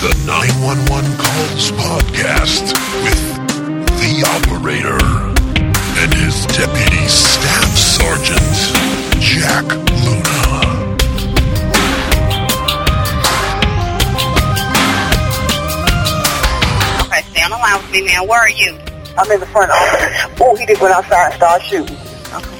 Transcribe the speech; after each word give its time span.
is 0.00 0.02
the 0.02 0.26
911 0.26 1.16
Calls 1.18 1.70
Podcast 1.72 2.72
with 3.02 3.20
the 4.00 4.22
operator 4.36 4.98
and 6.00 6.14
his 6.14 6.46
deputy 6.46 7.06
staff 7.08 7.76
sergeant, 7.76 9.20
Jack 9.20 9.64
Luna. 10.04 11.38
Okay, 17.06 17.22
stay 17.30 17.42
on 17.42 17.50
the 17.50 17.56
line 17.56 17.80
with 17.82 17.90
me, 17.92 18.02
man. 18.02 18.26
Where 18.28 18.40
are 18.40 18.50
you? 18.50 18.78
I'm 19.16 19.30
in 19.30 19.40
the 19.40 19.46
front 19.46 19.70
office. 19.70 20.40
Oh, 20.40 20.54
he 20.56 20.66
just 20.66 20.80
went 20.80 20.94
outside 20.94 21.26
and 21.26 21.34
started 21.34 21.64
shooting. 21.64 21.96
Okay. 22.34 22.58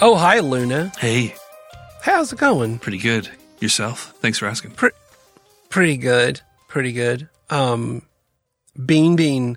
Oh, 0.00 0.14
hi, 0.16 0.40
Luna. 0.40 0.92
Hey, 0.98 1.34
How's 2.02 2.32
it 2.32 2.38
going? 2.40 2.78
pretty 2.80 2.98
good. 2.98 3.30
Yourself? 3.62 4.14
Thanks 4.20 4.38
for 4.38 4.46
asking. 4.46 4.72
Pre- 4.72 4.90
pretty 5.70 5.96
good. 5.96 6.40
Pretty 6.68 6.92
good. 6.92 7.28
Um, 7.50 8.02
Bean 8.84 9.16
Bean 9.16 9.56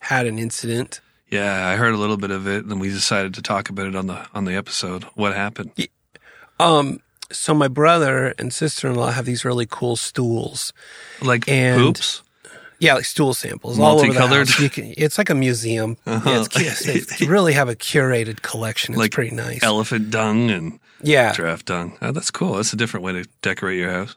had 0.00 0.26
an 0.26 0.38
incident. 0.38 1.00
Yeah, 1.30 1.68
I 1.68 1.76
heard 1.76 1.94
a 1.94 1.96
little 1.96 2.16
bit 2.16 2.30
of 2.32 2.48
it, 2.48 2.64
and 2.64 2.80
we 2.80 2.88
decided 2.88 3.34
to 3.34 3.42
talk 3.42 3.68
about 3.68 3.86
it 3.86 3.94
on 3.94 4.06
the 4.08 4.26
on 4.34 4.44
the 4.46 4.54
episode. 4.56 5.04
What 5.14 5.34
happened? 5.34 5.70
Um, 6.58 7.00
so 7.30 7.54
my 7.54 7.68
brother 7.68 8.34
and 8.38 8.52
sister-in-law 8.52 9.12
have 9.12 9.24
these 9.26 9.44
really 9.44 9.66
cool 9.66 9.94
stools. 9.96 10.72
Like 11.22 11.48
And- 11.48 11.80
poops? 11.80 12.22
Yeah, 12.80 12.94
like 12.94 13.04
stool 13.04 13.34
samples. 13.34 13.78
all 13.78 14.00
over 14.00 14.12
the 14.12 14.18
Multicolored? 14.18 14.72
Can, 14.72 14.94
it's 14.96 15.18
like 15.18 15.30
a 15.30 15.34
museum. 15.34 15.96
Uh-huh. 16.06 16.30
Yeah, 16.30 16.40
it's, 16.70 16.88
it's- 16.88 17.18
they 17.20 17.26
really 17.26 17.52
have 17.52 17.68
a 17.68 17.76
curated 17.76 18.42
collection. 18.42 18.94
It's 18.94 18.98
Like 18.98 19.12
pretty 19.12 19.36
nice. 19.36 19.62
Elephant 19.62 20.10
dung 20.10 20.50
and 20.50 20.80
yeah, 21.02 21.32
giraffe 21.32 21.64
dung. 21.64 21.96
Oh, 22.02 22.10
that's 22.12 22.30
cool. 22.30 22.54
That's 22.54 22.72
a 22.72 22.76
different 22.76 23.04
way 23.04 23.12
to 23.12 23.24
decorate 23.42 23.78
your 23.78 23.90
house. 23.90 24.16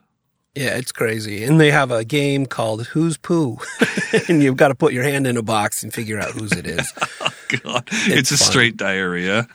yeah, 0.55 0.78
it's 0.78 0.92
crazy. 0.92 1.44
And 1.44 1.59
they 1.59 1.72
have 1.72 1.92
a 1.92 2.03
game 2.05 2.45
called 2.45 2.88
Who's 2.88 3.17
Poo, 3.17 3.58
and 4.30 4.42
you've 4.44 4.58
got 4.58 4.67
to 4.70 4.75
put 4.75 4.94
your 4.94 5.03
hand 5.03 5.25
in 5.27 5.36
a 5.38 5.42
box 5.42 5.83
and 5.83 5.94
figure 5.94 6.20
out 6.20 6.31
whose 6.31 6.52
it 6.53 6.66
is. 6.67 6.92
God, 7.64 7.88
it's, 7.92 8.31
a 8.31 8.38
fun. 8.38 8.48
straight 8.50 8.77
diarrhea. 8.77 9.48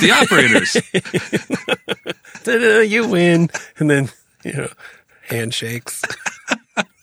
The 0.00 0.10
operators. 0.10 0.76
You 2.90 3.08
win, 3.08 3.48
and 3.78 3.90
then 3.90 4.08
you 4.44 4.52
know, 4.52 4.68
handshakes. 5.28 6.02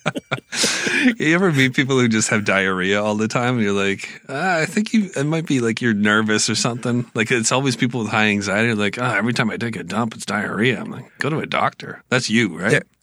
you 1.18 1.36
ever 1.36 1.52
meet 1.52 1.74
people 1.74 2.00
who 2.00 2.08
just 2.08 2.30
have 2.30 2.46
diarrhea 2.46 3.02
all 3.02 3.16
the 3.16 3.28
time, 3.28 3.56
and 3.56 3.64
you're 3.64 3.74
like, 3.74 4.22
ah, 4.30 4.60
I 4.60 4.66
think 4.66 4.94
you. 4.94 5.10
It 5.16 5.26
might 5.26 5.46
be 5.46 5.60
like 5.60 5.82
you're 5.82 5.94
nervous 5.94 6.50
or 6.50 6.56
something. 6.56 7.06
Like 7.14 7.32
it's 7.32 7.52
always 7.52 7.76
people 7.76 8.02
with 8.02 8.10
high 8.10 8.28
anxiety. 8.28 8.68
They're 8.68 8.76
like, 8.76 9.00
ah, 9.00 9.16
every 9.16 9.34
time 9.34 9.50
I 9.50 9.58
take 9.58 9.76
a 9.76 9.84
dump, 9.84 10.16
it's 10.16 10.26
diarrhea. 10.26 10.80
I'm 10.80 10.92
like, 10.92 11.18
go 11.20 11.30
to 11.30 11.40
a 11.40 11.46
doctor. 11.46 12.04
That's 12.10 12.30
you, 12.30 12.58
right? 12.58 12.84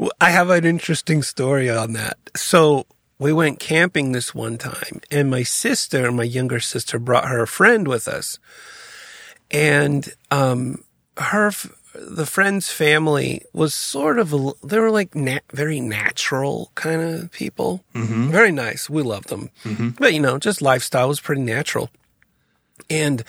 Well, 0.00 0.12
I 0.18 0.30
have 0.30 0.48
an 0.48 0.64
interesting 0.64 1.22
story 1.22 1.68
on 1.68 1.92
that. 1.92 2.16
So 2.34 2.86
we 3.18 3.34
went 3.34 3.60
camping 3.60 4.12
this 4.12 4.34
one 4.34 4.56
time, 4.56 5.02
and 5.10 5.30
my 5.30 5.42
sister, 5.42 6.10
my 6.10 6.22
younger 6.22 6.58
sister, 6.58 6.98
brought 6.98 7.28
her 7.28 7.44
friend 7.44 7.86
with 7.86 8.08
us, 8.08 8.38
and 9.50 10.08
um, 10.30 10.82
her 11.18 11.50
the 11.94 12.26
friend's 12.26 12.70
family 12.70 13.42
was 13.52 13.74
sort 13.74 14.18
of 14.18 14.30
they 14.62 14.78
were 14.78 14.90
like 14.90 15.14
nat- 15.14 15.44
very 15.52 15.80
natural 15.80 16.70
kind 16.74 17.00
of 17.00 17.32
people, 17.32 17.84
mm-hmm. 17.94 18.30
very 18.30 18.52
nice. 18.52 18.88
We 18.88 19.02
loved 19.02 19.28
them, 19.28 19.50
but 19.98 20.12
you 20.12 20.20
know, 20.20 20.38
just 20.38 20.62
lifestyle 20.62 21.08
was 21.08 21.20
pretty 21.20 21.42
natural, 21.42 21.90
and 22.88 23.24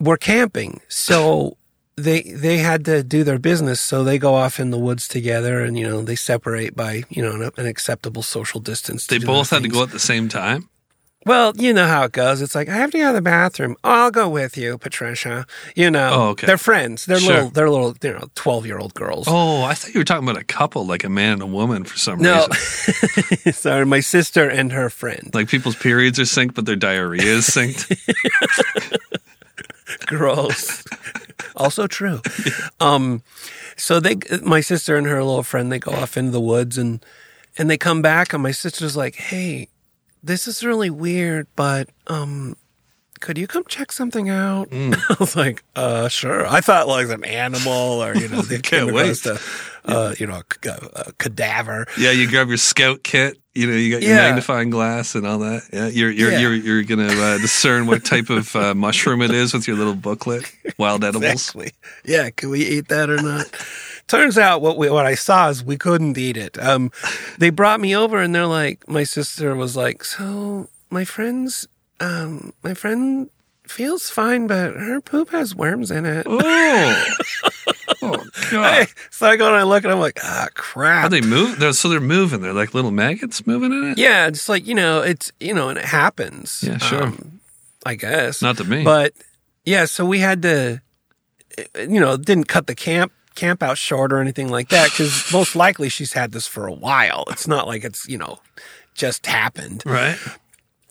we're 0.00 0.16
camping, 0.16 0.80
so 0.88 1.56
they 1.96 2.22
they 2.22 2.58
had 2.58 2.84
to 2.86 3.02
do 3.02 3.22
their 3.22 3.38
business, 3.38 3.80
so 3.80 4.02
they 4.02 4.18
go 4.18 4.34
off 4.34 4.58
in 4.58 4.70
the 4.70 4.78
woods 4.78 5.06
together, 5.06 5.62
and 5.62 5.78
you 5.78 5.86
know 5.86 6.02
they 6.02 6.16
separate 6.16 6.74
by 6.74 7.04
you 7.08 7.22
know 7.22 7.40
an, 7.40 7.50
an 7.56 7.66
acceptable 7.66 8.22
social 8.22 8.60
distance. 8.60 9.06
They 9.06 9.18
both 9.18 9.50
had 9.50 9.62
to 9.62 9.68
go 9.68 9.82
at 9.82 9.90
the 9.90 9.98
same 9.98 10.28
time. 10.28 10.69
Well, 11.26 11.52
you 11.56 11.74
know 11.74 11.86
how 11.86 12.04
it 12.04 12.12
goes. 12.12 12.40
It's 12.40 12.54
like 12.54 12.70
I 12.70 12.76
have 12.76 12.90
to 12.92 12.98
go 12.98 13.08
to 13.08 13.12
the 13.12 13.20
bathroom. 13.20 13.76
Oh, 13.84 13.90
I'll 14.04 14.10
go 14.10 14.26
with 14.26 14.56
you, 14.56 14.78
Patricia. 14.78 15.44
You 15.76 15.90
know, 15.90 16.10
Oh, 16.12 16.28
okay. 16.30 16.46
they're 16.46 16.56
friends. 16.56 17.04
They're 17.04 17.20
Sure. 17.20 17.34
little. 17.34 17.50
They're 17.50 17.68
little. 17.70 17.94
You 18.02 18.12
know, 18.14 18.30
twelve 18.34 18.64
year 18.64 18.78
old 18.78 18.94
girls. 18.94 19.26
Oh, 19.28 19.62
I 19.62 19.74
thought 19.74 19.92
you 19.92 20.00
were 20.00 20.04
talking 20.04 20.26
about 20.26 20.40
a 20.40 20.44
couple, 20.44 20.86
like 20.86 21.04
a 21.04 21.10
man 21.10 21.34
and 21.34 21.42
a 21.42 21.46
woman, 21.46 21.84
for 21.84 21.98
some 21.98 22.20
no, 22.22 22.46
reason. 22.50 23.52
sorry, 23.52 23.84
my 23.84 24.00
sister 24.00 24.48
and 24.48 24.72
her 24.72 24.88
friend. 24.88 25.30
Like 25.34 25.48
people's 25.48 25.76
periods 25.76 26.18
are 26.18 26.22
synced, 26.22 26.54
but 26.54 26.64
their 26.64 26.76
diarrhea 26.76 27.22
is 27.22 27.46
synced. 27.46 27.94
Gross. 30.06 30.84
also 31.56 31.86
true. 31.86 32.20
Um, 32.80 33.22
so 33.76 34.00
they, 34.00 34.16
my 34.42 34.60
sister 34.60 34.96
and 34.96 35.06
her 35.06 35.22
little 35.22 35.42
friend, 35.42 35.70
they 35.70 35.78
go 35.78 35.90
off 35.92 36.16
into 36.16 36.30
the 36.30 36.40
woods 36.40 36.78
and 36.78 37.04
and 37.58 37.68
they 37.68 37.76
come 37.76 38.00
back, 38.00 38.32
and 38.32 38.42
my 38.42 38.52
sister's 38.52 38.96
like, 38.96 39.16
"Hey, 39.16 39.68
this 40.22 40.46
is 40.48 40.64
really 40.64 40.90
weird, 40.90 41.46
but 41.56 41.88
um." 42.06 42.56
Could 43.20 43.36
you 43.36 43.46
come 43.46 43.64
check 43.68 43.92
something 43.92 44.30
out? 44.30 44.68
I 44.72 45.16
was 45.20 45.36
like, 45.36 45.62
uh, 45.76 46.08
sure. 46.08 46.46
I 46.46 46.62
thought 46.62 46.88
like 46.88 47.10
an 47.10 47.22
animal 47.22 48.02
or, 48.02 48.16
you 48.16 48.28
know, 48.28 48.40
they 48.48 48.60
Can't 48.60 48.94
wait. 48.94 49.26
a, 49.26 49.38
uh, 49.84 50.14
you 50.18 50.26
know, 50.26 50.40
a, 50.64 50.70
a 50.94 51.12
cadaver. 51.18 51.86
yeah, 51.98 52.12
you 52.12 52.30
grab 52.30 52.48
your 52.48 52.56
scout 52.56 53.02
kit. 53.02 53.36
You 53.54 53.66
know, 53.66 53.74
you 53.76 53.90
got 53.92 54.00
your 54.00 54.12
Yeah. 54.12 54.22
magnifying 54.22 54.70
glass 54.70 55.14
and 55.14 55.26
all 55.26 55.40
that. 55.40 55.64
Yeah, 55.70 55.88
you're 55.88 56.10
you're 56.10 56.30
Yeah. 56.32 56.38
you're 56.38 56.54
you're 56.54 56.82
gonna 56.84 57.08
uh, 57.12 57.36
discern 57.36 57.86
what 57.86 58.06
type 58.06 58.30
of 58.30 58.56
uh, 58.56 58.74
mushroom 58.86 59.20
it 59.20 59.32
is 59.32 59.52
with 59.52 59.68
your 59.68 59.76
little 59.76 59.94
booklet. 59.96 60.50
Wild 60.78 61.04
edibles. 61.04 61.30
Exactly. 61.30 61.72
Yeah, 62.06 62.30
can 62.30 62.48
we 62.48 62.64
eat 62.64 62.88
that 62.88 63.10
or 63.10 63.20
not? 63.20 63.54
Turns 64.10 64.36
out 64.36 64.60
what 64.60 64.76
we 64.76 64.90
what 64.90 65.06
I 65.06 65.14
saw 65.14 65.50
is 65.50 65.62
we 65.62 65.76
couldn't 65.78 66.18
eat 66.18 66.36
it. 66.36 66.60
Um, 66.60 66.90
they 67.38 67.50
brought 67.50 67.78
me 67.78 67.94
over 67.94 68.20
and 68.20 68.34
they're 68.34 68.44
like, 68.44 68.88
my 68.88 69.04
sister 69.04 69.54
was 69.54 69.76
like, 69.76 70.02
so 70.02 70.68
my 70.90 71.04
friend's, 71.04 71.68
um, 72.00 72.52
my 72.64 72.74
friend 72.74 73.30
feels 73.68 74.10
fine, 74.10 74.48
but 74.48 74.74
her 74.74 75.00
poop 75.00 75.30
has 75.30 75.54
worms 75.54 75.92
in 75.92 76.06
it. 76.06 76.26
Oh, 78.02 78.16
god! 78.50 78.72
Hey, 78.72 78.86
so 79.10 79.26
I 79.26 79.36
go 79.36 79.46
and 79.46 79.56
I 79.56 79.62
look 79.64 79.84
and 79.84 79.92
I'm 79.92 80.00
like, 80.00 80.18
ah, 80.24 80.46
crap. 80.54 81.02
How 81.02 81.08
they 81.08 81.20
move? 81.20 81.58
They're, 81.58 81.74
so 81.74 81.90
they're 81.90 82.00
moving. 82.00 82.40
They're 82.40 82.54
like 82.54 82.72
little 82.72 82.90
maggots 82.92 83.46
moving 83.46 83.72
in 83.72 83.92
it. 83.92 83.98
yeah, 83.98 84.26
it's 84.26 84.48
like 84.48 84.66
you 84.66 84.74
know, 84.74 85.02
it's 85.02 85.30
you 85.38 85.52
know, 85.52 85.68
and 85.68 85.78
it 85.78 85.84
happens. 85.84 86.64
Yeah, 86.66 86.78
sure. 86.78 87.02
Um, 87.02 87.40
I 87.84 87.96
guess 87.96 88.40
Not 88.40 88.56
to 88.56 88.64
me. 88.64 88.84
But 88.84 89.12
yeah, 89.66 89.84
so 89.84 90.06
we 90.06 90.20
had 90.20 90.40
to, 90.42 90.80
you 91.78 92.00
know, 92.00 92.16
didn't 92.16 92.48
cut 92.48 92.66
the 92.66 92.74
camp 92.74 93.12
camp 93.34 93.62
out 93.62 93.78
short 93.78 94.12
or 94.12 94.18
anything 94.20 94.48
like 94.48 94.68
that 94.70 94.90
because 94.90 95.32
most 95.32 95.54
likely 95.56 95.88
she's 95.88 96.12
had 96.14 96.32
this 96.32 96.46
for 96.46 96.66
a 96.66 96.72
while. 96.72 97.24
It's 97.28 97.46
not 97.48 97.66
like 97.66 97.84
it's 97.84 98.06
you 98.08 98.18
know 98.18 98.40
just 98.94 99.26
happened. 99.26 99.82
right. 99.86 100.18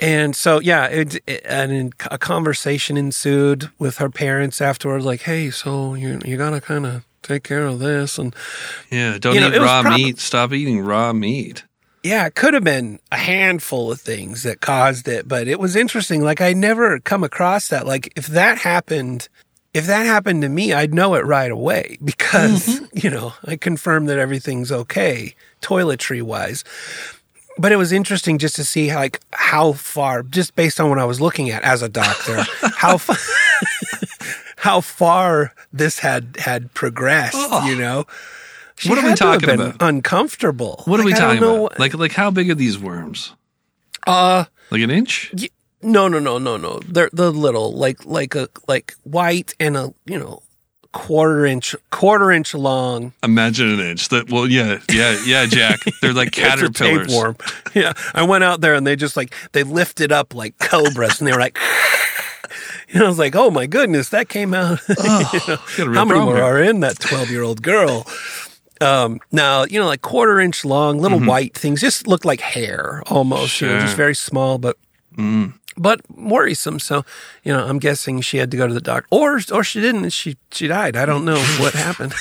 And 0.01 0.33
so 0.33 0.59
yeah, 0.61 0.85
it, 0.85 1.15
it 1.27 1.41
and 1.43 1.93
a 2.09 2.17
conversation 2.17 2.95
ensued 2.95 3.69
with 3.79 3.97
her 3.97 4.09
parents 4.09 4.61
afterwards. 4.61 5.03
Like, 5.05 5.21
hey, 5.23 5.49
so 5.51 5.93
you 5.93 6.19
you 6.23 6.37
gotta 6.37 6.61
kind 6.61 6.85
of 6.85 7.03
take 7.21 7.43
care 7.43 7.65
of 7.65 7.79
this 7.79 8.17
and 8.17 8.33
Yeah. 8.89 9.17
Don't 9.19 9.35
You 9.35 9.41
know, 9.41 9.51
eat 9.51 9.57
raw 9.59 9.81
prob- 9.81 9.97
meat. 9.97 10.19
Stop 10.19 10.53
eating 10.53 10.79
raw 10.79 11.11
meat. 11.11 11.65
Yeah, 12.01 12.25
it 12.27 12.35
could 12.35 12.53
have 12.53 12.63
been 12.63 12.99
a 13.11 13.17
handful 13.17 13.91
of 13.91 13.99
things 13.99 14.43
that 14.43 14.61
caused 14.61 15.05
it, 15.09 15.27
but 15.27 15.49
it 15.49 15.59
was 15.59 15.75
interesting. 15.75 16.23
Like 16.23 16.39
I 16.39 16.53
never 16.53 17.01
come 17.01 17.25
across 17.25 17.67
that. 17.67 17.85
Like 17.85 18.13
if 18.15 18.27
that 18.27 18.59
happened, 18.59 19.27
if 19.73 19.85
that 19.87 20.05
happened 20.05 20.41
to 20.41 20.49
me, 20.49 20.73
I'd 20.73 20.93
know 20.93 21.15
it 21.15 21.25
right 21.25 21.51
away 21.51 21.97
because, 22.03 22.81
you 22.93 23.09
know, 23.09 23.33
I 23.45 23.55
confirmed 23.55 24.09
that 24.09 24.17
everything's 24.17 24.71
okay 24.71 25.35
toiletry 25.61 26.21
wise. 26.21 26.63
But 27.57 27.71
it 27.73 27.75
was 27.75 27.91
interesting 27.91 28.37
just 28.37 28.55
to 28.55 28.63
see 28.63 28.93
like 28.95 29.19
how 29.33 29.73
far, 29.73 30.23
just 30.23 30.55
based 30.55 30.79
on 30.79 30.89
what 30.89 30.97
I 30.97 31.03
was 31.05 31.19
looking 31.19 31.49
at 31.49 31.61
as 31.63 31.81
a 31.81 31.89
doctor, 31.89 32.43
how 32.77 32.97
far, 32.97 33.17
how 34.57 34.79
far 34.81 35.53
this 35.73 35.99
had 35.99 36.37
had 36.39 36.73
progressed. 36.73 37.35
You 37.65 37.75
know, 37.75 38.05
She 38.77 38.87
What 38.89 38.97
are 38.99 39.01
we 39.03 39.09
had 39.09 39.17
to 39.17 39.25
have 39.25 39.41
talking 39.41 39.55
about? 39.61 39.75
Uncomfortable. 39.81 40.83
What 40.85 41.01
are 41.01 41.03
we 41.03 41.11
Like, 41.11 41.19
talking 41.19 41.43
about? 41.43 41.77
Like 41.79 41.93
like 41.95 42.13
how 42.13 42.31
big 42.31 42.49
are 42.49 42.55
these 42.55 42.79
worms? 42.79 43.35
Uh, 44.07 44.45
Like 44.71 44.81
an 44.81 44.89
inch? 44.91 45.29
y- 45.37 45.49
no, 45.81 46.07
no, 46.07 46.19
no, 46.19 46.37
no, 46.37 46.57
no. 46.57 46.79
They're 46.87 47.09
the 47.13 47.31
little, 47.31 47.71
like, 47.73 48.05
like 48.05 48.35
a, 48.35 48.49
like 48.67 48.95
white 49.03 49.53
and 49.59 49.77
a, 49.77 49.93
you 50.05 50.19
know, 50.19 50.41
quarter 50.91 51.45
inch, 51.45 51.75
quarter 51.91 52.31
inch 52.31 52.53
long. 52.53 53.13
Imagine 53.23 53.69
an 53.69 53.79
inch. 53.79 54.09
That 54.09 54.31
well, 54.31 54.47
yeah, 54.47 54.79
yeah, 54.91 55.17
yeah, 55.25 55.45
Jack. 55.45 55.79
They're 56.01 56.13
like 56.13 56.29
It's 56.37 56.37
caterpillars. 56.37 57.07
tapeworm. 57.07 57.37
Yeah, 57.75 57.93
I 58.13 58.23
went 58.23 58.43
out 58.43 58.61
there 58.61 58.73
and 58.73 58.85
they 58.87 58.95
just 58.95 59.15
like 59.15 59.33
they 59.51 59.63
lifted 59.63 60.11
up 60.11 60.33
like 60.33 60.57
cobras, 60.59 61.19
and 61.19 61.27
they 61.27 61.31
were 61.33 61.39
like. 61.39 61.57
And 62.91 63.03
I 63.03 63.07
was 63.07 63.19
like, 63.19 63.35
"Oh 63.35 63.51
my 63.51 63.67
goodness, 63.67 64.09
that 64.09 64.29
came 64.29 64.55
out." 64.55 64.79
You 64.89 65.85
know, 65.85 65.93
how 65.93 66.05
many 66.05 66.19
more 66.19 66.37
here. 66.37 66.43
are 66.43 66.59
in 66.63 66.79
that 66.79 66.97
twelve-year-old 66.99 67.61
girl? 67.61 68.07
Um, 68.81 69.19
now 69.31 69.65
you 69.65 69.79
know, 69.79 69.85
like 69.85 70.01
quarter 70.01 70.39
inch 70.39 70.65
long, 70.65 70.97
little 70.97 71.19
white 71.19 71.53
things, 71.53 71.81
just 71.81 72.07
look 72.07 72.25
like 72.25 72.41
hair 72.41 73.03
almost. 73.05 73.61
You 73.61 73.67
know, 73.67 73.73
Mm-hmm. 73.73 73.85
Just 73.85 73.95
very 73.95 74.15
small, 74.15 74.57
but 74.57 74.77
but 75.79 76.01
worrisome. 76.09 76.79
So, 76.79 77.03
you 77.43 77.51
know, 77.53 77.65
I'm 77.65 77.79
guessing 77.79 78.21
she 78.21 78.37
had 78.37 78.51
to 78.51 78.57
go 78.57 78.67
to 78.67 78.73
the 78.73 78.81
doctor, 78.81 79.07
or 79.09 79.39
or 79.51 79.63
she 79.63 79.81
didn't. 79.81 80.03
and 80.03 80.13
She 80.13 80.35
she 80.51 80.67
died. 80.67 80.95
I 80.95 81.05
don't 81.05 81.25
know 81.25 81.39
what 81.59 81.73
happened. 81.87 82.13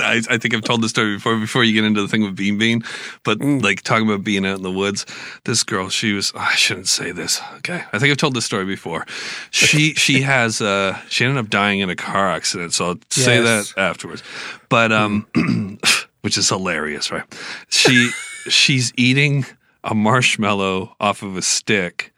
I, 0.00 0.22
I 0.30 0.38
think 0.38 0.54
I've 0.54 0.62
told 0.62 0.82
this 0.82 0.90
story 0.90 1.14
before. 1.16 1.36
Before 1.40 1.64
you 1.64 1.72
get 1.72 1.82
into 1.84 2.00
the 2.02 2.06
thing 2.06 2.22
with 2.22 2.36
Bean 2.36 2.58
Bean, 2.58 2.84
but 3.24 3.38
Mm. 3.40 3.62
like 3.62 3.82
talking 3.82 4.06
about 4.06 4.22
being 4.22 4.46
out 4.46 4.56
in 4.58 4.62
the 4.62 4.70
woods, 4.70 5.04
this 5.44 5.64
girl, 5.64 5.88
she 5.88 6.12
was. 6.12 6.32
oh, 6.36 6.38
I 6.38 6.54
shouldn't 6.54 6.86
say 6.86 7.10
this. 7.10 7.40
Okay, 7.56 7.82
I 7.92 7.98
think 7.98 8.10
I've 8.12 8.16
told 8.18 8.34
this 8.34 8.44
story 8.44 8.64
before. 8.64 9.06
She 9.50 9.94
she 9.94 10.20
has 10.22 10.60
uh 10.60 10.96
she 11.08 11.24
ended 11.24 11.42
up 11.42 11.50
dying 11.50 11.80
in 11.80 11.90
a 11.90 11.96
car 11.96 12.30
accident. 12.30 12.74
So 12.74 12.90
I'll 12.90 12.98
say 13.10 13.40
that 13.40 13.72
afterwards. 13.76 14.22
But 14.68 14.92
um, 14.92 15.26
which 16.20 16.36
is 16.38 16.48
hilarious, 16.48 17.10
right? 17.10 17.24
She 17.70 18.10
she's 18.48 18.92
eating 18.96 19.46
a 19.82 19.94
marshmallow 19.94 20.94
off 21.00 21.22
of 21.22 21.36
a 21.36 21.42
stick. 21.42 22.12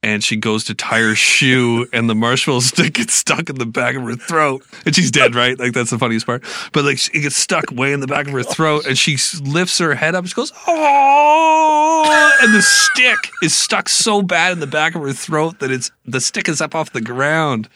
And 0.00 0.22
she 0.22 0.36
goes 0.36 0.62
to 0.64 0.74
tie 0.76 1.00
her 1.00 1.16
shoe, 1.16 1.88
and 1.92 2.08
the 2.08 2.14
marshmallow 2.14 2.60
stick 2.72 2.94
gets 2.94 3.14
stuck 3.14 3.50
in 3.50 3.56
the 3.56 3.66
back 3.66 3.96
of 3.96 4.02
her 4.04 4.14
throat, 4.14 4.64
and 4.86 4.94
she's 4.94 5.10
dead. 5.10 5.34
Right? 5.34 5.58
Like 5.58 5.72
that's 5.72 5.90
the 5.90 5.98
funniest 5.98 6.24
part. 6.24 6.44
But 6.72 6.84
like 6.84 6.98
it 7.14 7.20
gets 7.22 7.36
stuck 7.36 7.64
way 7.72 7.92
in 7.92 7.98
the 8.00 8.06
back 8.06 8.26
of 8.28 8.32
her 8.32 8.44
throat, 8.44 8.86
and 8.86 8.96
she 8.96 9.16
lifts 9.42 9.78
her 9.78 9.94
head 9.96 10.14
up. 10.14 10.20
and 10.20 10.28
She 10.28 10.34
goes, 10.36 10.52
"Oh!" 10.68 12.36
And 12.42 12.54
the 12.54 12.62
stick 12.62 13.18
is 13.42 13.56
stuck 13.56 13.88
so 13.88 14.22
bad 14.22 14.52
in 14.52 14.60
the 14.60 14.66
back 14.68 14.94
of 14.94 15.02
her 15.02 15.12
throat 15.12 15.58
that 15.58 15.70
it's 15.72 15.90
the 16.06 16.20
stick 16.20 16.48
is 16.48 16.60
up 16.60 16.74
off 16.76 16.92
the 16.92 17.00
ground. 17.00 17.68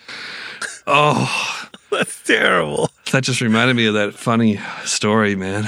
Oh, 0.86 1.68
That's 1.90 2.22
terrible. 2.22 2.90
that 3.10 3.24
just 3.24 3.40
reminded 3.40 3.74
me 3.74 3.86
of 3.86 3.94
that 3.94 4.14
funny 4.14 4.60
story, 4.84 5.34
man. 5.34 5.64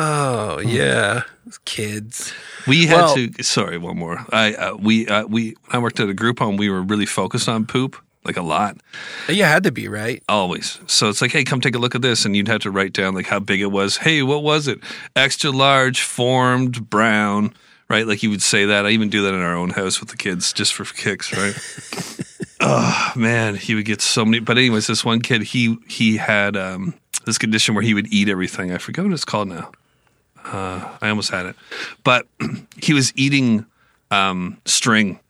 Oh 0.00 0.60
yeah, 0.60 1.22
kids. 1.64 2.32
We 2.68 2.86
had 2.86 2.96
Well- 2.96 3.14
to. 3.16 3.42
Sorry, 3.42 3.78
one 3.78 3.98
more. 3.98 4.24
I 4.30 4.54
uh, 4.54 4.76
we 4.76 5.08
uh, 5.08 5.26
we 5.26 5.56
when 5.66 5.76
I 5.76 5.78
worked 5.78 5.98
at 5.98 6.08
a 6.08 6.14
group 6.14 6.38
home. 6.38 6.56
We 6.56 6.70
were 6.70 6.82
really 6.82 7.06
focused 7.06 7.48
on 7.48 7.66
poop, 7.66 7.96
like 8.24 8.36
a 8.36 8.42
lot, 8.42 8.76
You 9.28 9.42
had 9.42 9.64
to 9.64 9.72
be 9.72 9.88
right. 9.88 10.22
always. 10.28 10.78
So 10.86 11.08
it's 11.08 11.20
like, 11.20 11.32
hey, 11.32 11.42
come 11.42 11.60
take 11.60 11.74
a 11.74 11.78
look 11.78 11.94
at 11.96 12.02
this, 12.02 12.24
and 12.24 12.36
you'd 12.36 12.46
have 12.48 12.60
to 12.62 12.70
write 12.70 12.92
down 12.92 13.14
like 13.14 13.26
how 13.26 13.40
big 13.40 13.60
it 13.60 13.72
was. 13.72 13.96
Hey, 13.96 14.22
what 14.22 14.44
was 14.44 14.68
it? 14.68 14.78
Extra 15.16 15.50
large, 15.50 16.00
formed, 16.02 16.88
brown. 16.88 17.52
Right, 17.90 18.06
like 18.06 18.22
you 18.22 18.28
would 18.30 18.42
say 18.42 18.66
that. 18.66 18.84
I 18.86 18.90
even 18.90 19.08
do 19.08 19.22
that 19.22 19.32
in 19.34 19.40
our 19.40 19.56
own 19.56 19.70
house 19.70 19.98
with 19.98 20.10
the 20.10 20.16
kids, 20.16 20.52
just 20.52 20.74
for 20.74 20.84
kicks. 20.84 21.32
Right. 21.36 21.56
oh 22.60 23.12
man, 23.16 23.56
he 23.56 23.74
would 23.74 23.86
get 23.86 24.00
so 24.02 24.24
many. 24.26 24.40
But 24.40 24.58
anyways, 24.58 24.86
this 24.86 25.04
one 25.04 25.20
kid, 25.22 25.42
he 25.42 25.76
he 25.88 26.18
had 26.18 26.54
um, 26.56 26.92
this 27.24 27.38
condition 27.38 27.74
where 27.74 27.82
he 27.82 27.94
would 27.94 28.12
eat 28.12 28.28
everything. 28.28 28.72
I 28.72 28.78
forget 28.78 29.04
what 29.04 29.12
it's 29.14 29.24
called 29.24 29.48
now. 29.48 29.72
Uh, 30.50 30.96
I 31.02 31.10
almost 31.10 31.30
had 31.30 31.46
it, 31.46 31.56
but 32.04 32.26
he 32.76 32.94
was 32.94 33.12
eating 33.16 33.66
um, 34.10 34.58
string. 34.64 35.20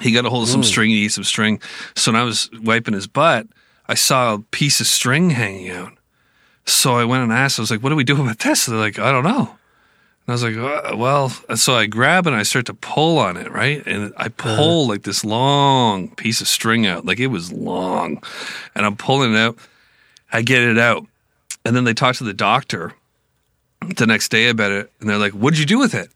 He 0.00 0.12
got 0.12 0.26
a 0.26 0.30
hold 0.30 0.42
of 0.42 0.48
some 0.48 0.62
string. 0.62 0.90
He 0.90 1.04
ate 1.04 1.12
some 1.12 1.24
string. 1.24 1.60
So 1.94 2.12
when 2.12 2.20
I 2.20 2.24
was 2.24 2.50
wiping 2.62 2.94
his 2.94 3.06
butt, 3.06 3.46
I 3.88 3.94
saw 3.94 4.34
a 4.34 4.38
piece 4.40 4.80
of 4.80 4.86
string 4.86 5.30
hanging 5.30 5.70
out. 5.70 5.92
So 6.66 6.96
I 6.96 7.04
went 7.04 7.22
and 7.22 7.32
asked. 7.32 7.58
I 7.58 7.62
was 7.62 7.70
like, 7.70 7.82
"What 7.82 7.90
do 7.90 7.96
we 7.96 8.04
do 8.04 8.20
about 8.20 8.38
this?" 8.40 8.66
They're 8.66 8.76
like, 8.76 8.98
"I 8.98 9.12
don't 9.12 9.24
know." 9.24 9.56
And 10.26 10.28
I 10.28 10.32
was 10.32 10.42
like, 10.42 10.56
"Uh, 10.56 10.96
"Well," 10.96 11.28
so 11.28 11.74
I 11.74 11.86
grab 11.86 12.26
and 12.26 12.34
I 12.34 12.42
start 12.42 12.66
to 12.66 12.74
pull 12.74 13.18
on 13.18 13.36
it, 13.36 13.50
right? 13.52 13.86
And 13.86 14.12
I 14.16 14.28
pull 14.28 14.88
like 14.88 15.02
this 15.02 15.24
long 15.24 16.08
piece 16.16 16.40
of 16.40 16.48
string 16.48 16.86
out, 16.86 17.04
like 17.04 17.20
it 17.20 17.28
was 17.28 17.52
long, 17.52 18.22
and 18.74 18.86
I'm 18.86 18.96
pulling 18.96 19.34
it 19.34 19.38
out. 19.38 19.58
I 20.32 20.42
get 20.42 20.62
it 20.62 20.78
out, 20.78 21.06
and 21.64 21.76
then 21.76 21.84
they 21.84 21.94
talk 21.94 22.16
to 22.16 22.24
the 22.24 22.34
doctor 22.34 22.94
the 23.96 24.06
next 24.06 24.30
day 24.30 24.48
about 24.48 24.72
it, 24.72 24.90
and 25.00 25.08
they're 25.08 25.18
like, 25.18 25.32
"What'd 25.32 25.58
you 25.58 25.66
do 25.66 25.78
with 25.78 25.94
it?" 25.94 26.10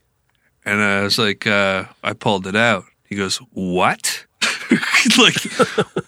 And 0.65 0.81
I 0.81 1.03
was 1.03 1.19
like, 1.19 1.47
uh, 1.47 1.85
"I 2.03 2.13
pulled 2.13 2.47
it 2.47 2.57
out." 2.57 2.85
He 3.09 3.15
goes, 3.17 3.37
"What?" 3.53 4.25
like, 5.19 5.37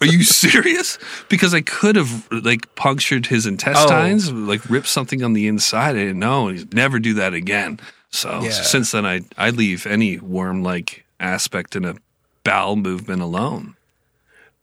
are 0.01 0.05
you 0.07 0.23
serious? 0.23 0.97
Because 1.29 1.53
I 1.53 1.61
could 1.61 1.95
have 1.95 2.27
like 2.31 2.73
punctured 2.75 3.25
his 3.27 3.45
intestines, 3.47 4.31
like 4.31 4.63
ripped 4.69 4.87
something 4.87 5.23
on 5.23 5.33
the 5.33 5.47
inside. 5.47 5.95
I 5.95 5.99
didn't 5.99 6.19
know. 6.19 6.47
And 6.47 6.59
he'd 6.59 6.73
never 6.73 6.99
do 6.99 7.13
that 7.15 7.33
again. 7.33 7.79
So 8.11 8.41
Yeah. 8.43 8.51
since 8.51 8.91
then, 8.91 9.05
I 9.05 9.21
I 9.37 9.49
leave 9.49 9.87
any 9.87 10.17
worm 10.19 10.63
like 10.63 11.05
aspect 11.19 11.75
in 11.75 11.85
a 11.85 11.95
bowel 12.43 12.75
movement 12.75 13.21
alone. 13.21 13.75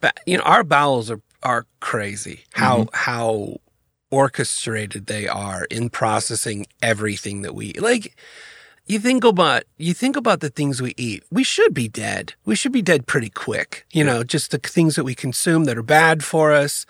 But 0.00 0.20
you 0.26 0.36
know, 0.38 0.44
our 0.44 0.62
bowels 0.64 1.10
are 1.10 1.20
are 1.42 1.66
crazy. 1.80 2.44
How 2.52 2.86
how 2.92 3.58
orchestrated 4.10 5.06
they 5.06 5.26
are 5.28 5.64
in 5.70 5.90
processing 5.90 6.66
everything 6.82 7.42
that 7.42 7.54
we. 7.54 7.72
Like 7.74 8.16
you 8.86 8.98
think 8.98 9.22
about 9.24 9.64
you 9.76 9.92
think 9.94 10.16
about 10.16 10.40
the 10.40 10.48
things 10.50 10.80
we 10.80 10.94
eat. 10.96 11.22
We 11.30 11.44
should 11.44 11.74
be 11.74 11.88
dead. 11.88 12.34
We 12.44 12.54
should 12.56 12.72
be 12.72 12.82
dead 12.82 13.06
pretty 13.06 13.28
quick. 13.30 13.84
You 13.92 14.04
know, 14.04 14.24
just 14.24 14.50
the 14.50 14.58
things 14.58 14.94
that 14.96 15.04
we 15.04 15.14
consume 15.14 15.64
that 15.64 15.76
are 15.78 15.82
bad 15.82 16.24
for 16.24 16.52
us. 16.52 16.86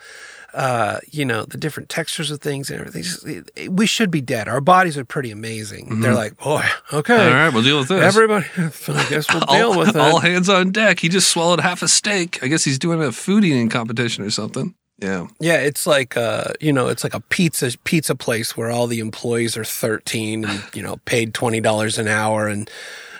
Uh, 0.51 0.97
you 1.11 1.23
know, 1.25 1.43
the 1.45 1.57
different 1.59 1.89
textures 1.89 2.31
of 2.31 2.41
things 2.41 2.71
and 2.71 2.79
everything. 2.79 3.03
Just- 3.03 3.69
We 3.69 3.85
should 3.85 4.09
be 4.09 4.19
dead. 4.21 4.47
Our 4.47 4.61
bodies 4.61 4.97
are 4.97 5.05
pretty 5.05 5.29
amazing. 5.29 5.99
They're 6.01 6.15
like, 6.15 6.37
boy, 6.37 6.63
okay, 6.91 7.13
All 7.27 7.33
right, 7.33 7.53
we'll 7.53 7.61
deal 7.61 7.77
with 7.77 7.89
this. 7.89 8.01
everybody. 8.03 8.47
I 8.57 9.05
guess 9.09 9.31
we'll 9.31 9.41
deal 9.45 9.71
all, 9.73 9.77
with 9.77 9.89
it. 9.89 9.95
all 9.97 10.19
hands 10.19 10.49
on 10.49 10.71
deck. 10.71 11.01
He 11.01 11.07
just 11.09 11.27
swallowed 11.27 11.59
half 11.59 11.83
a 11.83 11.87
steak. 11.87 12.39
I 12.41 12.47
guess 12.47 12.63
he's 12.63 12.79
doing 12.79 12.99
a 12.99 13.11
food 13.11 13.43
eating 13.45 13.69
competition 13.69 14.23
or 14.23 14.31
something. 14.31 14.73
Yeah. 15.01 15.27
Yeah, 15.39 15.57
it's 15.57 15.87
like 15.87 16.17
uh, 16.17 16.53
you 16.59 16.73
know, 16.73 16.87
it's 16.87 17.03
like 17.03 17.13
a 17.13 17.21
pizza 17.21 17.71
pizza 17.83 18.15
place 18.15 18.57
where 18.57 18.69
all 18.69 18.87
the 18.87 18.99
employees 18.99 19.55
are 19.57 19.63
thirteen 19.63 20.45
and 20.45 20.63
you 20.73 20.81
know 20.81 20.97
paid 21.05 21.33
twenty 21.33 21.61
dollars 21.61 21.97
an 21.97 22.07
hour 22.07 22.47
and 22.47 22.69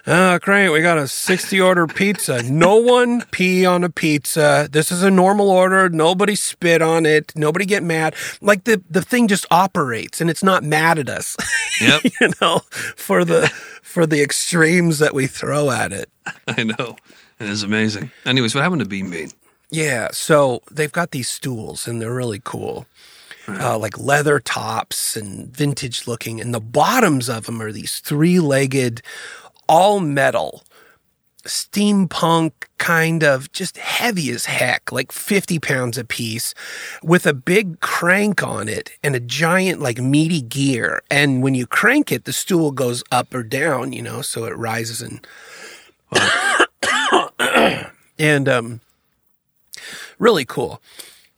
oh 0.05 0.39
great, 0.39 0.69
we 0.69 0.81
got 0.81 0.97
a 0.97 1.07
sixty 1.07 1.59
order 1.61 1.87
pizza. 1.87 2.43
No 2.43 2.75
one 2.75 3.21
pee 3.31 3.65
on 3.65 3.83
a 3.83 3.89
pizza. 3.89 4.67
This 4.69 4.91
is 4.91 5.03
a 5.03 5.11
normal 5.11 5.49
order. 5.49 5.87
Nobody 5.89 6.35
spit 6.35 6.81
on 6.81 7.05
it. 7.05 7.31
Nobody 7.35 7.65
get 7.65 7.83
mad. 7.83 8.13
Like 8.41 8.65
the 8.65 8.83
the 8.89 9.01
thing 9.01 9.27
just 9.27 9.45
operates 9.49 10.19
and 10.19 10.29
it's 10.29 10.43
not 10.43 10.63
mad 10.63 10.99
at 10.99 11.09
us. 11.09 11.37
Yep. 11.79 12.01
you 12.21 12.31
know, 12.41 12.59
for 12.95 13.23
the 13.23 13.47
for 13.81 14.05
the 14.05 14.21
extremes 14.21 14.99
that 14.99 15.13
we 15.13 15.27
throw 15.27 15.71
at 15.71 15.93
it. 15.93 16.09
I 16.47 16.63
know. 16.63 16.97
It 17.39 17.47
is 17.47 17.63
amazing. 17.63 18.11
Anyways, 18.25 18.53
what 18.53 18.63
happened 18.63 18.81
to 18.81 18.87
Bean 18.87 19.09
Bean? 19.09 19.31
Yeah, 19.71 20.09
so 20.11 20.61
they've 20.71 20.91
got 20.91 21.11
these 21.11 21.29
stools 21.29 21.87
and 21.87 22.01
they're 22.01 22.13
really 22.13 22.41
cool. 22.43 22.87
Uh, 23.47 23.77
like 23.77 23.97
leather 23.97 24.39
tops 24.39 25.15
and 25.15 25.47
vintage 25.47 26.07
looking, 26.07 26.39
and 26.39 26.53
the 26.53 26.59
bottoms 26.59 27.27
of 27.29 27.47
them 27.47 27.59
are 27.61 27.71
these 27.71 27.99
three 27.99 28.39
legged, 28.39 29.01
all 29.67 29.99
metal, 29.99 30.63
steampunk 31.45 32.51
kind 32.77 33.23
of 33.23 33.51
just 33.51 33.77
heavy 33.77 34.29
as 34.29 34.45
heck, 34.45 34.91
like 34.91 35.11
50 35.11 35.57
pounds 35.59 35.97
a 35.97 36.05
piece, 36.05 36.53
with 37.01 37.25
a 37.25 37.33
big 37.33 37.79
crank 37.79 38.43
on 38.43 38.69
it 38.69 38.91
and 39.03 39.15
a 39.15 39.19
giant, 39.19 39.81
like 39.81 39.99
meaty 39.99 40.41
gear. 40.41 41.01
And 41.09 41.41
when 41.41 41.55
you 41.55 41.65
crank 41.65 42.11
it, 42.11 42.25
the 42.25 42.33
stool 42.33 42.71
goes 42.71 43.03
up 43.11 43.33
or 43.33 43.43
down, 43.43 43.93
you 43.93 44.01
know, 44.01 44.21
so 44.21 44.45
it 44.45 44.55
rises 44.55 45.01
and. 45.01 45.25
and, 48.19 48.49
um, 48.49 48.81
really 50.19 50.45
cool. 50.45 50.81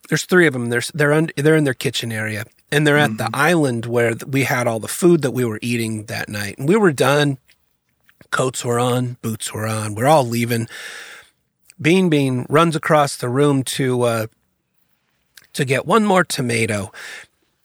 There's 0.08 0.24
three 0.24 0.46
of 0.46 0.52
them. 0.52 0.68
They're 0.68 0.82
they're 0.92 1.12
un, 1.12 1.30
they're 1.36 1.56
in 1.56 1.64
their 1.64 1.74
kitchen 1.74 2.12
area, 2.12 2.44
and 2.70 2.86
they're 2.86 2.98
at 2.98 3.16
the 3.16 3.30
island 3.32 3.86
where 3.86 4.14
we 4.26 4.44
had 4.44 4.66
all 4.66 4.80
the 4.80 4.88
food 4.88 5.22
that 5.22 5.30
we 5.30 5.44
were 5.44 5.58
eating 5.62 6.04
that 6.06 6.28
night. 6.28 6.58
And 6.58 6.68
we 6.68 6.76
were 6.76 6.92
done. 6.92 7.38
Coats 8.30 8.64
were 8.64 8.78
on, 8.78 9.16
boots 9.22 9.52
were 9.54 9.66
on. 9.66 9.94
We're 9.94 10.06
all 10.06 10.26
leaving. 10.26 10.68
Bean 11.80 12.08
Bean 12.08 12.46
runs 12.48 12.76
across 12.76 13.16
the 13.16 13.28
room 13.28 13.62
to 13.64 14.02
uh, 14.02 14.26
to 15.54 15.64
get 15.64 15.86
one 15.86 16.04
more 16.04 16.24
tomato, 16.24 16.92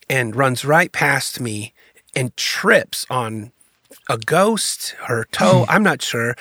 and 0.09 0.35
runs 0.35 0.63
right 0.63 0.91
past 0.91 1.41
me 1.41 1.73
and 2.15 2.35
trips 2.37 3.05
on 3.09 3.51
a 4.09 4.17
ghost, 4.17 4.91
her 5.07 5.25
toe. 5.31 5.65
I'm 5.69 5.83
not 5.83 6.01
sure 6.01 6.35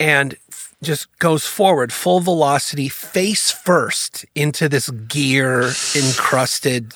and 0.00 0.36
just 0.84 1.08
goes 1.18 1.44
forward 1.46 1.92
full 1.92 2.20
velocity 2.20 2.88
face 2.88 3.50
first 3.50 4.24
into 4.34 4.68
this 4.68 4.88
gear 4.90 5.72
encrusted 5.96 6.92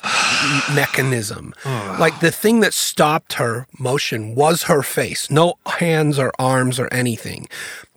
mechanism. 0.73 1.53
Like 1.99 2.21
the 2.21 2.31
thing 2.31 2.61
that 2.61 2.73
stopped 2.73 3.33
her 3.33 3.67
motion 3.77 4.33
was 4.33 4.63
her 4.63 4.81
face. 4.83 5.29
No 5.29 5.55
hands 5.65 6.17
or 6.17 6.31
arms 6.39 6.79
or 6.79 6.87
anything. 6.93 7.49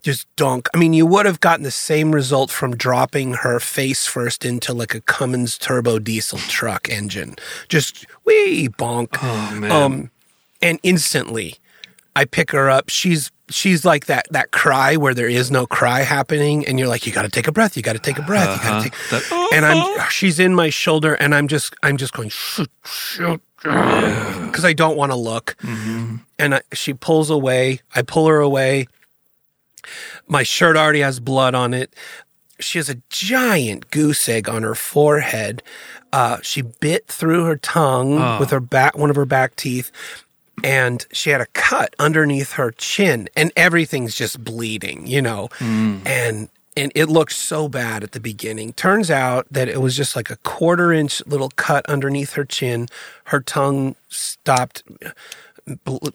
Just 0.03 0.27
dunk 0.35 0.69
i 0.75 0.79
mean 0.79 0.93
you 0.93 1.07
would 1.07 1.27
have 1.27 1.39
gotten 1.39 1.63
the 1.63 1.71
same 1.71 2.11
result 2.13 2.51
from 2.51 2.77
dropping 2.77 3.35
her 3.35 3.61
face 3.61 4.05
first 4.07 4.45
into 4.45 4.73
like 4.75 4.95
a 4.97 5.01
cummins 5.01 5.57
turbo 5.57 6.01
diesel 6.01 6.39
truck 6.39 6.89
engine. 6.91 7.37
Just 7.69 8.07
wee 8.25 8.69
bonk. 8.69 9.11
Oh 9.23 9.55
man. 9.55 9.71
um, 9.71 10.11
and 10.61 10.81
instantly 10.83 11.55
I 12.15 12.25
pick 12.25 12.51
her 12.51 12.69
up. 12.69 12.89
She's 12.89 13.31
she's 13.49 13.85
like 13.85 14.07
that 14.07 14.27
that 14.31 14.51
cry 14.51 14.97
where 14.97 15.15
there 15.15 15.29
is 15.29 15.51
no 15.51 15.67
cry 15.67 16.01
happening, 16.01 16.67
and 16.67 16.79
you're 16.79 16.89
like, 16.89 17.07
you 17.07 17.13
got 17.13 17.23
to 17.23 17.29
take 17.29 17.49
a 17.49 17.53
breath. 17.53 17.77
You 17.77 17.83
got 17.83 17.95
to 17.95 17.99
take 17.99 18.19
a 18.19 18.23
breath. 18.23 18.57
You 18.57 18.69
got 18.69 18.83
to 18.83 18.89
uh-huh. 18.89 19.19
take. 19.21 19.31
That- 19.31 19.49
And 19.53 19.67
I'm 19.67 19.79
uh-huh. 19.79 20.03
uh, 20.03 20.09
she's 20.09 20.39
in 20.39 20.55
my 20.55 20.71
shoulder, 20.71 21.15
and 21.15 21.35
I'm 21.35 21.49
just 21.49 21.75
I'm 21.83 21.97
just 21.97 22.13
going 22.13 22.29
shoot 22.29 22.71
shoot 22.85 23.41
because 23.57 24.65
I 24.65 24.73
don't 24.73 24.97
want 24.97 25.13
to 25.13 25.17
look. 25.17 25.57
Mm-hmm. 25.63 26.17
And 26.39 26.55
I, 26.57 26.61
she 26.73 26.95
pulls 26.95 27.31
away. 27.31 27.81
I 27.95 28.03
pull 28.03 28.27
her 28.27 28.41
away. 28.41 28.89
My 30.27 30.43
shirt 30.43 30.77
already 30.77 31.01
has 31.01 31.21
blood 31.21 31.55
on 31.55 31.75
it. 31.75 31.95
She 32.61 32.79
has 32.79 32.89
a 32.89 32.97
giant 33.11 33.91
goose 33.91 34.29
egg 34.29 34.49
on 34.49 34.63
her 34.63 34.75
forehead. 34.75 35.63
Uh, 36.13 36.39
she 36.43 36.63
bit 36.63 37.07
through 37.09 37.45
her 37.45 37.57
tongue 37.57 38.19
oh. 38.19 38.39
with 38.39 38.51
her 38.51 38.61
back, 38.61 38.97
one 38.97 39.11
of 39.11 39.17
her 39.17 39.25
back 39.25 39.57
teeth, 39.57 39.91
and 40.63 41.07
she 41.13 41.31
had 41.31 41.41
a 41.41 41.47
cut 41.47 41.95
underneath 41.99 42.53
her 42.53 42.71
chin, 42.73 43.29
and 43.37 43.53
everything's 43.57 44.15
just 44.15 44.43
bleeding, 44.43 45.07
you 45.07 45.23
know. 45.23 45.49
Mm. 45.59 46.07
And 46.07 46.49
and 46.77 46.91
it 46.95 47.09
looked 47.09 47.33
so 47.33 47.69
bad 47.69 48.03
at 48.03 48.13
the 48.13 48.21
beginning. 48.21 48.73
Turns 48.73 49.11
out 49.11 49.47
that 49.51 49.69
it 49.69 49.81
was 49.81 49.97
just 49.97 50.17
like 50.17 50.31
a 50.31 50.37
quarter 50.37 50.93
inch 50.93 51.25
little 51.27 51.51
cut 51.57 51.85
underneath 51.87 52.33
her 52.33 52.45
chin. 52.45 52.89
Her 53.25 53.41
tongue 53.41 53.95
stopped 54.09 54.83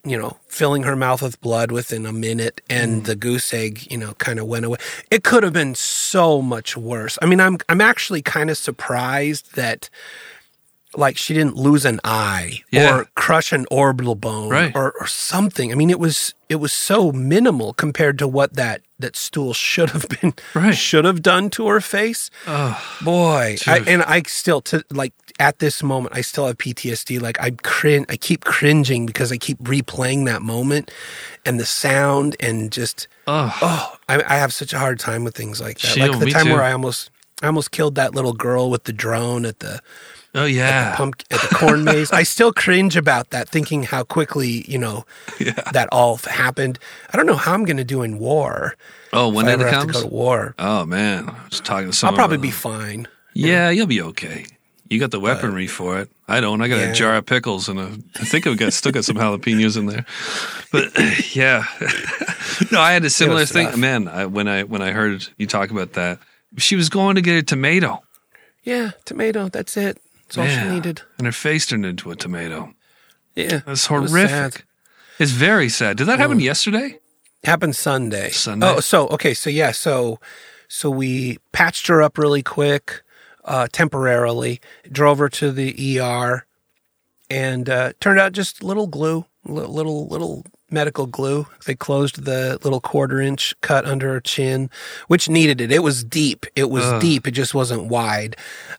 you 0.03 0.17
know, 0.17 0.37
filling 0.47 0.83
her 0.83 0.95
mouth 0.95 1.21
with 1.21 1.39
blood 1.41 1.71
within 1.71 2.05
a 2.05 2.11
minute, 2.11 2.61
and 2.69 3.01
mm. 3.01 3.05
the 3.05 3.15
goose 3.15 3.53
egg, 3.53 3.87
you 3.89 3.97
know, 3.97 4.13
kind 4.13 4.39
of 4.39 4.47
went 4.47 4.65
away. 4.65 4.77
It 5.09 5.23
could 5.23 5.43
have 5.43 5.53
been 5.53 5.75
so 5.75 6.41
much 6.41 6.75
worse. 6.75 7.17
I 7.21 7.25
mean, 7.27 7.39
I'm 7.39 7.57
I'm 7.69 7.81
actually 7.81 8.21
kind 8.21 8.49
of 8.49 8.57
surprised 8.57 9.55
that, 9.55 9.89
like, 10.95 11.17
she 11.17 11.33
didn't 11.33 11.55
lose 11.57 11.85
an 11.85 11.99
eye 12.03 12.61
Yeah. 12.71 12.95
or 12.99 13.05
crush 13.15 13.51
an 13.51 13.65
orbital 13.69 14.15
bone 14.15 14.49
Right. 14.49 14.71
or 14.75 14.93
or 14.99 15.07
something. 15.07 15.71
I 15.71 15.75
mean, 15.75 15.89
it 15.89 15.99
was 15.99 16.33
it 16.49 16.55
was 16.55 16.71
so 16.71 17.11
minimal 17.11 17.73
compared 17.73 18.17
to 18.19 18.27
what 18.27 18.53
that 18.53 18.81
that 18.99 19.15
stool 19.15 19.53
should 19.53 19.89
have 19.91 20.07
been 20.09 20.33
Right. 20.55 20.75
should 20.75 21.05
have 21.05 21.21
done 21.21 21.49
to 21.51 21.67
her 21.67 21.81
face. 21.81 22.31
Boy, 23.01 23.57
I, 23.67 23.79
and 23.85 24.01
I 24.03 24.21
still 24.23 24.61
to 24.61 24.83
like 24.89 25.13
at 25.39 25.59
this 25.59 25.83
moment 25.83 26.15
I 26.15 26.21
still 26.21 26.47
have 26.47 26.57
PTSD. 26.57 27.19
Like 27.21 27.39
I 27.39 27.51
crin, 27.51 28.05
I 28.09 28.17
keep 28.17 28.43
cringing 28.43 29.05
because 29.05 29.31
I 29.31 29.37
keep 29.37 29.59
replaying 29.59 30.25
that 30.25 30.41
moment 30.41 30.89
and 31.45 31.59
the 31.59 31.65
sound 31.65 32.35
and 32.39 32.71
just 32.71 33.07
Oh, 33.27 33.53
oh, 33.61 33.97
I, 34.07 34.23
I 34.23 34.35
have 34.37 34.53
such 34.53 34.71
a 34.73 34.79
hard 34.79 34.99
time 34.99 35.23
with 35.25 35.35
things 35.35 35.59
like 35.59 35.79
that. 35.79 35.87
Shield, 35.87 36.09
like 36.11 36.17
oh, 36.21 36.25
the 36.25 36.31
time 36.31 36.45
too. 36.45 36.53
where 36.53 36.63
I 36.63 36.71
almost 36.71 37.11
I 37.43 37.47
almost 37.47 37.71
killed 37.71 37.95
that 37.95 38.15
little 38.15 38.33
girl 38.33 38.69
with 38.71 38.85
the 38.85 38.93
drone 38.93 39.45
at 39.45 39.59
the 39.59 39.81
oh 40.37 40.45
yeah. 40.45 40.95
pump 40.95 41.21
at 41.31 41.41
the 41.41 41.55
corn 41.55 41.83
maze. 41.83 42.11
I 42.11 42.23
still 42.23 42.53
cringe 42.53 42.95
about 42.95 43.31
that, 43.31 43.49
thinking 43.49 43.83
how 43.83 44.03
quickly 44.03 44.63
you 44.67 44.77
know 44.77 45.05
that 45.73 45.89
all 45.91 46.17
happened. 46.17 46.79
I 47.13 47.17
don't 47.17 47.25
know 47.25 47.35
how 47.35 47.53
I'm 47.53 47.65
going 47.65 47.77
to 47.77 47.83
do 47.83 48.03
in 48.03 48.19
war. 48.19 48.75
Oh, 49.13 49.29
when 49.29 49.47
it 49.47 49.59
have 49.59 49.69
to 49.69 49.69
comes. 49.69 49.91
go 49.93 50.01
to 50.03 50.07
war. 50.07 50.55
Oh 50.59 50.85
man, 50.85 51.29
I 51.29 51.45
was 51.49 51.59
talking 51.59 51.89
to 51.91 51.93
someone. 51.93 52.13
I'll 52.13 52.17
probably 52.17 52.37
be 52.37 52.51
fine. 52.51 53.07
Yeah, 53.33 53.69
you'll 53.69 53.87
be 53.87 54.01
okay. 54.01 54.45
You 54.89 55.01
got 55.01 55.11
the 55.11 55.19
weaponry 55.19 55.67
for 55.67 55.99
it. 55.99 56.09
I 56.29 56.39
don't. 56.39 56.61
I 56.61 56.69
got 56.69 56.77
Yeah. 56.77 56.91
a 56.91 56.93
jar 56.93 57.15
of 57.17 57.25
pickles 57.25 57.67
and 57.67 57.77
a. 57.79 57.87
I 58.21 58.25
think 58.25 58.47
I've 58.47 58.57
got 58.57 58.71
still 58.73 58.91
got 58.93 59.03
some 59.05 59.17
jalapenos 59.17 59.75
in 59.77 59.85
there. 59.87 60.05
But 60.71 60.91
yeah, 61.35 61.65
no, 62.71 62.79
I 62.79 62.93
had 62.93 63.03
a 63.05 63.09
similar 63.09 63.45
thing. 63.45 63.67
rough. 63.67 63.77
Man, 63.77 64.07
I, 64.07 64.25
when 64.25 64.47
I 64.47 64.63
when 64.63 64.81
I 64.81 64.91
heard 64.91 65.27
you 65.37 65.45
talk 65.45 65.71
about 65.71 65.93
that, 65.93 66.19
she 66.57 66.75
was 66.77 66.87
going 66.89 67.15
to 67.15 67.21
get 67.21 67.35
a 67.37 67.43
tomato. 67.43 68.01
Yeah, 68.63 68.91
tomato. 69.05 69.49
That's 69.49 69.75
it. 69.77 69.97
That's 70.27 70.37
all 70.37 70.45
Yeah. 70.45 70.63
she 70.63 70.69
needed. 70.69 71.01
and 71.17 71.25
her 71.25 71.31
face 71.31 71.65
turned 71.65 71.85
into 71.85 72.11
a 72.11 72.15
tomato. 72.15 72.73
Yeah, 73.35 73.61
That's 73.65 73.85
horrific. 73.85 74.29
sad. 74.29 74.63
It's 75.19 75.31
very 75.31 75.69
sad. 75.69 75.97
Did 75.97 76.07
that 76.07 76.19
happen 76.19 76.39
yesterday? 76.39 76.99
Happened 77.43 77.75
Sunday. 77.75 78.29
Sunday? 78.31 78.67
Oh, 78.67 78.79
so 78.79 79.07
okay, 79.09 79.33
so 79.33 79.49
yeah, 79.49 79.71
so 79.71 80.19
so 80.67 80.89
we 80.89 81.37
patched 81.53 81.87
her 81.87 82.01
up 82.01 82.17
really 82.17 82.43
quick, 82.43 83.01
uh, 83.45 83.67
temporarily. 83.71 84.59
Drove 84.91 85.19
her 85.19 85.29
to 85.29 85.51
the 85.51 85.99
ER, 85.99 86.45
and 87.29 87.69
uh, 87.69 87.93
turned 87.99 88.19
out 88.19 88.33
just 88.33 88.63
little 88.63 88.87
glue, 88.87 89.25
li- 89.45 89.65
little 89.65 90.07
little 90.07 90.45
medical 90.69 91.05
glue. 91.05 91.47
They 91.65 91.75
closed 91.75 92.25
the 92.25 92.59
little 92.63 92.81
quarter 92.81 93.21
inch 93.21 93.53
cut 93.61 93.85
under 93.85 94.09
her 94.13 94.19
chin, 94.19 94.69
which 95.07 95.29
needed 95.29 95.61
it. 95.61 95.71
It 95.71 95.83
was 95.83 96.03
deep. 96.03 96.45
It 96.55 96.69
was 96.69 97.01
deep. 97.01 97.27
It 97.27 97.31
just 97.31 97.53
wasn't 97.53 97.85
wide. 97.85 98.35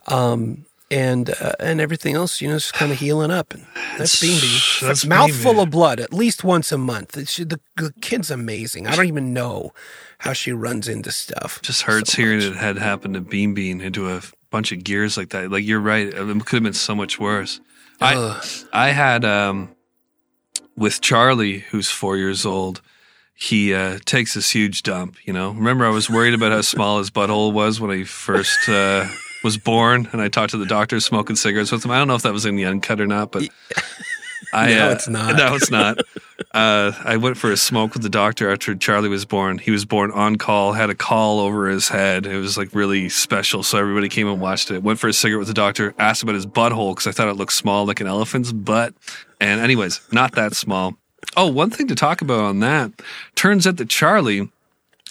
Um, 0.08 0.66
and 0.90 1.30
uh, 1.40 1.52
and 1.60 1.80
everything 1.80 2.14
else, 2.14 2.40
you 2.40 2.48
know, 2.48 2.54
just 2.54 2.72
kind 2.72 2.90
of 2.92 2.98
healing 2.98 3.30
up. 3.30 3.52
And 3.52 3.66
that's 3.96 4.22
Beanby. 4.22 4.80
That's 4.80 5.04
mouthful 5.04 5.54
Beanby. 5.54 5.62
of 5.62 5.70
blood 5.70 6.00
at 6.00 6.12
least 6.12 6.44
once 6.44 6.72
a 6.72 6.78
month. 6.78 7.28
She, 7.28 7.44
the, 7.44 7.60
the 7.76 7.92
kid's 8.00 8.30
amazing. 8.30 8.86
I 8.86 8.96
don't 8.96 9.06
even 9.06 9.32
know 9.32 9.72
how 10.18 10.32
she 10.32 10.52
runs 10.52 10.88
into 10.88 11.12
stuff. 11.12 11.60
Just 11.62 11.82
hurts 11.82 12.12
so 12.12 12.22
hearing 12.22 12.38
much. 12.38 12.48
it 12.48 12.56
had 12.56 12.78
happened 12.78 13.14
to 13.14 13.20
Bean 13.20 13.54
Bean 13.54 13.80
into 13.80 14.10
a 14.10 14.22
bunch 14.50 14.72
of 14.72 14.82
gears 14.82 15.16
like 15.16 15.30
that. 15.30 15.50
Like 15.50 15.64
you're 15.64 15.80
right, 15.80 16.06
it 16.06 16.14
could 16.14 16.56
have 16.56 16.62
been 16.62 16.72
so 16.72 16.94
much 16.94 17.18
worse. 17.20 17.60
I 18.00 18.14
Ugh. 18.14 18.44
I 18.72 18.88
had 18.90 19.24
um 19.24 19.74
with 20.76 21.00
Charlie, 21.00 21.60
who's 21.70 21.90
four 21.90 22.16
years 22.16 22.46
old. 22.46 22.80
He 23.34 23.72
uh, 23.72 23.98
takes 24.04 24.34
this 24.34 24.50
huge 24.50 24.82
dump. 24.82 25.16
You 25.24 25.32
know, 25.32 25.50
remember 25.50 25.86
I 25.86 25.90
was 25.90 26.10
worried 26.10 26.34
about 26.34 26.50
how 26.50 26.60
small 26.60 26.98
his 26.98 27.10
butthole 27.10 27.52
was 27.52 27.80
when 27.80 27.96
he 27.96 28.02
first 28.02 28.68
uh, 28.68 29.06
was 29.42 29.56
born, 29.56 30.08
and 30.12 30.20
I 30.20 30.28
talked 30.28 30.50
to 30.50 30.58
the 30.58 30.66
doctor 30.66 31.00
smoking 31.00 31.36
cigarettes 31.36 31.72
with 31.72 31.84
him. 31.84 31.90
I 31.90 31.98
don't 31.98 32.08
know 32.08 32.14
if 32.14 32.22
that 32.22 32.32
was 32.32 32.46
in 32.46 32.56
the 32.56 32.64
uncut 32.64 33.00
or 33.00 33.06
not, 33.06 33.32
but. 33.32 33.48
I, 34.52 34.74
No, 34.74 34.88
uh, 34.88 34.92
it's 34.92 35.08
not. 35.08 35.36
No, 35.36 35.54
it's 35.54 35.70
not. 35.70 35.98
Uh, 36.54 36.92
I 37.04 37.16
went 37.16 37.36
for 37.36 37.50
a 37.50 37.56
smoke 37.56 37.92
with 37.94 38.02
the 38.02 38.08
doctor 38.08 38.50
after 38.50 38.74
Charlie 38.74 39.08
was 39.08 39.24
born. 39.24 39.58
He 39.58 39.70
was 39.70 39.84
born 39.84 40.10
on 40.12 40.36
call, 40.36 40.72
had 40.72 40.88
a 40.90 40.94
call 40.94 41.40
over 41.40 41.68
his 41.68 41.88
head. 41.88 42.24
It 42.24 42.38
was 42.38 42.56
like 42.56 42.74
really 42.74 43.08
special. 43.08 43.62
So 43.62 43.78
everybody 43.78 44.08
came 44.08 44.28
and 44.28 44.40
watched 44.40 44.70
it. 44.70 44.82
Went 44.82 44.98
for 44.98 45.08
a 45.08 45.12
cigarette 45.12 45.40
with 45.40 45.48
the 45.48 45.54
doctor, 45.54 45.94
asked 45.98 46.22
about 46.22 46.34
his 46.34 46.46
butthole 46.46 46.92
because 46.92 47.06
I 47.06 47.12
thought 47.12 47.28
it 47.28 47.34
looked 47.34 47.52
small 47.52 47.84
like 47.84 48.00
an 48.00 48.06
elephant's 48.06 48.52
butt. 48.52 48.94
And, 49.40 49.60
anyways, 49.60 50.00
not 50.12 50.32
that 50.36 50.54
small. 50.54 50.94
Oh, 51.36 51.48
one 51.48 51.70
thing 51.70 51.88
to 51.88 51.94
talk 51.94 52.22
about 52.22 52.40
on 52.40 52.60
that 52.60 53.02
turns 53.34 53.66
out 53.66 53.76
that 53.76 53.88
Charlie 53.90 54.50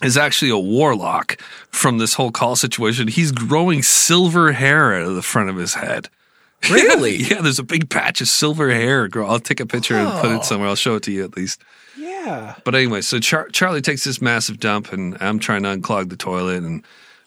is 0.04 0.18
actually 0.18 0.52
a 0.52 0.58
warlock 0.58 1.42
from 1.70 1.98
this 1.98 2.14
whole 2.14 2.32
call 2.32 2.56
situation. 2.56 3.08
He's 3.08 3.32
growing 3.32 3.82
silver 3.82 4.52
hair 4.52 4.94
out 4.94 5.04
of 5.04 5.16
the 5.16 5.22
front 5.22 5.50
of 5.50 5.56
his 5.56 5.76
head. 5.76 6.10
Really? 6.72 7.18
Yeah, 7.18 7.42
there's 7.42 7.60
a 7.60 7.64
big 7.64 7.88
patch 7.88 8.20
of 8.20 8.28
silver 8.28 8.72
hair. 8.72 9.08
Girl, 9.08 9.30
I'll 9.30 9.40
take 9.40 9.60
a 9.60 9.66
picture 9.68 9.96
and 9.96 10.10
put 10.20 10.32
it 10.32 10.40
oh. 10.40 10.42
somewhere. 10.42 10.68
I'll 10.68 10.76
show 10.76 10.96
it 10.96 11.04
to 11.04 11.12
you 11.12 11.24
at 11.24 11.38
least. 11.38 11.62
Yeah. 11.96 12.56
But 12.64 12.74
anyway, 12.74 13.02
so 13.02 13.20
Char- 13.20 13.50
Charlie 13.50 13.82
takes 13.82 14.04
this 14.04 14.22
massive 14.22 14.60
dump, 14.60 14.92
and 14.92 15.16
I'm 15.22 15.38
trying 15.38 15.64
to 15.64 15.70
unclog 15.70 16.10
the 16.10 16.18
toilet, 16.18 16.64
and 16.64 16.84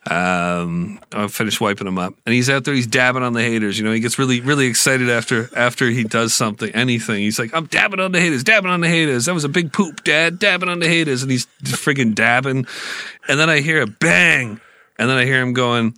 um, 0.07 0.99
I 1.12 1.28
finished 1.28 1.61
wiping 1.61 1.87
him 1.87 1.99
up, 1.99 2.14
and 2.25 2.35
he's 2.35 2.49
out 2.49 2.64
there, 2.64 2.75
he's 2.75 2.87
dabbing 2.87 3.23
on 3.23 3.35
the 3.35 3.42
haters. 3.42 3.78
You 3.78 3.85
know, 3.85 3.92
he 3.92 4.00
gets 4.00 4.19
really, 4.19 4.40
really 4.40 4.66
excited 4.66 5.11
after 5.11 5.50
after 5.54 5.88
he 5.90 6.04
does 6.04 6.33
something, 6.33 6.71
anything. 6.71 7.16
He's 7.21 7.38
like, 7.38 7.52
"I'm 7.52 7.66
dabbing 7.66 8.00
on 8.00 8.12
the 8.12 8.21
haters, 8.21 8.42
dabbing 8.42 8.71
on 8.71 8.80
the 8.80 8.88
haters. 8.88 9.26
That 9.26 9.35
was 9.35 9.45
a 9.45 9.49
big 9.49 9.73
poop, 9.73 10.02
Dad, 10.02 10.38
dabbing 10.38 10.71
on 10.71 10.78
the 10.78 10.88
haters," 10.88 11.23
and 11.23 11.30
he's 11.30 11.47
friggin' 11.62 12.14
dabbing, 12.14 12.66
and 13.28 13.38
then 13.38 13.50
I 13.50 13.61
hear 13.61 13.83
a 13.83 13.87
bang, 13.87 14.61
and 14.99 15.11
then 15.11 15.19
I 15.19 15.26
hear 15.26 15.42
him 15.42 15.52
going. 15.52 15.95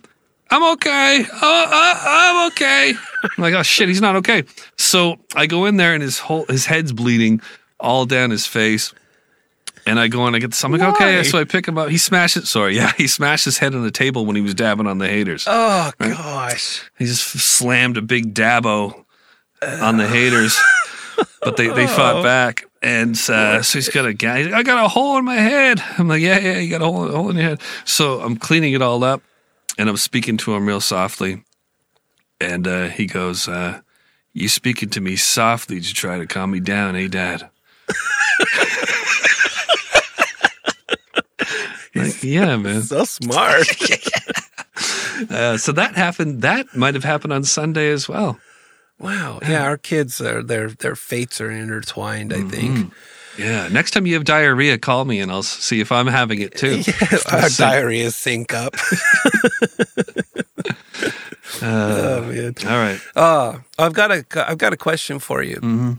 I'm 0.51 0.73
okay. 0.73 1.23
Uh, 1.23 1.37
uh, 1.41 1.99
I'm 2.03 2.47
okay. 2.51 2.93
I'm 3.23 3.41
like, 3.41 3.55
oh 3.55 3.63
shit, 3.63 3.87
he's 3.87 4.01
not 4.01 4.17
okay. 4.17 4.43
So 4.77 5.15
I 5.35 5.47
go 5.47 5.65
in 5.65 5.77
there 5.77 5.95
and 5.95 6.03
his 6.03 6.19
whole 6.19 6.45
his 6.45 6.67
head's 6.67 6.91
bleeding 6.91 7.41
all 7.79 8.05
down 8.05 8.29
his 8.29 8.45
face. 8.45 8.93
And 9.85 9.99
I 9.99 10.07
go 10.07 10.25
in, 10.27 10.35
I 10.35 10.39
get 10.39 10.51
this. 10.51 10.63
I'm 10.63 10.71
like, 10.71 10.81
okay. 10.95 11.23
So 11.23 11.39
I 11.39 11.43
pick 11.43 11.67
him 11.67 11.77
up. 11.77 11.89
He 11.89 11.97
smashed 11.97 12.37
it. 12.37 12.47
Sorry, 12.47 12.75
yeah, 12.77 12.93
he 12.97 13.07
smashed 13.07 13.45
his 13.45 13.57
head 13.57 13.75
on 13.75 13.83
the 13.83 13.91
table 13.91 14.25
when 14.25 14.35
he 14.35 14.41
was 14.41 14.53
dabbing 14.53 14.87
on 14.87 14.97
the 14.97 15.07
haters. 15.07 15.45
Oh 15.47 15.91
gosh. 15.99 16.89
He 16.97 17.05
just 17.05 17.23
slammed 17.23 17.97
a 17.97 18.01
big 18.01 18.33
dabbo 18.33 19.05
on 19.61 19.97
the 19.97 20.07
haters, 20.07 20.57
but 21.41 21.57
they, 21.57 21.67
they 21.67 21.87
fought 21.87 22.23
back. 22.23 22.65
And 22.81 23.15
uh, 23.29 23.61
so 23.61 23.77
he's 23.77 23.87
got 23.89 24.05
a 24.05 24.13
guy. 24.13 24.57
I 24.57 24.63
got 24.63 24.83
a 24.83 24.89
hole 24.89 25.17
in 25.17 25.23
my 25.23 25.35
head. 25.35 25.81
I'm 25.97 26.09
like, 26.09 26.21
yeah, 26.21 26.37
yeah, 26.39 26.59
you 26.59 26.69
got 26.69 26.81
a 26.81 26.85
hole, 26.85 27.07
a 27.07 27.11
hole 27.11 27.29
in 27.29 27.37
your 27.37 27.45
head. 27.45 27.61
So 27.85 28.19
I'm 28.19 28.35
cleaning 28.35 28.73
it 28.73 28.81
all 28.81 29.03
up, 29.05 29.21
and 29.77 29.87
I'm 29.87 29.95
speaking 29.95 30.35
to 30.37 30.53
him 30.53 30.67
real 30.67 30.81
softly. 30.81 31.45
And 32.41 32.67
uh, 32.67 32.87
he 32.87 33.05
goes, 33.05 33.47
uh, 33.47 33.79
"You 34.33 34.49
speaking 34.49 34.89
to 34.89 35.01
me 35.01 35.15
softly 35.15 35.79
to 35.79 35.93
try 35.93 36.17
to 36.17 36.27
calm 36.27 36.51
me 36.51 36.59
down, 36.59 36.97
eh, 36.97 37.07
Dad?" 37.07 37.49
yeah, 42.23 42.55
man. 42.63 42.81
So 42.83 43.05
smart. 43.05 43.67
Uh, 45.29 45.57
so 45.57 45.71
that 45.71 45.95
happened. 45.95 46.41
That 46.41 46.75
might 46.75 46.95
have 46.95 47.03
happened 47.03 47.31
on 47.33 47.43
Sunday 47.43 47.89
as 47.91 48.09
well. 48.09 48.39
wow. 48.99 49.39
Yeah, 49.43 49.63
our 49.63 49.77
kids 49.77 50.19
are 50.19 50.41
their 50.41 50.69
their 50.69 50.95
fates 50.95 51.39
are 51.39 51.51
intertwined, 51.51 52.33
I 52.33 52.41
think. 52.41 52.91
Yeah. 53.37 53.67
Next 53.69 53.91
time 53.91 54.07
you 54.07 54.15
have 54.15 54.25
diarrhea, 54.25 54.77
call 54.79 55.05
me 55.05 55.19
and 55.19 55.31
I'll 55.31 55.43
see 55.43 55.79
if 55.79 55.91
I'm 55.91 56.07
having 56.07 56.41
it 56.41 56.55
too. 56.55 56.81
our 57.31 57.47
So- 57.49 57.63
diarrhea 57.63 58.09
sync 58.11 58.53
up. 58.53 58.75
oh 61.61 62.21
man. 62.27 62.55
All 62.65 62.77
right. 62.77 62.99
Uh, 63.15 63.59
I've 63.77 63.93
got 63.93 64.11
a 64.11 64.25
I've 64.35 64.57
got 64.57 64.73
a 64.73 64.77
question 64.77 65.19
for 65.19 65.41
you 65.43 65.57
Mm-hmm. 65.57 65.93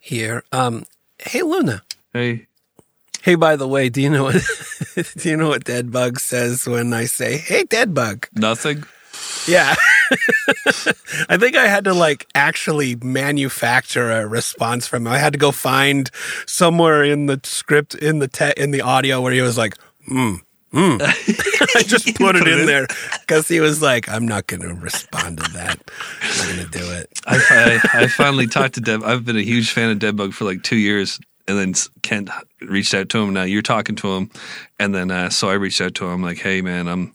here. 0.00 0.42
Um, 0.52 0.84
hey 1.18 1.42
Luna. 1.42 1.82
Hey. 2.12 2.46
Hey, 3.22 3.34
by 3.34 3.56
the 3.56 3.68
way, 3.68 3.88
do 3.88 4.00
you 4.00 4.10
know 4.10 4.24
what 4.24 4.42
do 5.16 5.28
you 5.28 5.36
know 5.36 5.48
what 5.48 5.64
Dead 5.64 5.92
Bug 5.92 6.18
says 6.18 6.66
when 6.66 6.92
I 6.92 7.04
say, 7.04 7.36
"Hey, 7.36 7.64
Dead 7.64 7.94
Bug"? 7.94 8.28
Nothing. 8.34 8.84
Yeah. 9.46 9.74
I 11.28 11.36
think 11.36 11.56
I 11.56 11.66
had 11.66 11.84
to 11.84 11.94
like 11.94 12.26
actually 12.34 12.96
manufacture 12.96 14.10
a 14.10 14.26
response 14.26 14.86
from 14.86 15.06
him. 15.06 15.12
I 15.12 15.18
had 15.18 15.32
to 15.34 15.38
go 15.38 15.52
find 15.52 16.10
somewhere 16.46 17.04
in 17.04 17.26
the 17.26 17.40
script 17.44 17.94
in 17.94 18.18
the 18.18 18.28
te- 18.28 18.54
in 18.56 18.70
the 18.70 18.80
audio 18.80 19.20
where 19.20 19.32
he 19.32 19.40
was 19.42 19.58
like, 19.58 19.76
"Hmm." 20.06 20.36
Hmm. 20.72 20.98
I 21.00 21.82
just 21.84 22.14
put 22.14 22.36
it 22.36 22.46
in 22.46 22.64
there 22.64 22.86
because 23.20 23.48
he 23.48 23.58
was 23.58 23.82
like, 23.82 24.08
"I'm 24.08 24.26
not 24.26 24.46
going 24.46 24.62
to 24.62 24.72
respond 24.74 25.38
to 25.38 25.50
that. 25.52 25.80
I'm 26.22 26.54
going 26.54 26.64
to 26.64 26.78
do 26.78 26.92
it." 26.92 27.10
I, 27.26 27.80
I, 27.92 28.02
I 28.02 28.06
finally 28.06 28.46
talked 28.46 28.74
to 28.74 28.80
Deb. 28.80 29.02
I've 29.02 29.24
been 29.24 29.36
a 29.36 29.42
huge 29.42 29.72
fan 29.72 29.90
of 29.90 29.98
Deadbug 29.98 30.32
for 30.32 30.44
like 30.44 30.62
two 30.62 30.76
years, 30.76 31.18
and 31.50 31.58
then 31.58 31.74
Kent 32.02 32.30
reached 32.60 32.94
out 32.94 33.08
to 33.10 33.18
him. 33.18 33.32
Now 33.34 33.42
you're 33.42 33.62
talking 33.62 33.96
to 33.96 34.14
him, 34.14 34.30
and 34.78 34.94
then 34.94 35.10
uh, 35.10 35.30
so 35.30 35.50
I 35.50 35.54
reached 35.54 35.80
out 35.80 35.94
to 35.96 36.06
him 36.06 36.22
like, 36.22 36.38
"Hey, 36.38 36.62
man, 36.62 36.88
I'm 36.88 37.14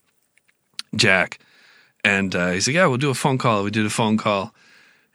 Jack," 0.96 1.39
and 2.04 2.36
uh, 2.36 2.51
he's 2.51 2.68
like, 2.68 2.75
"Yeah, 2.75 2.88
we'll 2.88 2.98
do 2.98 3.10
a 3.10 3.15
phone 3.15 3.38
call." 3.38 3.63
We 3.63 3.72
did 3.72 3.86
a 3.86 3.89
phone 3.89 4.18
call. 4.18 4.54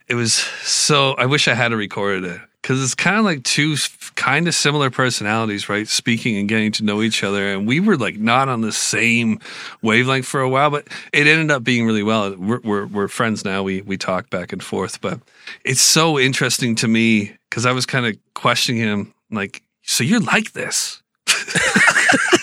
It 0.07 0.15
was 0.15 0.33
so. 0.33 1.13
I 1.13 1.25
wish 1.25 1.47
I 1.47 1.53
had 1.53 1.71
recorded 1.71 2.25
it 2.25 2.41
because 2.61 2.83
it's 2.83 2.95
kind 2.95 3.17
of 3.17 3.25
like 3.25 3.43
two 3.43 3.75
kind 4.15 4.47
of 4.47 4.53
similar 4.53 4.89
personalities, 4.89 5.67
right? 5.67 5.87
Speaking 5.87 6.37
and 6.37 6.47
getting 6.47 6.71
to 6.73 6.83
know 6.83 7.01
each 7.01 7.23
other, 7.23 7.51
and 7.51 7.67
we 7.67 7.79
were 7.79 7.97
like 7.97 8.17
not 8.17 8.49
on 8.49 8.61
the 8.61 8.71
same 8.71 9.39
wavelength 9.81 10.25
for 10.25 10.41
a 10.41 10.49
while, 10.49 10.69
but 10.69 10.87
it 11.11 11.27
ended 11.27 11.51
up 11.51 11.63
being 11.63 11.85
really 11.85 12.03
well. 12.03 12.35
We're 12.35 12.59
we're, 12.59 12.85
we're 12.85 13.07
friends 13.07 13.43
now. 13.43 13.63
We 13.63 13.81
we 13.81 13.97
talk 13.97 14.29
back 14.29 14.53
and 14.53 14.63
forth, 14.63 15.01
but 15.01 15.19
it's 15.63 15.81
so 15.81 16.19
interesting 16.19 16.75
to 16.75 16.87
me 16.87 17.35
because 17.49 17.65
I 17.65 17.71
was 17.71 17.85
kind 17.85 18.05
of 18.05 18.15
questioning 18.33 18.81
him, 18.81 19.13
like, 19.31 19.63
so 19.81 20.03
you're 20.03 20.21
like 20.21 20.53
this. 20.53 21.01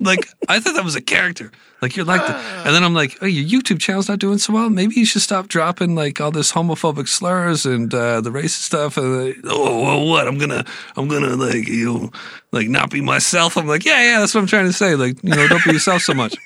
like 0.00 0.28
I 0.48 0.60
thought 0.60 0.74
that 0.74 0.84
was 0.84 0.96
a 0.96 1.00
character. 1.00 1.50
Like 1.80 1.96
you're 1.96 2.06
like. 2.06 2.20
And 2.68 2.74
then 2.74 2.82
I'm 2.82 2.92
like, 2.92 3.16
oh, 3.22 3.26
your 3.26 3.44
YouTube 3.44 3.80
channel's 3.80 4.08
not 4.08 4.18
doing 4.18 4.38
so 4.38 4.52
well. 4.52 4.68
Maybe 4.68 4.96
you 4.96 5.06
should 5.06 5.22
stop 5.22 5.48
dropping 5.48 5.94
like 5.94 6.20
all 6.20 6.30
this 6.30 6.52
homophobic 6.52 7.08
slurs 7.08 7.64
and 7.64 7.92
uh, 7.94 8.20
the 8.20 8.30
racist 8.30 8.62
stuff. 8.62 8.96
And 8.96 9.34
oh, 9.44 9.82
well, 9.82 10.06
what? 10.06 10.26
I'm 10.26 10.38
gonna, 10.38 10.64
I'm 10.96 11.08
gonna 11.08 11.36
like 11.36 11.68
you 11.68 11.84
know, 11.86 12.10
like 12.52 12.68
not 12.68 12.90
be 12.90 13.00
myself. 13.00 13.56
I'm 13.56 13.66
like, 13.66 13.84
yeah, 13.84 14.02
yeah, 14.02 14.18
that's 14.18 14.34
what 14.34 14.40
I'm 14.40 14.46
trying 14.46 14.66
to 14.66 14.72
say. 14.72 14.96
Like 14.96 15.22
you 15.22 15.30
know, 15.30 15.46
don't 15.48 15.64
be 15.64 15.72
yourself 15.72 16.02
so 16.02 16.14
much. 16.14 16.36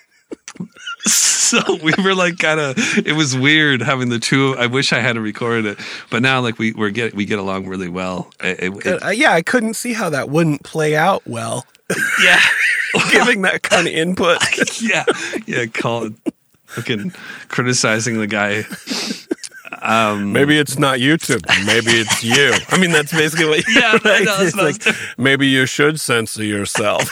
so 1.06 1.61
we 1.82 1.92
were 2.02 2.14
like 2.14 2.38
kind 2.38 2.61
of 2.61 2.75
it 3.06 3.14
was 3.14 3.37
weird 3.37 3.82
having 3.82 4.09
the 4.09 4.18
two 4.18 4.56
i 4.59 4.66
wish 4.66 4.92
i 4.92 5.00
had 5.00 5.16
recorded 5.18 5.66
it 5.66 5.78
but 6.11 6.23
now 6.23 6.40
like 6.40 6.59
we 6.59 6.73
we're 6.73 6.90
get 6.90 7.14
we 7.14 7.25
get 7.25 7.38
along 7.38 7.66
really 7.66 7.88
well. 7.88 8.30
It- 8.40 8.61
it- 8.62 8.87
it- 8.87 9.02
Uh, 9.02 9.09
yeah, 9.11 9.32
I 9.32 9.42
couldn't 9.42 9.75
see 9.75 9.92
how 9.92 10.09
that 10.11 10.28
wouldn't 10.30 10.62
play 10.62 10.94
out 10.97 11.23
well, 11.26 11.66
yeah. 12.25 12.40
Giving 13.11 13.42
that 13.42 13.62
kind 13.62 13.87
of 13.87 13.92
input. 13.94 14.38
yeah, 14.82 15.04
yeah, 15.47 15.66
Colin, 15.66 16.16
fucking 16.66 17.12
criticizing 17.49 18.18
the 18.18 18.26
guy. 18.26 18.64
Um, 19.82 20.32
maybe 20.32 20.58
it's 20.58 20.78
not 20.78 20.98
YouTube. 21.00 21.42
Maybe 21.66 21.90
it's 21.98 22.22
you. 22.22 22.52
I 22.68 22.80
mean, 22.80 22.92
that's 22.92 23.12
basically 23.12 23.46
what. 23.46 23.64
Yeah, 23.68 23.98
I 24.04 24.08
right? 24.08 24.24
know, 24.24 24.38
that's 24.38 24.54
It's 24.54 24.56
what 24.84 24.86
I 24.86 24.90
like 24.92 25.18
maybe 25.18 25.46
you 25.48 25.66
should 25.66 25.98
censor 26.00 26.44
yourself. 26.44 27.10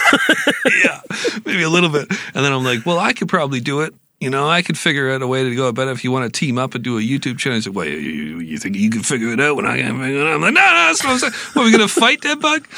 yeah, 0.85 1.01
maybe 1.45 1.63
a 1.63 1.69
little 1.71 1.91
bit. 1.91 2.09
And 2.35 2.45
then 2.45 2.53
I'm 2.53 2.65
like, 2.65 2.87
well, 2.87 2.99
I 2.99 3.13
could 3.13 3.29
probably 3.29 3.61
do 3.61 3.81
it. 3.81 3.95
You 4.21 4.29
know, 4.29 4.47
I 4.47 4.61
could 4.61 4.77
figure 4.77 5.11
out 5.11 5.23
a 5.23 5.27
way 5.27 5.45
to 5.45 5.57
go 5.57 5.67
about 5.69 5.89
it 5.89 5.93
if 5.93 6.05
you 6.05 6.13
want 6.13 6.31
to 6.31 6.39
team 6.39 6.59
up 6.59 6.75
and 6.75 6.85
do 6.85 6.99
a 6.99 7.01
YouTube 7.01 7.39
channel. 7.39 7.57
I 7.57 7.61
said, 7.61 7.75
well, 7.75 7.87
you, 7.87 8.39
you, 8.41 8.59
think 8.59 8.77
you 8.77 8.91
can 8.91 9.03
figure 9.03 9.33
it 9.33 9.41
out 9.41 9.57
when 9.57 9.65
I 9.65 9.79
can 9.81 9.99
figure 9.99 10.21
it 10.21 10.27
out? 10.27 10.35
I'm 10.35 10.43
like, 10.43 10.53
no, 10.53 10.61
no, 10.61 10.67
that's 10.67 11.03
what 11.03 11.13
I'm 11.13 11.19
saying. 11.21 11.33
What, 11.55 11.63
are 11.63 11.65
we 11.65 11.71
going 11.71 11.89
to 11.89 11.89
fight 11.89 12.21
that 12.21 12.39
bug? 12.39 12.69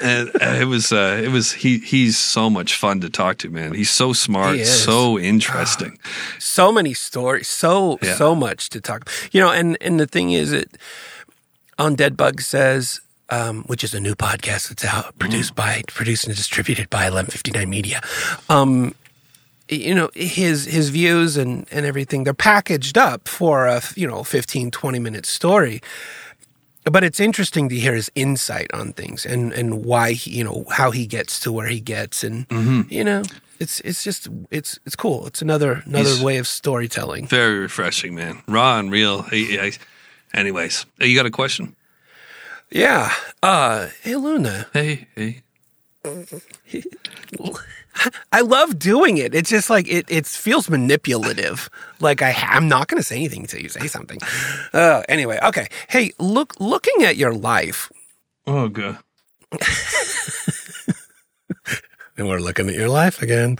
And 0.00 0.28
uh, 0.40 0.60
it 0.62 0.66
was, 0.66 0.92
uh, 0.92 1.20
it 1.20 1.32
was, 1.32 1.50
he, 1.50 1.78
he's 1.78 2.16
so 2.16 2.48
much 2.48 2.76
fun 2.76 3.00
to 3.00 3.10
talk 3.10 3.38
to, 3.38 3.50
man. 3.50 3.74
He's 3.74 3.90
so 3.90 4.12
smart, 4.12 4.54
He 4.54 4.64
so 4.64 5.18
interesting. 5.18 5.98
so 6.38 6.70
many 6.70 6.94
stories, 6.94 7.48
so 7.48 7.98
Yeah. 8.00 8.14
so 8.14 8.36
much 8.36 8.70
to 8.70 8.80
talk. 8.80 9.10
You 9.32 9.40
know, 9.40 9.50
and 9.50 9.76
and 9.80 9.98
the 9.98 10.06
thing 10.06 10.30
is, 10.30 10.52
it 10.52 10.78
on 11.76 11.96
Dead 11.96 12.16
Bug 12.16 12.40
says. 12.40 13.00
Um, 13.30 13.64
which 13.64 13.82
is 13.82 13.94
a 13.94 14.00
new 14.00 14.14
podcast 14.14 14.68
that's 14.68 14.84
out, 14.84 15.18
produced 15.18 15.54
by, 15.54 15.82
produced 15.88 16.26
and 16.26 16.36
distributed 16.36 16.90
by 16.90 17.04
1159 17.10 17.70
Media. 17.70 18.02
Um, 18.50 18.94
you 19.68 19.94
know 19.94 20.10
his 20.14 20.66
his 20.66 20.90
views 20.90 21.36
and 21.36 21.66
and 21.70 21.86
everything. 21.86 22.24
They're 22.24 22.34
packaged 22.34 22.98
up 22.98 23.28
for 23.28 23.66
a 23.66 23.80
you 23.96 24.06
know 24.06 24.22
15 24.24 24.70
20 24.70 24.98
minute 24.98 25.26
story. 25.26 25.80
But 26.86 27.02
it's 27.02 27.18
interesting 27.18 27.70
to 27.70 27.76
hear 27.76 27.94
his 27.94 28.10
insight 28.14 28.70
on 28.74 28.92
things 28.92 29.24
and 29.24 29.52
and 29.54 29.84
why 29.86 30.12
he 30.12 30.32
you 30.38 30.44
know 30.44 30.64
how 30.70 30.90
he 30.90 31.06
gets 31.06 31.40
to 31.40 31.50
where 31.52 31.68
he 31.68 31.80
gets. 31.80 32.22
And 32.22 32.46
you 32.90 33.02
know 33.04 33.22
it's 33.58 33.80
it's 33.80 34.04
just 34.04 34.28
it's 34.50 34.78
it's 34.84 34.94
cool. 34.96 35.26
It's 35.26 35.40
another 35.40 35.82
another 35.86 36.10
He's- 36.10 36.22
way 36.22 36.36
of 36.36 36.46
storytelling. 36.46 37.26
Very 37.26 37.58
refreshing, 37.58 38.14
man. 38.14 38.42
Raw 38.46 38.78
and 38.78 38.90
real. 38.92 39.22
He, 39.22 39.56
he, 39.56 39.72
anyways, 40.34 40.84
you 41.00 41.16
got 41.16 41.24
a 41.26 41.30
question? 41.30 41.74
yeah. 42.70 43.12
Uh 43.42 43.88
hey 44.02 44.16
luna. 44.16 44.66
Hey, 44.74 45.06
hey. 45.16 45.42
i 48.32 48.40
love 48.40 48.78
doing 48.78 49.16
it 49.18 49.34
it's 49.34 49.50
just 49.50 49.70
like 49.70 49.86
it 49.88 50.04
it 50.08 50.26
feels 50.26 50.68
manipulative 50.70 51.68
like 52.00 52.22
i 52.22 52.30
ha- 52.32 52.50
i'm 52.52 52.68
not 52.68 52.88
going 52.88 52.98
to 53.00 53.06
say 53.06 53.16
anything 53.16 53.40
until 53.42 53.60
you 53.60 53.68
say 53.68 53.86
something 53.86 54.18
uh 54.72 55.02
anyway 55.08 55.38
okay 55.42 55.66
hey 55.88 56.10
look 56.18 56.54
looking 56.60 57.02
at 57.04 57.16
your 57.16 57.32
life 57.32 57.90
Oh, 58.46 58.68
good. 58.68 58.98
and 62.16 62.28
we're 62.28 62.38
looking 62.38 62.68
at 62.68 62.74
your 62.74 62.88
life 62.90 63.22
again. 63.22 63.56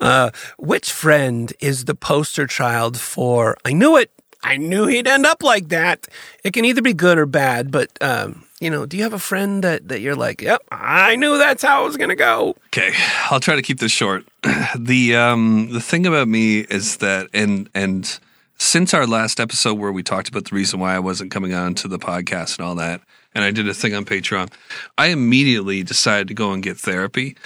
Uh, 0.00 0.30
which 0.58 0.92
friend 0.92 1.52
is 1.60 1.86
the 1.86 1.94
poster 1.94 2.46
child 2.46 3.00
for? 3.00 3.56
I 3.64 3.72
knew 3.72 3.96
it. 3.96 4.10
I 4.42 4.58
knew 4.58 4.86
he'd 4.86 5.08
end 5.08 5.26
up 5.26 5.42
like 5.42 5.68
that. 5.68 6.06
It 6.44 6.52
can 6.52 6.64
either 6.64 6.82
be 6.82 6.92
good 6.92 7.18
or 7.18 7.26
bad, 7.26 7.70
but 7.72 7.90
um, 8.00 8.44
you 8.60 8.70
know, 8.70 8.86
do 8.86 8.96
you 8.96 9.02
have 9.02 9.12
a 9.12 9.18
friend 9.18 9.62
that 9.64 9.88
that 9.88 10.00
you're 10.00 10.16
like, 10.16 10.40
yep, 10.40 10.62
I 10.70 11.16
knew 11.16 11.38
that's 11.38 11.62
how 11.62 11.82
it 11.82 11.86
was 11.86 11.96
gonna 11.96 12.16
go. 12.16 12.56
Okay, 12.66 12.92
I'll 13.30 13.40
try 13.40 13.56
to 13.56 13.62
keep 13.62 13.80
this 13.80 13.92
short. 13.92 14.24
The 14.78 15.16
um 15.16 15.70
the 15.72 15.80
thing 15.80 16.06
about 16.06 16.28
me 16.28 16.60
is 16.60 16.98
that 16.98 17.28
and 17.34 17.68
and 17.74 18.18
since 18.58 18.94
our 18.94 19.06
last 19.06 19.38
episode 19.38 19.74
where 19.74 19.92
we 19.92 20.02
talked 20.02 20.28
about 20.28 20.46
the 20.46 20.54
reason 20.54 20.80
why 20.80 20.94
I 20.94 20.98
wasn't 20.98 21.30
coming 21.30 21.52
on 21.52 21.74
to 21.76 21.88
the 21.88 21.98
podcast 21.98 22.58
and 22.58 22.66
all 22.66 22.74
that, 22.76 23.00
and 23.34 23.44
I 23.44 23.50
did 23.50 23.68
a 23.68 23.74
thing 23.74 23.94
on 23.94 24.04
Patreon, 24.04 24.50
I 24.96 25.08
immediately 25.08 25.82
decided 25.82 26.28
to 26.28 26.34
go 26.34 26.52
and 26.52 26.62
get 26.62 26.78
therapy. 26.78 27.36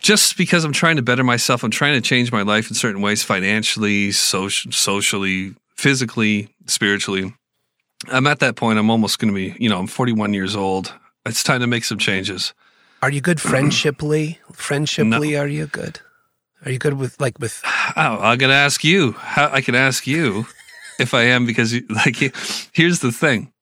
Just 0.00 0.36
because 0.36 0.64
I'm 0.64 0.72
trying 0.72 0.96
to 0.96 1.02
better 1.02 1.24
myself, 1.24 1.62
I'm 1.62 1.70
trying 1.70 1.94
to 1.94 2.00
change 2.00 2.32
my 2.32 2.42
life 2.42 2.68
in 2.68 2.74
certain 2.74 3.00
ways, 3.00 3.22
financially, 3.22 4.10
social, 4.12 4.72
socially, 4.72 5.54
physically, 5.76 6.48
spiritually. 6.66 7.32
I'm 8.08 8.26
at 8.26 8.40
that 8.40 8.56
point. 8.56 8.78
I'm 8.78 8.90
almost 8.90 9.18
going 9.18 9.32
to 9.32 9.34
be, 9.34 9.56
you 9.62 9.68
know, 9.68 9.78
I'm 9.78 9.86
41 9.86 10.34
years 10.34 10.56
old. 10.56 10.94
It's 11.24 11.42
time 11.42 11.60
to 11.60 11.66
make 11.66 11.84
some 11.84 11.98
changes. 11.98 12.52
Are 13.02 13.10
you 13.10 13.20
good 13.20 13.38
friendshiply? 13.38 14.38
Friendshiply, 14.52 15.40
are 15.40 15.48
you 15.48 15.66
good? 15.66 16.00
Are 16.64 16.70
you 16.70 16.78
good 16.78 16.94
with 16.94 17.20
like 17.20 17.38
with? 17.38 17.62
Oh, 17.96 18.18
I'm 18.20 18.38
gonna 18.38 18.54
ask 18.54 18.84
you. 18.84 19.12
How 19.12 19.50
I 19.52 19.60
can 19.60 19.74
ask 19.74 20.06
you 20.06 20.46
if 20.98 21.12
I 21.12 21.22
am 21.24 21.44
because, 21.44 21.72
you, 21.72 21.84
like, 21.90 22.16
here's 22.72 23.00
the 23.00 23.12
thing: 23.12 23.52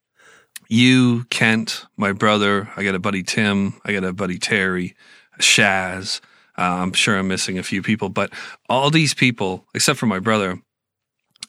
you, 0.69 1.25
Kent, 1.31 1.87
my 1.97 2.13
brother. 2.13 2.71
I 2.77 2.85
got 2.85 2.95
a 2.95 3.01
buddy 3.01 3.23
Tim. 3.23 3.81
I 3.85 3.93
got 3.93 4.05
a 4.05 4.13
buddy 4.13 4.39
Terry, 4.39 4.95
Shaz. 5.41 6.21
Uh, 6.59 6.63
I'm 6.83 6.93
sure 6.93 7.19
I'm 7.19 7.29
missing 7.29 7.59
a 7.59 7.63
few 7.63 7.83
people, 7.83 8.11
but 8.11 8.31
all 8.69 8.91
these 8.91 9.15
people, 9.15 9.67
except 9.75 9.99
for 9.99 10.07
my 10.07 10.19
brother, 10.19 10.61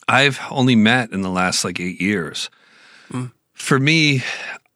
I've 0.07 0.39
only 0.49 0.75
met 0.75 1.11
in 1.11 1.21
the 1.21 1.29
last 1.29 1.65
like 1.65 1.79
eight 1.79 1.99
years. 1.99 2.49
For 3.61 3.79
me, 3.79 4.23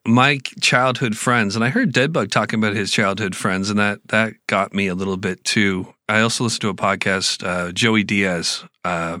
my 0.06 0.38
childhood 0.60 1.18
friends, 1.18 1.54
and 1.56 1.64
I 1.64 1.70
heard 1.70 1.92
Deadbug 1.92 2.30
talking 2.30 2.60
about 2.60 2.74
his 2.74 2.92
childhood 2.92 3.34
friends, 3.34 3.68
and 3.68 3.78
that 3.80 3.98
that 4.08 4.34
got 4.46 4.72
me 4.72 4.86
a 4.86 4.94
little 4.94 5.16
bit 5.18 5.44
too. 5.44 5.92
I 6.08 6.20
also 6.20 6.44
listened 6.44 6.62
to 6.62 6.68
a 6.68 6.74
podcast, 6.74 7.44
uh, 7.44 7.72
Joey 7.72 8.04
Diaz, 8.04 8.64
uh, 8.84 9.18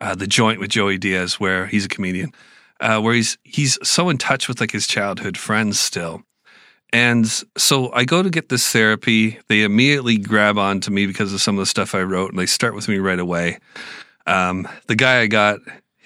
uh, 0.00 0.14
the 0.14 0.28
joint 0.28 0.60
with 0.60 0.70
Joey 0.70 0.98
Diaz, 0.98 1.38
where 1.38 1.66
he's 1.66 1.84
a 1.84 1.88
comedian, 1.88 2.32
uh, 2.80 3.00
where 3.00 3.12
he's 3.12 3.36
he's 3.42 3.76
so 3.86 4.08
in 4.08 4.16
touch 4.16 4.48
with 4.48 4.60
like 4.60 4.70
his 4.70 4.86
childhood 4.86 5.36
friends 5.36 5.78
still. 5.78 6.22
And 6.92 7.26
so 7.58 7.92
I 7.92 8.04
go 8.04 8.22
to 8.22 8.30
get 8.30 8.50
this 8.50 8.66
therapy. 8.70 9.40
They 9.48 9.62
immediately 9.64 10.16
grab 10.16 10.56
on 10.56 10.80
to 10.82 10.90
me 10.90 11.06
because 11.06 11.34
of 11.34 11.42
some 11.42 11.56
of 11.56 11.60
the 11.60 11.66
stuff 11.66 11.94
I 11.94 12.02
wrote, 12.02 12.30
and 12.30 12.38
they 12.38 12.46
start 12.46 12.76
with 12.76 12.88
me 12.88 12.98
right 12.98 13.18
away. 13.18 13.58
Um, 14.26 14.66
the 14.86 14.96
guy 14.96 15.20
I 15.20 15.26
got, 15.26 15.58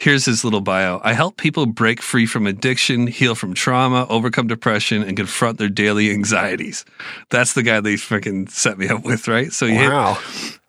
here's 0.05 0.27
his 0.27 0.45
little 0.45 0.61
bio. 0.61 1.01
I 1.03 1.15
help 1.15 1.39
people 1.39 1.65
break 1.65 2.03
free 2.03 2.27
from 2.27 2.47
addiction, 2.47 3.07
heal 3.07 3.35
from 3.35 3.55
trauma, 3.55 4.07
overcome 4.11 4.47
depression, 4.47 5.03
and 5.03 5.17
confront 5.17 5.57
their 5.57 5.71
daily 5.71 6.11
anxieties. 6.11 6.85
That's 7.31 7.55
the 7.55 7.63
guy 7.63 7.81
they 7.81 7.95
freaking 7.95 8.51
set 8.51 8.77
me 8.77 8.89
up 8.89 9.03
with, 9.03 9.27
right? 9.29 9.51
So 9.51 9.65
you 9.65 9.79
hit- 9.79 9.89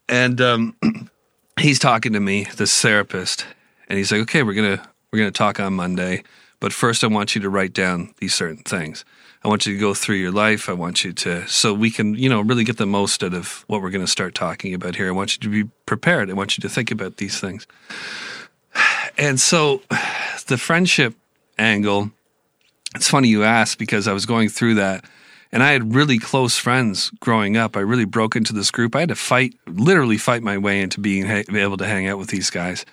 and 0.07 0.39
um, 0.39 0.75
he's 1.59 1.79
talking 1.79 2.13
to 2.13 2.21
me, 2.21 2.45
this 2.55 2.81
therapist, 2.81 3.45
and 3.89 3.97
he's 3.97 4.09
like, 4.09 4.21
"Okay, 4.21 4.41
we're 4.41 4.53
gonna 4.53 4.81
we're 5.11 5.19
gonna 5.19 5.31
talk 5.31 5.59
on 5.59 5.73
Monday, 5.73 6.23
but 6.61 6.71
first 6.71 7.03
I 7.03 7.07
want 7.07 7.35
you 7.35 7.41
to 7.41 7.49
write 7.49 7.73
down 7.73 8.13
these 8.19 8.33
certain 8.33 8.63
things." 8.63 9.03
I 9.43 9.47
want 9.47 9.67
you 9.67 9.73
to 9.73 9.79
go 9.79 9.93
through 9.93 10.15
your 10.15 10.31
life. 10.31 10.69
I 10.69 10.73
want 10.73 11.03
you 11.03 11.13
to, 11.13 11.47
so 11.47 11.71
we 11.71 11.91
can, 11.91 12.15
you 12.15 12.29
know, 12.29 12.41
really 12.41 12.63
get 12.63 12.77
the 12.77 12.87
most 12.87 13.23
out 13.23 13.35
of 13.35 13.63
what 13.67 13.79
we're 13.79 13.91
going 13.91 14.03
to 14.03 14.09
start 14.09 14.33
talking 14.33 14.73
about 14.73 14.95
here. 14.95 15.07
I 15.07 15.11
want 15.11 15.33
you 15.33 15.39
to 15.41 15.49
be 15.49 15.69
prepared. 15.85 16.31
I 16.31 16.33
want 16.33 16.57
you 16.57 16.63
to 16.63 16.69
think 16.69 16.89
about 16.89 17.17
these 17.17 17.39
things. 17.39 17.67
And 19.17 19.39
so 19.39 19.81
the 20.47 20.57
friendship 20.57 21.15
angle, 21.57 22.11
it's 22.95 23.09
funny 23.09 23.27
you 23.27 23.43
asked 23.43 23.77
because 23.77 24.07
I 24.07 24.13
was 24.13 24.25
going 24.25 24.49
through 24.49 24.75
that. 24.75 25.05
And 25.51 25.63
I 25.63 25.71
had 25.71 25.95
really 25.95 26.19
close 26.19 26.57
friends 26.57 27.11
growing 27.21 27.55
up. 27.55 27.77
I 27.77 27.79
really 27.79 28.03
broke 28.03 28.35
into 28.35 28.51
this 28.51 28.71
group. 28.71 28.93
I 28.93 29.01
had 29.01 29.09
to 29.09 29.15
fight, 29.15 29.53
literally 29.67 30.17
fight 30.17 30.43
my 30.43 30.57
way 30.57 30.81
into 30.81 30.99
being 30.99 31.25
ha- 31.25 31.43
able 31.49 31.77
to 31.77 31.85
hang 31.85 32.07
out 32.07 32.17
with 32.17 32.27
these 32.27 32.49
guys 32.49 32.85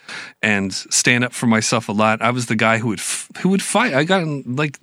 and 0.43 0.73
stand 0.73 1.25
up 1.25 1.33
for 1.33 1.47
myself 1.47 1.89
a 1.89 1.93
lot. 1.93 2.23
I 2.23 2.31
was 2.31 2.47
the 2.47 2.55
guy 2.55 2.79
who 2.79 2.89
would 2.89 3.01
f- 3.01 3.29
who 3.39 3.49
would 3.49 3.63
fight. 3.63 3.95
I 3.95 4.05
got 4.05 4.23
in 4.23 4.55
like 4.55 4.79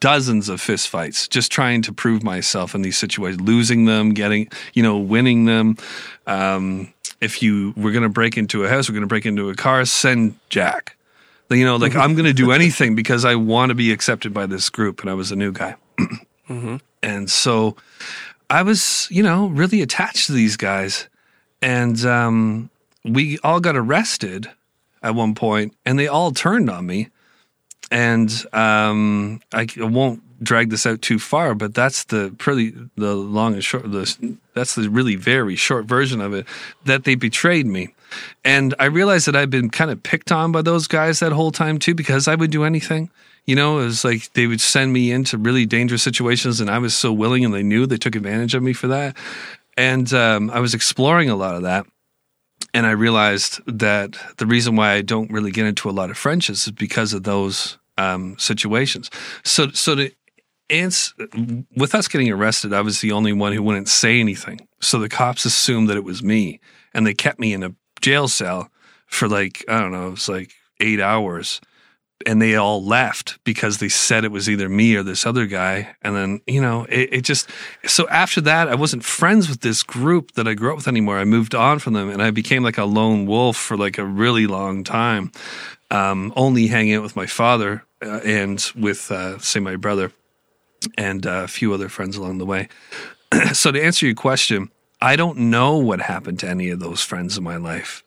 dozens 0.00 0.48
of 0.48 0.60
fist 0.60 0.88
fights 0.88 1.28
just 1.28 1.52
trying 1.52 1.82
to 1.82 1.92
prove 1.92 2.22
myself 2.22 2.74
in 2.74 2.82
these 2.82 2.96
situations, 2.96 3.40
losing 3.40 3.84
them, 3.84 4.12
getting, 4.12 4.48
you 4.72 4.82
know, 4.82 4.98
winning 4.98 5.44
them. 5.44 5.76
Um, 6.26 6.92
if 7.20 7.42
you 7.42 7.72
were 7.76 7.92
going 7.92 8.02
to 8.02 8.08
break 8.08 8.36
into 8.36 8.64
a 8.64 8.68
house, 8.68 8.88
we're 8.88 8.94
going 8.94 9.02
to 9.02 9.08
break 9.08 9.26
into 9.26 9.48
a 9.48 9.54
car, 9.54 9.84
send 9.84 10.38
Jack. 10.48 10.96
You 11.48 11.64
know, 11.64 11.76
like 11.76 11.94
I'm 11.94 12.14
going 12.14 12.24
to 12.24 12.32
do 12.32 12.52
anything 12.60 12.94
because 12.94 13.24
I 13.24 13.36
want 13.36 13.70
to 13.70 13.74
be 13.74 13.92
accepted 13.92 14.34
by 14.34 14.46
this 14.46 14.68
group. 14.68 15.00
And 15.00 15.10
I 15.10 15.14
was 15.14 15.32
a 15.32 15.36
new 15.36 15.52
guy. 15.52 15.76
And 17.02 17.30
so 17.30 17.76
I 18.50 18.62
was, 18.62 19.08
you 19.10 19.22
know, 19.22 19.46
really 19.46 19.82
attached 19.82 20.26
to 20.26 20.32
these 20.32 20.56
guys. 20.56 21.08
And 21.62 22.04
um, 22.04 22.70
we 23.04 23.38
all 23.44 23.60
got 23.60 23.76
arrested 23.76 24.48
at 25.02 25.14
one 25.14 25.34
point 25.34 25.74
and 25.84 25.98
they 25.98 26.08
all 26.08 26.32
turned 26.32 26.68
on 26.68 26.86
me. 26.86 27.08
And 27.90 28.30
um, 28.52 29.40
I, 29.52 29.66
I 29.80 29.84
won't 29.84 30.22
drag 30.42 30.70
this 30.70 30.86
out 30.86 31.02
too 31.02 31.18
far, 31.18 31.54
but 31.54 31.74
that's 31.74 32.04
the 32.04 32.34
pretty 32.38 32.74
the 32.96 33.14
long 33.14 33.54
and 33.54 33.64
short. 33.64 33.90
The, 33.90 34.36
that's 34.54 34.74
the 34.74 34.88
really 34.90 35.16
very 35.16 35.56
short 35.56 35.86
version 35.86 36.20
of 36.20 36.34
it. 36.34 36.46
That 36.84 37.04
they 37.04 37.14
betrayed 37.14 37.66
me, 37.66 37.94
and 38.44 38.74
I 38.78 38.86
realized 38.86 39.26
that 39.26 39.36
I'd 39.36 39.50
been 39.50 39.70
kind 39.70 39.90
of 39.90 40.02
picked 40.02 40.32
on 40.32 40.52
by 40.52 40.62
those 40.62 40.86
guys 40.86 41.20
that 41.20 41.32
whole 41.32 41.52
time 41.52 41.78
too, 41.78 41.94
because 41.94 42.28
I 42.28 42.34
would 42.34 42.50
do 42.50 42.64
anything. 42.64 43.10
You 43.44 43.54
know, 43.54 43.78
it 43.78 43.84
was 43.84 44.04
like 44.04 44.32
they 44.32 44.46
would 44.46 44.60
send 44.60 44.92
me 44.92 45.12
into 45.12 45.38
really 45.38 45.66
dangerous 45.66 46.02
situations, 46.02 46.60
and 46.60 46.70
I 46.70 46.78
was 46.78 46.94
so 46.94 47.12
willing, 47.12 47.44
and 47.44 47.54
they 47.54 47.62
knew 47.62 47.86
they 47.86 47.96
took 47.96 48.16
advantage 48.16 48.54
of 48.54 48.62
me 48.62 48.72
for 48.72 48.88
that. 48.88 49.16
And 49.76 50.12
um, 50.14 50.50
I 50.50 50.60
was 50.60 50.74
exploring 50.74 51.28
a 51.28 51.36
lot 51.36 51.54
of 51.54 51.62
that 51.62 51.86
and 52.76 52.86
I 52.86 52.90
realized 52.90 53.60
that 53.66 54.16
the 54.36 54.46
reason 54.46 54.76
why 54.76 54.92
I 54.92 55.00
don't 55.00 55.30
really 55.30 55.50
get 55.50 55.64
into 55.64 55.88
a 55.88 55.92
lot 55.92 56.10
of 56.10 56.18
friendships 56.18 56.66
is 56.66 56.72
because 56.72 57.14
of 57.14 57.22
those 57.22 57.78
um, 57.96 58.38
situations. 58.38 59.10
So, 59.44 59.70
so 59.70 59.94
to 59.94 60.10
answer, 60.70 61.14
with 61.76 61.94
us 61.94 62.08
getting 62.08 62.30
arrested, 62.30 62.72
I 62.72 62.80
was 62.80 63.00
the 63.00 63.12
only 63.12 63.32
one 63.32 63.52
who 63.52 63.62
wouldn't 63.62 63.88
say 63.88 64.20
anything. 64.20 64.66
So 64.80 64.98
the 64.98 65.08
cops 65.08 65.44
assumed 65.44 65.88
that 65.88 65.96
it 65.96 66.04
was 66.04 66.22
me, 66.22 66.60
and 66.94 67.06
they 67.06 67.14
kept 67.14 67.38
me 67.38 67.52
in 67.52 67.62
a 67.62 67.74
jail 68.00 68.28
cell 68.28 68.70
for 69.06 69.28
like 69.28 69.64
I 69.68 69.80
don't 69.80 69.92
know, 69.92 70.08
it 70.08 70.12
was 70.12 70.28
like 70.28 70.52
eight 70.80 71.00
hours. 71.00 71.60
And 72.24 72.40
they 72.40 72.56
all 72.56 72.82
left 72.82 73.38
because 73.44 73.76
they 73.76 73.90
said 73.90 74.24
it 74.24 74.32
was 74.32 74.48
either 74.48 74.70
me 74.70 74.96
or 74.96 75.02
this 75.02 75.26
other 75.26 75.44
guy. 75.44 75.94
And 76.00 76.16
then, 76.16 76.40
you 76.46 76.62
know, 76.62 76.84
it, 76.88 77.10
it 77.12 77.20
just, 77.20 77.48
so 77.84 78.08
after 78.08 78.40
that, 78.40 78.68
I 78.68 78.74
wasn't 78.74 79.04
friends 79.04 79.50
with 79.50 79.60
this 79.60 79.82
group 79.82 80.32
that 80.32 80.48
I 80.48 80.54
grew 80.54 80.70
up 80.70 80.76
with 80.76 80.88
anymore. 80.88 81.18
I 81.18 81.24
moved 81.24 81.54
on 81.54 81.78
from 81.78 81.92
them 81.92 82.08
and 82.08 82.22
I 82.22 82.30
became 82.30 82.62
like 82.62 82.78
a 82.78 82.86
lone 82.86 83.26
wolf 83.26 83.58
for 83.58 83.76
like 83.76 83.98
a 83.98 84.04
really 84.04 84.46
long 84.46 84.82
time, 84.82 85.30
um, 85.90 86.32
only 86.36 86.68
hanging 86.68 86.94
out 86.94 87.02
with 87.02 87.16
my 87.16 87.26
father 87.26 87.84
uh, 88.02 88.20
and 88.24 88.64
with, 88.74 89.10
uh, 89.12 89.38
say, 89.38 89.60
my 89.60 89.76
brother 89.76 90.10
and 90.96 91.26
uh, 91.26 91.42
a 91.44 91.48
few 91.48 91.72
other 91.72 91.88
friends 91.88 92.16
along 92.16 92.38
the 92.38 92.46
way. 92.46 92.68
so 93.52 93.72
to 93.72 93.82
answer 93.82 94.06
your 94.06 94.14
question, 94.14 94.70
I 95.00 95.16
don't 95.16 95.38
know 95.38 95.76
what 95.76 96.00
happened 96.00 96.38
to 96.40 96.48
any 96.48 96.70
of 96.70 96.80
those 96.80 97.02
friends 97.02 97.36
in 97.36 97.44
my 97.44 97.56
life 97.56 98.02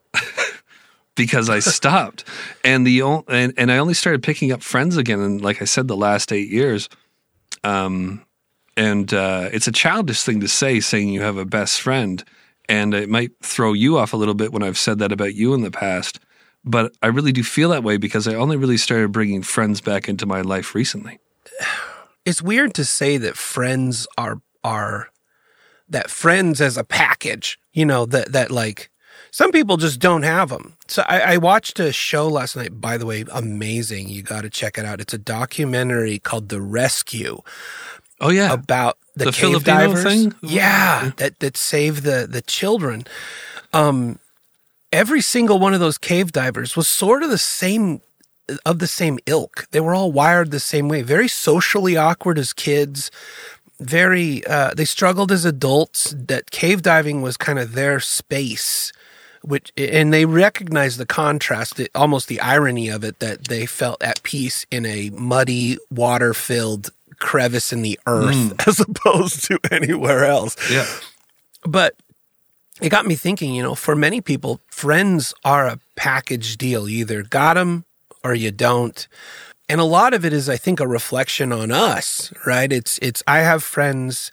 because 1.16 1.50
I 1.50 1.60
stopped, 1.60 2.24
and 2.64 2.88
the 2.88 3.02
o- 3.04 3.26
and 3.28 3.54
and 3.58 3.72
I 3.72 3.78
only 3.78 3.94
started 3.94 4.24
picking 4.24 4.52
up 4.52 4.64
friends 4.64 4.98
again. 4.98 5.20
And 5.20 5.42
like 5.42 5.62
I 5.62 5.66
said, 5.66 5.88
the 5.88 5.98
last 5.98 6.32
eight 6.32 6.50
years. 6.50 6.90
Um, 7.64 8.26
and 8.78 9.14
uh, 9.14 9.50
it's 9.52 9.68
a 9.68 9.74
childish 9.74 10.24
thing 10.24 10.40
to 10.40 10.48
say, 10.48 10.80
saying 10.80 11.10
you 11.10 11.22
have 11.22 11.36
a 11.36 11.44
best 11.44 11.82
friend, 11.82 12.24
and 12.70 12.94
it 12.94 13.10
might 13.10 13.32
throw 13.42 13.74
you 13.74 13.98
off 13.98 14.14
a 14.14 14.18
little 14.18 14.34
bit 14.34 14.54
when 14.54 14.64
I've 14.64 14.78
said 14.78 15.00
that 15.00 15.12
about 15.12 15.36
you 15.36 15.54
in 15.54 15.62
the 15.62 15.72
past. 15.72 16.20
But 16.64 16.94
I 17.04 17.08
really 17.08 17.34
do 17.34 17.44
feel 17.44 17.70
that 17.70 17.84
way 17.84 17.98
because 17.98 18.28
I 18.28 18.36
only 18.36 18.56
really 18.56 18.78
started 18.78 19.12
bringing 19.12 19.42
friends 19.44 19.82
back 19.82 20.08
into 20.08 20.26
my 20.26 20.42
life 20.42 20.74
recently. 20.74 21.20
It's 22.30 22.42
weird 22.42 22.74
to 22.76 22.86
say 22.86 23.18
that 23.18 23.36
friends 23.38 24.08
are 24.18 24.42
are 24.64 25.10
that 25.90 26.10
friends 26.10 26.62
as 26.62 26.78
a 26.78 26.84
package 26.84 27.58
you 27.74 27.86
know 27.86 28.06
that 28.06 28.32
that 28.32 28.52
like 28.52 28.90
some 29.32 29.52
people 29.52 29.78
just 29.78 30.00
don't 30.00 30.24
have 30.24 30.50
them 30.50 30.76
so 30.88 31.04
I, 31.08 31.34
I 31.34 31.38
watched 31.38 31.80
a 31.80 31.92
show 31.92 32.28
last 32.28 32.56
night 32.56 32.80
by 32.82 32.98
the 32.98 33.06
way 33.06 33.24
amazing. 33.32 34.10
You 34.10 34.24
got 34.24 34.42
to 34.42 34.50
check 34.50 34.78
it 34.78 34.86
out. 34.86 35.00
It's 35.02 35.14
a 35.14 35.20
documentary 35.20 36.18
called 36.18 36.50
the 36.50 36.62
rescue. 36.62 37.42
Oh 38.20 38.32
yeah, 38.32 38.52
about 38.52 38.98
the, 39.16 39.26
The 39.26 39.32
cave 39.32 39.42
Filipino 39.62 39.94
divers. 39.94 40.04
thing? 40.04 40.34
yeah. 40.42 41.12
that 41.18 41.40
that 41.40 41.58
saved 41.58 42.04
the 42.04 42.28
the 42.30 42.42
children. 42.42 43.06
Um 43.72 44.18
every 44.92 45.22
single 45.22 45.60
one 45.60 45.76
of 45.76 45.80
those 45.80 45.98
cave 46.00 46.32
divers 46.32 46.76
was 46.76 46.88
sort 46.88 47.22
of 47.22 47.30
the 47.30 47.38
same 47.38 48.02
of 48.66 48.80
the 48.80 48.88
same 48.88 49.20
ilk. 49.26 49.68
They 49.72 49.80
were 49.80 49.94
all 49.94 50.12
wired 50.12 50.52
the 50.52 50.60
same 50.60 50.88
way, 50.90 51.02
very 51.02 51.28
socially 51.28 51.98
awkward 51.98 52.38
as 52.38 52.54
kids. 52.54 53.12
Very, 53.80 54.46
uh, 54.46 54.74
they 54.74 54.86
struggled 54.86 55.32
as 55.32 55.46
adults. 55.46 56.14
That 56.18 56.52
cave 56.52 56.82
diving 56.82 57.22
was 57.22 57.38
kind 57.38 57.58
of 57.58 57.74
their 57.74 58.02
space, 58.02 58.92
which, 59.42 59.72
and 59.78 60.14
they 60.14 60.26
recognized 60.26 60.98
the 60.98 61.06
contrast, 61.06 61.78
the, 61.78 61.90
almost 61.96 62.28
the 62.28 62.42
irony 62.42 62.90
of 62.90 63.06
it, 63.06 63.20
that 63.20 63.48
they 63.48 63.66
felt 63.66 64.04
at 64.04 64.22
peace 64.24 64.66
in 64.70 64.86
a 64.86 65.12
muddy, 65.12 65.78
water-filled 65.90 66.90
crevice 67.20 67.72
in 67.72 67.82
the 67.82 68.00
earth, 68.08 68.54
as 68.68 68.80
opposed 68.80 69.44
to 69.46 69.60
anywhere 69.72 70.26
else 70.26 70.56
yeah. 70.72 70.86
but 71.64 71.96
it 72.82 72.90
got 72.90 73.06
me 73.06 73.16
thinking 73.16 73.54
you 73.54 73.62
know 73.62 73.76
for 73.76 73.96
many 73.96 74.22
people 74.22 74.60
friends 74.68 75.34
are 75.44 75.68
a 75.68 75.80
package 75.96 76.58
deal 76.58 76.88
you 76.88 77.00
either 77.00 77.24
got 77.24 77.56
them 77.56 77.86
or 78.24 78.34
you 78.34 78.52
don't. 78.52 79.08
And 79.68 79.80
a 79.80 79.86
lot 79.86 80.14
of 80.14 80.26
it 80.26 80.34
is 80.34 80.50
i 80.50 80.58
think 80.58 80.80
a 80.80 80.88
reflection 80.88 81.52
on 81.52 81.72
us 81.72 82.34
right? 82.46 82.72
It's 82.72 82.98
it's 83.02 83.22
i 83.28 83.40
have 83.40 83.64
friends 83.64 84.32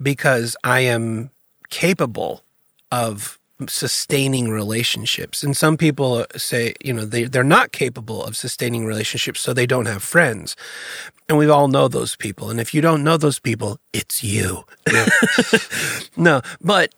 because 0.00 0.56
i 0.64 0.80
am 0.80 1.30
capable 1.70 2.42
of 2.90 3.38
sustaining 3.68 4.50
relationships. 4.50 5.42
And 5.42 5.56
some 5.56 5.76
people 5.78 6.26
say 6.36 6.74
you 6.82 6.92
know 6.92 7.04
they, 7.04 7.24
they're 7.24 7.44
not 7.44 7.72
capable 7.72 8.22
of 8.24 8.36
sustaining 8.36 8.84
relationships 8.84 9.40
so 9.40 9.52
they 9.52 9.66
don't 9.66 9.86
have 9.86 10.02
friends. 10.02 10.56
And 11.28 11.38
we 11.38 11.48
all 11.48 11.66
know 11.66 11.88
those 11.88 12.14
people. 12.14 12.50
And 12.50 12.60
if 12.60 12.72
you 12.72 12.80
don't 12.80 13.02
know 13.02 13.16
those 13.16 13.38
people 13.38 13.78
it's 13.92 14.22
you. 14.22 14.64
No 16.16 16.40
but 16.60 16.94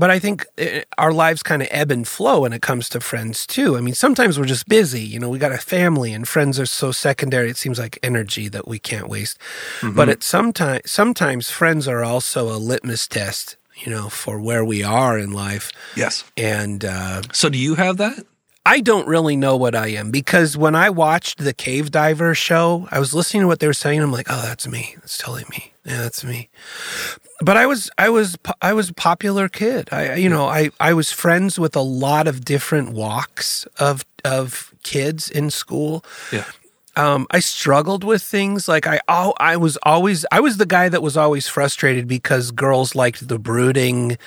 but 0.00 0.10
I 0.10 0.18
think 0.18 0.46
uh, 0.58 0.80
our 0.98 1.12
lives 1.12 1.42
kind 1.42 1.62
of 1.62 1.68
ebb 1.70 1.90
and 1.90 2.06
flow 2.08 2.36
when 2.42 2.52
it 2.52 2.62
comes 2.62 2.88
to 2.90 3.00
friends 3.00 3.46
too. 3.46 3.76
I 3.76 3.80
mean, 3.80 3.94
sometimes 3.94 4.38
we're 4.38 4.46
just 4.56 4.68
busy. 4.68 5.02
You 5.12 5.18
know, 5.20 5.28
we 5.28 5.38
got 5.38 5.52
a 5.52 5.58
family, 5.58 6.12
and 6.14 6.26
friends 6.26 6.58
are 6.58 6.66
so 6.66 6.92
secondary. 6.92 7.48
It 7.50 7.56
seems 7.56 7.78
like 7.78 7.98
energy 8.02 8.48
that 8.48 8.66
we 8.66 8.78
can't 8.78 9.08
waste. 9.08 9.36
But 9.82 10.08
at 10.08 10.22
sometimes, 10.22 10.90
sometimes 10.90 11.50
friends 11.50 11.86
are 11.86 12.02
also 12.12 12.48
a 12.48 12.58
litmus 12.70 13.06
test. 13.06 13.56
You 13.84 13.90
know, 13.94 14.08
for 14.10 14.38
where 14.38 14.64
we 14.64 14.82
are 14.82 15.18
in 15.18 15.32
life, 15.32 15.72
Yes. 15.96 16.24
and 16.36 16.84
uh, 16.84 17.22
So 17.32 17.48
do 17.48 17.56
you 17.56 17.76
have 17.76 17.96
that? 17.96 18.26
I 18.66 18.80
don't 18.80 19.08
really 19.08 19.36
know 19.36 19.56
what 19.56 19.74
I 19.74 19.88
am 20.00 20.10
because 20.10 20.54
when 20.54 20.74
I 20.74 20.90
watched 20.90 21.38
the 21.38 21.54
cave 21.54 21.90
diver 21.90 22.34
show, 22.34 22.86
I 22.90 22.98
was 22.98 23.14
listening 23.14 23.40
to 23.44 23.46
what 23.46 23.58
they 23.60 23.66
were 23.66 23.72
saying. 23.84 24.02
I'm 24.02 24.12
like, 24.12 24.26
oh, 24.28 24.42
that's 24.44 24.68
me. 24.68 24.96
That's 25.00 25.16
totally 25.16 25.44
me. 25.50 25.72
Yeah, 25.86 26.02
that's 26.02 26.22
me. 26.22 26.50
But 27.42 27.56
I 27.56 27.64
was, 27.64 27.90
I 27.96 28.10
was, 28.10 28.36
I 28.60 28.74
was 28.74 28.90
a 28.90 28.94
popular 28.94 29.48
kid. 29.48 29.88
I, 29.92 30.16
you 30.16 30.28
know, 30.28 30.46
I, 30.46 30.70
I 30.78 30.92
was 30.92 31.10
friends 31.10 31.58
with 31.58 31.74
a 31.74 31.80
lot 31.80 32.28
of 32.28 32.44
different 32.44 32.92
walks 32.92 33.64
of, 33.78 34.04
of 34.24 34.74
kids 34.82 35.30
in 35.30 35.48
school. 35.48 36.04
Yeah. 36.30 36.44
Um, 36.96 37.26
I 37.30 37.40
struggled 37.40 38.04
with 38.04 38.22
things 38.22 38.68
like 38.68 38.86
I, 38.86 39.00
oh, 39.08 39.32
I 39.38 39.56
was 39.56 39.78
always, 39.84 40.26
I 40.30 40.40
was 40.40 40.58
the 40.58 40.66
guy 40.66 40.90
that 40.90 41.02
was 41.02 41.16
always 41.16 41.48
frustrated 41.48 42.06
because 42.06 42.50
girls 42.50 42.94
liked 42.94 43.26
the 43.26 43.38
brooding, 43.38 44.18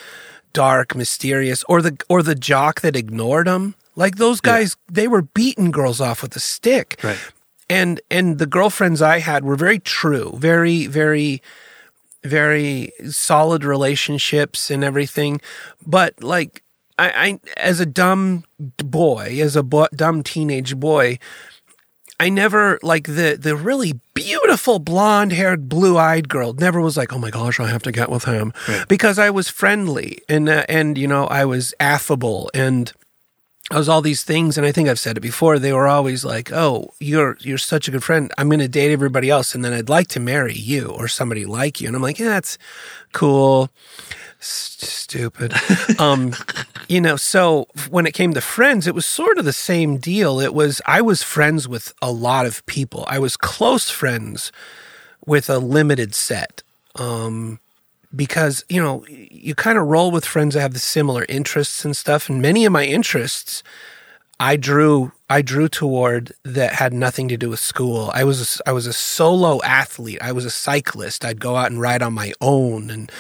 dark, 0.54 0.96
mysterious, 0.96 1.64
or 1.70 1.84
the, 1.84 1.96
or 2.10 2.24
the 2.24 2.36
jock 2.36 2.82
that 2.82 2.96
ignored 2.96 3.46
them. 3.46 3.76
Like 3.96 4.16
those 4.16 4.42
guys, 4.42 4.76
they 4.92 5.08
were 5.08 5.22
beating 5.22 5.70
girls 5.70 6.02
off 6.02 6.24
with 6.24 6.36
a 6.36 6.40
stick. 6.40 7.00
Right. 7.04 7.20
And, 7.70 8.02
and 8.10 8.40
the 8.40 8.48
girlfriends 8.48 9.04
I 9.04 9.20
had 9.20 9.44
were 9.44 9.56
very 9.56 9.78
true, 9.78 10.34
very, 10.38 10.88
very, 10.88 11.44
very 12.24 12.92
solid 13.10 13.64
relationships 13.64 14.70
and 14.72 14.84
everything. 14.84 15.42
But 15.86 16.22
like, 16.24 16.64
I, 16.98 17.10
I 17.10 17.40
as 17.58 17.80
a 17.80 17.86
dumb 17.86 18.44
boy, 18.60 19.40
as 19.42 19.56
a 19.56 19.64
bo- 19.64 19.90
dumb 19.96 20.24
teenage 20.24 20.76
boy, 20.78 21.20
I 22.20 22.30
never 22.30 22.80
like 22.84 23.08
the 23.08 23.38
the 23.40 23.56
really 23.56 24.00
beautiful 24.14 24.80
blonde 24.80 25.34
haired 25.34 25.68
blue 25.68 25.98
eyed 25.98 26.30
girl 26.30 26.54
never 26.54 26.80
was 26.80 26.96
like 26.96 27.12
oh 27.12 27.18
my 27.18 27.32
gosh 27.32 27.60
I 27.60 27.68
have 27.68 27.84
to 27.84 27.92
get 27.92 28.10
with 28.10 28.26
him 28.26 28.54
because 28.88 29.18
I 29.20 29.30
was 29.30 29.50
friendly 29.50 30.20
and 30.30 30.48
uh, 30.48 30.64
and 30.70 30.98
you 30.98 31.08
know 31.08 31.26
I 31.26 31.44
was 31.46 31.74
affable 31.80 32.50
and 32.54 32.94
I 33.74 33.78
was 33.78 33.90
all 33.90 34.04
these 34.04 34.24
things 34.24 34.56
and 34.56 34.68
I 34.68 34.72
think 34.72 34.88
I've 34.88 35.00
said 35.00 35.18
it 35.18 35.22
before 35.22 35.58
they 35.58 35.74
were 35.74 35.88
always 35.88 36.24
like 36.24 36.52
oh 36.54 36.94
you're 37.00 37.38
you're 37.40 37.58
such 37.58 37.88
a 37.88 37.92
good 37.92 38.04
friend. 38.04 38.32
I'm 38.38 38.48
going 38.48 38.60
to 38.60 38.68
date 38.68 38.92
everybody 38.92 39.32
else 39.32 39.56
and 39.56 39.66
then 39.66 39.74
I'd 39.74 39.90
like 39.90 40.10
to 40.10 40.20
marry 40.20 40.54
you 40.54 40.90
or 40.90 41.08
somebody 41.08 41.44
like 41.46 41.82
you. 41.82 41.88
And 41.88 41.96
I'm 41.96 42.02
like 42.04 42.20
yeah 42.20 42.30
that's 42.30 42.60
cool. 43.14 43.72
S- 44.40 44.78
stupid. 44.80 45.54
Um 46.00 46.34
you 46.88 47.02
know 47.02 47.16
so 47.16 47.68
when 47.90 48.06
it 48.06 48.14
came 48.14 48.36
to 48.36 48.42
friends 48.42 48.86
it 48.86 48.94
was 48.94 49.08
sort 49.08 49.40
of 49.40 49.46
the 49.46 49.54
same 49.54 49.98
deal. 49.98 50.40
It 50.40 50.54
was 50.54 50.80
i 50.86 51.02
was 51.02 51.24
friends 51.24 51.68
with 51.68 51.94
a 52.00 52.12
lot 52.12 52.46
of 52.46 52.64
people. 52.68 53.06
I 53.08 53.18
was 53.18 53.36
close 53.36 53.90
friends 53.90 54.52
with 55.26 55.50
a 55.50 55.58
limited 55.58 56.14
set. 56.14 56.62
Um 56.96 57.60
because 58.16 58.64
you 58.70 58.82
know 58.82 59.06
you 59.08 59.56
kind 59.56 59.78
of 59.78 59.88
roll 59.88 60.12
with 60.12 60.26
friends 60.26 60.54
that 60.54 60.62
have 60.62 60.74
the 60.74 60.80
similar 60.80 61.26
interests 61.30 61.84
and 61.86 61.96
stuff. 61.96 62.30
And 62.30 62.42
many 62.42 62.66
of 62.66 62.72
my 62.72 62.86
interests 62.86 63.64
I 64.40 64.56
drew 64.56 65.12
I 65.30 65.42
drew 65.42 65.68
toward 65.68 66.34
that 66.44 66.74
had 66.74 66.94
nothing 66.94 67.28
to 67.30 67.38
do 67.38 67.50
with 67.50 67.60
school. 67.60 68.12
I 68.14 68.24
was 68.24 68.60
a, 68.60 68.70
I 68.70 68.74
was 68.74 68.88
a 68.88 68.94
solo 68.94 69.62
athlete. 69.64 70.20
I 70.22 70.32
was 70.32 70.46
a 70.46 70.50
cyclist. 70.50 71.24
I'd 71.24 71.40
go 71.40 71.56
out 71.56 71.72
and 71.72 71.80
ride 71.80 72.02
on 72.02 72.14
my 72.14 72.34
own, 72.42 72.90
and 72.90 73.12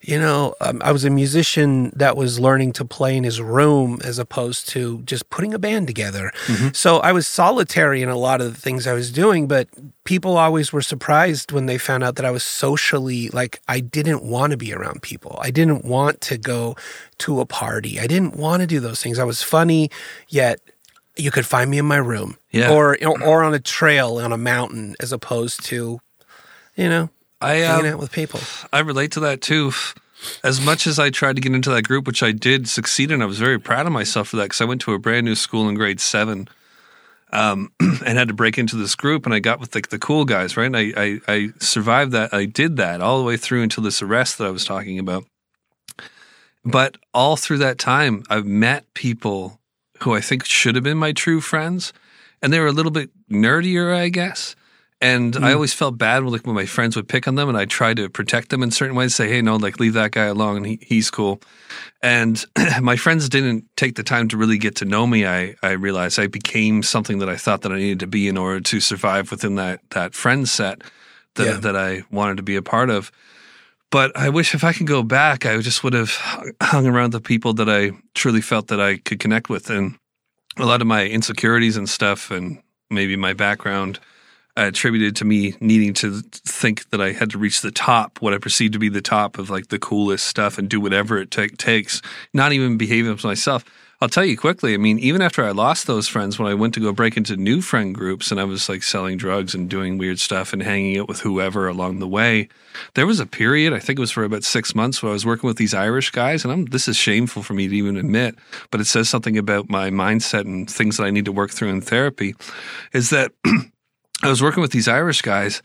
you 0.00 0.18
know 0.18 0.54
um, 0.60 0.80
I 0.84 0.92
was 0.92 1.04
a 1.04 1.10
musician 1.10 1.90
that 1.96 2.16
was 2.16 2.38
learning 2.38 2.72
to 2.74 2.84
play 2.84 3.16
in 3.16 3.24
his 3.24 3.40
room 3.40 3.98
as 4.04 4.18
opposed 4.20 4.68
to 4.70 5.02
just 5.02 5.28
putting 5.30 5.52
a 5.52 5.58
band 5.58 5.88
together. 5.88 6.30
So 6.72 6.98
I 6.98 7.10
was 7.12 7.26
solitary 7.26 8.02
in 8.02 8.08
a 8.08 8.16
lot 8.16 8.40
of 8.40 8.54
the 8.54 8.60
things 8.60 8.86
I 8.86 8.92
was 8.92 9.10
doing, 9.10 9.48
but 9.48 9.68
people 10.04 10.36
always 10.36 10.72
were 10.72 10.80
surprised 10.80 11.50
when 11.50 11.66
they 11.66 11.76
found 11.76 12.04
out 12.04 12.14
that 12.16 12.24
I 12.24 12.30
was 12.30 12.44
socially 12.44 13.28
like 13.30 13.60
I 13.66 13.80
didn't 13.80 14.22
want 14.22 14.52
to 14.52 14.56
be 14.56 14.72
around 14.72 15.02
people. 15.02 15.38
I 15.42 15.50
didn't 15.50 15.84
want 15.84 16.20
to 16.22 16.38
go 16.38 16.76
to 17.18 17.40
a 17.40 17.46
party. 17.46 17.98
I 17.98 18.06
didn't 18.06 18.36
want 18.36 18.60
to 18.60 18.66
do 18.66 18.78
those 18.78 19.02
things. 19.02 19.18
I 19.18 19.24
was 19.24 19.42
funny, 19.42 19.90
yet 20.28 20.60
you 21.18 21.30
could 21.30 21.46
find 21.46 21.70
me 21.70 21.78
in 21.78 21.84
my 21.86 21.96
room 21.96 22.36
Yeah. 22.50 22.72
or 22.72 22.96
or 23.02 23.42
on 23.42 23.54
a 23.54 23.58
trail 23.58 24.18
on 24.18 24.32
a 24.32 24.38
mountain 24.38 24.94
as 25.00 25.12
opposed 25.12 25.64
to 25.66 26.00
you 26.76 26.88
know 26.88 27.10
I 27.40 27.54
hanging 27.56 27.86
um, 27.86 27.92
out 27.94 27.98
with 28.00 28.12
people. 28.12 28.40
I 28.72 28.80
relate 28.80 29.12
to 29.12 29.20
that 29.20 29.40
too. 29.40 29.72
As 30.42 30.60
much 30.60 30.86
as 30.88 30.98
I 30.98 31.10
tried 31.10 31.36
to 31.36 31.40
get 31.42 31.54
into 31.54 31.70
that 31.70 31.82
group, 31.82 32.04
which 32.06 32.24
I 32.24 32.32
did 32.32 32.68
succeed 32.68 33.12
in, 33.12 33.22
I 33.22 33.26
was 33.26 33.38
very 33.38 33.60
proud 33.60 33.86
of 33.86 33.92
myself 33.92 34.28
for 34.28 34.36
that 34.38 34.44
because 34.44 34.60
I 34.60 34.64
went 34.64 34.80
to 34.82 34.92
a 34.92 34.98
brand 34.98 35.24
new 35.24 35.36
school 35.36 35.68
in 35.68 35.76
grade 35.76 36.00
seven, 36.00 36.48
um, 37.32 37.70
and 37.80 38.18
had 38.18 38.26
to 38.26 38.34
break 38.34 38.58
into 38.58 38.74
this 38.74 38.96
group, 38.96 39.26
and 39.26 39.32
I 39.34 39.38
got 39.38 39.60
with 39.60 39.72
like 39.76 39.90
the 39.90 39.98
cool 40.00 40.24
guys, 40.24 40.56
right? 40.56 40.66
And 40.66 40.76
I, 40.76 40.92
I 40.96 41.20
I 41.28 41.48
survived 41.60 42.10
that. 42.12 42.34
I 42.34 42.46
did 42.46 42.76
that 42.78 43.00
all 43.00 43.18
the 43.18 43.24
way 43.24 43.36
through 43.36 43.62
until 43.62 43.84
this 43.84 44.02
arrest 44.02 44.38
that 44.38 44.48
I 44.48 44.50
was 44.50 44.64
talking 44.64 44.98
about. 44.98 45.24
But 46.64 46.96
all 47.14 47.36
through 47.36 47.58
that 47.58 47.78
time, 47.78 48.24
I've 48.28 48.44
met 48.46 48.92
people 48.94 49.57
who 50.02 50.14
I 50.14 50.20
think 50.20 50.44
should 50.44 50.74
have 50.74 50.84
been 50.84 50.98
my 50.98 51.12
true 51.12 51.40
friends, 51.40 51.92
and 52.42 52.52
they 52.52 52.60
were 52.60 52.66
a 52.66 52.72
little 52.72 52.92
bit 52.92 53.10
nerdier, 53.30 53.94
I 53.94 54.08
guess. 54.08 54.54
And 55.00 55.36
I 55.36 55.50
hmm. 55.50 55.54
always 55.54 55.72
felt 55.72 55.96
bad 55.96 56.24
when 56.24 56.32
like 56.32 56.44
when 56.44 56.56
my 56.56 56.66
friends 56.66 56.96
would 56.96 57.06
pick 57.06 57.28
on 57.28 57.36
them, 57.36 57.48
and 57.48 57.56
I 57.56 57.66
tried 57.66 57.98
to 57.98 58.08
protect 58.08 58.48
them 58.48 58.64
in 58.64 58.72
certain 58.72 58.96
ways. 58.96 59.14
Say, 59.14 59.28
hey, 59.28 59.42
no, 59.42 59.54
like 59.54 59.78
leave 59.78 59.92
that 59.94 60.10
guy 60.10 60.24
alone. 60.24 60.64
He, 60.64 60.80
he's 60.82 61.08
cool. 61.08 61.40
And 62.02 62.44
my 62.80 62.96
friends 62.96 63.28
didn't 63.28 63.64
take 63.76 63.94
the 63.94 64.02
time 64.02 64.26
to 64.28 64.36
really 64.36 64.58
get 64.58 64.74
to 64.76 64.84
know 64.84 65.06
me. 65.06 65.24
I 65.24 65.54
I 65.62 65.72
realized 65.72 66.18
I 66.18 66.26
became 66.26 66.82
something 66.82 67.20
that 67.20 67.28
I 67.28 67.36
thought 67.36 67.62
that 67.62 67.70
I 67.70 67.76
needed 67.76 68.00
to 68.00 68.08
be 68.08 68.26
in 68.26 68.36
order 68.36 68.60
to 68.60 68.80
survive 68.80 69.30
within 69.30 69.54
that 69.54 69.80
that 69.90 70.14
friend 70.14 70.48
set 70.48 70.82
that 71.34 71.46
Yeah. 71.46 71.60
that 71.60 71.76
I 71.76 72.02
wanted 72.10 72.38
to 72.38 72.42
be 72.42 72.56
a 72.56 72.62
part 72.62 72.90
of. 72.90 73.12
But 73.90 74.14
I 74.16 74.28
wish 74.28 74.54
if 74.54 74.64
I 74.64 74.72
could 74.72 74.86
go 74.86 75.02
back, 75.02 75.46
I 75.46 75.58
just 75.58 75.82
would 75.82 75.94
have 75.94 76.10
hung 76.62 76.86
around 76.86 77.12
the 77.12 77.20
people 77.20 77.54
that 77.54 77.68
I 77.68 77.92
truly 78.14 78.42
felt 78.42 78.68
that 78.68 78.80
I 78.80 78.98
could 78.98 79.18
connect 79.18 79.48
with. 79.48 79.70
And 79.70 79.98
a 80.58 80.66
lot 80.66 80.80
of 80.80 80.86
my 80.86 81.06
insecurities 81.06 81.76
and 81.76 81.88
stuff, 81.88 82.30
and 82.30 82.62
maybe 82.90 83.16
my 83.16 83.32
background, 83.32 83.98
uh, 84.58 84.66
attributed 84.66 85.14
to 85.16 85.24
me 85.24 85.54
needing 85.60 85.94
to 85.94 86.20
think 86.32 86.90
that 86.90 87.00
I 87.00 87.12
had 87.12 87.30
to 87.30 87.38
reach 87.38 87.60
the 87.60 87.70
top, 87.70 88.20
what 88.20 88.34
I 88.34 88.38
perceived 88.38 88.72
to 88.72 88.78
be 88.78 88.88
the 88.88 89.00
top 89.00 89.38
of 89.38 89.50
like 89.50 89.68
the 89.68 89.78
coolest 89.78 90.26
stuff 90.26 90.58
and 90.58 90.68
do 90.68 90.80
whatever 90.80 91.16
it 91.18 91.30
ta- 91.30 91.46
takes, 91.56 92.02
not 92.34 92.52
even 92.52 92.76
behaving 92.76 93.12
as 93.12 93.24
myself. 93.24 93.64
I'll 94.00 94.08
tell 94.08 94.24
you 94.24 94.36
quickly. 94.36 94.74
I 94.74 94.76
mean, 94.76 95.00
even 95.00 95.20
after 95.20 95.44
I 95.44 95.50
lost 95.50 95.88
those 95.88 96.06
friends, 96.06 96.38
when 96.38 96.46
I 96.46 96.54
went 96.54 96.72
to 96.74 96.80
go 96.80 96.92
break 96.92 97.16
into 97.16 97.36
new 97.36 97.60
friend 97.60 97.92
groups 97.92 98.30
and 98.30 98.40
I 98.40 98.44
was 98.44 98.68
like 98.68 98.84
selling 98.84 99.16
drugs 99.16 99.56
and 99.56 99.68
doing 99.68 99.98
weird 99.98 100.20
stuff 100.20 100.52
and 100.52 100.62
hanging 100.62 100.98
out 100.98 101.08
with 101.08 101.20
whoever 101.20 101.66
along 101.66 101.98
the 101.98 102.06
way, 102.06 102.48
there 102.94 103.08
was 103.08 103.18
a 103.18 103.26
period, 103.26 103.72
I 103.72 103.80
think 103.80 103.98
it 103.98 104.00
was 104.00 104.12
for 104.12 104.22
about 104.22 104.44
six 104.44 104.72
months, 104.72 105.02
where 105.02 105.10
I 105.10 105.14
was 105.14 105.26
working 105.26 105.48
with 105.48 105.56
these 105.56 105.74
Irish 105.74 106.10
guys. 106.10 106.44
And 106.44 106.52
I'm, 106.52 106.64
this 106.66 106.86
is 106.86 106.96
shameful 106.96 107.42
for 107.42 107.54
me 107.54 107.66
to 107.66 107.74
even 107.74 107.96
admit, 107.96 108.36
but 108.70 108.80
it 108.80 108.86
says 108.86 109.08
something 109.08 109.36
about 109.36 109.68
my 109.68 109.90
mindset 109.90 110.42
and 110.42 110.70
things 110.70 110.96
that 110.96 111.04
I 111.04 111.10
need 111.10 111.24
to 111.24 111.32
work 111.32 111.50
through 111.50 111.70
in 111.70 111.80
therapy. 111.80 112.36
Is 112.92 113.10
that 113.10 113.32
I 114.22 114.28
was 114.28 114.40
working 114.40 114.60
with 114.60 114.72
these 114.72 114.86
Irish 114.86 115.22
guys 115.22 115.60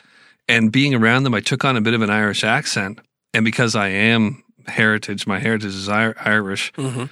and 0.48 0.72
being 0.72 0.94
around 0.94 1.24
them, 1.24 1.34
I 1.34 1.40
took 1.40 1.64
on 1.64 1.78
a 1.78 1.82
bit 1.82 1.94
of 1.94 2.02
an 2.02 2.10
Irish 2.10 2.44
accent. 2.44 3.00
And 3.34 3.46
because 3.46 3.76
I 3.76 3.90
am 3.90 4.44
heritage, 4.68 5.26
my 5.28 5.40
heritage 5.40 5.74
is 5.74 5.88
Ir- 5.88 6.16
Irish, 6.20 6.72
mm-hmm. 6.74 7.06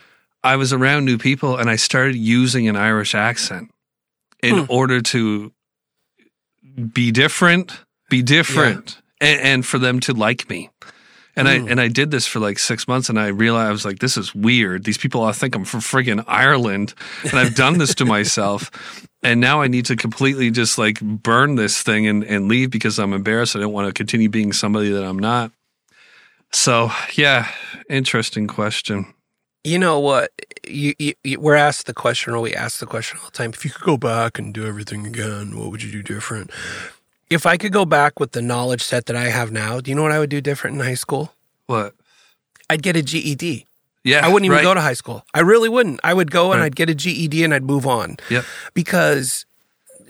I 0.44 0.56
was 0.56 0.74
around 0.74 1.06
new 1.06 1.18
people 1.18 1.58
and 1.58 1.70
I 1.70 1.76
started 1.76 2.16
using 2.16 2.68
an 2.68 2.76
Irish 2.76 3.14
accent 3.14 3.72
in 4.42 4.66
hmm. 4.66 4.72
order 4.72 5.02
to 5.02 5.52
be 6.94 7.12
different, 7.12 7.80
be 8.10 8.22
different, 8.22 9.02
and, 9.20 9.40
and 9.42 9.66
for 9.66 9.78
them 9.78 10.00
to 10.02 10.14
like 10.14 10.50
me. 10.50 10.70
And 11.36 11.48
I 11.48 11.60
hmm. 11.60 11.70
and 11.70 11.80
I 11.80 11.88
did 11.88 12.12
this 12.12 12.28
for 12.28 12.40
like 12.40 12.60
six 12.60 12.88
months, 12.88 13.08
and 13.08 13.18
I 13.18 13.28
realized 13.28 13.70
I 13.70 13.72
was 13.72 13.86
like, 13.86 14.00
"This 14.00 14.18
is 14.18 14.36
weird. 14.36 14.84
These 14.84 14.98
people 14.98 15.22
all 15.22 15.32
think 15.32 15.56
I'm 15.56 15.64
from 15.64 15.80
friggin' 15.80 16.26
Ireland, 16.28 16.94
and 17.24 17.40
I've 17.40 17.56
done 17.56 17.78
this 17.78 17.96
to 17.96 18.06
myself. 18.06 18.72
And 19.24 19.40
now 19.40 19.62
I 19.62 19.68
need 19.68 19.86
to 19.86 19.96
completely 19.96 20.50
just 20.50 20.80
like 20.80 21.00
burn 21.00 21.54
this 21.54 21.84
thing 21.84 22.08
and, 22.08 22.24
and 22.24 22.48
leave 22.48 22.72
because 22.72 22.98
I'm 22.98 23.14
embarrassed. 23.14 23.56
I 23.56 23.60
don't 23.60 23.72
want 23.72 23.88
to 23.88 23.94
continue 23.94 24.30
being 24.30 24.52
somebody 24.52 24.90
that 24.90 25.04
I'm 25.04 25.20
not. 25.20 25.52
So 26.52 26.90
yeah, 27.14 27.48
interesting 27.88 28.48
question. 28.48 29.14
You 29.64 29.78
know 29.78 30.00
what? 30.00 30.32
You, 30.68 30.94
you, 30.98 31.14
you, 31.24 31.40
we're 31.40 31.56
asked 31.56 31.86
the 31.86 31.94
question, 31.94 32.34
or 32.34 32.40
we 32.40 32.54
ask 32.54 32.80
the 32.80 32.86
question 32.86 33.20
all 33.20 33.28
the 33.28 33.38
time. 33.38 33.52
If 33.52 33.64
you 33.64 33.72
could 33.72 33.84
go 33.84 33.98
back 33.98 34.40
and 34.40 34.54
do 34.54 34.66
everything 34.66 35.06
again, 35.06 35.58
what 35.58 35.70
would 35.70 35.84
you 35.84 35.92
do 35.92 36.02
different? 36.02 36.50
If 37.30 37.46
I 37.46 37.58
could 37.58 37.72
go 37.72 37.86
back 37.86 38.20
with 38.20 38.32
the 38.32 38.42
knowledge 38.42 38.84
set 38.84 39.06
that 39.06 39.16
I 39.16 39.30
have 39.30 39.52
now, 39.52 39.80
do 39.80 39.92
you 39.92 39.96
know 39.96 40.04
what 40.04 40.12
I 40.12 40.20
would 40.20 40.30
do 40.30 40.42
different 40.42 40.78
in 40.78 40.84
high 40.84 40.96
school? 40.96 41.34
What? 41.68 41.94
I'd 42.70 42.82
get 42.82 42.96
a 42.96 43.02
GED. 43.04 43.68
Yeah, 44.04 44.26
I 44.26 44.30
wouldn't 44.30 44.46
even 44.46 44.58
right. 44.58 44.64
go 44.64 44.74
to 44.74 44.82
high 44.82 44.94
school. 44.94 45.24
I 45.34 45.42
really 45.42 45.70
wouldn't. 45.70 46.00
I 46.04 46.14
would 46.14 46.32
go 46.32 46.52
and 46.52 46.60
Right. 46.62 46.66
I'd 46.66 46.76
get 46.76 46.90
a 46.90 46.96
GED 46.96 47.44
and 47.44 47.54
I'd 47.54 47.64
move 47.64 47.86
on. 47.86 48.18
Yep. 48.32 48.46
Because, 48.74 49.46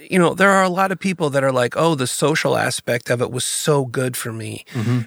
you 0.09 0.17
know, 0.17 0.33
there 0.33 0.49
are 0.49 0.63
a 0.63 0.69
lot 0.69 0.93
of 0.93 0.99
people 0.99 1.29
that 1.31 1.43
are 1.43 1.51
like, 1.51 1.75
oh, 1.75 1.95
the 1.95 2.07
social 2.07 2.55
aspect 2.55 3.09
of 3.09 3.21
it 3.21 3.31
was 3.31 3.43
so 3.43 3.83
good 3.85 4.15
for 4.15 4.31
me. 4.31 4.63
Mm-hmm. 4.71 5.01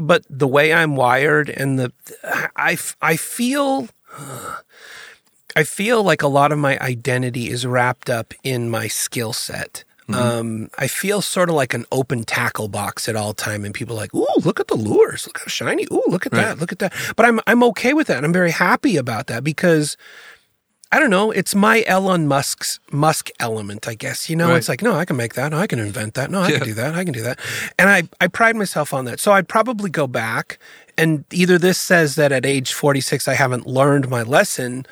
But 0.00 0.24
the 0.28 0.48
way 0.48 0.72
I'm 0.72 0.96
wired 0.96 1.50
and 1.50 1.78
the, 1.78 1.92
I, 2.56 2.78
I 3.02 3.16
feel, 3.16 3.88
I 5.54 5.64
feel 5.64 6.02
like 6.02 6.22
a 6.22 6.28
lot 6.28 6.52
of 6.52 6.58
my 6.58 6.78
identity 6.78 7.50
is 7.50 7.66
wrapped 7.66 8.08
up 8.08 8.34
in 8.42 8.70
my 8.70 8.88
skill 8.88 9.32
set. 9.32 9.84
Um, 10.12 10.70
I 10.76 10.88
feel 10.88 11.22
sort 11.22 11.50
of 11.50 11.54
like 11.54 11.72
an 11.72 11.86
open 11.92 12.24
tackle 12.24 12.66
box 12.66 13.08
at 13.08 13.14
all 13.14 13.32
time, 13.32 13.64
and 13.64 13.72
people 13.72 13.94
are 13.94 14.00
like, 14.00 14.12
"Ooh, 14.12 14.26
look 14.42 14.58
at 14.58 14.66
the 14.66 14.74
lures! 14.74 15.26
Look 15.26 15.38
how 15.38 15.46
shiny! 15.46 15.86
Ooh, 15.92 16.02
look 16.08 16.26
at 16.26 16.32
that! 16.32 16.58
Look 16.58 16.72
at 16.72 16.80
that!" 16.80 16.92
But 17.14 17.26
I'm 17.26 17.40
I'm 17.46 17.62
okay 17.62 17.92
with 17.92 18.08
that. 18.08 18.16
and 18.16 18.26
I'm 18.26 18.32
very 18.32 18.50
happy 18.50 18.96
about 18.96 19.28
that 19.28 19.44
because 19.44 19.96
I 20.92 20.98
don't 20.98 21.10
know. 21.10 21.30
It's 21.30 21.54
my 21.54 21.84
Elon 21.86 22.26
Musk's 22.26 22.80
Musk 22.90 23.30
element, 23.38 23.86
I 23.86 23.94
guess. 23.94 24.28
You 24.28 24.34
know, 24.34 24.48
Right. 24.48 24.56
it's 24.56 24.68
like, 24.68 24.82
no, 24.82 24.94
I 24.94 25.04
can 25.04 25.16
make 25.16 25.34
that. 25.34 25.52
No, 25.52 25.58
I 25.58 25.68
can 25.68 25.78
invent 25.78 26.14
that. 26.14 26.30
No, 26.32 26.40
I 26.42 26.48
Yeah. 26.48 26.58
can 26.58 26.66
do 26.66 26.74
that. 26.74 26.94
I 26.96 27.04
can 27.04 27.12
do 27.12 27.22
that. 27.22 27.38
And 27.78 27.88
I, 27.88 28.08
I 28.20 28.26
pride 28.26 28.56
myself 28.56 28.92
on 28.92 29.04
that. 29.04 29.20
So 29.20 29.30
I'd 29.32 29.46
probably 29.46 29.88
go 29.88 30.06
back 30.08 30.58
and 30.98 31.24
either 31.32 31.58
this 31.58 31.78
says 31.78 32.16
that 32.16 32.32
at 32.32 32.44
age 32.44 32.72
46 32.72 33.28
I 33.28 33.34
haven't 33.34 33.66
learned 33.66 34.08
my 34.08 34.22
lesson 34.22 34.84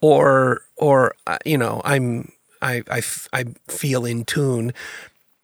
or 0.00 0.62
or 0.76 1.14
uh, 1.26 1.38
you 1.44 1.56
know, 1.58 1.80
I'm 1.84 2.32
I, 2.60 2.82
I, 2.90 2.98
f- 2.98 3.28
I 3.32 3.44
feel 3.68 4.04
in 4.04 4.24
tune. 4.24 4.72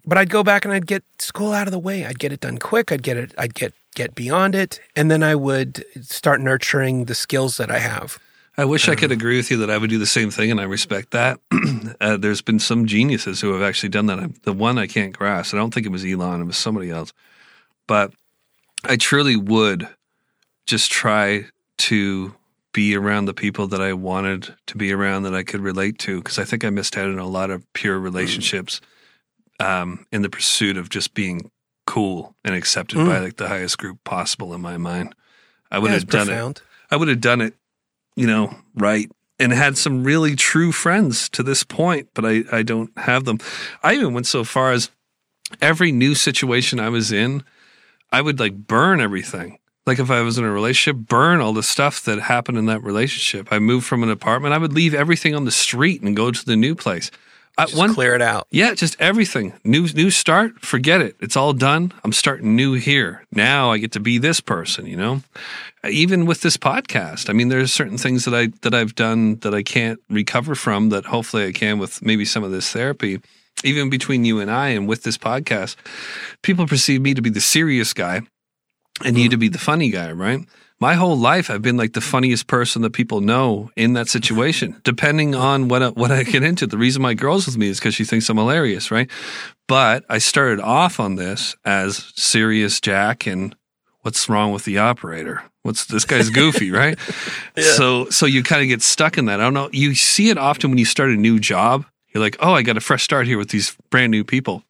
But 0.05 0.19
I'd 0.19 0.31
go 0.31 0.43
back 0.43 0.65
and 0.65 0.75
I'd 0.75 0.87
get 0.89 1.05
school 1.21 1.53
out 1.53 1.69
of 1.69 1.73
the 1.73 1.79
way. 1.79 2.05
I'd 2.05 2.19
get 2.19 2.33
it 2.33 2.41
done 2.41 2.59
quick. 2.59 2.91
I'd 2.91 3.05
get 3.05 3.17
it 3.17 3.33
I'd 3.39 3.55
get 3.55 3.73
get 3.95 4.15
beyond 4.17 4.55
it 4.57 4.81
and 4.97 5.11
then 5.13 5.23
I 5.23 5.35
would 5.37 5.85
start 6.03 6.41
nurturing 6.41 7.05
the 7.05 7.15
skills 7.15 7.57
that 7.59 7.71
I 7.71 7.79
have. 7.79 8.19
I 8.59 8.65
wish 8.67 8.89
I 8.89 8.95
could 8.95 9.11
agree 9.13 9.39
with 9.39 9.51
you 9.51 9.57
that 9.59 9.71
I 9.71 9.79
would 9.79 9.89
do 9.89 9.99
the 9.99 10.07
same 10.07 10.31
thing, 10.31 10.51
and 10.51 10.61
I 10.61 10.65
respect 10.65 11.13
that. 11.13 11.41
uh, 12.01 12.19
there's 12.19 12.43
been 12.43 12.59
some 12.59 12.87
geniuses 12.87 13.41
who 13.41 13.53
have 13.55 13.63
actually 13.63 13.89
done 13.89 14.07
that. 14.07 14.21
I- 14.21 14.29
The 14.43 14.53
one 14.53 14.79
I 14.79 14.87
can't 14.87 15.17
grasp, 15.17 15.55
I 15.55 15.57
don't 15.59 15.73
think 15.73 15.87
it 15.87 15.93
was 15.93 16.05
Elon, 16.05 16.43
it 16.43 16.45
was 16.45 16.59
somebody 16.59 16.91
else. 16.91 17.13
But 17.87 18.13
I 18.85 18.97
truly 18.97 19.37
would 19.37 19.89
just 20.67 20.91
try 20.93 21.47
to 21.79 22.35
be 22.73 22.95
around 22.95 23.25
the 23.27 23.35
people 23.35 23.67
that 23.69 23.81
I 23.81 23.93
wanted 23.95 24.55
to 24.67 24.77
be 24.77 24.93
around 24.93 25.23
that 25.25 25.35
I 25.35 25.43
could 25.43 25.61
relate 25.61 25.99
to, 26.01 26.19
because 26.19 26.39
I 26.39 26.45
think 26.45 26.65
I 26.65 26.71
missed 26.71 26.97
out 26.97 27.09
on 27.09 27.19
a 27.19 27.27
lot 27.27 27.51
of 27.51 27.71
pure 27.73 27.99
relationships 27.99 28.81
um, 29.61 30.07
in 30.13 30.23
the 30.23 30.31
pursuit 30.31 30.77
of 30.77 30.89
just 30.89 31.15
being 31.15 31.51
cool 31.87 32.35
and 32.45 32.55
accepted 32.55 32.99
by 32.99 33.19
like 33.19 33.37
the 33.37 33.49
highest 33.49 33.79
group 33.79 34.03
possible 34.05 34.55
in 34.55 34.61
my 34.61 34.77
mind. 34.77 35.15
I 35.71 35.79
would 35.79 35.91
Yeah, 35.91 35.95
have 35.99 36.07
done 36.07 36.29
it. 36.31 36.63
I 36.91 36.97
would 36.97 37.09
have 37.09 37.21
done 37.21 37.41
it, 37.41 37.55
you 38.17 38.27
know, 38.27 38.55
right. 38.75 39.11
And 39.39 39.53
had 39.53 39.77
some 39.77 40.05
really 40.05 40.37
true 40.37 40.71
friends 40.71 41.29
to 41.31 41.43
this 41.43 41.65
point, 41.65 42.09
but 42.15 42.25
I, 42.25 42.45
I 42.53 42.63
don't 42.63 42.97
have 42.99 43.25
them. 43.25 43.39
I 43.83 43.95
even 43.95 44.15
went 44.15 44.27
so 44.27 44.45
far 44.45 44.73
as 44.73 44.91
every 45.61 45.91
new 45.91 46.15
situation 46.15 46.79
I 46.79 46.89
was 46.89 47.11
in, 47.11 47.43
I 48.13 48.21
would 48.21 48.39
like 48.39 48.55
burn 48.55 49.01
everything. 49.01 49.59
Like 49.85 49.99
if 49.99 50.11
I 50.11 50.21
was 50.21 50.39
in 50.39 50.45
a 50.45 50.53
relationship, 50.53 51.09
burn 51.09 51.41
all 51.41 51.53
the 51.53 51.63
stuff 51.63 52.05
that 52.05 52.21
happened 52.21 52.57
in 52.57 52.67
that 52.67 52.85
relationship. 52.85 53.49
I 53.51 53.59
moved 53.59 53.87
from 53.87 54.05
an 54.05 54.11
apartment, 54.11 54.55
I 54.55 54.59
would 54.59 54.73
leave 54.73 54.95
everything 54.95 55.35
on 55.35 55.45
the 55.45 55.51
street 55.51 56.03
and 56.03 56.15
go 56.15 56.31
to 56.31 56.45
the 56.45 56.57
new 56.57 56.77
place. 56.77 57.11
I, 57.59 57.67
Just 57.67 57.95
clear 57.95 58.15
it 58.15 58.23
out. 58.23 58.47
yeah, 58.51 58.73
just 58.75 58.99
everything. 58.99 59.53
New 59.63 59.87
new 59.89 60.11
start, 60.11 60.61
forget 60.61 61.03
it. 61.03 61.17
It's 61.21 61.37
all 61.37 61.53
done. 61.53 61.93
I'm 62.03 62.13
starting 62.13 62.57
new 62.57 62.73
here. 62.75 63.27
Now 63.31 63.71
I 63.73 63.79
get 63.79 63.93
to 63.93 64.01
be 64.01 64.17
this 64.17 64.41
person, 64.41 64.87
you 64.87 64.97
know? 64.97 65.23
Even 65.85 66.25
with 66.25 66.41
this 66.41 66.57
podcast. 66.57 67.29
I 67.29 67.35
mean, 67.35 67.49
there's 67.49 67.73
certain 67.73 67.99
things 67.99 68.25
that 68.25 68.35
I 68.35 68.47
that 68.63 68.75
I've 68.75 68.95
done 68.95 69.37
that 69.41 69.55
I 69.55 69.63
can't 69.63 70.01
recover 70.09 70.55
from 70.55 70.89
that 70.91 71.05
hopefully 71.05 71.47
I 71.47 71.53
can 71.53 71.79
with 71.79 72.01
maybe 72.01 72.25
some 72.25 72.43
of 72.43 72.53
this 72.53 72.73
therapy. 72.73 73.21
Even 73.65 73.91
between 73.91 74.25
you 74.25 74.41
and 74.41 74.51
I 74.51 74.69
and 74.69 74.89
with 74.89 75.03
this 75.03 75.19
podcast, 75.19 75.77
people 76.41 76.67
perceive 76.67 77.03
me 77.03 77.13
to 77.13 77.23
be 77.23 77.31
the 77.31 77.41
serious 77.41 77.93
guy 77.93 78.23
and 79.05 79.19
you 79.19 79.29
mm. 79.29 79.31
to 79.31 79.37
be 79.37 79.49
the 79.49 79.59
funny 79.59 79.91
guy, 79.91 80.11
right? 80.11 80.41
My 80.83 80.95
whole 80.95 81.17
life, 81.17 81.49
I've 81.49 81.63
been 81.63 81.77
like 81.77 81.93
the 81.93 82.01
funniest 82.01 82.49
person 82.49 82.83
that 82.83 82.91
people 82.91 83.21
know 83.21 83.71
in 83.77 83.93
that 83.93 84.09
situation, 84.09 84.81
depending 84.83 85.33
on 85.33 85.69
what 85.69 85.81
I, 85.81 85.89
what 85.91 86.11
I 86.11 86.25
get 86.25 86.43
into. 86.43 86.67
The 86.67 86.77
reason 86.77 87.03
my 87.03 87.15
girl's 87.15 87.47
with 87.47 87.57
me 87.57 87.69
is 87.69 87.79
because 87.79 87.95
she 87.95 88.05
thinks 88.05 88.29
I'm 88.29 88.37
hilarious, 88.37 88.91
right? 88.91 89.09
But 89.69 90.05
I 90.09 90.19
started 90.19 90.59
off 90.59 90.99
on 90.99 91.15
this 91.15 91.55
as 91.65 92.13
serious 92.17 92.81
Jack 92.81 93.29
and 93.29 93.55
what's 94.01 94.29
wrong 94.29 94.51
with 94.51 94.65
the 94.65 94.79
operator? 94.79 95.45
What's 95.63 95.85
this 95.85 96.05
guy's 96.05 96.31
goofy, 96.31 96.71
right? 96.73 96.99
So 97.57 98.11
so 98.11 98.27
you 98.27 98.43
kind 98.43 98.63
of 98.63 98.67
get 98.67 98.83
stuck 98.83 99.19
in 99.19 99.27
that. 99.27 99.39
I 99.39 99.45
don't 99.45 99.55
know. 99.55 99.71
You 99.73 99.95
see 99.95 100.31
it 100.31 100.37
often 100.37 100.71
when 100.71 100.79
you 100.79 100.85
start 100.85 101.11
a 101.11 101.17
new 101.17 101.39
job. 101.39 101.87
You're 102.13 102.25
like, 102.25 102.39
oh, 102.41 102.55
I 102.55 102.63
got 102.63 102.77
a 102.77 102.81
fresh 102.81 103.05
start 103.05 103.29
here 103.29 103.39
with 103.39 103.51
these 103.51 103.77
brand 103.89 104.11
new 104.11 104.25
people 104.25 104.65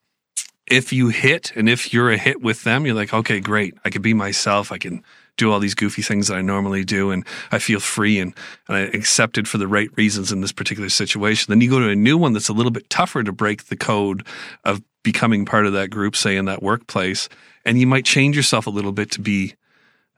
if 0.67 0.93
you 0.93 1.09
hit 1.09 1.51
and 1.55 1.67
if 1.67 1.93
you're 1.93 2.11
a 2.11 2.17
hit 2.17 2.41
with 2.41 2.63
them, 2.63 2.85
you're 2.85 2.95
like, 2.95 3.13
okay, 3.13 3.39
great. 3.39 3.75
I 3.83 3.89
can 3.89 4.01
be 4.01 4.13
myself. 4.13 4.71
I 4.71 4.77
can 4.77 5.03
do 5.37 5.51
all 5.51 5.59
these 5.59 5.75
goofy 5.75 6.01
things 6.01 6.27
that 6.27 6.37
I 6.37 6.41
normally 6.41 6.83
do. 6.83 7.11
And 7.11 7.25
I 7.51 7.59
feel 7.59 7.79
free 7.79 8.19
and, 8.19 8.33
and 8.67 8.77
I 8.77 8.81
accepted 8.81 9.47
for 9.47 9.57
the 9.57 9.67
right 9.67 9.89
reasons 9.95 10.31
in 10.31 10.41
this 10.41 10.51
particular 10.51 10.89
situation. 10.89 11.51
Then 11.51 11.61
you 11.61 11.69
go 11.69 11.79
to 11.79 11.89
a 11.89 11.95
new 11.95 12.17
one 12.17 12.33
that's 12.33 12.49
a 12.49 12.53
little 12.53 12.71
bit 12.71 12.89
tougher 12.89 13.23
to 13.23 13.31
break 13.31 13.65
the 13.65 13.77
code 13.77 14.25
of 14.63 14.81
becoming 15.03 15.45
part 15.45 15.65
of 15.65 15.73
that 15.73 15.89
group, 15.89 16.15
say 16.15 16.37
in 16.37 16.45
that 16.45 16.63
workplace. 16.63 17.29
And 17.65 17.79
you 17.79 17.87
might 17.87 18.05
change 18.05 18.35
yourself 18.35 18.67
a 18.67 18.71
little 18.71 18.91
bit 18.91 19.11
to 19.11 19.21
be 19.21 19.55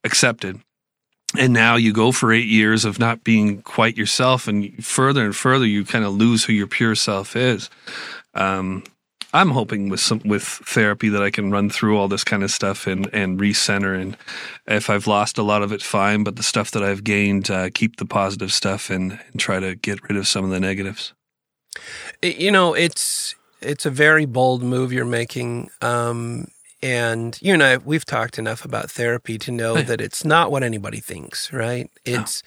accepted. 0.04 0.60
And 1.38 1.54
now 1.54 1.76
you 1.76 1.92
go 1.92 2.12
for 2.12 2.32
eight 2.32 2.48
years 2.48 2.86
of 2.86 3.00
not 3.00 3.24
being 3.24 3.62
quite 3.62 3.98
yourself, 3.98 4.48
and 4.48 4.86
further 4.86 5.26
and 5.26 5.36
further, 5.36 5.66
you 5.66 5.84
kind 5.84 6.06
of 6.06 6.14
lose 6.14 6.46
who 6.46 6.54
your 6.54 6.68
pure 6.68 6.96
self 6.96 7.36
is. 7.36 7.70
Um, 8.34 8.84
I'm 9.36 9.50
hoping 9.50 9.90
with 9.90 10.00
some 10.00 10.22
with 10.24 10.44
therapy 10.44 11.10
that 11.10 11.22
I 11.22 11.30
can 11.30 11.52
run 11.52 11.70
through 11.70 11.98
all 11.98 12.08
this 12.08 12.24
kind 12.24 12.42
of 12.42 12.52
stuff 12.52 12.88
and 12.88 13.10
and 13.14 13.38
recenter. 13.38 14.00
And 14.00 14.16
if 14.66 14.90
I've 14.90 15.08
lost 15.08 15.38
a 15.38 15.44
lot 15.44 15.62
of 15.62 15.74
it, 15.74 15.82
fine. 15.82 16.24
But 16.24 16.38
the 16.38 16.44
stuff 16.44 16.72
that 16.72 16.84
I've 16.84 17.04
gained, 17.04 17.52
uh, 17.52 17.70
keep 17.74 17.98
the 17.98 18.06
positive 18.06 18.54
stuff 18.54 18.90
and, 18.90 19.20
and 19.32 19.40
try 19.40 19.60
to 19.60 19.76
get 19.76 20.02
rid 20.08 20.18
of 20.18 20.26
some 20.26 20.46
of 20.46 20.52
the 20.52 20.60
negatives. 20.62 21.14
You 22.22 22.50
know, 22.50 22.74
it's 22.74 23.36
it's 23.62 23.86
a 23.86 23.92
very 23.92 24.26
bold 24.26 24.64
move 24.64 24.94
you're 24.94 25.04
making. 25.04 25.70
Um, 25.82 26.48
and 26.82 27.38
you 27.42 27.54
and 27.54 27.64
I, 27.64 27.78
we've 27.78 28.06
talked 28.06 28.40
enough 28.40 28.64
about 28.64 28.90
therapy 28.90 29.38
to 29.40 29.52
know 29.52 29.82
that 29.82 30.00
it's 30.00 30.24
not 30.24 30.50
what 30.50 30.64
anybody 30.64 31.02
thinks, 31.02 31.52
right? 31.52 31.90
It's 32.06 32.42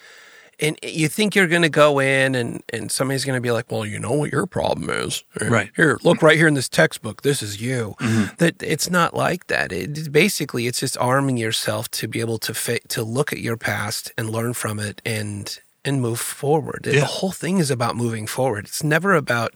and 0.61 0.77
you 0.83 1.07
think 1.07 1.35
you're 1.35 1.47
going 1.47 1.61
to 1.61 1.69
go 1.69 1.99
in 1.99 2.35
and 2.35 2.63
and 2.71 2.91
somebody's 2.91 3.25
going 3.25 3.37
to 3.37 3.41
be 3.41 3.51
like, 3.51 3.71
"Well, 3.71 3.85
you 3.85 3.99
know 3.99 4.13
what 4.13 4.31
your 4.31 4.45
problem 4.45 4.89
is, 4.89 5.23
Right. 5.41 5.71
Here, 5.75 5.97
look 6.03 6.21
right 6.21 6.37
here 6.37 6.47
in 6.47 6.53
this 6.53 6.69
textbook. 6.69 7.21
This 7.21 7.41
is 7.41 7.61
you." 7.61 7.95
Mm-hmm. 7.99 8.35
That 8.37 8.61
it's 8.61 8.89
not 8.89 9.13
like 9.13 9.47
that. 9.47 9.71
It 9.71 10.11
basically 10.11 10.67
it's 10.67 10.79
just 10.79 10.97
arming 10.97 11.37
yourself 11.37 11.89
to 11.91 12.07
be 12.07 12.19
able 12.19 12.39
to 12.39 12.53
fa- 12.53 12.87
to 12.89 13.03
look 13.03 13.31
at 13.31 13.39
your 13.39 13.57
past 13.57 14.11
and 14.17 14.29
learn 14.29 14.53
from 14.53 14.79
it 14.79 15.01
and 15.05 15.59
and 15.85 16.01
move 16.01 16.19
forward. 16.19 16.85
Yeah. 16.85 17.01
The 17.01 17.05
whole 17.05 17.31
thing 17.31 17.57
is 17.59 17.71
about 17.71 17.95
moving 17.95 18.27
forward. 18.27 18.65
It's 18.65 18.83
never 18.83 19.13
about 19.15 19.53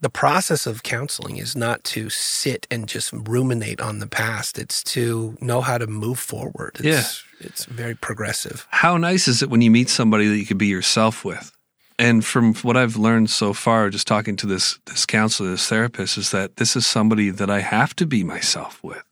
the 0.00 0.10
process 0.10 0.66
of 0.66 0.82
counseling 0.82 1.36
is 1.36 1.54
not 1.54 1.84
to 1.84 2.08
sit 2.08 2.66
and 2.70 2.88
just 2.88 3.12
ruminate 3.12 3.80
on 3.80 3.98
the 3.98 4.06
past. 4.06 4.58
It's 4.58 4.82
to 4.84 5.36
know 5.40 5.60
how 5.60 5.78
to 5.78 5.86
move 5.86 6.18
forward. 6.18 6.78
It's, 6.98 7.24
It's 7.40 7.64
very 7.64 7.94
progressive. 7.94 8.66
how 8.70 8.96
nice 8.96 9.28
is 9.28 9.42
it 9.42 9.50
when 9.50 9.62
you 9.62 9.70
meet 9.70 9.88
somebody 9.88 10.28
that 10.28 10.38
you 10.38 10.46
can 10.46 10.58
be 10.58 10.66
yourself 10.66 11.24
with? 11.24 11.52
And 11.98 12.24
from 12.24 12.54
what 12.54 12.78
I've 12.78 12.96
learned 12.96 13.28
so 13.28 13.52
far, 13.52 13.90
just 13.90 14.06
talking 14.06 14.36
to 14.36 14.46
this 14.46 14.78
this 14.86 15.04
counselor, 15.04 15.50
this 15.50 15.68
therapist, 15.68 16.16
is 16.16 16.30
that 16.30 16.56
this 16.56 16.74
is 16.74 16.86
somebody 16.86 17.30
that 17.30 17.50
I 17.50 17.60
have 17.60 17.94
to 17.96 18.06
be 18.06 18.24
myself 18.24 18.82
with. 18.82 19.02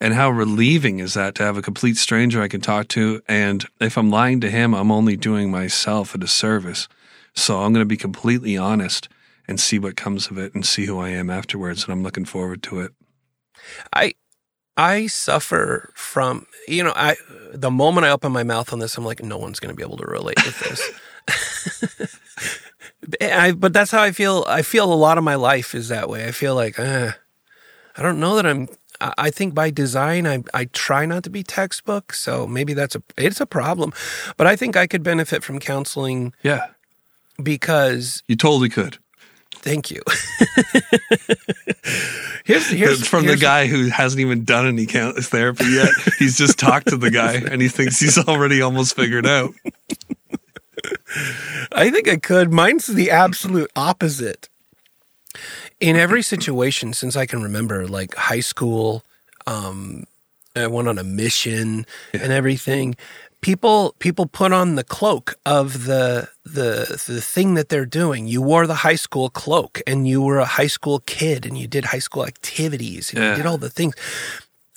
And 0.00 0.14
how 0.14 0.30
relieving 0.30 1.00
is 1.00 1.14
that 1.14 1.34
to 1.36 1.42
have 1.42 1.56
a 1.56 1.62
complete 1.62 1.96
stranger 1.96 2.40
I 2.40 2.48
can 2.48 2.60
talk 2.60 2.88
to? 2.88 3.20
And 3.26 3.66
if 3.80 3.96
I'm 3.96 4.10
lying 4.10 4.40
to 4.42 4.50
him, 4.50 4.74
I'm 4.74 4.92
only 4.92 5.16
doing 5.16 5.50
myself 5.50 6.14
a 6.14 6.18
disservice. 6.18 6.86
So 7.34 7.62
I'm 7.62 7.72
going 7.72 7.84
to 7.84 7.86
be 7.86 7.96
completely 7.96 8.56
honest 8.56 9.08
and 9.48 9.58
see 9.58 9.78
what 9.78 9.96
comes 9.96 10.30
of 10.30 10.38
it 10.38 10.54
and 10.54 10.64
see 10.64 10.84
who 10.86 10.98
I 10.98 11.08
am 11.08 11.30
afterwards. 11.30 11.84
And 11.84 11.92
I'm 11.92 12.02
looking 12.02 12.26
forward 12.26 12.62
to 12.64 12.80
it. 12.80 12.92
I 13.92 14.14
I 14.78 15.08
suffer 15.08 15.92
from 15.94 16.46
you 16.68 16.84
know 16.84 16.92
I 16.94 17.16
the 17.52 17.70
moment 17.70 18.06
I 18.06 18.10
open 18.10 18.32
my 18.32 18.44
mouth 18.44 18.72
on 18.72 18.78
this, 18.78 18.96
I'm 18.96 19.04
like, 19.04 19.22
no 19.22 19.36
one's 19.36 19.60
going 19.60 19.70
to 19.70 19.76
be 19.76 19.82
able 19.82 19.96
to 19.98 20.06
relate 20.06 20.36
with 20.44 20.60
this. 20.60 22.18
I, 23.20 23.52
but 23.52 23.72
that's 23.72 23.90
how 23.90 24.02
I 24.02 24.12
feel. 24.12 24.44
I 24.46 24.62
feel 24.62 24.92
a 24.92 24.94
lot 24.94 25.18
of 25.18 25.24
my 25.24 25.34
life 25.34 25.74
is 25.74 25.88
that 25.88 26.08
way. 26.08 26.26
I 26.26 26.30
feel 26.30 26.54
like 26.54 26.78
uh, 26.78 27.12
I 27.96 28.02
don't 28.02 28.20
know 28.20 28.36
that 28.36 28.46
I'm. 28.46 28.68
I 29.00 29.14
I 29.18 29.30
think 29.30 29.54
by 29.54 29.70
design, 29.70 30.26
I 30.26 30.44
I 30.54 30.66
try 30.66 31.06
not 31.06 31.24
to 31.24 31.30
be 31.30 31.42
textbook, 31.42 32.12
so 32.12 32.46
maybe 32.46 32.74
that's 32.74 32.94
a 32.94 33.02
it's 33.16 33.40
a 33.40 33.46
problem. 33.46 33.92
But 34.36 34.46
I 34.46 34.56
think 34.56 34.76
I 34.76 34.86
could 34.86 35.02
benefit 35.02 35.42
from 35.42 35.58
counseling 35.58 36.32
Yeah, 36.42 36.66
because 37.42 38.22
you 38.28 38.36
totally 38.36 38.68
could. 38.68 38.98
Thank 39.60 39.90
you. 39.90 40.02
here's 42.44 42.68
here's 42.68 43.06
from 43.06 43.24
here's- 43.24 43.38
the 43.38 43.42
guy 43.44 43.66
who 43.66 43.88
hasn't 43.88 44.20
even 44.20 44.44
done 44.44 44.66
any 44.66 44.86
therapy 44.86 45.66
yet. 45.66 45.90
he's 46.18 46.36
just 46.38 46.58
talked 46.58 46.88
to 46.88 46.96
the 46.96 47.10
guy 47.10 47.34
and 47.34 47.60
he 47.60 47.68
thinks 47.68 47.98
he's 48.00 48.18
already 48.18 48.60
almost 48.62 48.96
figured 48.96 49.26
out. 49.26 49.54
I 51.72 51.90
think 51.90 52.08
I 52.08 52.16
could. 52.16 52.52
Mine's 52.52 52.86
the 52.86 53.10
absolute 53.10 53.70
opposite. 53.74 54.48
In 55.80 55.96
every 55.96 56.22
situation 56.22 56.92
since 56.92 57.16
I 57.16 57.26
can 57.26 57.42
remember, 57.42 57.86
like 57.86 58.14
high 58.14 58.40
school, 58.40 59.04
um, 59.46 60.04
I 60.56 60.66
went 60.66 60.88
on 60.88 60.98
a 60.98 61.04
mission 61.04 61.86
and 62.12 62.32
everything. 62.32 62.96
People 63.40 63.94
people 64.00 64.26
put 64.26 64.52
on 64.52 64.74
the 64.74 64.82
cloak 64.84 65.36
of 65.46 65.84
the 65.84 66.28
the 66.44 67.00
the 67.06 67.20
thing 67.20 67.54
that 67.54 67.68
they're 67.68 67.86
doing. 67.86 68.26
You 68.26 68.42
wore 68.42 68.66
the 68.66 68.74
high 68.76 68.96
school 68.96 69.30
cloak 69.30 69.80
and 69.86 70.08
you 70.08 70.20
were 70.20 70.38
a 70.38 70.44
high 70.44 70.66
school 70.66 70.98
kid 71.06 71.46
and 71.46 71.56
you 71.56 71.68
did 71.68 71.86
high 71.86 72.00
school 72.00 72.26
activities 72.26 73.10
and 73.12 73.22
Yeah. 73.22 73.30
you 73.30 73.36
did 73.36 73.46
all 73.46 73.58
the 73.58 73.70
things. 73.70 73.94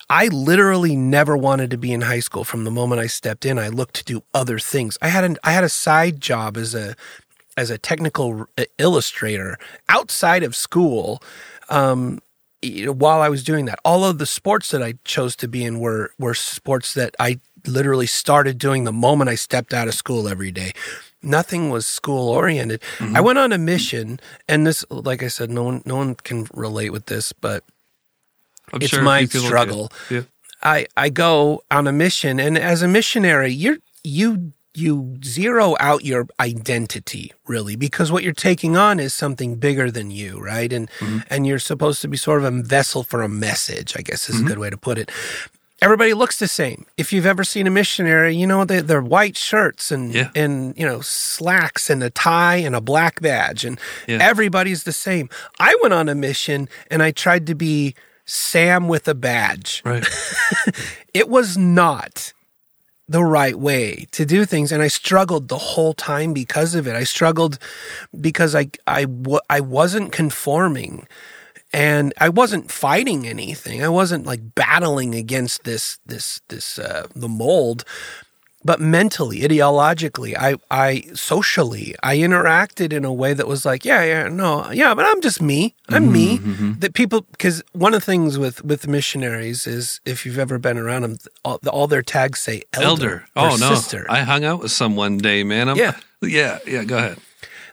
I 0.08 0.28
literally 0.28 0.94
never 0.94 1.36
wanted 1.36 1.70
to 1.70 1.76
be 1.78 1.92
in 1.92 2.02
high 2.02 2.20
school 2.20 2.44
from 2.44 2.64
the 2.64 2.70
moment 2.70 3.00
I 3.00 3.06
stepped 3.08 3.44
in. 3.46 3.58
I 3.58 3.68
looked 3.68 3.94
to 3.94 4.04
do 4.04 4.22
other 4.32 4.58
things. 4.58 4.96
I 5.02 5.08
had 5.08 5.24
an, 5.24 5.38
I 5.42 5.52
had 5.52 5.64
a 5.64 5.68
side 5.68 6.20
job 6.20 6.56
as 6.56 6.74
a 6.74 6.94
as 7.56 7.68
a 7.70 7.78
technical 7.78 8.46
illustrator 8.78 9.58
outside 9.88 10.42
of 10.44 10.54
school. 10.54 11.20
Um, 11.68 12.20
while 12.86 13.20
I 13.20 13.28
was 13.28 13.42
doing 13.42 13.64
that, 13.64 13.80
all 13.84 14.04
of 14.04 14.18
the 14.18 14.26
sports 14.26 14.70
that 14.70 14.82
I 14.82 14.94
chose 15.04 15.34
to 15.36 15.48
be 15.48 15.64
in 15.64 15.80
were 15.80 16.12
were 16.18 16.34
sports 16.34 16.94
that 16.94 17.16
I 17.18 17.40
literally 17.66 18.06
started 18.06 18.58
doing 18.58 18.84
the 18.84 18.92
moment 18.92 19.30
I 19.30 19.34
stepped 19.34 19.72
out 19.72 19.88
of 19.88 19.94
school 19.94 20.28
every 20.28 20.50
day. 20.50 20.72
Nothing 21.22 21.70
was 21.70 21.86
school 21.86 22.28
oriented. 22.30 22.82
I 23.00 23.20
went 23.20 23.38
on 23.38 23.52
a 23.52 23.58
mission, 23.58 24.18
and 24.48 24.66
this, 24.66 24.84
like 24.90 25.22
I 25.22 25.28
said, 25.28 25.50
no 25.50 25.62
one 25.62 25.82
no 25.84 25.96
one 25.96 26.16
can 26.16 26.48
relate 26.52 26.90
with 26.90 27.06
this, 27.06 27.32
but 27.32 27.62
I'm 28.72 28.82
It's 28.82 28.90
sure 28.90 29.02
my 29.02 29.24
struggle. 29.26 29.92
Yeah. 30.10 30.22
I 30.62 30.86
I 30.96 31.10
go 31.10 31.62
on 31.70 31.86
a 31.86 31.92
mission, 31.92 32.40
and 32.40 32.58
as 32.58 32.82
a 32.82 32.88
missionary, 32.88 33.52
you're 33.52 33.78
you 34.02 34.52
you 34.74 35.18
zero 35.22 35.76
out 35.80 36.02
your 36.04 36.26
identity 36.40 37.30
really 37.46 37.76
because 37.76 38.10
what 38.10 38.22
you're 38.22 38.32
taking 38.32 38.74
on 38.76 38.98
is 38.98 39.12
something 39.12 39.56
bigger 39.56 39.90
than 39.90 40.10
you, 40.10 40.40
right? 40.40 40.72
And 40.72 40.90
and 41.28 41.46
you're 41.46 41.58
supposed 41.58 42.00
to 42.02 42.08
be 42.08 42.16
sort 42.16 42.42
of 42.42 42.52
a 42.52 42.62
vessel 42.62 43.02
for 43.04 43.22
a 43.22 43.28
message, 43.28 43.94
I 43.96 44.02
guess 44.02 44.28
is 44.28 44.40
a 44.40 44.44
good 44.44 44.58
way 44.58 44.70
to 44.70 44.76
put 44.78 44.98
it. 44.98 45.10
Everybody 45.82 46.14
looks 46.14 46.38
the 46.38 46.48
same. 46.48 46.86
If 46.96 47.12
you've 47.12 47.26
ever 47.26 47.44
seen 47.44 47.66
a 47.66 47.70
missionary, 47.70 48.34
you 48.34 48.46
know 48.46 48.64
they, 48.64 48.80
they're 48.80 49.02
white 49.02 49.36
shirts 49.36 49.90
and 49.92 50.14
Yeah. 50.14 50.30
and 50.34 50.74
you 50.78 50.86
know 50.86 51.00
slacks 51.02 51.90
and 51.90 52.02
a 52.02 52.10
tie 52.10 52.56
and 52.56 52.74
a 52.74 52.80
black 52.80 53.20
badge, 53.20 53.64
and 53.66 53.78
Yeah. 54.06 54.18
everybody's 54.20 54.84
the 54.84 54.92
same. 54.92 55.28
I 55.58 55.76
went 55.82 55.92
on 55.94 56.08
a 56.08 56.14
mission 56.14 56.68
and 56.90 57.02
I 57.02 57.10
tried 57.10 57.46
to 57.48 57.54
be 57.54 57.94
Sam 58.24 58.88
with 58.88 59.08
a 59.08 59.14
badge. 59.14 59.82
Right. 59.84 60.06
It 61.14 61.28
was 61.28 61.58
not 61.58 62.32
the 63.06 63.22
right 63.22 63.58
way 63.58 64.06
to 64.12 64.24
do 64.24 64.46
things, 64.46 64.72
and 64.72 64.80
I 64.82 64.88
struggled 64.88 65.48
the 65.48 65.58
whole 65.58 65.92
time 65.92 66.32
because 66.32 66.74
of 66.74 66.86
it. 66.88 66.94
I 66.96 67.04
struggled 67.04 67.58
because 68.18 68.54
I 68.54 68.68
I 68.86 69.06
I 69.50 69.60
wasn't 69.60 70.12
conforming 70.12 71.06
and 71.72 72.12
I 72.18 72.28
wasn't 72.28 72.70
fighting 72.70 73.26
anything. 73.26 73.82
I 73.82 73.88
wasn't 73.88 74.26
like 74.26 74.54
battling 74.54 75.14
against 75.14 75.64
this 75.64 75.98
this 76.06 76.40
this 76.48 76.78
uh, 76.78 77.06
the 77.14 77.28
mold, 77.28 77.84
but 78.64 78.80
mentally, 78.80 79.40
ideologically, 79.40 80.36
I 80.38 80.56
I 80.70 81.04
socially, 81.14 81.94
I 82.02 82.16
interacted 82.18 82.92
in 82.92 83.04
a 83.04 83.12
way 83.12 83.34
that 83.34 83.48
was 83.48 83.64
like, 83.64 83.84
yeah, 83.84 84.04
yeah, 84.04 84.28
no, 84.28 84.70
yeah, 84.70 84.94
but 84.94 85.04
I'm 85.04 85.20
just 85.20 85.42
me. 85.42 85.74
I'm 85.88 86.12
me. 86.12 86.38
That 86.78 86.94
people 86.94 87.22
because 87.32 87.62
one 87.72 87.94
of 87.94 88.00
the 88.00 88.06
things 88.06 88.38
with 88.38 88.64
with 88.64 88.86
missionaries 88.86 89.66
is 89.66 90.00
if 90.04 90.24
you've 90.24 90.38
ever 90.38 90.58
been 90.58 90.78
around 90.78 91.02
them, 91.02 91.18
all, 91.44 91.58
all 91.68 91.86
their 91.86 92.02
tags 92.02 92.38
say 92.40 92.62
elder. 92.72 92.84
Elder. 92.86 93.24
Oh 93.36 93.56
no. 93.56 93.74
sister. 93.74 94.06
I 94.08 94.20
hung 94.20 94.44
out 94.44 94.60
with 94.60 94.70
some 94.70 94.94
one 94.94 95.18
day, 95.18 95.42
man. 95.42 95.68
I'm, 95.68 95.76
Yeah. 95.76 95.96
Yeah. 96.22 96.58
Yeah. 96.66 96.84
Go 96.84 96.98
ahead. 96.98 97.18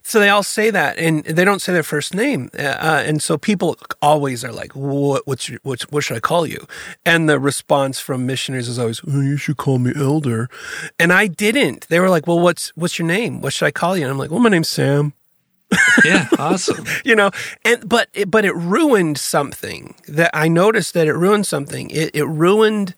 So 0.01 0.19
they 0.19 0.29
all 0.29 0.43
say 0.43 0.69
that, 0.71 0.97
and 0.97 1.23
they 1.23 1.45
don't 1.45 1.61
say 1.61 1.73
their 1.73 1.83
first 1.83 2.13
name, 2.13 2.49
uh, 2.57 3.03
and 3.05 3.21
so 3.21 3.37
people 3.37 3.77
always 4.01 4.43
are 4.43 4.51
like, 4.51 4.75
"What? 4.75 5.27
What's 5.27 5.49
your, 5.49 5.59
what's, 5.63 5.83
what 5.91 6.03
should 6.03 6.17
I 6.17 6.19
call 6.21 6.47
you?" 6.47 6.65
And 7.05 7.29
the 7.29 7.39
response 7.39 7.99
from 7.99 8.25
missionaries 8.25 8.67
is 8.67 8.79
always, 8.79 9.01
oh, 9.07 9.21
"You 9.21 9.37
should 9.37 9.57
call 9.57 9.77
me 9.77 9.91
Elder," 9.95 10.49
and 10.97 11.11
I 11.13 11.27
didn't. 11.27 11.87
They 11.89 11.99
were 11.99 12.09
like, 12.09 12.27
"Well, 12.27 12.39
what's 12.39 12.69
what's 12.75 12.97
your 12.97 13.07
name? 13.07 13.41
What 13.41 13.53
should 13.53 13.65
I 13.65 13.71
call 13.71 13.97
you?" 13.97 14.03
And 14.03 14.11
I'm 14.11 14.17
like, 14.17 14.31
"Well, 14.31 14.39
my 14.39 14.49
name's 14.49 14.69
Sam." 14.69 15.13
Yeah. 16.03 16.27
Awesome. 16.37 16.85
You 17.05 17.15
know, 17.15 17.31
and 17.65 17.87
but 17.87 18.09
it, 18.13 18.29
but 18.29 18.45
it 18.45 18.55
ruined 18.55 19.17
something 19.17 19.95
that 20.07 20.31
I 20.33 20.47
noticed 20.47 20.93
that 20.93 21.07
it 21.07 21.13
ruined 21.13 21.45
something. 21.45 21.89
It, 21.89 22.15
it 22.15 22.25
ruined 22.25 22.95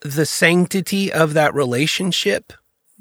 the 0.00 0.26
sanctity 0.26 1.12
of 1.12 1.34
that 1.34 1.54
relationship. 1.54 2.52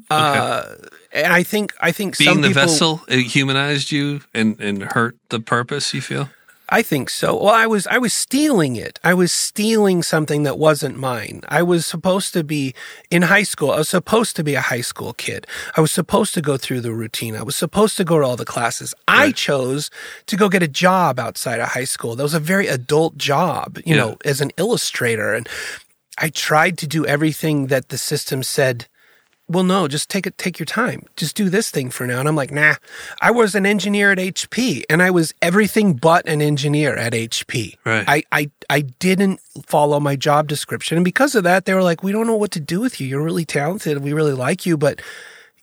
Uh, 0.09 0.75
and 1.15 1.33
I 1.33 1.43
think 1.43 1.73
I 1.79 1.91
think 1.91 2.17
Being 2.17 2.41
the 2.41 2.49
people, 2.49 2.61
vessel, 2.61 3.01
it 3.07 3.23
humanized 3.23 3.91
you 3.91 4.21
and, 4.33 4.59
and 4.59 4.83
hurt 4.83 5.15
the 5.29 5.39
purpose, 5.39 5.93
you 5.93 6.01
feel? 6.01 6.29
I 6.67 6.81
think 6.81 7.11
so. 7.11 7.35
Well, 7.43 7.53
I 7.53 7.67
was 7.67 7.85
I 7.87 7.99
was 7.99 8.11
stealing 8.11 8.75
it. 8.75 8.99
I 9.03 9.13
was 9.13 9.31
stealing 9.31 10.01
something 10.01 10.41
that 10.43 10.57
wasn't 10.57 10.97
mine. 10.97 11.41
I 11.47 11.61
was 11.61 11.85
supposed 11.85 12.33
to 12.33 12.43
be 12.43 12.73
in 13.11 13.21
high 13.21 13.43
school. 13.43 13.69
I 13.71 13.77
was 13.77 13.89
supposed 13.89 14.35
to 14.37 14.43
be 14.43 14.55
a 14.55 14.61
high 14.61 14.81
school 14.81 15.13
kid. 15.13 15.45
I 15.77 15.81
was 15.81 15.91
supposed 15.91 16.33
to 16.33 16.41
go 16.41 16.57
through 16.57 16.81
the 16.81 16.91
routine. 16.91 17.35
I 17.35 17.43
was 17.43 17.55
supposed 17.55 17.97
to 17.97 18.03
go 18.03 18.17
to 18.19 18.25
all 18.25 18.35
the 18.35 18.45
classes. 18.45 18.95
I 19.07 19.31
chose 19.31 19.91
to 20.25 20.35
go 20.35 20.49
get 20.49 20.63
a 20.63 20.67
job 20.67 21.19
outside 21.19 21.59
of 21.59 21.69
high 21.69 21.83
school. 21.85 22.15
That 22.15 22.23
was 22.23 22.33
a 22.33 22.39
very 22.53 22.67
adult 22.67 23.15
job, 23.15 23.77
you 23.85 23.93
Yeah. 23.93 24.01
know, 24.01 24.17
as 24.25 24.41
an 24.41 24.51
illustrator 24.57 25.35
and 25.35 25.47
I 26.17 26.29
tried 26.29 26.77
to 26.79 26.87
do 26.87 27.05
everything 27.05 27.67
that 27.67 27.89
the 27.89 27.97
system 27.97 28.41
said 28.41 28.87
well, 29.47 29.63
no, 29.63 29.87
just 29.87 30.09
take 30.09 30.25
it, 30.25 30.37
take 30.37 30.57
your 30.57 30.65
time. 30.65 31.03
Just 31.15 31.35
do 31.35 31.49
this 31.49 31.69
thing 31.69 31.91
for 31.91 32.07
now. 32.07 32.19
And 32.19 32.27
I'm 32.27 32.35
like, 32.35 32.51
nah, 32.51 32.75
I 33.21 33.29
was 33.29 33.53
an 33.53 33.65
engineer 33.65 34.11
at 34.11 34.17
HP 34.17 34.83
and 34.89 35.03
I 35.03 35.11
was 35.11 35.33
everything 35.41 35.93
but 35.93 36.27
an 36.27 36.41
engineer 36.41 36.95
at 36.95 37.13
HP. 37.13 37.77
Right. 37.85 38.05
I, 38.07 38.23
I, 38.31 38.49
I 38.69 38.81
didn't 38.81 39.39
follow 39.67 39.99
my 39.99 40.15
job 40.15 40.47
description. 40.47 40.97
And 40.97 41.05
because 41.05 41.35
of 41.35 41.43
that, 41.43 41.65
they 41.65 41.75
were 41.75 41.83
like, 41.83 42.01
we 42.01 42.11
don't 42.11 42.25
know 42.25 42.35
what 42.35 42.51
to 42.51 42.59
do 42.59 42.81
with 42.81 42.99
you. 42.99 43.07
You're 43.07 43.23
really 43.23 43.45
talented. 43.45 43.99
We 43.99 44.13
really 44.13 44.33
like 44.33 44.65
you, 44.65 44.77
but 44.77 44.99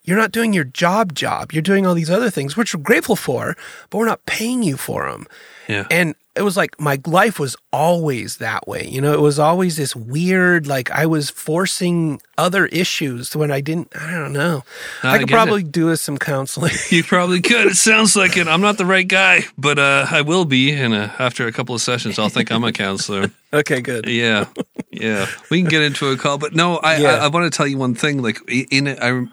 you're 0.05 0.19
not 0.19 0.31
doing 0.31 0.53
your 0.53 0.65
job 0.65 1.15
job. 1.15 1.53
You're 1.53 1.63
doing 1.63 1.85
all 1.85 1.95
these 1.95 2.11
other 2.11 2.31
things, 2.31 2.57
which 2.57 2.75
we're 2.75 2.83
grateful 2.83 3.17
for, 3.17 3.57
but 3.91 3.99
we're 3.99 4.07
not 4.07 4.25
paying 4.27 4.63
you 4.63 4.77
for 4.77 5.11
them. 5.11 5.27
Yeah. 5.69 5.87
And 5.91 6.15
it 6.35 6.43
was 6.43 6.57
like 6.57 6.81
my 6.81 6.99
life 7.07 7.39
was 7.39 7.57
always 7.73 8.39
that 8.39 8.67
way. 8.67 8.87
You 8.89 9.01
know, 9.01 9.13
it 9.13 9.21
was 9.21 9.39
always 9.39 9.77
this 9.77 9.95
weird, 9.95 10.67
like 10.67 10.91
I 10.91 11.05
was 11.05 11.29
forcing 11.29 12.23
other 12.39 12.67
issues 12.67 13.37
when 13.37 13.51
I 13.51 13.61
didn't, 13.61 13.93
I 13.95 14.13
don't 14.13 14.33
know. 14.33 14.65
I 15.03 15.17
I 15.17 15.19
could 15.19 15.29
probably 15.29 15.63
do 15.63 15.87
with 15.87 16.01
some 16.01 16.19
counseling. 16.19 16.73
You 16.91 17.03
probably 17.05 17.41
could. 17.41 17.69
It 17.69 17.77
sounds 17.77 18.17
like 18.17 18.37
it. 18.37 18.49
I'm 18.49 18.61
not 18.61 18.77
the 18.77 18.85
right 18.85 19.07
guy, 19.07 19.45
but 19.57 19.79
uh, 19.79 20.07
I 20.11 20.23
will 20.23 20.45
be. 20.45 20.73
And 20.73 20.93
uh, 20.93 21.09
after 21.19 21.47
a 21.47 21.53
couple 21.53 21.75
of 21.75 21.81
sessions, 21.81 22.19
I'll 22.19 22.29
think 22.29 22.51
I'm 22.51 22.65
a 22.65 22.73
counselor. 22.73 23.31
okay, 23.53 23.81
good. 23.81 24.07
Yeah, 24.07 24.47
yeah. 24.91 25.27
We 25.51 25.61
can 25.61 25.71
get 25.71 25.83
into 25.83 26.09
a 26.09 26.17
call, 26.17 26.39
but 26.39 26.55
no, 26.55 26.77
I 26.79 26.97
Yeah. 26.99 27.15
I, 27.17 27.25
I 27.25 27.29
want 27.29 27.51
to 27.51 27.57
tell 27.57 27.67
you 27.67 27.79
one 27.79 27.95
thing. 27.95 28.21
Like 28.21 28.39
in 28.49 28.89
a, 28.89 28.97
I, 29.01 29.27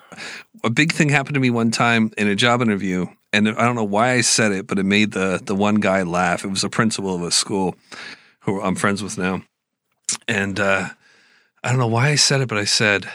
a 0.63 0.69
big 0.69 0.93
thing 0.93 1.09
happened 1.09 1.33
to 1.35 1.39
me 1.39 1.49
one 1.49 1.71
time 1.71 2.11
in 2.17 2.27
a 2.27 2.35
job 2.35 2.61
interview, 2.61 3.07
and 3.33 3.47
I 3.49 3.65
don't 3.65 3.75
know 3.75 3.83
why 3.83 4.11
I 4.13 4.21
said 4.21 4.51
it, 4.51 4.67
but 4.67 4.79
it 4.79 4.83
made 4.85 5.11
the 5.11 5.41
the 5.43 5.55
one 5.55 5.75
guy 5.75 6.03
laugh. 6.03 6.43
It 6.43 6.49
was 6.49 6.63
a 6.63 6.69
principal 6.69 7.15
of 7.15 7.21
a 7.21 7.31
school 7.31 7.75
who 8.41 8.61
I'm 8.61 8.75
friends 8.75 9.03
with 9.03 9.17
now, 9.17 9.43
and 10.27 10.59
uh, 10.59 10.89
I 11.63 11.69
don't 11.69 11.79
know 11.79 11.87
why 11.87 12.09
I 12.09 12.15
said 12.15 12.41
it, 12.41 12.47
but 12.47 12.57
I 12.57 12.65
said, 12.65 13.07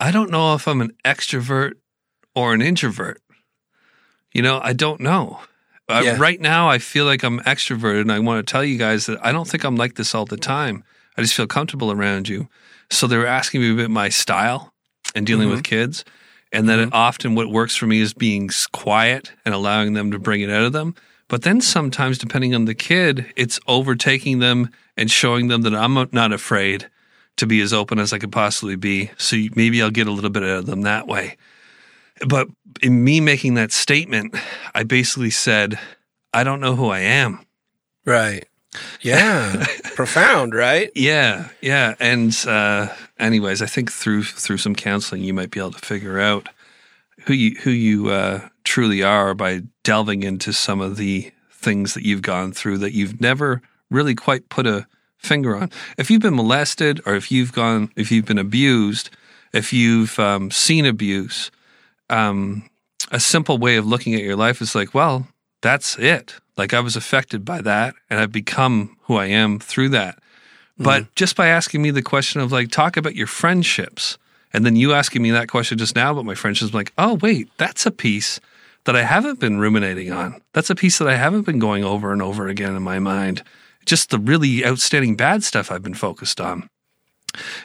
I 0.00 0.10
don't 0.10 0.30
know 0.30 0.54
if 0.54 0.66
I'm 0.66 0.80
an 0.80 0.92
extrovert 1.04 1.72
or 2.34 2.52
an 2.54 2.62
introvert. 2.62 3.20
You 4.32 4.42
know, 4.42 4.60
I 4.62 4.72
don't 4.72 5.00
know. 5.00 5.40
Uh, 5.88 6.00
Yeah. 6.04 6.16
right 6.18 6.40
now, 6.40 6.68
I 6.68 6.78
feel 6.78 7.04
like 7.04 7.22
I'm 7.22 7.40
extroverted, 7.40 8.00
and 8.00 8.12
I 8.12 8.18
want 8.18 8.44
to 8.44 8.50
tell 8.50 8.64
you 8.64 8.78
guys 8.78 9.06
that 9.06 9.24
I 9.24 9.32
don't 9.32 9.46
think 9.48 9.64
I'm 9.64 9.76
like 9.76 9.94
this 9.94 10.14
all 10.14 10.24
the 10.24 10.36
time. 10.36 10.82
I 11.16 11.20
just 11.22 11.34
feel 11.34 11.46
comfortable 11.46 11.92
around 11.92 12.28
you. 12.28 12.48
So 12.90 13.06
they 13.06 13.16
were 13.16 13.26
asking 13.26 13.60
me 13.60 13.70
about 13.72 13.90
my 13.90 14.08
style 14.08 14.72
and 15.14 15.26
dealing 15.26 15.48
with 15.48 15.62
kids, 15.62 16.04
and 16.54 16.68
then 16.68 16.78
it 16.78 16.86
mm-hmm. 16.86 16.94
often 16.94 17.34
what 17.34 17.48
works 17.48 17.74
for 17.74 17.86
me 17.86 18.00
is 18.00 18.14
being 18.14 18.48
quiet 18.70 19.32
and 19.44 19.52
allowing 19.52 19.94
them 19.94 20.12
to 20.12 20.20
bring 20.20 20.40
it 20.40 20.48
out 20.48 20.62
of 20.62 20.72
them. 20.72 20.94
But 21.26 21.42
then 21.42 21.60
sometimes, 21.60 22.16
depending 22.16 22.54
on 22.54 22.64
the 22.64 22.76
kid, 22.76 23.26
it's 23.34 23.58
overtaking 23.66 24.38
them 24.38 24.70
and 24.96 25.10
showing 25.10 25.48
them 25.48 25.62
that 25.62 25.74
I'm 25.74 25.94
not 26.12 26.32
afraid 26.32 26.88
to 27.38 27.46
be 27.46 27.60
as 27.60 27.72
open 27.72 27.98
as 27.98 28.12
I 28.12 28.18
could 28.18 28.30
possibly 28.30 28.76
be. 28.76 29.10
So 29.16 29.36
maybe 29.56 29.82
I'll 29.82 29.90
get 29.90 30.06
a 30.06 30.12
little 30.12 30.30
bit 30.30 30.44
out 30.44 30.58
of 30.58 30.66
them 30.66 30.82
that 30.82 31.08
way. 31.08 31.36
But 32.24 32.46
in 32.80 33.02
me 33.02 33.20
making 33.20 33.54
that 33.54 33.72
statement, 33.72 34.36
I 34.76 34.84
basically 34.84 35.30
said, 35.30 35.76
I 36.32 36.44
don't 36.44 36.60
know 36.60 36.76
who 36.76 36.88
I 36.88 37.00
am. 37.00 37.44
Right. 38.04 38.44
Yeah. 39.00 39.66
Profound, 39.94 40.54
right? 40.54 40.90
Yeah, 40.94 41.48
yeah. 41.60 41.94
And 42.00 42.36
uh, 42.46 42.88
anyways, 43.18 43.62
I 43.62 43.66
think 43.66 43.92
through 43.92 44.24
through 44.24 44.58
some 44.58 44.74
counseling, 44.74 45.22
you 45.22 45.34
might 45.34 45.50
be 45.50 45.60
able 45.60 45.72
to 45.72 45.78
figure 45.78 46.18
out 46.18 46.48
who 47.26 47.32
you 47.32 47.56
who 47.60 47.70
you 47.70 48.10
uh, 48.10 48.48
truly 48.64 49.02
are 49.02 49.34
by 49.34 49.62
delving 49.82 50.22
into 50.22 50.52
some 50.52 50.80
of 50.80 50.96
the 50.96 51.30
things 51.50 51.94
that 51.94 52.04
you've 52.04 52.22
gone 52.22 52.52
through 52.52 52.78
that 52.78 52.92
you've 52.92 53.20
never 53.20 53.62
really 53.90 54.14
quite 54.14 54.48
put 54.48 54.66
a 54.66 54.86
finger 55.18 55.56
on. 55.56 55.70
If 55.96 56.10
you've 56.10 56.22
been 56.22 56.36
molested, 56.36 57.00
or 57.06 57.14
if 57.14 57.32
you've 57.32 57.52
gone, 57.52 57.90
if 57.96 58.12
you've 58.12 58.26
been 58.26 58.38
abused, 58.38 59.10
if 59.52 59.72
you've 59.72 60.18
um, 60.18 60.50
seen 60.50 60.84
abuse, 60.84 61.50
um, 62.10 62.68
a 63.10 63.20
simple 63.20 63.58
way 63.58 63.76
of 63.76 63.86
looking 63.86 64.14
at 64.14 64.22
your 64.22 64.36
life 64.36 64.60
is 64.60 64.74
like, 64.74 64.94
well, 64.94 65.28
that's 65.62 65.98
it. 65.98 66.34
Like 66.56 66.72
I 66.72 66.80
was 66.80 66.96
affected 66.96 67.44
by 67.44 67.60
that, 67.62 67.94
and 68.08 68.20
I've 68.20 68.32
become 68.32 68.96
who 69.02 69.16
I 69.16 69.26
am 69.26 69.58
through 69.58 69.90
that. 69.90 70.18
But 70.78 71.02
mm-hmm. 71.02 71.12
just 71.14 71.36
by 71.36 71.48
asking 71.48 71.82
me 71.82 71.90
the 71.90 72.02
question 72.02 72.40
of 72.40 72.52
like, 72.52 72.70
talk 72.70 72.96
about 72.96 73.14
your 73.14 73.26
friendships, 73.26 74.18
and 74.52 74.64
then 74.64 74.76
you 74.76 74.92
asking 74.92 75.22
me 75.22 75.30
that 75.32 75.48
question 75.48 75.78
just 75.78 75.96
now 75.96 76.12
about 76.12 76.24
my 76.24 76.34
friendships, 76.34 76.72
I'm 76.72 76.76
like, 76.76 76.92
oh, 76.98 77.14
wait, 77.14 77.48
that's 77.56 77.86
a 77.86 77.90
piece 77.90 78.40
that 78.84 78.94
I 78.94 79.02
haven't 79.02 79.40
been 79.40 79.58
ruminating 79.58 80.12
on. 80.12 80.40
That's 80.52 80.70
a 80.70 80.74
piece 80.74 80.98
that 80.98 81.08
I 81.08 81.16
haven't 81.16 81.42
been 81.42 81.58
going 81.58 81.84
over 81.84 82.12
and 82.12 82.22
over 82.22 82.48
again 82.48 82.76
in 82.76 82.82
my 82.82 82.98
mind. 82.98 83.42
Just 83.86 84.10
the 84.10 84.18
really 84.18 84.64
outstanding 84.64 85.16
bad 85.16 85.42
stuff 85.42 85.70
I've 85.70 85.82
been 85.82 85.94
focused 85.94 86.40
on. 86.40 86.68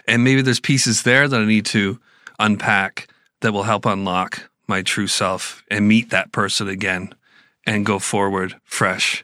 And 0.07 0.23
maybe 0.23 0.41
there's 0.41 0.59
pieces 0.59 1.03
there 1.03 1.27
that 1.27 1.41
I 1.41 1.45
need 1.45 1.65
to 1.67 1.99
unpack 2.39 3.07
that 3.41 3.53
will 3.53 3.63
help 3.63 3.85
unlock 3.85 4.49
my 4.67 4.81
true 4.81 5.07
self 5.07 5.63
and 5.69 5.87
meet 5.87 6.09
that 6.09 6.31
person 6.31 6.67
again 6.67 7.13
and 7.69 7.85
go 7.85 7.99
forward 7.99 8.55
fresh 8.65 9.23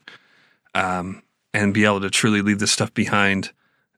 um, 0.76 1.24
and 1.52 1.74
be 1.74 1.84
able 1.84 2.00
to 2.00 2.12
truly 2.12 2.44
leave 2.44 2.60
this 2.60 2.72
stuff 2.72 2.94
behind, 2.94 3.52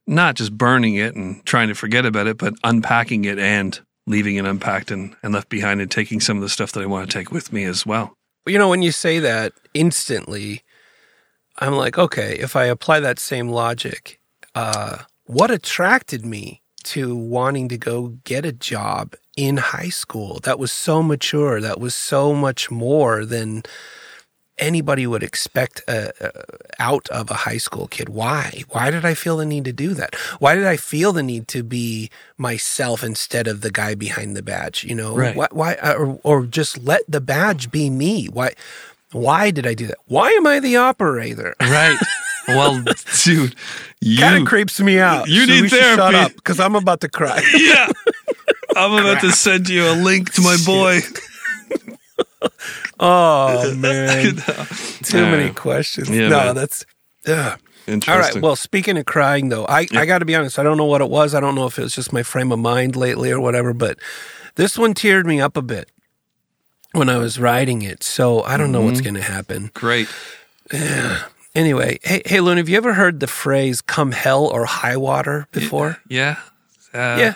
not 0.06 0.36
just 0.36 0.56
burning 0.56 0.94
it 0.94 1.14
and 1.14 1.44
trying 1.44 1.68
to 1.68 1.74
forget 1.74 2.06
about 2.06 2.26
it, 2.26 2.38
but 2.38 2.54
unpacking 2.64 3.26
it 3.26 3.38
and 3.38 3.78
leaving 4.06 4.36
it 4.36 4.46
unpacked 4.46 4.90
and, 4.90 5.14
and 5.22 5.34
left 5.34 5.50
behind 5.50 5.82
and 5.82 5.90
taking 5.90 6.18
some 6.18 6.38
of 6.38 6.42
the 6.42 6.48
stuff 6.48 6.72
that 6.72 6.82
I 6.82 6.86
want 6.86 7.10
to 7.10 7.18
take 7.18 7.30
with 7.30 7.52
me 7.52 7.64
as 7.64 7.84
well. 7.84 8.14
You 8.46 8.56
know, 8.56 8.70
when 8.70 8.80
you 8.80 8.90
say 8.90 9.18
that 9.18 9.52
instantly, 9.74 10.62
I'm 11.58 11.74
like, 11.74 11.98
okay, 11.98 12.38
if 12.38 12.56
I 12.56 12.64
apply 12.64 13.00
that 13.00 13.18
same 13.18 13.50
logic, 13.50 14.18
uh, 14.54 15.00
what 15.26 15.50
attracted 15.50 16.24
me 16.24 16.62
to 16.84 17.14
wanting 17.14 17.68
to 17.68 17.76
go 17.76 18.16
get 18.24 18.46
a 18.46 18.52
job 18.52 19.14
in 19.36 19.58
high 19.58 19.90
school 19.90 20.40
that 20.44 20.58
was 20.58 20.72
so 20.72 21.02
mature, 21.02 21.60
that 21.60 21.78
was 21.78 21.94
so 21.94 22.32
much 22.32 22.70
more 22.70 23.26
than 23.26 23.62
anybody 24.58 25.06
would 25.06 25.22
expect 25.22 25.82
uh, 25.88 26.10
uh, 26.20 26.30
out 26.78 27.08
of 27.08 27.30
a 27.30 27.34
high 27.34 27.58
school 27.58 27.86
kid. 27.88 28.08
Why? 28.08 28.64
Why 28.70 28.90
did 28.90 29.04
I 29.04 29.14
feel 29.14 29.36
the 29.38 29.46
need 29.46 29.64
to 29.66 29.72
do 29.72 29.94
that? 29.94 30.14
Why 30.38 30.54
did 30.54 30.64
I 30.66 30.76
feel 30.76 31.12
the 31.12 31.22
need 31.22 31.48
to 31.48 31.62
be 31.62 32.10
myself 32.36 33.02
instead 33.02 33.46
of 33.46 33.60
the 33.60 33.70
guy 33.70 33.94
behind 33.94 34.36
the 34.36 34.42
badge? 34.42 34.84
You 34.84 34.94
know, 34.94 35.14
Right. 35.16 35.36
why, 35.36 35.48
why 35.50 35.74
uh, 35.74 35.94
or, 35.94 36.20
or 36.22 36.46
just 36.46 36.82
let 36.84 37.02
the 37.08 37.20
badge 37.20 37.70
be 37.70 37.90
me? 37.90 38.26
Why? 38.26 38.52
Why 39.12 39.50
did 39.50 39.66
I 39.66 39.72
do 39.74 39.86
that? 39.86 39.98
Why 40.06 40.28
am 40.30 40.46
I 40.46 40.60
the 40.60 40.76
operator? 40.76 41.54
Right. 41.60 41.98
well, 42.48 42.82
dude, 43.24 43.54
you. 44.00 44.18
Kind 44.20 44.42
of 44.42 44.48
creeps 44.48 44.80
me 44.80 44.98
out. 44.98 45.28
you 45.28 45.46
need 45.46 45.62
we 45.62 45.68
should 45.68 45.82
Shut 45.82 46.14
up, 46.14 46.32
because 46.34 46.58
I'm 46.58 46.76
about 46.76 47.00
to 47.02 47.08
cry. 47.08 47.42
yeah. 47.54 47.90
I'm 48.76 48.92
about 48.92 49.20
to 49.20 49.32
send 49.32 49.68
you 49.68 49.86
a 49.86 49.92
link 49.92 50.32
to 50.34 50.40
my 50.40 50.56
boy. 50.64 51.00
Oh 53.00 53.74
man, 53.76 54.36
too 55.04 55.22
many 55.22 55.50
questions. 55.54 56.10
Yeah, 56.10 56.28
no, 56.28 56.38
man. 56.46 56.54
that's. 56.54 56.84
yeah. 57.26 57.56
All 57.88 58.18
right. 58.18 58.36
Well, 58.42 58.54
speaking 58.56 58.98
of 58.98 59.06
crying, 59.06 59.48
though, 59.48 59.64
I, 59.66 59.86
I 59.92 60.04
got 60.04 60.18
to 60.18 60.26
be 60.26 60.34
honest. 60.34 60.58
I 60.58 60.62
don't 60.62 60.76
know 60.76 60.84
what 60.84 61.00
it 61.00 61.08
was. 61.08 61.34
I 61.34 61.40
don't 61.40 61.54
know 61.54 61.64
if 61.66 61.78
it 61.78 61.82
was 61.82 61.94
just 61.94 62.12
my 62.12 62.22
frame 62.22 62.52
of 62.52 62.58
mind 62.58 62.96
lately 62.96 63.30
or 63.30 63.40
whatever, 63.40 63.72
but 63.72 63.98
this 64.56 64.76
one 64.76 64.92
teared 64.92 65.24
me 65.24 65.40
up 65.40 65.56
a 65.56 65.62
bit 65.62 65.90
when 66.92 67.08
I 67.08 67.16
was 67.16 67.38
writing 67.40 67.80
it. 67.80 68.02
So 68.02 68.42
I 68.42 68.56
don't 68.58 68.72
know 68.72 68.82
what's 68.82 69.00
Mm-hmm. 69.00 69.14
going 69.14 69.24
to 69.24 69.32
happen. 69.32 69.70
Great. 69.72 70.08
Anyway, 71.54 71.98
hey, 72.02 72.22
hey, 72.26 72.40
Loon, 72.40 72.58
have 72.58 72.68
you 72.68 72.76
ever 72.76 72.92
heard 72.94 73.20
the 73.20 73.26
phrase 73.26 73.80
"come 73.80 74.12
hell 74.12 74.44
or 74.46 74.64
high 74.66 74.96
water" 74.96 75.46
before? 75.50 75.96
Yeah. 76.08 76.36
Uh, 76.92 77.16
Yeah. 77.18 77.34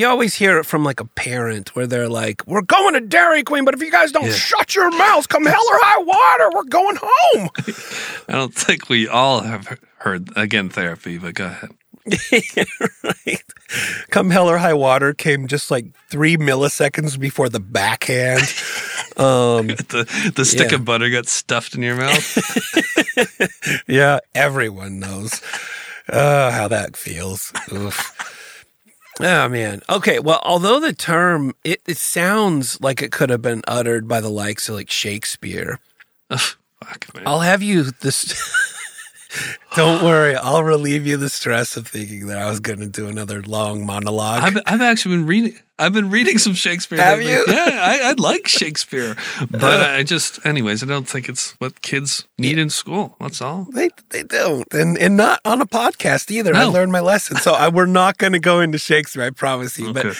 You 0.00 0.08
always 0.08 0.34
hear 0.34 0.56
it 0.58 0.64
from 0.64 0.82
like 0.82 0.98
a 0.98 1.04
parent 1.04 1.76
where 1.76 1.86
they're 1.86 2.08
like, 2.08 2.42
"We're 2.46 2.62
going 2.62 2.94
to 2.94 3.00
Dairy 3.02 3.42
Queen, 3.42 3.66
but 3.66 3.74
if 3.74 3.82
you 3.82 3.90
guys 3.90 4.12
don't 4.12 4.24
Yeah. 4.28 4.32
shut 4.32 4.74
your 4.74 4.90
mouths, 4.90 5.26
come 5.26 5.44
hell 5.44 5.62
or 5.70 5.78
high 5.82 6.02
water, 6.02 6.50
we're 6.54 6.64
going 6.64 6.96
home." 7.02 7.50
I 8.26 8.32
don't 8.32 8.54
think 8.54 8.88
we 8.88 9.06
all 9.06 9.40
have 9.42 9.78
heard 9.98 10.30
again 10.36 10.70
therapy, 10.70 11.18
but 11.18 11.34
go 11.34 11.44
ahead. 11.52 11.70
right. 13.04 13.42
Come 14.08 14.30
hell 14.30 14.48
or 14.48 14.56
high 14.56 14.72
water 14.72 15.12
came 15.12 15.46
just 15.46 15.70
like 15.70 15.84
three 16.08 16.38
milliseconds 16.38 17.18
before 17.20 17.50
the 17.50 17.60
backhand. 17.60 18.40
Um, 19.16 19.66
The 19.66 20.32
the 20.34 20.44
stick 20.46 20.70
Yeah. 20.70 20.76
of 20.76 20.84
butter 20.86 21.10
got 21.10 21.26
stuffed 21.26 21.74
in 21.74 21.82
your 21.82 21.96
mouth. 21.96 22.24
yeah, 23.86 24.20
everyone 24.34 24.98
knows 24.98 25.42
uh, 26.08 26.50
how 26.52 26.68
that 26.68 26.96
feels. 26.96 27.52
Oh 29.22 29.48
man. 29.48 29.80
Okay. 29.88 30.18
Well, 30.18 30.40
although 30.44 30.80
the 30.80 30.92
term 30.92 31.54
it, 31.64 31.80
it 31.86 31.96
sounds 31.98 32.80
like 32.80 33.02
it 33.02 33.12
could 33.12 33.30
have 33.30 33.42
been 33.42 33.62
uttered 33.66 34.08
by 34.08 34.20
the 34.20 34.28
likes 34.30 34.68
of 34.68 34.74
like 34.74 34.90
Shakespeare, 34.90 35.78
Ugh, 36.30 36.40
Fuck, 36.84 37.14
man. 37.14 37.24
I'll 37.26 37.40
have 37.40 37.62
you 37.62 37.84
this. 37.84 38.76
Don't 39.76 40.04
worry, 40.04 40.34
I'll 40.34 40.64
relieve 40.64 41.06
you 41.06 41.16
the 41.16 41.28
stress 41.28 41.76
of 41.76 41.86
thinking 41.86 42.26
that 42.26 42.38
I 42.38 42.48
was 42.48 42.60
going 42.60 42.80
to 42.80 42.88
do 42.88 43.08
another 43.08 43.42
long 43.42 43.86
monologue. 43.86 44.42
I've, 44.42 44.58
I've 44.66 44.80
actually 44.80 45.16
been 45.16 45.26
reading. 45.26 45.58
I've 45.78 45.92
been 45.92 46.10
reading 46.10 46.38
some 46.38 46.52
Shakespeare. 46.52 46.98
Have 46.98 47.18
lately. 47.18 47.32
you? 47.32 47.44
Yeah, 47.48 47.80
I, 47.80 48.10
I 48.10 48.14
like 48.18 48.46
Shakespeare, 48.48 49.16
but 49.50 49.62
uh, 49.62 49.86
I 49.90 50.02
just, 50.02 50.44
anyways, 50.44 50.82
I 50.82 50.86
don't 50.86 51.08
think 51.08 51.28
it's 51.28 51.52
what 51.52 51.80
kids 51.80 52.26
need 52.38 52.58
in 52.58 52.68
school. 52.68 53.16
That's 53.20 53.40
all. 53.40 53.66
They 53.72 53.90
they 54.10 54.22
don't, 54.22 54.72
and 54.74 54.98
and 54.98 55.16
not 55.16 55.40
on 55.44 55.60
a 55.60 55.66
podcast 55.66 56.30
either. 56.30 56.54
I 56.54 56.64
learned 56.64 56.92
my 56.92 57.00
lesson, 57.00 57.36
so 57.38 57.52
I, 57.52 57.68
we're 57.68 57.86
not 57.86 58.18
going 58.18 58.34
to 58.34 58.38
go 58.40 58.60
into 58.60 58.78
Shakespeare. 58.78 59.22
I 59.22 59.30
promise 59.30 59.78
you. 59.78 59.92
But 59.92 60.16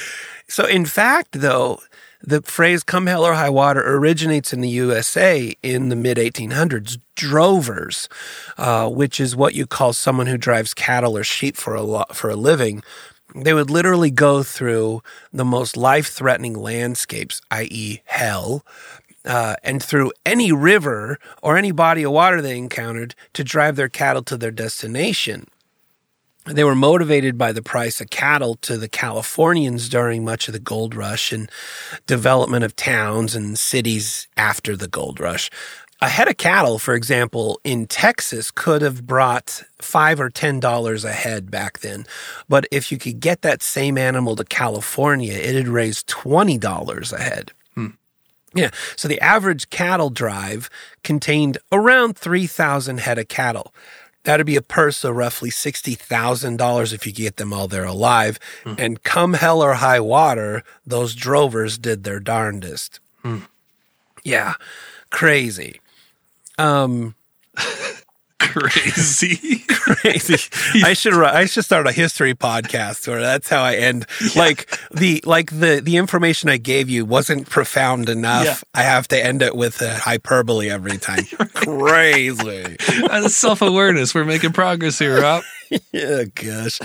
so, 0.48 0.64
in 0.66 0.86
fact, 0.86 1.40
though, 1.40 1.80
the 2.22 2.42
phrase 2.42 2.82
"come 2.82 3.06
hell 3.06 3.24
or 3.24 3.34
high 3.34 3.50
water" 3.50 3.82
originates 3.96 4.52
in 4.52 4.60
the 4.60 4.68
USA 4.68 5.54
in 5.62 5.88
the 5.88 5.96
mid 5.96 6.18
1800s. 6.18 6.98
Drovers, 7.14 8.08
uh, 8.56 8.88
which 8.88 9.20
is 9.20 9.36
what 9.36 9.54
you 9.54 9.66
call 9.66 9.92
someone 9.92 10.26
who 10.26 10.38
drives 10.38 10.74
cattle 10.74 11.16
or 11.16 11.24
sheep 11.24 11.56
for 11.56 11.74
a 11.74 11.82
lo- 11.82 12.04
for 12.12 12.30
a 12.30 12.36
living. 12.36 12.82
They 13.34 13.54
would 13.54 13.70
literally 13.70 14.10
go 14.10 14.42
through 14.42 15.02
the 15.32 15.44
most 15.44 15.76
life 15.76 16.08
threatening 16.08 16.54
landscapes, 16.54 17.40
i.e., 17.50 18.00
hell, 18.06 18.64
uh, 19.24 19.56
and 19.62 19.82
through 19.82 20.12
any 20.26 20.50
river 20.50 21.18
or 21.42 21.56
any 21.56 21.72
body 21.72 22.02
of 22.02 22.12
water 22.12 22.42
they 22.42 22.56
encountered 22.56 23.14
to 23.34 23.44
drive 23.44 23.76
their 23.76 23.88
cattle 23.88 24.22
to 24.24 24.36
their 24.36 24.50
destination. 24.50 25.46
They 26.46 26.64
were 26.64 26.74
motivated 26.74 27.36
by 27.36 27.52
the 27.52 27.62
price 27.62 28.00
of 28.00 28.10
cattle 28.10 28.54
to 28.62 28.78
the 28.78 28.88
Californians 28.88 29.88
during 29.88 30.24
much 30.24 30.48
of 30.48 30.52
the 30.52 30.58
gold 30.58 30.94
rush 30.94 31.32
and 31.32 31.50
development 32.06 32.64
of 32.64 32.74
towns 32.76 33.34
and 33.34 33.58
cities 33.58 34.26
after 34.36 34.76
the 34.76 34.88
gold 34.88 35.20
rush. 35.20 35.50
A 36.02 36.08
head 36.08 36.28
of 36.28 36.38
cattle, 36.38 36.78
for 36.78 36.94
example, 36.94 37.60
in 37.62 37.86
Texas 37.86 38.50
could 38.50 38.80
have 38.80 39.06
brought 39.06 39.62
five 39.82 40.18
or 40.18 40.30
ten 40.30 40.58
dollars 40.58 41.04
a 41.04 41.12
head 41.12 41.50
back 41.50 41.80
then. 41.80 42.06
But 42.48 42.66
if 42.70 42.90
you 42.90 42.96
could 42.96 43.20
get 43.20 43.42
that 43.42 43.62
same 43.62 43.98
animal 43.98 44.34
to 44.36 44.44
California, 44.44 45.34
it 45.34 45.54
had 45.54 45.68
raised 45.68 46.06
twenty 46.06 46.56
dollars 46.56 47.12
a 47.12 47.20
head. 47.20 47.52
Hmm. 47.74 47.88
Yeah. 48.54 48.70
So 48.96 49.08
the 49.08 49.20
average 49.20 49.68
cattle 49.68 50.08
drive 50.08 50.70
contained 51.04 51.58
around 51.70 52.16
3,000 52.16 52.98
head 52.98 53.18
of 53.18 53.28
cattle. 53.28 53.72
That'd 54.24 54.46
be 54.46 54.56
a 54.56 54.62
purse 54.62 55.02
of 55.02 55.16
roughly 55.16 55.50
$60,000 55.50 56.92
if 56.92 57.06
you 57.06 57.12
get 57.12 57.36
them 57.36 57.52
all 57.52 57.66
there 57.68 57.84
alive. 57.84 58.38
And 58.78 59.02
come 59.02 59.32
hell 59.34 59.62
or 59.62 59.74
high 59.74 60.00
water, 60.00 60.62
those 60.86 61.14
drovers 61.14 61.78
did 61.78 62.04
their 62.04 62.20
darndest. 62.20 63.00
Yeah. 64.22 64.54
Crazy. 65.10 65.80
Um, 66.58 67.14
Crazy. 68.40 69.58
crazy. 69.68 70.50
I 70.82 70.94
should 70.94 71.12
I 71.12 71.44
should 71.44 71.64
start 71.64 71.86
a 71.86 71.92
history 71.92 72.34
podcast 72.34 73.06
where 73.06 73.20
that's 73.20 73.48
how 73.48 73.62
I 73.62 73.76
end. 73.76 74.06
Like 74.34 74.76
the 74.90 75.22
like 75.26 75.50
the 75.50 75.80
the 75.84 75.98
information 75.98 76.48
I 76.48 76.56
gave 76.56 76.88
you 76.88 77.04
wasn't 77.04 77.48
profound 77.48 78.08
enough. 78.08 78.44
Yeah. 78.44 78.56
I 78.74 78.82
have 78.82 79.06
to 79.08 79.24
end 79.24 79.42
it 79.42 79.54
with 79.54 79.80
a 79.82 79.94
hyperbole 79.94 80.70
every 80.70 80.98
time. 80.98 81.24
Crazy. 81.54 82.76
Self 83.28 83.62
awareness. 83.62 84.14
We're 84.14 84.24
making 84.24 84.52
progress 84.52 84.98
here, 84.98 85.20
Rob. 85.20 85.44
yeah, 85.92 86.24
gosh. 86.34 86.80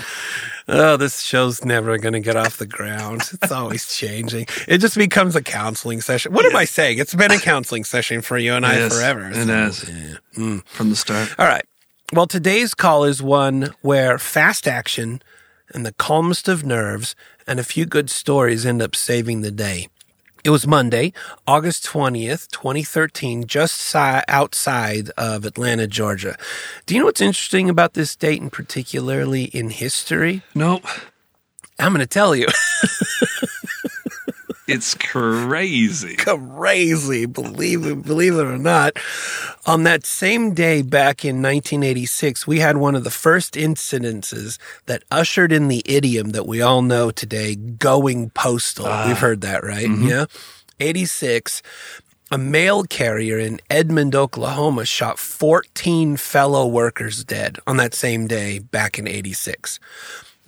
Oh, 0.68 0.96
this 0.96 1.20
show's 1.20 1.64
never 1.64 1.98
going 1.98 2.14
to 2.14 2.20
get 2.20 2.36
off 2.36 2.58
the 2.58 2.66
ground. 2.66 3.22
It's 3.32 3.52
always 3.52 3.86
changing. 3.96 4.46
It 4.68 4.78
just 4.78 4.96
becomes 4.96 5.34
a 5.36 5.42
counseling 5.42 6.00
session. 6.00 6.32
What 6.32 6.44
am 6.46 6.56
I 6.56 6.64
saying? 6.64 6.98
It's 6.98 7.14
been 7.14 7.32
a 7.32 7.38
counseling 7.38 7.84
session 7.84 8.22
for 8.22 8.38
you 8.38 8.54
and 8.54 8.64
I 8.64 8.74
Yes, 8.74 8.94
forever. 8.94 9.28
It 9.28 9.48
has 9.48 9.88
yeah. 9.88 10.14
Hmm. 10.34 10.58
from 10.66 10.90
the 10.90 10.96
start. 10.96 11.34
All 11.38 11.46
right. 11.46 11.64
Well, 12.12 12.26
today's 12.26 12.74
call 12.74 13.04
is 13.04 13.20
one 13.22 13.74
where 13.82 14.18
fast 14.18 14.68
action 14.68 15.20
and 15.74 15.84
the 15.84 15.92
calmest 15.92 16.46
of 16.48 16.64
nerves 16.64 17.16
and 17.46 17.58
a 17.58 17.64
few 17.64 17.86
good 17.86 18.10
stories 18.10 18.64
end 18.64 18.80
up 18.80 18.94
saving 18.94 19.40
the 19.40 19.50
day. 19.50 19.88
It 20.46 20.50
was 20.50 20.64
Monday, 20.64 21.12
August 21.44 21.84
20th, 21.86 22.46
2013, 22.52 23.48
just 23.48 23.74
si- 23.78 23.98
outside 24.28 25.10
of 25.18 25.44
Atlanta, 25.44 25.88
Georgia. 25.88 26.38
Do 26.86 26.94
you 26.94 27.00
know 27.00 27.06
what's 27.06 27.20
interesting 27.20 27.68
about 27.68 27.94
this 27.94 28.14
date 28.14 28.40
and 28.40 28.52
particularly 28.52 29.46
in 29.46 29.70
history? 29.70 30.42
Nope. 30.54 30.84
I'm 31.80 31.92
going 31.92 31.98
to 31.98 32.06
tell 32.06 32.36
you. 32.36 32.46
It's 34.66 34.94
crazy. 34.94 36.16
crazy, 36.16 37.26
believe 37.26 37.86
it, 37.86 38.02
believe 38.02 38.34
it 38.34 38.46
or 38.46 38.58
not. 38.58 38.96
On 39.64 39.84
that 39.84 40.04
same 40.04 40.54
day 40.54 40.82
back 40.82 41.24
in 41.24 41.36
1986, 41.36 42.46
we 42.46 42.58
had 42.58 42.76
one 42.76 42.94
of 42.94 43.04
the 43.04 43.10
first 43.10 43.54
incidences 43.54 44.58
that 44.86 45.04
ushered 45.10 45.52
in 45.52 45.68
the 45.68 45.82
idiom 45.86 46.30
that 46.30 46.46
we 46.46 46.60
all 46.60 46.82
know 46.82 47.10
today, 47.10 47.54
going 47.54 48.30
postal. 48.30 48.86
Ah. 48.86 49.04
We've 49.06 49.18
heard 49.18 49.40
that, 49.42 49.62
right? 49.62 49.86
Mm-hmm. 49.86 50.08
Yeah. 50.08 50.24
86, 50.80 51.62
a 52.30 52.38
mail 52.38 52.82
carrier 52.82 53.38
in 53.38 53.60
Edmond, 53.70 54.14
Oklahoma 54.14 54.84
shot 54.84 55.18
14 55.18 56.16
fellow 56.16 56.66
workers 56.66 57.24
dead 57.24 57.58
on 57.66 57.76
that 57.76 57.94
same 57.94 58.26
day 58.26 58.58
back 58.58 58.98
in 58.98 59.06
86. 59.06 59.78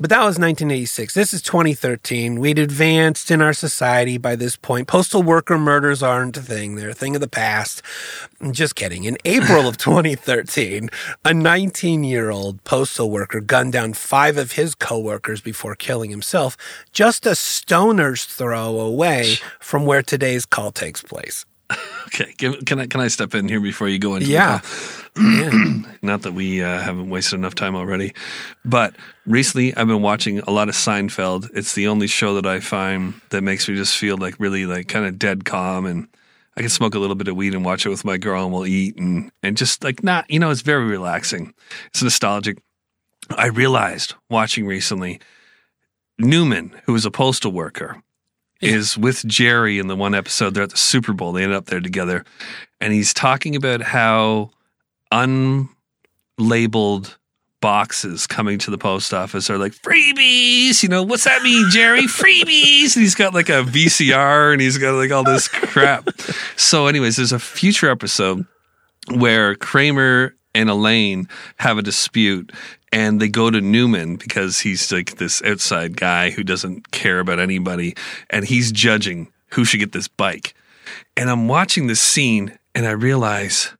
But 0.00 0.10
that 0.10 0.18
was 0.18 0.38
1986. 0.38 1.12
This 1.14 1.34
is 1.34 1.42
2013. 1.42 2.38
We'd 2.38 2.60
advanced 2.60 3.32
in 3.32 3.42
our 3.42 3.52
society 3.52 4.16
by 4.16 4.36
this 4.36 4.54
point. 4.54 4.86
Postal 4.86 5.24
worker 5.24 5.58
murders 5.58 6.04
aren't 6.04 6.36
a 6.36 6.40
thing. 6.40 6.76
They're 6.76 6.90
a 6.90 6.94
thing 6.94 7.16
of 7.16 7.20
the 7.20 7.26
past. 7.26 7.82
Just 8.52 8.76
kidding. 8.76 9.02
In 9.04 9.18
April 9.24 9.66
of 9.66 9.76
2013, 9.78 10.88
a 11.24 11.34
19 11.34 12.04
year 12.04 12.30
old 12.30 12.62
postal 12.62 13.10
worker 13.10 13.40
gunned 13.40 13.72
down 13.72 13.92
five 13.92 14.36
of 14.38 14.52
his 14.52 14.76
coworkers 14.76 15.40
before 15.40 15.74
killing 15.74 16.10
himself, 16.10 16.56
just 16.92 17.26
a 17.26 17.34
stoner's 17.34 18.24
throw 18.24 18.78
away 18.78 19.34
from 19.58 19.84
where 19.84 20.02
today's 20.02 20.46
call 20.46 20.70
takes 20.70 21.02
place. 21.02 21.44
Okay, 22.08 22.32
can 22.32 22.80
I 22.80 22.86
can 22.86 23.00
I 23.00 23.08
step 23.08 23.34
in 23.34 23.48
here 23.48 23.60
before 23.60 23.86
you 23.86 23.98
go 23.98 24.14
into 24.14 24.26
the 24.26 24.32
Yeah. 24.32 24.60
yeah. 25.20 25.50
Not 26.02 26.22
that 26.22 26.32
we 26.32 26.62
uh, 26.62 26.78
haven't 26.80 27.10
wasted 27.10 27.38
enough 27.38 27.54
time 27.54 27.76
already, 27.76 28.14
but 28.64 28.96
recently 29.26 29.76
I've 29.76 29.86
been 29.86 30.00
watching 30.00 30.38
a 30.40 30.50
lot 30.50 30.70
of 30.70 30.74
Seinfeld. 30.74 31.50
It's 31.54 31.74
the 31.74 31.86
only 31.86 32.06
show 32.06 32.34
that 32.34 32.46
I 32.46 32.60
find 32.60 33.20
that 33.28 33.42
makes 33.42 33.68
me 33.68 33.76
just 33.76 33.96
feel 33.98 34.16
like 34.16 34.40
really 34.40 34.64
like 34.64 34.88
kind 34.88 35.04
of 35.04 35.18
dead 35.18 35.44
calm, 35.44 35.84
and 35.84 36.08
I 36.56 36.60
can 36.62 36.70
smoke 36.70 36.94
a 36.94 36.98
little 36.98 37.14
bit 37.14 37.28
of 37.28 37.36
weed 37.36 37.54
and 37.54 37.64
watch 37.64 37.84
it 37.84 37.90
with 37.90 38.06
my 38.06 38.16
girl, 38.16 38.42
and 38.44 38.52
we'll 38.54 38.66
eat 38.66 38.96
and 38.96 39.30
and 39.42 39.56
just 39.56 39.84
like 39.84 40.02
not, 40.02 40.28
you 40.30 40.38
know, 40.38 40.50
it's 40.50 40.62
very 40.62 40.86
relaxing. 40.86 41.52
It's 41.88 42.02
nostalgic. 42.02 42.58
I 43.36 43.48
realized 43.48 44.14
watching 44.30 44.66
recently, 44.66 45.20
Newman, 46.18 46.72
who 46.86 46.94
was 46.94 47.04
a 47.04 47.10
postal 47.10 47.52
worker, 47.52 48.02
is 48.60 48.98
with 48.98 49.24
Jerry 49.26 49.78
in 49.78 49.86
the 49.86 49.96
one 49.96 50.14
episode. 50.14 50.54
They're 50.54 50.64
at 50.64 50.70
the 50.70 50.76
Super 50.76 51.12
Bowl. 51.12 51.32
They 51.32 51.44
end 51.44 51.52
up 51.52 51.66
there 51.66 51.80
together, 51.80 52.24
and 52.80 52.92
he's 52.92 53.14
talking 53.14 53.56
about 53.56 53.82
how 53.82 54.50
unlabeled 55.12 57.16
boxes 57.60 58.26
coming 58.26 58.58
to 58.58 58.70
the 58.70 58.78
post 58.78 59.12
office 59.12 59.50
are 59.50 59.58
like 59.58 59.72
freebies. 59.72 60.82
You 60.82 60.88
know, 60.88 61.02
what's 61.02 61.24
that 61.24 61.42
mean, 61.42 61.68
Jerry? 61.70 62.02
Freebies. 62.06 62.94
And 62.94 63.02
he's 63.02 63.14
got 63.14 63.34
like 63.34 63.48
a 63.48 63.64
VCR 63.64 64.52
and 64.52 64.60
he's 64.60 64.78
got 64.78 64.94
like 64.94 65.10
all 65.10 65.24
this 65.24 65.48
crap. 65.48 66.08
so, 66.56 66.86
anyways, 66.86 67.16
there's 67.16 67.32
a 67.32 67.38
future 67.38 67.90
episode 67.90 68.46
where 69.14 69.54
Kramer 69.54 70.34
and 70.54 70.70
Elaine 70.70 71.28
have 71.56 71.78
a 71.78 71.82
dispute 71.82 72.52
and 72.92 73.20
they 73.20 73.28
go 73.28 73.50
to 73.50 73.60
Newman 73.60 74.16
because 74.16 74.60
he's 74.60 74.90
like 74.90 75.16
this 75.16 75.42
outside 75.42 75.96
guy 75.96 76.30
who 76.30 76.42
doesn't 76.42 76.90
care 76.90 77.20
about 77.20 77.38
anybody 77.38 77.94
and 78.30 78.44
he's 78.44 78.72
judging 78.72 79.28
who 79.52 79.64
should 79.64 79.80
get 79.80 79.92
this 79.92 80.08
bike. 80.08 80.54
And 81.16 81.30
I'm 81.30 81.48
watching 81.48 81.86
this 81.86 82.00
scene 82.00 82.58
and 82.74 82.86
I 82.86 82.92
realize 82.92 83.74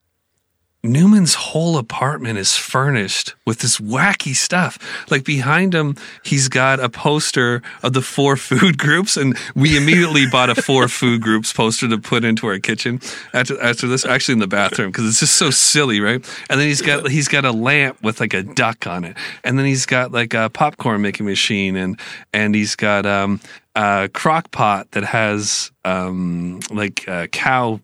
Newman's 0.84 1.34
whole 1.34 1.76
apartment 1.76 2.38
is 2.38 2.56
furnished 2.56 3.34
with 3.44 3.58
this 3.58 3.78
wacky 3.78 4.34
stuff. 4.34 4.78
Like 5.10 5.24
behind 5.24 5.74
him, 5.74 5.96
he's 6.22 6.48
got 6.48 6.78
a 6.78 6.88
poster 6.88 7.62
of 7.82 7.94
the 7.94 8.00
four 8.00 8.36
food 8.36 8.78
groups, 8.78 9.16
and 9.16 9.36
we 9.56 9.76
immediately 9.76 10.26
bought 10.30 10.50
a 10.50 10.54
four 10.54 10.86
food 10.86 11.20
groups 11.20 11.52
poster 11.52 11.88
to 11.88 11.98
put 11.98 12.24
into 12.24 12.46
our 12.46 12.60
kitchen 12.60 13.00
after 13.34 13.60
after 13.60 13.88
this. 13.88 14.04
Actually, 14.04 14.34
in 14.34 14.38
the 14.38 14.46
bathroom 14.46 14.92
because 14.92 15.08
it's 15.08 15.18
just 15.18 15.34
so 15.34 15.50
silly, 15.50 16.00
right? 16.00 16.24
And 16.48 16.60
then 16.60 16.68
he's 16.68 16.82
got 16.82 17.10
he's 17.10 17.26
got 17.26 17.44
a 17.44 17.52
lamp 17.52 18.00
with 18.00 18.20
like 18.20 18.32
a 18.32 18.44
duck 18.44 18.86
on 18.86 19.02
it, 19.04 19.16
and 19.42 19.58
then 19.58 19.66
he's 19.66 19.84
got 19.84 20.12
like 20.12 20.32
a 20.32 20.48
popcorn 20.48 21.02
making 21.02 21.26
machine, 21.26 21.74
and 21.74 21.98
and 22.32 22.54
he's 22.54 22.76
got 22.76 23.04
um 23.04 23.40
a 23.74 24.08
crock 24.12 24.52
pot 24.52 24.92
that 24.92 25.02
has 25.02 25.72
um 25.84 26.60
like 26.70 27.08
uh, 27.08 27.26
cow 27.28 27.80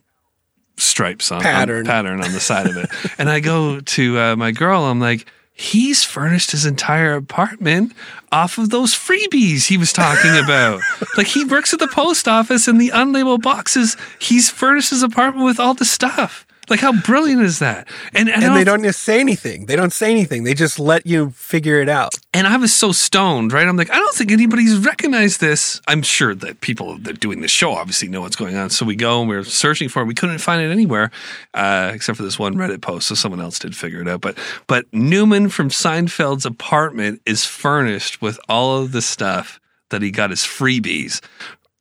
stripes 0.77 1.31
on 1.31 1.41
Pattern. 1.41 1.81
on, 1.81 1.85
pattern 1.87 2.23
on 2.23 2.33
the 2.33 2.41
side 2.41 2.67
of 2.67 2.77
it. 2.77 2.91
and 3.19 3.31
I 3.31 3.41
go 3.41 3.81
to 3.81 4.19
uh, 4.19 4.37
my 4.37 4.51
girl. 4.51 4.85
I'm 4.85 5.01
like, 5.01 5.27
he's 5.53 6.03
furnished 6.03 6.51
his 6.51 6.67
entire 6.67 7.15
apartment 7.15 7.93
off 8.33 8.59
of 8.59 8.71
those 8.71 8.93
freebies 8.93 9.67
he 9.67 9.79
was 9.79 9.93
talking 9.93 10.37
about. 10.37 10.81
like 11.17 11.29
he 11.29 11.45
works 11.45 11.73
at 11.73 11.79
the 11.79 11.89
post 11.89 12.27
office 12.27 12.67
and 12.67 12.81
the 12.81 12.91
unlabeled 12.91 13.43
boxes. 13.43 13.97
He's 14.19 14.51
furnished 14.51 14.91
his 14.91 15.03
apartment 15.03 15.47
with 15.47 15.61
all 15.61 15.75
the 15.75 15.85
stuff. 15.85 16.47
Like 16.69 16.81
how 16.81 16.93
brilliant 17.03 17.43
is 17.43 17.59
that? 17.59 17.89
And 18.15 18.29
and, 18.29 18.43
And 18.43 18.57
they 18.57 18.65
don't- 18.65 18.83
just 18.83 19.03
say 19.03 19.21
anything. 19.21 19.67
They 19.67 19.77
don't 19.77 19.93
say 19.93 20.11
anything. 20.11 20.45
They 20.45 20.55
just 20.55 20.79
let 20.79 21.07
you 21.07 21.31
figure 21.31 21.81
it 21.81 21.89
out. 21.89 22.15
and 22.33 22.47
I 22.47 22.57
was 22.57 22.75
so 22.75 22.91
stoned, 22.93 23.53
right? 23.53 23.67
I'm 23.69 23.77
like, 23.77 23.91
I 23.91 23.97
don't 23.99 24.15
think 24.15 24.33
anybody's 24.33 24.77
recognized 24.79 25.41
this. 25.41 25.81
I'm 25.87 26.03
sure 26.03 26.35
that 26.35 26.61
people 26.61 26.99
that 26.99 27.11
are 27.17 27.19
doing 27.21 27.41
the 27.43 27.49
show 27.49 27.73
obviously 27.73 28.09
know 28.09 28.21
what's 28.23 28.37
going 28.37 28.57
on. 28.57 28.71
So 28.71 28.85
we 28.85 28.97
go 28.97 29.21
and 29.21 29.29
we're 29.29 29.45
searching 29.45 29.89
for 29.89 30.03
it. 30.03 30.07
We 30.07 30.15
couldn't 30.15 30.39
find 30.39 30.61
it 30.63 30.71
anywhere, 30.73 31.11
uh, 31.55 31.93
except 31.95 32.17
for 32.17 32.23
this 32.25 32.39
one 32.39 32.55
Reddit 32.57 32.81
post. 32.83 33.07
So 33.09 33.15
someone 33.15 33.41
else 33.41 33.59
did 33.59 33.77
figure 33.77 34.01
it 34.01 34.09
out. 34.09 34.21
But 34.21 34.37
but 34.67 34.87
Newman 34.93 35.49
from 35.49 35.69
Seinfeld's 35.71 36.45
apartment 36.47 37.21
is 37.27 37.45
furnished 37.45 38.21
with 38.21 38.39
all 38.49 38.79
of 38.83 38.93
the 38.93 39.03
stuff 39.03 39.61
that 39.91 40.03
he 40.03 40.11
got 40.11 40.33
as 40.33 40.41
freebies 40.41 41.21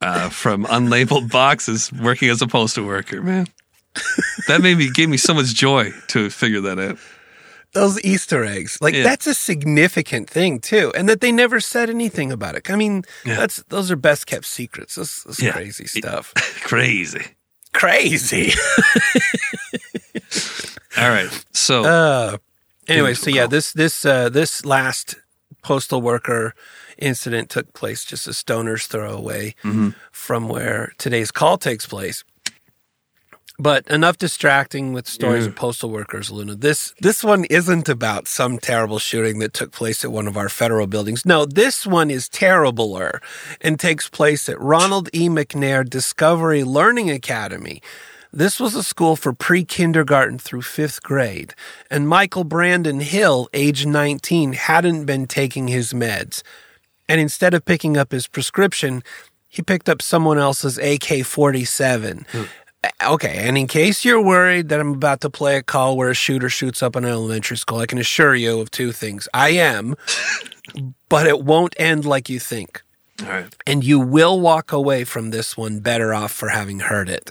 uh, 0.00 0.28
from 0.28 0.64
unlabeled 0.66 1.30
boxes 1.32 1.90
working 1.92 2.28
as 2.28 2.40
a 2.42 2.46
postal 2.46 2.84
worker. 2.86 3.20
Man, 3.22 3.46
that 4.48 4.60
made 4.60 4.78
me 4.78 4.90
gave 4.90 5.08
me 5.08 5.16
so 5.16 5.34
much 5.34 5.54
joy 5.54 5.90
to 6.08 6.30
figure 6.30 6.60
that 6.62 6.78
out. 6.78 6.98
Those 7.72 8.00
Easter 8.04 8.44
eggs, 8.44 8.78
like 8.80 8.94
Yeah. 8.94 9.02
that's 9.02 9.26
a 9.26 9.34
significant 9.34 10.30
thing 10.30 10.60
too, 10.60 10.92
and 10.96 11.08
that 11.08 11.20
they 11.20 11.32
never 11.32 11.60
said 11.60 11.90
anything 11.90 12.30
about 12.32 12.54
it. 12.54 12.70
I 12.70 12.76
mean, 12.76 13.02
Yeah. 13.24 13.36
that's 13.36 13.62
those 13.68 13.90
are 13.90 13.96
best 13.96 14.26
kept 14.26 14.46
secrets. 14.46 14.94
That's, 14.94 15.24
that's 15.24 15.42
Yeah. 15.42 15.52
crazy 15.52 15.86
stuff. 15.86 16.32
Crazy. 16.62 17.24
crazy. 17.72 18.52
All 20.96 21.08
right. 21.08 21.28
So 21.52 21.84
Uh, 21.84 22.36
anyway, 22.88 23.14
so 23.14 23.30
yeah, 23.30 23.46
this 23.48 23.72
this 23.72 24.04
uh, 24.04 24.28
this 24.28 24.64
last 24.64 25.16
postal 25.62 26.00
worker 26.00 26.54
incident 26.98 27.50
took 27.50 27.72
place 27.72 28.04
just 28.04 28.28
a 28.28 28.32
stoner's 28.32 28.86
throw 28.86 29.12
away 29.16 29.56
Mm-hmm. 29.64 29.90
from 30.12 30.48
where 30.48 30.92
today's 30.98 31.32
call 31.32 31.58
takes 31.58 31.86
place. 31.86 32.22
But 33.56 33.86
enough 33.86 34.18
distracting 34.18 34.92
with 34.92 35.06
stories 35.06 35.46
of 35.46 35.54
postal 35.54 35.88
workers, 35.88 36.28
Luna. 36.28 36.56
This 36.56 36.92
this 36.98 37.22
one 37.22 37.44
isn't 37.44 37.88
about 37.88 38.26
some 38.26 38.58
terrible 38.58 38.98
shooting 38.98 39.38
that 39.38 39.52
took 39.52 39.70
place 39.70 40.04
at 40.04 40.10
one 40.10 40.26
of 40.26 40.36
our 40.36 40.48
federal 40.48 40.88
buildings. 40.88 41.24
No, 41.24 41.46
this 41.46 41.86
one 41.86 42.10
is 42.10 42.28
terribler 42.28 43.22
and 43.60 43.78
takes 43.78 44.08
place 44.08 44.48
at 44.48 44.60
Ronald 44.60 45.08
E. 45.12 45.28
McNair 45.28 45.88
Discovery 45.88 46.64
Learning 46.64 47.10
Academy. 47.10 47.80
This 48.32 48.58
was 48.58 48.74
a 48.74 48.82
school 48.82 49.14
for 49.14 49.32
pre 49.32 49.64
kindergarten 49.64 50.40
through 50.40 50.62
fifth 50.62 51.04
grade, 51.04 51.54
and 51.88 52.08
Michael 52.08 52.42
Brandon 52.42 52.98
Hill, 52.98 53.48
age 53.54 53.86
19, 53.86 54.54
hadn't 54.54 55.04
been 55.04 55.28
taking 55.28 55.68
his 55.68 55.92
meds. 55.92 56.42
And 57.08 57.20
instead 57.20 57.54
of 57.54 57.64
picking 57.64 57.96
up 57.96 58.10
his 58.10 58.26
prescription, 58.26 59.04
he 59.48 59.62
picked 59.62 59.88
up 59.88 60.02
someone 60.02 60.38
else's 60.38 60.78
AK 60.78 61.24
47. 61.24 62.26
Hmm. 62.32 62.42
Okay, 63.02 63.36
and 63.46 63.56
in 63.58 63.66
case 63.66 64.04
you're 64.04 64.22
worried 64.22 64.68
that 64.68 64.80
I'm 64.80 64.92
about 64.94 65.20
to 65.22 65.30
play 65.30 65.56
a 65.56 65.62
call 65.62 65.96
where 65.96 66.10
a 66.10 66.14
shooter 66.14 66.48
shoots 66.48 66.82
up 66.82 66.96
an 66.96 67.04
elementary 67.04 67.56
school, 67.56 67.78
I 67.78 67.86
can 67.86 67.98
assure 67.98 68.34
you 68.34 68.60
of 68.60 68.70
two 68.70 68.92
things. 68.92 69.28
I 69.34 69.50
am, 69.50 69.94
but 71.08 71.26
it 71.26 71.42
won't 71.44 71.74
end 71.78 72.04
like 72.04 72.28
you 72.28 72.38
think 72.40 72.82
all 73.22 73.28
right. 73.28 73.54
and 73.66 73.84
you 73.84 74.00
will 74.00 74.40
walk 74.40 74.72
away 74.72 75.04
from 75.04 75.30
this 75.30 75.56
one 75.56 75.80
better 75.80 76.12
off 76.14 76.32
for 76.32 76.48
having 76.48 76.80
heard 76.80 77.08
it. 77.08 77.30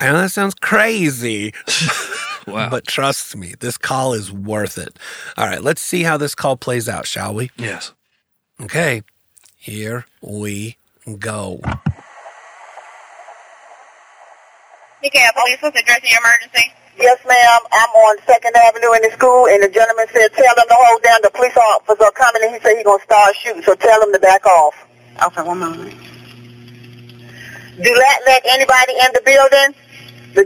I 0.00 0.06
know 0.06 0.18
that 0.22 0.30
sounds 0.30 0.54
crazy, 0.54 1.52
Wow. 2.46 2.70
but 2.70 2.86
trust 2.86 3.36
me, 3.36 3.54
this 3.60 3.76
call 3.76 4.14
is 4.14 4.32
worth 4.32 4.78
it. 4.78 4.98
All 5.36 5.46
right, 5.46 5.62
let's 5.62 5.82
see 5.82 6.02
how 6.04 6.16
this 6.16 6.34
call 6.34 6.56
plays 6.56 6.88
out, 6.88 7.06
shall 7.06 7.34
we? 7.34 7.50
yes. 7.56 7.92
Okay, 8.60 9.02
here 9.56 10.06
we 10.20 10.76
go. 11.18 11.60
DeKalb 15.02 15.30
Police, 15.34 15.62
what's 15.62 15.78
addressing 15.78 16.10
your 16.10 16.18
emergency? 16.18 16.74
Yes, 16.98 17.18
ma'am. 17.22 17.60
I'm 17.70 17.90
on 17.90 18.18
Second 18.26 18.56
Avenue 18.56 18.92
in 18.98 19.02
the 19.02 19.12
school, 19.14 19.46
and 19.46 19.62
the 19.62 19.68
gentleman 19.68 20.06
said, 20.12 20.32
"Tell 20.34 20.54
them 20.56 20.66
to 20.66 20.74
hold 20.74 21.02
down. 21.02 21.20
The 21.22 21.30
police 21.30 21.56
officer 21.56 22.02
are 22.02 22.10
coming, 22.10 22.42
and 22.42 22.54
he 22.54 22.60
said 22.60 22.74
he's 22.74 22.84
gonna 22.84 23.02
start 23.04 23.36
shooting. 23.36 23.62
So 23.62 23.76
tell 23.76 24.00
them 24.00 24.12
to 24.12 24.18
back 24.18 24.44
off. 24.46 24.74
Okay, 25.22 25.42
one 25.42 25.60
moment. 25.60 25.94
Do 27.78 27.94
not 27.94 28.18
let 28.26 28.42
anybody 28.50 28.92
in 28.98 29.10
the 29.14 29.22
building, 29.22 29.74
the, 30.34 30.42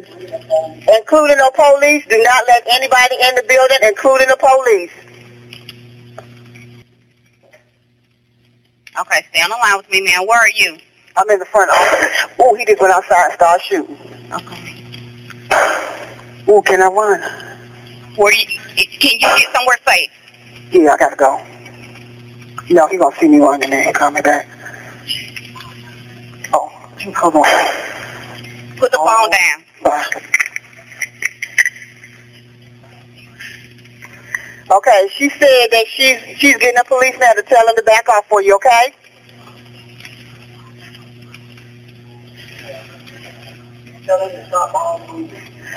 including 1.00 1.38
the 1.38 1.52
police. 1.56 2.04
Do 2.04 2.22
not 2.22 2.44
let 2.46 2.62
anybody 2.68 3.16
in 3.24 3.34
the 3.36 3.44
building, 3.48 3.78
including 3.88 4.28
the 4.28 4.36
police. 4.36 4.92
Okay, 9.00 9.24
stay 9.30 9.40
on 9.40 9.48
the 9.48 9.56
line 9.56 9.78
with 9.78 9.90
me, 9.90 10.02
man. 10.02 10.26
Where 10.26 10.38
are 10.38 10.50
you? 10.54 10.76
I'm 11.16 11.28
in 11.30 11.38
the 11.38 11.44
front 11.44 11.70
office. 11.70 12.34
Oh, 12.38 12.54
he 12.54 12.64
just 12.64 12.80
went 12.80 12.92
outside 12.92 13.24
and 13.26 13.34
started 13.34 13.62
shooting. 13.64 13.98
Okay. 14.32 14.72
Oh, 16.48 16.62
can 16.64 16.82
I 16.82 16.88
run? 16.88 17.20
Where 18.16 18.32
you, 18.32 18.46
can 18.46 19.12
you 19.12 19.18
get 19.18 19.54
somewhere 19.54 19.78
safe? 19.86 20.10
Yeah, 20.70 20.92
I 20.92 20.96
gotta 20.96 21.16
go. 21.16 21.44
No, 22.70 22.86
he 22.88 22.96
gonna 22.96 23.16
see 23.16 23.28
me 23.28 23.38
running 23.38 23.70
there 23.70 23.86
and 23.86 23.94
call 23.94 24.10
me 24.10 24.20
back. 24.22 24.48
Oh, 26.52 26.68
hold 27.14 27.36
on. 27.36 27.44
Put 28.76 28.90
the 28.90 28.96
phone 28.96 29.06
oh, 29.08 29.30
down. 29.30 29.64
Bye. 29.82 30.32
Okay, 34.70 35.08
she 35.14 35.28
said 35.28 35.68
that 35.70 35.84
she's 35.86 36.18
she's 36.38 36.56
getting 36.56 36.78
a 36.78 36.84
police 36.84 37.14
now 37.18 37.32
to 37.32 37.42
tell 37.42 37.68
him 37.68 37.76
to 37.76 37.82
back 37.82 38.08
off 38.08 38.26
for 38.28 38.40
you, 38.40 38.54
okay? 38.56 38.94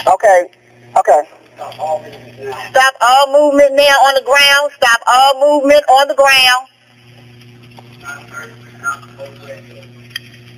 Okay, 0.07 0.49
okay. 0.97 1.21
Stop 1.55 2.95
all 3.01 3.32
movement 3.32 3.76
now 3.76 3.84
on 3.84 4.15
the 4.15 4.23
ground. 4.26 4.71
Stop 4.76 5.01
all 5.07 5.39
movement 5.39 5.84
on 5.89 6.07
the 6.07 6.15
ground. 6.15 6.67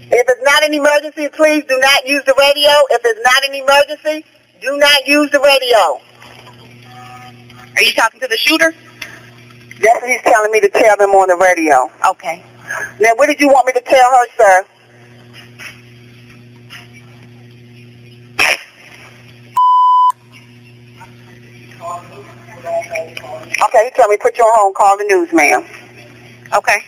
If 0.09 0.25
it's 0.29 0.41
not 0.43 0.63
an 0.63 0.73
emergency, 0.73 1.27
please 1.29 1.65
do 1.65 1.77
not 1.79 2.07
use 2.07 2.23
the 2.25 2.33
radio. 2.39 2.71
If 2.89 3.01
it's 3.03 3.19
not 3.23 3.45
an 3.45 3.53
emergency, 3.55 4.25
do 4.61 4.77
not 4.77 5.05
use 5.05 5.29
the 5.31 5.39
radio. 5.39 5.99
Are 7.75 7.83
you 7.83 7.91
talking 7.91 8.19
to 8.21 8.27
the 8.27 8.37
shooter? 8.37 8.73
That's 9.81 10.01
what 10.01 10.09
he's 10.09 10.21
telling 10.21 10.51
me 10.51 10.61
to 10.61 10.69
tell 10.69 10.97
them 10.97 11.11
on 11.11 11.27
the 11.27 11.35
radio. 11.35 11.91
Okay. 12.09 12.43
Now, 12.99 13.11
what 13.15 13.27
did 13.27 13.39
you 13.39 13.49
want 13.49 13.67
me 13.67 13.73
to 13.73 13.81
tell 13.81 14.09
her, 14.11 14.25
sir? 14.37 14.65
Okay, 21.87 23.85
you 23.85 23.91
tell 23.95 24.09
me 24.09 24.17
put 24.17 24.37
you 24.37 24.43
on 24.43 24.59
hold. 24.59 24.75
Call 24.75 24.97
the 24.97 25.05
news, 25.05 25.31
ma'am. 25.31 25.63
Okay. 26.53 26.79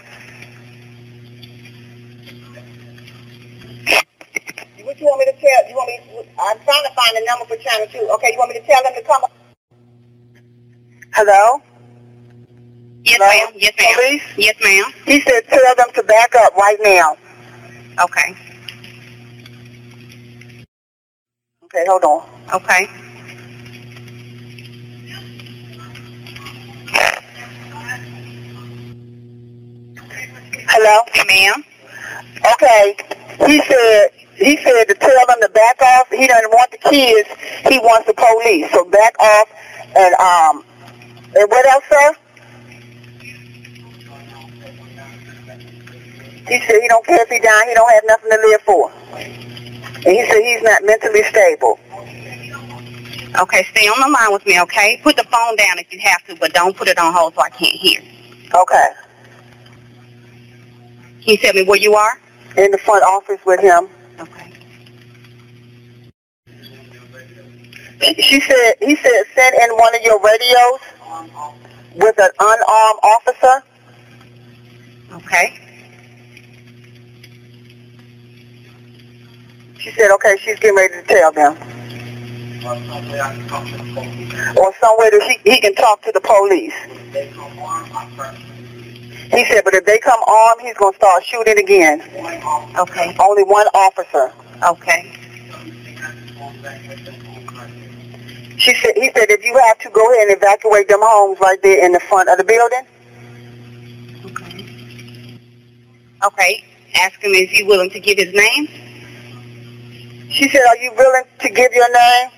What 4.84 5.00
you 5.00 5.06
want 5.06 5.20
me 5.20 5.26
to 5.26 5.40
tell? 5.40 5.70
You 5.70 5.76
want 5.76 5.88
me? 5.88 6.00
I'm 6.40 6.58
trying 6.60 6.84
to 6.84 6.94
find 6.96 7.16
the 7.16 7.24
number 7.26 7.46
for 7.46 7.56
Channel 7.58 7.88
Two. 7.88 8.10
Okay, 8.16 8.32
you 8.34 8.38
want 8.40 8.52
me 8.52 8.60
to 8.60 8.66
tell 8.66 8.84
them 8.84 8.94
to 8.96 9.02
come? 9.04 9.22
Hello. 11.14 11.62
Yes, 13.04 13.20
ma'am. 13.20 13.54
Yes, 13.56 13.74
ma'am. 13.80 13.96
Police? 13.96 14.24
Yes, 14.38 14.56
ma'am. 14.62 14.92
He 15.06 15.22
said 15.22 15.42
tell 15.48 15.76
them 15.78 15.88
to 15.96 16.04
back 16.04 16.36
up 16.36 16.54
right 16.56 16.78
now. 16.82 17.16
Okay. 18.04 18.36
Okay, 21.66 21.86
hold 21.88 22.04
on. 22.04 22.30
Okay. 22.54 23.09
Hello. 30.82 31.04
Ma'am. 31.28 31.64
Okay. 32.54 32.96
He 33.46 33.60
said 33.68 34.12
he 34.36 34.56
said 34.64 34.86
to 34.86 34.96
tell 34.96 35.28
them 35.28 35.42
to 35.42 35.50
back 35.50 35.82
off. 35.82 36.08
He 36.10 36.26
doesn't 36.26 36.52
want 36.52 36.72
the 36.72 36.78
kids. 36.78 37.28
He 37.68 37.80
wants 37.80 38.08
the 38.08 38.14
police. 38.14 38.72
So 38.72 38.86
back 38.86 39.20
off 39.20 39.50
and 39.94 40.16
um 40.16 40.64
and 41.36 41.52
what 41.52 41.66
else, 41.68 41.84
sir? 41.90 42.16
He 46.48 46.62
said 46.62 46.80
he 46.82 46.88
don't 46.88 47.06
care 47.06 47.22
if 47.24 47.30
he 47.30 47.40
die. 47.40 47.68
He 47.68 47.74
don't 47.74 47.92
have 47.92 48.04
nothing 48.06 48.30
to 48.32 48.38
live 48.48 48.62
for. 48.62 48.92
And 49.20 50.16
he 50.16 50.26
said 50.32 50.42
he's 50.42 50.64
not 50.64 50.82
mentally 50.86 51.24
stable. 51.24 51.78
Okay, 53.38 53.64
stay 53.66 53.88
on 53.88 54.00
the 54.00 54.18
line 54.18 54.32
with 54.32 54.46
me, 54.46 54.60
okay? 54.62 55.00
Put 55.04 55.18
the 55.18 55.24
phone 55.26 55.58
down 55.58 55.78
if 55.78 55.92
you 55.92 56.00
have 56.00 56.26
to, 56.28 56.36
but 56.38 56.54
don't 56.54 56.76
put 56.76 56.88
it 56.88 56.98
on 56.98 57.14
hold 57.14 57.36
so 57.36 57.42
I 57.42 57.50
can't 57.50 57.76
hear. 57.76 58.02
Okay. 58.56 58.88
Can 61.24 61.34
you 61.34 61.38
tell 61.38 61.54
me 61.54 61.64
where 61.64 61.80
you 61.80 61.96
are? 61.96 62.20
In 62.58 62.72
the 62.72 62.78
front 62.78 63.04
office 63.04 63.40
with 63.46 63.60
him. 63.60 63.88
Okay. 64.20 64.54
She 68.22 68.40
said 68.40 68.74
he 68.82 68.96
said 68.96 69.24
send 69.36 69.56
in 69.62 69.72
one 69.78 69.94
of 69.96 70.02
your 70.02 70.20
radios 70.22 70.80
with 71.96 72.18
an 72.20 72.30
unarmed 72.40 73.00
officer. 73.04 73.64
Okay. 75.14 75.60
She 79.80 79.92
said, 79.92 80.12
okay, 80.12 80.36
she's 80.38 80.60
getting 80.60 80.76
ready 80.76 80.94
to 80.96 81.04
tell 81.04 81.32
them. 81.32 81.54
Or 84.58 84.74
somewhere 84.82 85.10
that 85.12 85.40
he, 85.44 85.52
he 85.52 85.62
can 85.62 85.74
talk 85.74 86.02
to 86.02 86.12
the 86.12 86.20
police. 86.20 86.74
He 89.32 89.46
said, 89.46 89.64
but 89.64 89.76
if 89.76 89.86
they 89.86 90.00
come 90.00 90.20
armed, 90.26 90.62
he's 90.62 90.76
going 90.76 90.94
to 90.94 90.98
start 90.98 91.24
shooting 91.24 91.60
again. 91.60 92.02
Okay. 92.78 93.16
Only 93.20 93.44
one 93.44 93.68
officer. 93.74 94.34
Okay. 94.68 95.14
She 98.58 98.74
said, 98.76 98.94
he 98.96 99.12
said, 99.16 99.30
if 99.30 99.44
you 99.44 99.56
have 99.68 99.78
to, 99.80 99.90
go 99.92 100.12
ahead 100.14 100.30
and 100.30 100.38
evacuate 100.38 100.88
them 100.90 101.00
homes 101.02 101.40
right 101.40 101.62
there 101.62 101.86
in 101.86 101.92
the 101.92 102.00
front 102.02 102.28
of 102.28 102.38
the 102.38 102.44
building. 102.44 102.86
Okay. 104.26 105.40
Okay. 106.26 106.64
Ask 106.96 107.22
him 107.22 107.32
if 107.34 107.52
he's 107.52 107.68
willing 107.68 107.92
to 107.92 108.00
give 108.00 108.18
his 108.18 108.34
name. 108.34 108.68
She 110.32 110.50
said, 110.50 110.62
are 110.68 110.78
you 110.78 110.92
willing 110.98 111.24
to 111.40 111.50
give 111.50 111.72
your 111.72 111.90
name? 111.94 112.30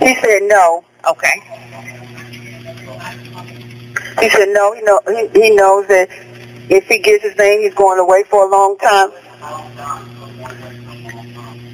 He 0.00 0.14
said 0.20 0.42
no. 0.42 0.84
Okay. 1.10 1.42
He 4.20 4.28
said 4.28 4.48
no. 4.50 4.74
He 4.74 4.82
know 4.82 5.00
he, 5.06 5.28
he 5.28 5.50
knows 5.50 5.86
that 5.88 6.08
if 6.68 6.86
he 6.86 6.98
gives 6.98 7.22
his 7.24 7.36
name, 7.36 7.62
he's 7.62 7.74
going 7.74 7.98
away 7.98 8.24
for 8.24 8.46
a 8.46 8.50
long 8.50 8.76
time. 8.78 9.10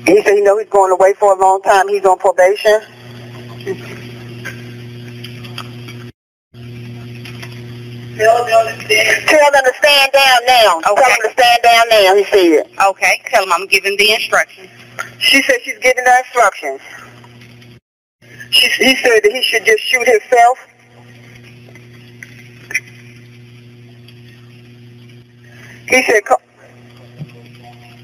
He 0.07 0.23
said 0.23 0.35
he 0.35 0.41
know 0.43 0.57
he's 0.59 0.69
going 0.69 0.93
away 0.93 1.15
for 1.15 1.33
a 1.35 1.41
long 1.41 1.61
time. 1.63 1.89
He's 1.89 2.05
on 2.05 2.19
probation. 2.19 2.81
Tell 8.17 8.47
them 9.53 9.65
to 9.65 9.75
stand 9.79 10.13
down 10.13 10.39
now. 10.47 10.79
Okay. 10.79 10.95
Tell 10.95 11.11
them 11.11 11.19
to 11.23 11.31
stand 11.33 11.63
down 11.63 11.89
now. 11.91 12.15
He 12.15 12.25
said. 12.25 12.71
Okay. 12.87 13.23
Tell 13.27 13.43
him 13.43 13.53
I'm 13.53 13.67
giving 13.67 13.97
the 13.97 14.13
instructions. 14.13 14.71
She 15.19 15.43
said 15.43 15.57
she's 15.65 15.79
giving 15.79 16.05
the 16.05 16.17
instructions. 16.25 16.81
She, 18.51 18.69
he 18.69 18.95
said 18.97 19.21
that 19.23 19.33
he 19.33 19.43
should 19.43 19.67
just 19.67 19.83
shoot 19.83 20.07
himself. 20.07 20.59
He 25.89 26.03
said, 26.03 26.23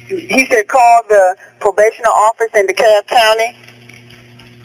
he 0.06 0.46
said 0.46 0.68
call 0.68 1.02
the 1.08 1.36
probation 1.60 2.04
office 2.04 2.50
in 2.54 2.66
DeKalb 2.66 3.06
County 3.06 3.56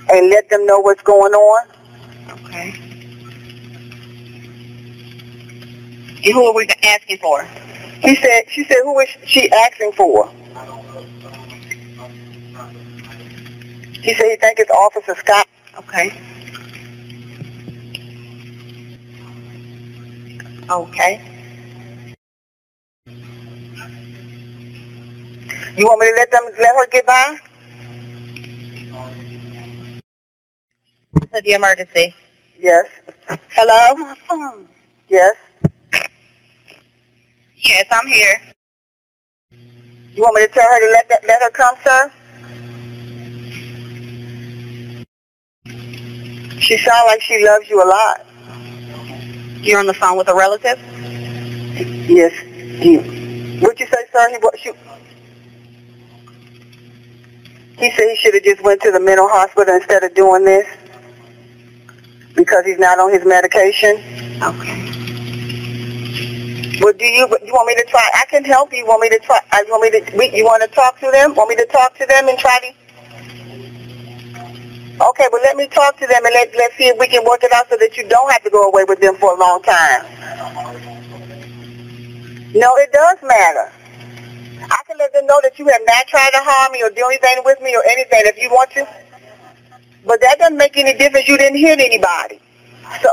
and 0.09 0.29
let 0.29 0.49
them 0.49 0.65
know 0.65 0.79
what's 0.79 1.01
going 1.01 1.33
on. 1.33 1.67
Okay. 2.29 2.73
And 6.23 6.33
who 6.33 6.45
are 6.45 6.53
we 6.53 6.67
asking 6.83 7.17
for? 7.19 7.43
He 8.01 8.15
said, 8.15 8.43
she 8.49 8.63
said, 8.65 8.77
who 8.83 8.99
is 8.99 9.09
she 9.25 9.49
asking 9.51 9.93
for? 9.93 10.29
He 14.01 14.13
said 14.13 14.25
he 14.29 14.35
think 14.37 14.59
it's 14.59 14.71
Officer 14.71 15.15
Scott. 15.15 15.47
Okay. 15.79 16.21
Okay. 20.69 21.26
You 25.77 25.85
want 25.85 25.99
me 25.99 26.07
to 26.07 26.15
let 26.15 26.31
them 26.31 26.41
let 26.59 26.75
her 26.75 26.87
get 26.87 27.05
by? 27.05 27.37
To 31.31 31.41
the 31.41 31.51
emergency. 31.51 32.15
Yes. 32.57 32.87
Hello? 33.51 34.15
Yes. 35.07 35.35
Yes, 37.57 37.85
I'm 37.91 38.07
here. 38.07 38.41
You 40.15 40.23
want 40.23 40.33
me 40.35 40.47
to 40.47 40.51
tell 40.51 40.65
her 40.65 40.79
to 40.79 40.91
let 40.93 41.09
that, 41.09 41.23
let 41.27 41.43
her 41.43 41.51
come, 41.51 41.75
sir? 41.83 42.11
She 46.59 46.77
sounds 46.79 47.05
like 47.05 47.21
she 47.21 47.45
loves 47.45 47.69
you 47.69 47.83
a 47.83 47.87
lot. 47.87 48.25
You're 49.61 49.79
on 49.79 49.85
the 49.85 49.93
phone 49.93 50.17
with 50.17 50.27
a 50.27 50.33
relative? 50.33 50.79
Yes. 52.09 52.33
What'd 53.61 53.79
you 53.79 53.85
say, 53.85 54.05
sir? 54.11 54.29
He, 54.31 54.37
what, 54.37 54.59
she, 54.59 54.71
he 57.77 57.91
said 57.91 58.09
he 58.09 58.15
should 58.15 58.33
have 58.33 58.43
just 58.43 58.61
went 58.63 58.81
to 58.81 58.91
the 58.91 58.99
mental 58.99 59.27
hospital 59.27 59.75
instead 59.75 60.03
of 60.03 60.13
doing 60.15 60.43
this 60.45 60.67
because 62.35 62.65
he's 62.65 62.79
not 62.79 62.99
on 62.99 63.11
his 63.11 63.25
medication. 63.25 63.97
Okay. 64.43 64.83
Well, 66.81 66.93
do 66.93 67.05
you 67.05 67.27
you 67.43 67.53
want 67.53 67.67
me 67.67 67.75
to 67.75 67.85
try? 67.89 68.07
I 68.15 68.25
can 68.29 68.45
help 68.45 68.71
you. 68.71 68.85
Want 68.85 69.01
me 69.01 69.09
to 69.09 69.19
try? 69.19 69.39
I 69.51 69.63
You 69.65 69.71
want 69.71 69.91
me 69.91 69.99
to? 69.99 70.17
we- 70.17 70.35
You 70.35 70.45
want 70.45 70.61
to 70.61 70.67
talk 70.69 70.99
to 70.99 71.09
them? 71.11 71.33
Want 71.35 71.49
me 71.49 71.55
to 71.55 71.65
talk 71.65 71.95
to 71.97 72.05
them 72.05 72.27
and 72.29 72.37
try 72.37 72.59
to? 72.59 72.67
Okay, 75.09 75.27
well 75.31 75.41
let 75.43 75.55
me 75.55 75.67
talk 75.67 75.97
to 75.99 76.07
them 76.07 76.25
and 76.25 76.33
let 76.33 76.53
let's 76.55 76.75
see 76.77 76.85
if 76.87 76.97
we 76.99 77.07
can 77.07 77.23
work 77.25 77.43
it 77.43 77.51
out 77.53 77.69
so 77.69 77.77
that 77.77 77.97
you 77.97 78.07
don't 78.07 78.31
have 78.31 78.43
to 78.43 78.49
go 78.49 78.67
away 78.67 78.83
with 78.83 78.99
them 78.99 79.15
for 79.17 79.33
a 79.35 79.39
long 79.39 79.61
time. 79.61 80.05
No, 82.53 82.75
it 82.77 82.91
does 82.91 83.17
matter. 83.23 83.71
I 84.69 84.81
can 84.85 84.97
let 84.97 85.13
them 85.13 85.25
know 85.25 85.39
that 85.43 85.57
you 85.59 85.67
have 85.67 85.81
not 85.85 86.07
tried 86.07 86.31
to 86.31 86.39
harm 86.41 86.71
me 86.73 86.83
or 86.83 86.89
do 86.89 87.05
anything 87.05 87.43
with 87.45 87.61
me 87.61 87.75
or 87.75 87.83
anything 87.89 88.21
if 88.25 88.37
you 88.37 88.49
want 88.49 88.71
to. 88.71 88.87
But 90.05 90.21
that 90.21 90.39
doesn't 90.39 90.57
make 90.57 90.77
any 90.77 90.93
difference. 90.93 91.27
You 91.27 91.37
didn't 91.37 91.59
hit 91.59 91.79
anybody. 91.79 92.39
So, 93.01 93.09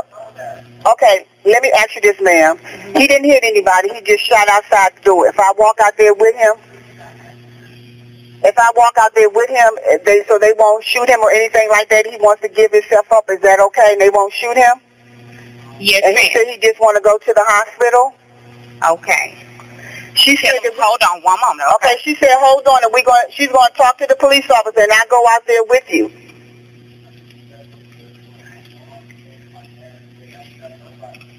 okay, 0.93 1.27
let 1.43 1.61
me 1.61 1.71
ask 1.71 1.95
you 1.95 2.01
this, 2.01 2.19
ma'am. 2.21 2.57
He 2.95 3.07
didn't 3.07 3.25
hit 3.25 3.43
anybody. 3.43 3.89
He 3.93 4.01
just 4.01 4.23
shot 4.23 4.47
outside 4.47 4.95
the 4.97 5.01
door. 5.01 5.27
If 5.27 5.39
I 5.39 5.51
walk 5.57 5.79
out 5.81 5.97
there 5.97 6.13
with 6.13 6.35
him, 6.35 6.53
if 8.43 8.57
I 8.57 8.71
walk 8.75 8.95
out 8.99 9.13
there 9.15 9.29
with 9.29 9.49
him, 9.49 9.69
eh, 9.89 9.97
they 10.05 10.23
so 10.27 10.37
they 10.37 10.53
won't 10.57 10.83
shoot 10.83 11.09
him 11.09 11.19
or 11.19 11.31
anything 11.31 11.67
like 11.69 11.89
that. 11.89 12.05
He 12.05 12.17
wants 12.17 12.41
to 12.43 12.49
give 12.49 12.71
himself 12.71 13.11
up. 13.11 13.29
Is 13.29 13.39
that 13.41 13.59
okay? 13.59 13.89
And 13.93 14.01
they 14.01 14.09
won't 14.09 14.33
shoot 14.33 14.55
him? 14.55 14.79
Yes, 15.79 16.03
And 16.05 16.17
he 16.17 16.31
said 16.31 16.45
he 16.47 16.57
just 16.59 16.79
want 16.79 16.95
to 16.95 17.01
go 17.03 17.17
to 17.17 17.33
the 17.33 17.43
hospital. 17.45 18.15
Okay. 18.91 19.44
She 20.15 20.35
said, 20.37 20.53
him, 20.55 20.63
that 20.63 20.73
we- 20.73 20.79
hold 20.81 21.01
on 21.11 21.21
one 21.23 21.39
moment. 21.41 21.69
okay. 21.75 21.97
She 22.03 22.15
said, 22.15 22.29
hold 22.33 22.67
on, 22.67 22.83
and 22.83 22.93
we 22.93 23.03
going. 23.03 23.25
She's 23.31 23.49
going 23.49 23.69
to 23.71 23.77
talk 23.77 23.97
to 23.99 24.07
the 24.07 24.15
police 24.15 24.49
officer, 24.49 24.81
and 24.81 24.91
I 24.91 25.03
go 25.09 25.25
out 25.31 25.45
there 25.47 25.63
with 25.65 25.85
you. 25.91 26.11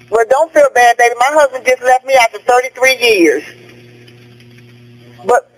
Well, 0.09 0.25
don't 0.29 0.53
feel 0.53 0.69
bad, 0.73 0.97
baby. 0.97 1.15
My 1.19 1.31
husband 1.31 1.65
just 1.65 1.81
left 1.83 2.05
me 2.05 2.13
after 2.15 2.39
33 2.39 2.97
years. 2.97 3.43
But 5.25 5.49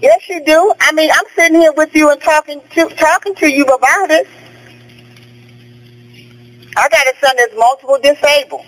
Yes, 0.00 0.28
you 0.28 0.44
do. 0.44 0.74
I 0.80 0.92
mean, 0.92 1.10
I'm 1.12 1.24
sitting 1.34 1.60
here 1.60 1.72
with 1.72 1.94
you 1.94 2.10
and 2.10 2.20
talking 2.20 2.60
to 2.72 2.88
talking 2.90 3.34
to 3.36 3.50
you 3.50 3.64
about 3.64 4.10
it. 4.12 4.28
I 6.76 6.88
got 6.88 7.06
a 7.06 7.14
son 7.20 7.34
that's 7.36 7.54
multiple 7.56 7.98
disabled. 8.02 8.64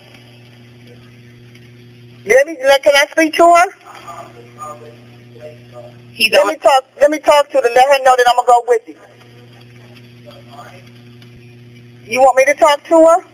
Let 2.25 2.47
me, 2.47 2.57
let, 2.63 2.83
can 2.83 2.93
I 2.95 3.05
speak 3.11 3.33
to 3.35 3.45
her? 3.55 3.65
He's 6.13 6.31
Let 6.31 6.41
on. 6.41 6.47
me 6.49 6.55
talk. 6.57 6.85
Let 6.99 7.11
me 7.11 7.19
talk 7.19 7.49
to 7.51 7.57
her. 7.57 7.63
Let 7.63 7.97
her 7.97 8.03
know 8.03 8.15
that 8.17 8.25
I'm 8.29 8.35
gonna 8.35 8.47
go 8.47 8.63
with 8.67 8.87
you. 8.87 8.97
You 12.03 12.21
want 12.21 12.37
me 12.37 12.45
to 12.45 12.53
talk 12.55 12.83
to 12.85 13.05
her? 13.07 13.25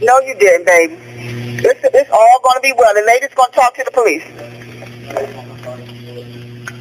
No, 0.00 0.20
you 0.20 0.34
didn't, 0.38 0.66
baby. 0.66 0.94
It's, 1.64 1.80
it's 1.84 2.10
all 2.10 2.40
gonna 2.44 2.60
be 2.60 2.72
well. 2.76 2.94
The 2.94 3.02
lady's 3.06 3.34
gonna 3.34 3.52
talk 3.52 3.74
to 3.76 3.84
the 3.84 3.90
police. 3.90 4.24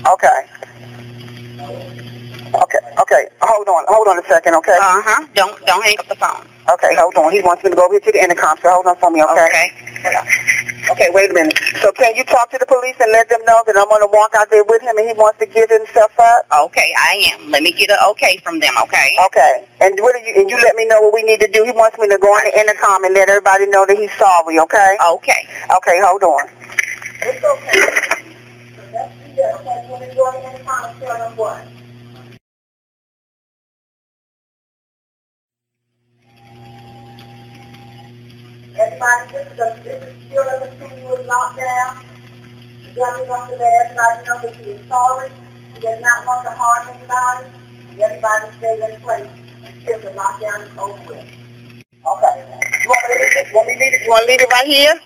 Okay. 0.07 0.47
Okay. 2.53 2.79
Okay. 3.01 3.29
Hold 3.41 3.67
on. 3.69 3.85
Hold 3.89 4.07
on 4.07 4.19
a 4.19 4.27
second. 4.27 4.55
Okay. 4.55 4.73
Uh 4.79 5.01
huh. 5.03 5.27
Don't 5.33 5.65
don't 5.65 5.83
hang 5.83 5.99
up 5.99 6.07
the 6.07 6.15
phone. 6.15 6.47
Okay. 6.69 6.95
Hold 6.95 7.15
on. 7.15 7.31
He 7.31 7.41
wants 7.41 7.63
me 7.63 7.69
to 7.71 7.75
go 7.75 7.85
over 7.85 7.93
here 7.93 8.01
to 8.01 8.11
the 8.11 8.23
intercom. 8.23 8.57
So 8.61 8.69
hold 8.69 8.87
on 8.87 8.97
for 8.97 9.11
me. 9.11 9.23
Okay. 9.23 9.47
Okay, 9.47 9.71
Okay, 10.91 11.09
wait 11.11 11.31
a 11.31 11.33
minute. 11.33 11.57
So 11.81 11.91
can 11.91 12.15
you 12.15 12.23
talk 12.23 12.49
to 12.51 12.57
the 12.57 12.65
police 12.65 12.95
and 12.99 13.11
let 13.11 13.27
them 13.29 13.43
know 13.45 13.61
that 13.67 13.75
I'm 13.75 13.89
going 13.89 14.01
to 14.01 14.07
walk 14.07 14.33
out 14.35 14.49
there 14.49 14.63
with 14.63 14.81
him 14.81 14.97
and 14.97 15.07
he 15.07 15.13
wants 15.13 15.39
to 15.39 15.45
give 15.45 15.69
himself 15.69 16.11
up? 16.19 16.45
Okay, 16.69 16.93
I 16.97 17.33
am. 17.35 17.51
Let 17.51 17.63
me 17.63 17.71
get 17.71 17.89
an 17.89 17.97
okay 18.11 18.37
from 18.37 18.59
them. 18.59 18.73
Okay. 18.83 19.17
Okay. 19.27 19.67
And 19.81 19.99
what 19.99 20.15
do 20.15 20.21
you 20.21 20.33
and 20.39 20.49
you 20.49 20.55
let 20.57 20.75
me 20.75 20.85
know 20.85 21.01
what 21.01 21.13
we 21.13 21.23
need 21.23 21.41
to 21.41 21.47
do. 21.51 21.65
He 21.65 21.71
wants 21.71 21.97
me 21.99 22.07
to 22.07 22.17
go 22.17 22.27
on 22.27 22.43
the 22.45 22.59
intercom 22.59 23.03
and 23.03 23.13
let 23.13 23.27
everybody 23.29 23.67
know 23.67 23.85
that 23.85 23.97
he's 23.97 24.13
sorry, 24.15 24.59
okay? 24.59 24.97
Okay. 25.17 25.47
Okay, 25.75 25.99
hold 25.99 26.23
on. 26.23 26.47
It's 27.21 27.43
okay. 27.43 28.17
Everybody, 38.79 39.31
this 39.31 39.47
is, 39.51 39.59
a, 39.59 39.81
this 39.83 40.03
is 40.03 40.13
still 40.27 40.43
a 40.43 40.67
continuous 40.67 41.25
lockdown. 41.25 42.03
The 42.85 42.93
government 42.93 43.29
wants 43.29 43.53
to 43.53 43.57
let 43.57 43.73
everybody 43.85 44.27
know 44.27 44.41
that 44.41 44.55
he 44.55 44.71
is 44.71 44.87
sorry. 44.87 45.31
He 45.73 45.79
does 45.81 45.99
not 46.01 46.25
want 46.27 46.45
to 46.45 46.53
harm 46.53 46.87
anybody. 46.93 47.49
Everybody 47.99 48.57
stay 48.59 48.93
in 48.93 49.01
place 49.01 49.29
until 49.65 49.99
the 49.99 50.09
lockdown 50.13 50.61
is 50.61 50.77
over 50.77 50.93
with. 51.09 51.25
Okay. 52.05 52.35
You 52.83 52.89
want 52.89 53.07
me 53.09 53.15
to 53.15 53.19
leave 53.19 53.33
it, 53.33 53.53
want 53.53 53.67
me 53.67 53.73
to 53.73 53.79
leave 53.79 53.93
it, 53.93 54.01
you 54.03 54.09
want 54.09 54.21
to 54.21 54.31
leave 54.31 54.41
it 54.41 54.51
right 54.51 54.67
here? 54.67 54.99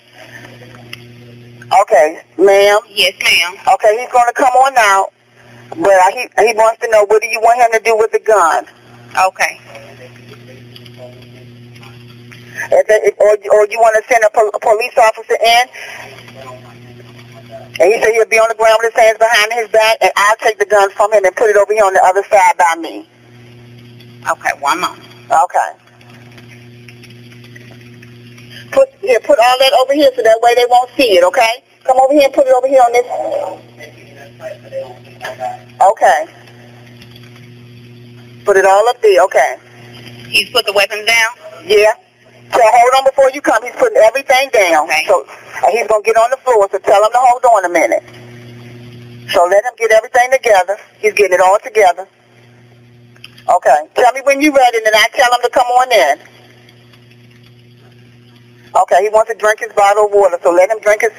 Okay, 1.81 2.21
ma'am. 2.37 2.79
Yes, 2.89 3.13
ma'am. 3.23 3.55
Okay, 3.73 4.01
he's 4.01 4.11
going 4.11 4.27
to 4.27 4.33
come 4.35 4.51
on 4.51 4.73
out. 4.77 5.13
But 5.79 5.95
he, 6.13 6.27
he 6.45 6.53
wants 6.55 6.81
to 6.81 6.91
know 6.91 7.05
what 7.05 7.21
do 7.21 7.27
you 7.29 7.39
want 7.39 7.61
him 7.61 7.71
to 7.71 7.79
do 7.79 7.97
with 7.97 8.11
the 8.11 8.19
gun? 8.19 8.65
Okay. 9.17 9.61
If 12.69 12.85
if, 12.89 13.15
or, 13.19 13.33
or 13.57 13.67
you 13.67 13.79
want 13.79 13.95
to 13.97 14.03
send 14.11 14.23
a, 14.23 14.29
pol- 14.29 14.51
a 14.53 14.59
police 14.59 14.93
officer 14.97 15.37
in, 15.41 15.63
and 17.79 17.87
he 17.93 17.97
said 18.01 18.13
he'll 18.13 18.27
be 18.29 18.37
on 18.37 18.49
the 18.49 18.55
ground 18.55 18.77
with 18.83 18.93
his 18.93 19.01
hands 19.01 19.17
behind 19.17 19.53
his 19.53 19.69
back, 19.69 19.97
and 20.01 20.11
I'll 20.15 20.37
take 20.37 20.59
the 20.59 20.65
gun 20.65 20.91
from 20.91 21.13
him 21.13 21.25
and 21.25 21.35
put 21.35 21.49
it 21.49 21.57
over 21.57 21.73
here 21.73 21.85
on 21.85 21.93
the 21.93 22.03
other 22.03 22.23
side 22.29 22.57
by 22.57 22.75
me. 22.79 23.09
Okay. 24.29 24.51
One 24.59 24.79
moment. 24.81 25.07
Okay. 25.31 25.69
Put 28.71 28.89
here, 29.01 29.19
put 29.21 29.39
all 29.39 29.57
that 29.59 29.73
over 29.81 29.93
here 29.93 30.11
so 30.15 30.21
that 30.23 30.39
way 30.41 30.55
they 30.55 30.65
won't 30.69 30.89
see 30.95 31.17
it. 31.17 31.23
Okay. 31.23 31.63
Come 31.83 31.97
over 31.99 32.13
here 32.13 32.23
and 32.25 32.33
put 32.33 32.47
it 32.47 32.53
over 32.53 32.67
here 32.67 32.81
on 32.81 32.91
this. 32.93 33.07
Okay. 35.81 36.27
Put 38.45 38.57
it 38.57 38.65
all 38.65 38.87
up 38.87 39.01
there. 39.01 39.23
Okay. 39.25 39.57
He's 40.29 40.49
put 40.51 40.65
the 40.65 40.73
weapons 40.73 41.05
down. 41.05 41.65
Yeah. 41.67 41.93
So 42.53 42.59
hold 42.63 42.91
on 42.99 43.03
before 43.05 43.31
you 43.31 43.41
come. 43.41 43.63
He's 43.63 43.75
putting 43.75 43.97
everything 43.97 44.49
down. 44.53 44.85
Okay. 44.85 45.05
So 45.07 45.25
he's 45.71 45.87
gonna 45.87 46.03
get 46.03 46.17
on 46.17 46.29
the 46.31 46.37
floor. 46.37 46.67
So 46.71 46.79
tell 46.79 47.03
him 47.03 47.11
to 47.11 47.19
hold 47.19 47.45
on 47.45 47.65
a 47.65 47.69
minute. 47.69 48.03
So 49.31 49.45
let 49.45 49.63
him 49.63 49.73
get 49.77 49.91
everything 49.91 50.31
together. 50.31 50.77
He's 50.99 51.13
getting 51.13 51.33
it 51.35 51.41
all 51.41 51.57
together. 51.63 52.07
Okay. 53.49 53.87
Tell 53.95 54.13
me 54.13 54.21
when 54.23 54.41
you're 54.41 54.53
ready, 54.53 54.77
and 54.77 54.85
then 54.85 54.95
I 54.95 55.07
tell 55.13 55.31
him 55.33 55.41
to 55.43 55.49
come 55.49 55.67
on 55.67 55.91
in. 55.91 56.27
Okay. 58.75 59.03
He 59.03 59.09
wants 59.09 59.31
to 59.31 59.37
drink 59.37 59.59
his 59.59 59.73
bottle 59.73 60.05
of 60.05 60.11
water. 60.11 60.39
So 60.43 60.51
let 60.51 60.69
him 60.69 60.79
drink 60.81 61.01
his. 61.01 61.11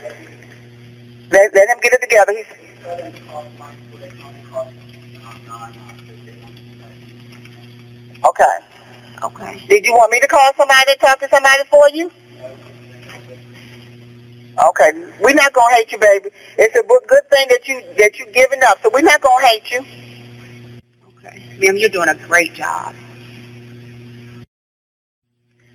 Let, 1.30 1.55
let 1.55 1.68
him 1.68 1.78
get 1.80 1.95
it 1.95 2.01
together. 2.03 2.33
He's. 2.33 2.47
Okay. 8.24 8.72
Okay. 9.23 9.64
Did 9.68 9.87
you 9.87 9.93
want 9.93 10.11
me 10.11 10.20
to 10.20 10.27
call 10.27 10.51
somebody 10.57 10.93
to 10.93 10.99
talk 10.99 11.20
to 11.20 11.29
somebody 11.29 11.62
for 11.70 11.89
you? 11.91 12.11
Okay, 14.68 14.93
we're 15.20 15.35
not 15.35 15.53
gonna 15.53 15.75
hate 15.75 15.91
you, 15.93 15.99
baby. 15.99 16.29
It's 16.59 16.77
a 16.77 16.83
good 16.83 17.31
thing 17.31 17.47
that 17.49 17.66
you 17.66 17.83
that 17.99 18.18
you 18.18 18.27
giving 18.33 18.61
up. 18.68 18.83
So 18.83 18.91
we're 18.93 19.01
not 19.01 19.20
gonna 19.20 19.47
hate 19.47 19.70
you. 19.70 19.81
Okay. 21.16 21.43
Ma'am, 21.59 21.77
you're 21.77 21.89
doing 21.89 22.09
a 22.09 22.14
great 22.14 22.53
job. 22.53 22.95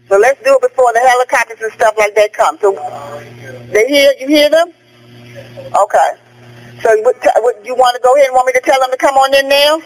So 0.08 0.18
let's 0.18 0.42
do 0.44 0.56
it 0.56 0.62
before 0.62 0.94
the 0.94 1.00
helicopters 1.00 1.60
and 1.62 1.74
stuff 1.74 1.96
like 1.98 2.16
that 2.16 2.34
come. 2.34 2.58
So 2.62 2.74
they 3.72 3.88
hear 3.88 4.14
you 4.20 4.28
hear 4.28 4.50
them? 4.50 4.72
Okay. 5.58 6.10
So 6.82 7.02
what, 7.02 7.16
what 7.38 7.66
you 7.66 7.76
want 7.76 7.96
to 7.96 8.02
go 8.04 8.16
ahead 8.16 8.28
and 8.28 8.36
want 8.36 8.46
me 8.46 8.54
to 8.54 8.62
tell 8.62 8.80
them 8.80 8.92
to 8.92 8.98
come 8.98 9.16
on 9.16 9.34
in 9.34 9.50
now? 9.50 9.82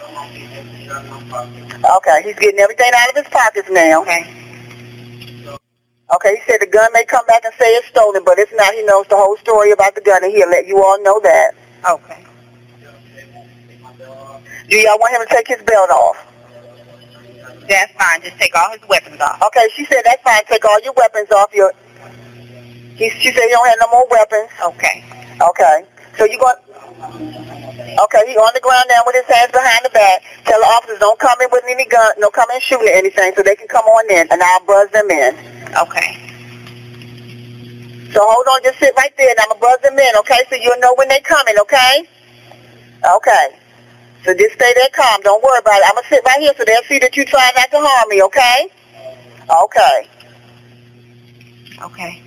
Okay, 1.97 2.21
he's 2.23 2.35
getting 2.39 2.59
everything 2.59 2.91
out 2.95 3.09
of 3.09 3.15
his 3.15 3.27
pockets 3.31 3.69
now. 3.71 4.01
Okay. 4.01 4.41
Okay, 6.13 6.35
he 6.35 6.41
said 6.51 6.59
the 6.59 6.67
gun 6.67 6.91
may 6.93 7.05
come 7.05 7.25
back 7.25 7.45
and 7.45 7.53
say 7.57 7.65
it's 7.75 7.87
stolen, 7.87 8.23
but 8.25 8.37
it's 8.37 8.51
not. 8.53 8.73
He 8.73 8.83
knows 8.83 9.07
the 9.07 9.15
whole 9.15 9.37
story 9.37 9.71
about 9.71 9.95
the 9.95 10.01
gun, 10.01 10.23
and 10.23 10.33
he'll 10.33 10.49
let 10.49 10.67
you 10.67 10.83
all 10.83 11.01
know 11.01 11.19
that. 11.21 11.51
Okay. 11.89 12.25
Do 14.69 14.77
y'all 14.77 14.99
want 14.99 15.13
him 15.13 15.27
to 15.27 15.35
take 15.35 15.47
his 15.47 15.61
belt 15.63 15.89
off? 15.89 16.17
That's 17.67 17.91
fine. 17.93 18.21
Just 18.21 18.37
take 18.37 18.55
all 18.57 18.71
his 18.71 18.87
weapons 18.89 19.21
off. 19.21 19.41
Okay, 19.47 19.67
she 19.75 19.85
said 19.85 20.01
that's 20.03 20.21
fine. 20.23 20.43
Take 20.47 20.65
all 20.65 20.79
your 20.81 20.93
weapons 20.97 21.31
off 21.31 21.53
your. 21.53 21.71
He, 22.95 23.09
she 23.09 23.31
said 23.31 23.43
you 23.43 23.51
don't 23.51 23.67
have 23.67 23.77
no 23.79 23.87
more 23.91 24.07
weapons. 24.09 24.49
Okay. 24.65 25.03
Okay, 25.41 25.85
so 26.17 26.25
you 26.25 26.39
going? 26.39 26.55
Okay, 27.01 28.23
he 28.27 28.37
on 28.37 28.53
the 28.53 28.61
ground 28.61 28.85
now 28.89 29.01
with 29.05 29.15
his 29.15 29.25
hands 29.25 29.51
behind 29.51 29.83
the 29.83 29.89
back. 29.89 30.23
Tell 30.45 30.59
the 30.59 30.65
officers 30.65 30.99
don't 30.99 31.19
come 31.19 31.39
in 31.41 31.49
with 31.51 31.63
any 31.67 31.85
gun, 31.85 32.13
no 32.19 32.29
come 32.29 32.49
in 32.53 32.61
shooting 32.61 32.87
or 32.87 32.95
anything, 32.95 33.33
so 33.35 33.43
they 33.43 33.55
can 33.55 33.67
come 33.67 33.85
on 33.85 34.09
in, 34.11 34.27
and 34.31 34.41
I'll 34.41 34.65
buzz 34.65 34.89
them 34.91 35.09
in. 35.09 35.35
Okay. 35.75 36.17
So 38.13 38.19
hold 38.23 38.47
on, 38.47 38.63
just 38.63 38.79
sit 38.79 38.93
right 38.97 39.15
there, 39.17 39.29
and 39.29 39.39
I'm 39.39 39.49
gonna 39.49 39.61
buzz 39.61 39.79
them 39.81 39.97
in, 39.97 40.15
okay? 40.19 40.43
So 40.49 40.55
you'll 40.55 40.79
know 40.79 40.93
when 40.95 41.07
they're 41.07 41.21
coming, 41.21 41.55
okay? 41.59 42.07
Okay. 43.03 43.47
So 44.23 44.33
just 44.33 44.55
stay 44.55 44.71
there 44.75 44.89
calm. 44.93 45.21
Don't 45.21 45.41
worry 45.43 45.59
about 45.59 45.79
it. 45.79 45.85
I'm 45.87 45.95
gonna 45.95 46.07
sit 46.07 46.23
right 46.25 46.39
here 46.39 46.53
so 46.57 46.63
they'll 46.65 46.83
see 46.83 46.99
that 46.99 47.15
you 47.17 47.25
try 47.25 47.51
not 47.55 47.71
to 47.71 47.77
harm 47.79 48.09
me, 48.09 48.21
okay? 48.23 48.69
Okay. 49.49 50.07
Okay. 51.81 52.21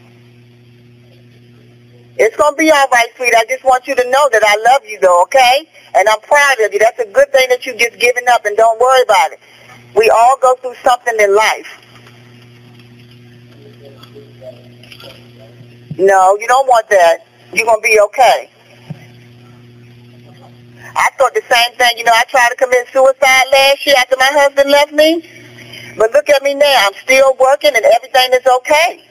It's 2.16 2.36
gonna 2.36 2.56
be 2.56 2.70
all 2.70 2.88
right, 2.92 3.08
sweet. 3.16 3.34
I 3.34 3.44
just 3.48 3.64
want 3.64 3.88
you 3.88 3.94
to 3.96 4.10
know 4.10 4.28
that 4.30 4.42
I 4.44 4.72
love 4.72 4.86
you, 4.86 4.98
though, 5.00 5.22
okay? 5.22 5.68
And 5.96 6.08
I'm 6.08 6.20
proud 6.20 6.60
of 6.60 6.72
you. 6.72 6.78
That's 6.78 6.98
a 7.00 7.06
good 7.06 7.32
thing 7.32 7.48
that 7.48 7.66
you 7.66 7.74
just 7.76 7.98
given 7.98 8.24
up, 8.28 8.44
and 8.44 8.56
don't 8.56 8.80
worry 8.80 9.02
about 9.02 9.32
it. 9.32 9.40
We 9.96 10.10
all 10.10 10.36
go 10.40 10.54
through 10.56 10.76
something 10.84 11.14
in 11.18 11.34
life. 11.34 11.80
No, 15.98 16.36
you 16.38 16.46
don't 16.46 16.66
want 16.68 16.88
that. 16.90 17.26
You're 17.52 17.66
gonna 17.66 17.80
be 17.80 17.98
okay. 18.00 18.50
I 20.96 21.08
thought 21.18 21.34
the 21.34 21.42
same 21.48 21.76
thing. 21.76 21.98
You 21.98 22.04
know, 22.04 22.12
I 22.14 22.24
tried 22.24 22.50
to 22.50 22.56
commit 22.56 22.86
suicide 22.92 23.44
last 23.50 23.86
year 23.86 23.96
after 23.98 24.16
my 24.18 24.28
husband 24.30 24.70
left 24.70 24.92
me. 24.92 25.28
But 25.96 26.12
look 26.12 26.28
at 26.28 26.42
me 26.42 26.54
now. 26.54 26.86
I'm 26.86 26.94
still 27.02 27.36
working 27.38 27.72
and 27.74 27.84
everything 27.84 28.32
is 28.32 28.46
okay. 28.46 29.04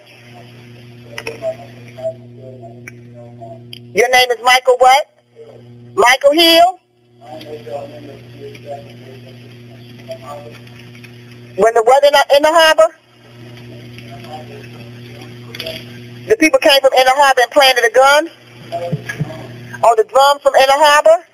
Your 3.93 4.09
name 4.09 4.31
is 4.31 4.39
Michael 4.43 4.75
what? 4.79 5.07
Michael 5.93 6.31
Hill? 6.31 6.79
When 11.55 11.73
the 11.75 11.83
weather 11.85 12.09
not 12.11 12.25
in 12.35 12.41
the 12.41 12.49
harbor? 12.51 12.95
The 16.27 16.35
people 16.39 16.57
came 16.57 16.81
from 16.81 16.93
Inner 16.93 17.11
Harbor 17.13 17.41
and 17.41 17.51
planted 17.51 17.85
a 17.85 17.91
gun? 17.91 18.29
Or 19.83 19.95
the 19.95 20.05
drums 20.05 20.41
from 20.41 20.55
Inner 20.55 20.79
Harbor? 20.81 21.27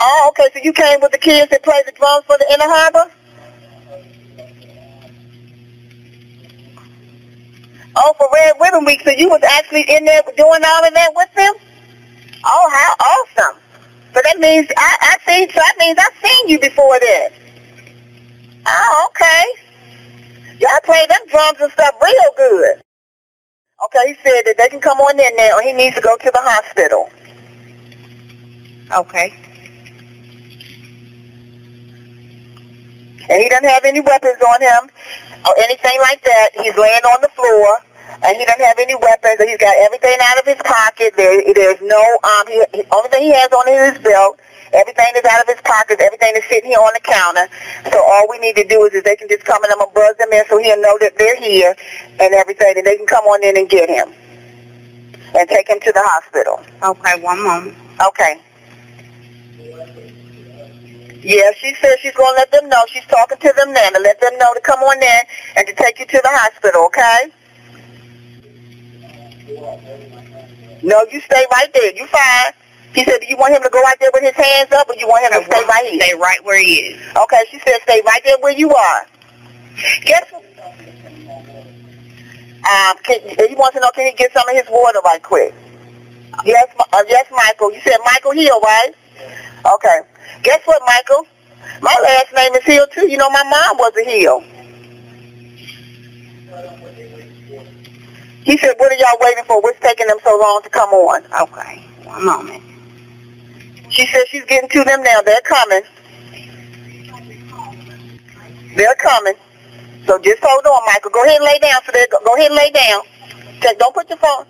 Oh, 0.00 0.28
okay, 0.30 0.48
so 0.54 0.60
you 0.62 0.72
came 0.72 1.00
with 1.02 1.12
the 1.12 1.18
kids 1.18 1.50
that 1.50 1.62
played 1.62 1.84
the 1.86 1.92
drums 1.92 2.24
for 2.24 2.38
the 2.38 2.46
Inner 2.50 2.68
Harbor? 2.68 3.10
Oh, 7.96 8.14
for 8.18 8.28
Red 8.32 8.54
Ribbon 8.60 8.84
Week, 8.84 9.02
so 9.04 9.10
you 9.10 9.28
was 9.28 9.42
actually 9.42 9.82
in 9.82 10.04
there 10.04 10.22
doing 10.36 10.62
all 10.64 10.84
of 10.84 10.94
that 10.94 11.12
with 11.14 11.32
them? 11.34 11.54
Oh, 12.44 12.70
how 12.72 12.94
awesome. 13.00 13.60
So 14.12 14.20
that 14.22 14.38
means 14.38 14.68
I, 14.76 14.96
I 15.00 15.16
seen, 15.26 15.48
so 15.48 15.60
that 15.60 15.76
means 15.78 15.98
I've 15.98 16.30
seen 16.30 16.48
you 16.48 16.58
before 16.58 16.98
this. 17.00 17.32
Oh, 18.66 19.08
okay. 19.10 19.44
Y'all 20.58 20.80
play 20.84 21.06
them 21.08 21.20
drums 21.28 21.58
and 21.60 21.72
stuff 21.72 21.94
real 22.02 22.30
good. 22.36 22.82
Okay, 23.84 24.08
he 24.08 24.14
said 24.22 24.42
that 24.46 24.54
they 24.56 24.68
can 24.68 24.80
come 24.80 24.98
on 24.98 25.18
in 25.18 25.52
or 25.52 25.62
he 25.62 25.72
needs 25.72 25.96
to 25.96 26.02
go 26.02 26.16
to 26.16 26.30
the 26.30 26.40
hospital. 26.40 27.10
Okay. 28.96 29.44
and 33.28 33.42
he 33.42 33.48
doesn't 33.48 33.68
have 33.68 33.84
any 33.84 34.00
weapons 34.00 34.40
on 34.48 34.60
him 34.60 34.90
or 35.46 35.54
anything 35.62 35.98
like 36.00 36.22
that. 36.24 36.48
He's 36.54 36.76
laying 36.76 37.04
on 37.04 37.20
the 37.20 37.32
floor, 37.36 37.80
and 38.24 38.36
he 38.36 38.44
doesn't 38.44 38.64
have 38.64 38.78
any 38.78 38.94
weapons. 38.94 39.36
He's 39.38 39.60
got 39.60 39.76
everything 39.78 40.16
out 40.22 40.38
of 40.38 40.46
his 40.46 40.60
pocket. 40.64 41.14
There, 41.16 41.42
there's 41.54 41.80
no 41.82 42.02
um. 42.24 42.46
He, 42.48 42.64
he, 42.74 42.82
only 42.90 43.08
thing 43.10 43.22
he 43.22 43.32
has 43.32 43.50
on 43.52 43.68
is 43.68 43.96
his 43.96 44.04
belt. 44.04 44.40
Everything 44.72 45.06
is 45.14 45.24
out 45.30 45.40
of 45.40 45.48
his 45.48 45.62
pockets. 45.62 46.02
Everything 46.02 46.34
is 46.34 46.42
sitting 46.50 46.70
here 46.70 46.80
on 46.82 46.90
the 46.94 47.00
counter. 47.00 47.46
So 47.92 48.02
all 48.02 48.26
we 48.28 48.38
need 48.38 48.56
to 48.56 48.66
do 48.66 48.84
is, 48.86 48.94
is 48.94 49.04
they 49.04 49.14
can 49.14 49.28
just 49.28 49.44
come 49.44 49.62
and 49.62 49.72
I'm 49.72 49.78
gonna 49.78 49.92
buzz 49.94 50.16
them 50.16 50.32
in 50.32 50.42
so 50.48 50.58
he'll 50.58 50.80
know 50.80 50.98
that 50.98 51.16
they're 51.16 51.38
here 51.38 51.76
and 52.18 52.34
everything, 52.34 52.74
and 52.76 52.86
they 52.86 52.96
can 52.96 53.06
come 53.06 53.24
on 53.24 53.44
in 53.44 53.56
and 53.56 53.68
get 53.68 53.88
him 53.88 54.12
and 55.34 55.48
take 55.48 55.68
him 55.68 55.80
to 55.80 55.92
the 55.92 56.02
hospital. 56.02 56.60
Okay, 56.82 57.22
one 57.22 57.42
moment. 57.42 57.76
Okay. 58.08 58.40
Yeah, 61.24 61.50
she 61.56 61.74
says 61.80 61.96
she's 62.02 62.12
going 62.12 62.34
to 62.34 62.38
let 62.38 62.52
them 62.52 62.68
know. 62.68 62.82
She's 62.88 63.06
talking 63.06 63.38
to 63.38 63.52
them 63.56 63.72
now 63.72 63.88
to 63.88 64.00
let 64.00 64.20
them 64.20 64.36
know 64.36 64.52
to 64.52 64.60
come 64.60 64.78
on 64.80 65.02
in 65.02 65.20
and 65.56 65.66
to 65.66 65.72
take 65.74 65.98
you 65.98 66.04
to 66.04 66.20
the 66.22 66.28
hospital, 66.28 66.84
okay? 66.84 67.32
No, 70.82 71.06
you 71.10 71.20
stay 71.22 71.46
right 71.50 71.72
there. 71.72 71.96
You 71.96 72.06
fine. 72.08 72.52
He 72.94 73.04
said, 73.04 73.20
do 73.20 73.26
you 73.26 73.38
want 73.38 73.54
him 73.54 73.62
to 73.62 73.70
go 73.70 73.82
out 73.86 73.96
there 74.00 74.10
with 74.12 74.22
his 74.22 74.36
hands 74.36 74.70
up 74.72 74.86
or 74.88 74.96
you 74.96 75.08
want 75.08 75.24
him 75.24 75.40
to 75.40 75.46
stay 75.46 75.64
right 75.66 75.86
here? 75.90 76.00
Stay 76.00 76.14
right 76.14 76.44
where 76.44 76.58
he 76.58 76.74
is. 76.92 77.16
Okay, 77.16 77.44
she 77.50 77.58
said 77.60 77.78
stay 77.84 78.02
right 78.04 78.20
there 78.24 78.36
where 78.40 78.52
you 78.52 78.74
are. 78.74 79.06
Guess 80.04 80.30
what? 80.30 80.44
Um, 82.70 82.96
can, 83.02 83.20
he 83.48 83.54
wants 83.54 83.74
to 83.74 83.80
know, 83.80 83.90
can 83.94 84.06
he 84.06 84.12
get 84.12 84.32
some 84.32 84.46
of 84.48 84.54
his 84.54 84.66
water 84.70 85.00
right 85.04 85.22
quick? 85.22 85.54
Yes, 86.44 86.68
uh, 86.78 87.02
yes, 87.08 87.26
Michael. 87.30 87.72
You 87.72 87.80
said 87.80 87.96
Michael 88.04 88.32
Hill, 88.32 88.60
right? 88.60 88.92
Okay. 89.74 90.00
Guess 90.42 90.60
what, 90.64 90.82
Michael? 90.86 91.26
My 91.80 91.96
last 92.02 92.32
name 92.34 92.54
is 92.54 92.64
Hill, 92.64 92.86
too. 92.92 93.10
You 93.10 93.16
know, 93.16 93.30
my 93.30 93.42
mom 93.44 93.78
was 93.78 93.92
a 93.96 94.04
Hill. 94.04 94.42
He 98.44 98.58
said, 98.58 98.74
what 98.76 98.92
are 98.92 98.96
y'all 98.96 99.18
waiting 99.20 99.44
for? 99.44 99.60
What's 99.62 99.80
taking 99.80 100.06
them 100.06 100.18
so 100.22 100.38
long 100.38 100.60
to 100.62 100.68
come 100.68 100.90
on? 100.90 101.24
Okay, 101.24 101.82
one 102.04 102.24
moment. 102.26 102.62
She 103.88 104.06
said 104.06 104.24
she's 104.28 104.44
getting 104.44 104.68
to 104.68 104.84
them 104.84 105.02
now. 105.02 105.20
They're 105.22 105.40
coming. 105.40 105.82
They're 108.76 108.96
coming. 108.96 109.34
So 110.06 110.18
just 110.18 110.42
hold 110.42 110.66
on, 110.66 110.80
Michael. 110.86 111.10
Go 111.10 111.24
ahead 111.24 111.36
and 111.36 111.44
lay 111.44 111.58
down. 111.58 111.80
So 111.86 111.92
they 111.92 112.06
go, 112.10 112.18
go 112.24 112.34
ahead 112.36 112.50
and 112.50 112.56
lay 112.56 112.70
down. 112.70 113.02
Okay, 113.58 113.74
don't 113.78 113.94
put 113.94 114.08
your 114.10 114.18
phone. 114.18 114.44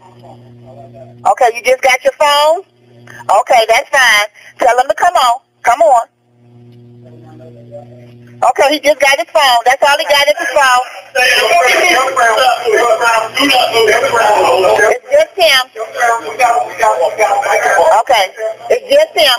Okay, 1.24 1.50
you 1.54 1.62
just 1.62 1.82
got 1.82 2.02
your 2.02 2.14
phone? 2.14 2.64
Okay, 3.40 3.64
that's 3.68 3.88
fine. 3.90 4.26
Tell 4.58 4.76
them 4.76 4.88
to 4.88 4.94
come 4.94 5.14
on. 5.14 5.40
Come 5.64 5.80
on. 5.80 6.06
Okay, 8.44 8.68
he 8.74 8.80
just 8.80 9.00
got 9.00 9.16
his 9.16 9.30
phone. 9.32 9.64
That's 9.64 9.82
all 9.82 9.96
he 9.96 10.04
got 10.04 10.28
is 10.28 10.36
his 10.36 10.48
phone. 10.52 10.84
It's 14.92 15.08
just 15.08 15.32
him. 15.32 15.64
Okay, 18.00 18.28
it's 18.68 18.84
just 18.92 19.16
him. 19.16 19.38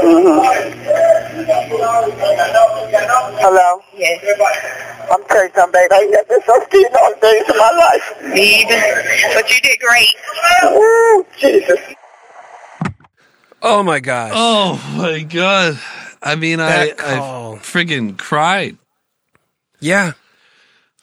Mm-hmm. 0.00 0.40
Hello? 3.44 3.82
Yes. 3.94 4.24
I'm 5.12 5.22
telling 5.24 5.48
you 5.48 5.54
something, 5.54 5.80
babe. 5.80 5.92
I 5.92 6.00
ain't 6.00 6.28
been 6.28 6.40
so 6.46 6.56
scared 6.64 6.94
all 7.02 7.12
days 7.20 7.44
of 7.50 7.56
my 7.56 7.70
life. 7.76 8.06
Me 8.32 8.62
either. 8.62 8.80
But 9.34 9.50
you 9.50 9.60
did 9.60 9.78
great. 9.80 10.14
Ooh, 10.72 11.26
Jesus. 11.38 11.94
Oh 13.66 13.82
my 13.82 14.00
gosh. 14.00 14.32
Oh 14.34 14.94
my 14.96 15.20
god! 15.22 15.78
I 16.22 16.34
mean, 16.36 16.60
I, 16.60 16.68
That 16.86 17.00
I 17.00 17.16
call. 17.18 17.56
friggin' 17.56 18.16
cried. 18.18 18.76
Yeah. 19.80 20.12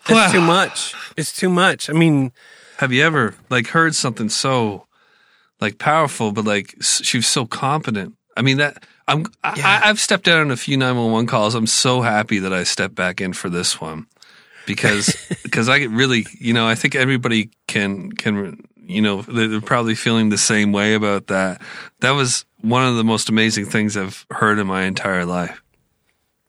It's 0.06 0.12
Wow. 0.12 0.32
too 0.32 0.42
much. 0.42 0.94
It's 1.18 1.32
too 1.36 1.50
much. 1.50 1.90
I 1.90 1.94
mean, 1.94 2.32
Have 2.78 2.92
you 2.92 3.04
ever 3.04 3.36
like 3.50 3.68
heard 3.68 3.94
something 3.96 4.30
so 4.30 4.88
like 5.60 5.78
powerful, 5.78 6.32
but 6.32 6.46
like 6.46 6.76
she 6.82 7.18
was 7.18 7.28
so 7.28 7.46
competent? 7.46 8.16
I 8.38 8.42
mean 8.42 8.58
that 8.58 8.84
I'm 9.08 9.26
yeah. 9.56 9.82
I, 9.84 9.90
I've 9.90 10.00
stepped 10.00 10.28
out 10.28 10.40
on 10.40 10.52
a 10.52 10.58
few 10.58 10.78
nine 10.78 10.96
one 10.98 11.12
one 11.12 11.28
calls. 11.28 11.54
I'm 11.56 11.68
so 11.68 12.02
happy 12.02 12.40
that 12.40 12.54
I 12.54 12.64
stepped 12.64 12.96
back 12.96 13.22
in 13.22 13.34
for 13.34 13.50
this 13.50 13.80
one 13.82 14.08
because 14.66 15.16
because 15.44 15.68
I 15.70 15.80
get 15.80 15.90
really 15.92 16.26
you 16.40 16.54
know 16.54 16.68
I 16.68 16.76
think 16.76 16.96
everybody 16.96 17.50
can 17.68 18.12
can 18.12 18.64
you 18.92 19.02
know 19.02 19.22
they're 19.24 19.62
probably 19.62 19.96
feeling 19.96 20.30
the 20.30 20.38
same 20.38 20.72
way 20.72 20.94
about 20.94 21.28
that. 21.28 21.62
That 22.02 22.12
was 22.12 22.46
one 22.62 22.86
of 22.88 22.96
the 22.96 23.04
most 23.04 23.30
amazing 23.30 23.66
things 23.66 23.98
I've 23.98 24.26
heard 24.30 24.60
in 24.60 24.68
my 24.68 24.84
entire 24.84 25.26
life. 25.26 25.62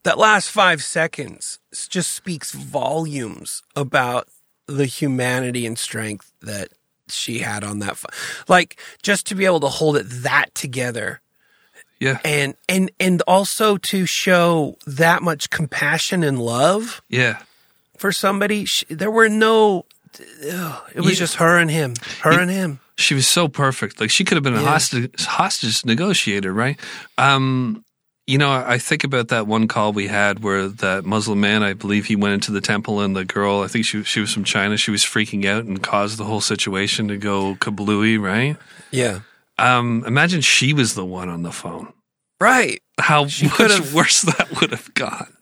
that 0.04 0.18
last 0.18 0.50
five 0.50 0.82
seconds 0.82 1.58
just 1.88 2.10
speaks 2.12 2.52
volumes 2.52 3.62
about 3.76 4.28
the 4.66 4.86
humanity 4.86 5.64
and 5.66 5.78
strength 5.78 6.32
that 6.42 6.68
she 7.08 7.38
had 7.40 7.64
on 7.64 7.78
that. 7.80 8.02
Like 8.48 8.78
just 9.02 9.26
to 9.26 9.34
be 9.34 9.44
able 9.44 9.60
to 9.60 9.68
hold 9.68 9.96
it 9.96 10.06
that 10.22 10.54
together 10.54 11.20
Yeah, 12.00 12.18
and 12.24 12.56
and 12.68 12.90
and 12.98 13.22
also 13.26 13.76
to 13.76 14.06
show 14.06 14.76
that 14.86 15.22
much 15.22 15.50
compassion 15.50 16.24
and 16.24 16.38
love 16.40 17.00
yeah. 17.08 17.42
for 17.96 18.10
somebody. 18.12 18.64
Sh 18.64 18.84
there 18.88 19.10
were 19.10 19.28
no. 19.28 19.86
Ugh, 20.50 20.82
it 20.94 21.00
was 21.00 21.18
just 21.18 21.36
her 21.36 21.58
and 21.58 21.70
him, 21.70 21.94
her 22.22 22.38
and 22.38 22.50
him. 22.50 22.80
she 22.96 23.14
was 23.14 23.26
so 23.26 23.48
perfect. 23.48 24.00
Like 24.00 24.10
she 24.10 24.24
could 24.24 24.36
have 24.36 24.42
been 24.44 24.54
a 24.56 24.60
Yeah. 24.62 24.70
hostage 24.70 25.24
hostage 25.24 25.84
negotiator, 25.84 26.52
right? 26.52 26.78
Um, 27.18 27.84
you 28.26 28.38
know, 28.38 28.52
I 28.52 28.78
think 28.78 29.02
about 29.02 29.28
that 29.28 29.46
one 29.48 29.66
call 29.66 29.92
we 29.92 30.06
had 30.06 30.44
where 30.44 30.68
that 30.68 31.04
Muslim 31.04 31.40
man, 31.40 31.62
I 31.64 31.72
believe 31.72 32.06
he 32.06 32.14
went 32.16 32.34
into 32.34 32.52
the 32.52 32.60
temple 32.60 33.00
and 33.00 33.16
the 33.16 33.24
girl, 33.24 33.62
I 33.62 33.66
think 33.68 33.84
she 33.84 34.02
she 34.04 34.20
was 34.20 34.32
from 34.32 34.44
China, 34.44 34.76
she 34.76 34.90
was 34.92 35.02
freaking 35.04 35.44
out 35.44 35.64
and 35.64 35.82
caused 35.82 36.18
the 36.18 36.24
whole 36.24 36.40
situation 36.40 37.08
to 37.08 37.16
go 37.16 37.56
kablooey, 37.56 38.20
right? 38.20 38.56
Yeah, 38.92 39.20
Um, 39.58 40.04
imagine 40.06 40.40
she 40.40 40.72
was 40.72 40.94
the 40.94 41.04
one 41.04 41.28
on 41.28 41.42
the 41.42 41.52
phone. 41.52 41.92
right. 42.40 42.78
How 43.00 43.26
She 43.26 43.46
much 43.58 43.92
worse 43.92 44.22
that 44.22 44.60
would 44.60 44.70
have 44.70 44.92
gone. 44.94 45.36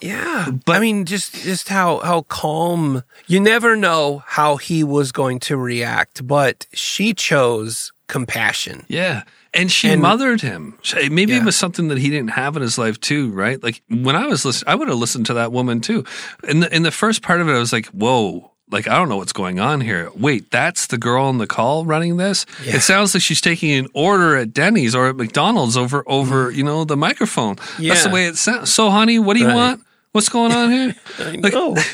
Yeah, 0.00 0.50
But- 0.66 0.76
I 0.76 0.80
mean, 0.80 1.04
just 1.04 1.34
just 1.42 1.68
how 1.68 1.98
how 2.00 2.22
calm. 2.22 3.02
You 3.26 3.40
never 3.40 3.76
know 3.76 4.22
how 4.26 4.56
he 4.56 4.84
was 4.84 5.12
going 5.12 5.40
to 5.40 5.56
react, 5.56 6.26
but 6.26 6.66
she 6.72 7.14
chose 7.14 7.92
compassion. 8.08 8.84
Yeah. 8.88 9.22
And 9.52 9.70
she 9.70 9.88
And- 9.88 10.02
mothered 10.02 10.40
him. 10.40 10.76
Maybe 11.10 11.34
it 11.36 11.44
was 11.44 11.56
something 11.56 11.88
that 11.88 11.98
he 11.98 12.10
didn't 12.10 12.30
have 12.32 12.56
in 12.56 12.62
his 12.62 12.76
life 12.76 12.98
too, 13.00 13.30
right? 13.30 13.62
Like 13.62 13.82
when 13.88 14.16
I 14.16 14.26
was 14.26 14.44
listening, 14.44 14.68
I 14.72 14.74
would 14.74 14.88
have 14.88 14.98
listened 14.98 15.26
to 15.26 15.34
that 15.34 15.52
woman 15.52 15.80
too. 15.80 16.04
In 16.48 16.60
the 16.60 16.74
in 16.74 16.82
the 16.82 16.90
first 16.90 17.22
part 17.22 17.40
of 17.40 17.48
it, 17.48 17.52
I 17.52 17.58
was 17.58 17.72
like, 17.72 17.86
"Whoa!" 17.86 18.50
Like 18.70 18.88
I 18.88 18.96
don't 18.96 19.08
know 19.08 19.16
what's 19.18 19.32
going 19.32 19.60
on 19.60 19.80
here. 19.82 20.10
Wait, 20.16 20.50
that's 20.50 20.86
the 20.86 20.98
girl 20.98 21.24
on 21.26 21.38
the 21.38 21.46
call 21.46 21.84
running 21.84 22.16
this. 22.16 22.46
Yeah. 22.64 22.76
It 22.76 22.80
sounds 22.80 23.14
like 23.14 23.22
she's 23.22 23.40
taking 23.40 23.72
an 23.72 23.86
order 23.94 24.36
at 24.36 24.52
Denny's 24.54 24.94
or 24.94 25.08
at 25.08 25.16
McDonald's 25.16 25.76
over 25.76 26.02
over 26.06 26.50
you 26.50 26.64
know 26.64 26.84
the 26.84 26.96
microphone. 26.96 27.56
That's 27.78 28.00
Mm. 28.00 28.04
The 28.04 28.10
way 28.10 28.26
it 28.26 28.36
sounds. 28.36 28.72
So, 28.72 28.90
honey, 28.90 29.18
what 29.18 29.34
do 29.34 29.40
you 29.40 29.48
Right. 29.48 29.54
want? 29.54 29.80
What's 30.12 30.28
going 30.28 30.52
on 30.52 30.70
here? 30.70 30.94
I 31.18 31.30
Like- 31.42 31.52
know. 31.52 31.76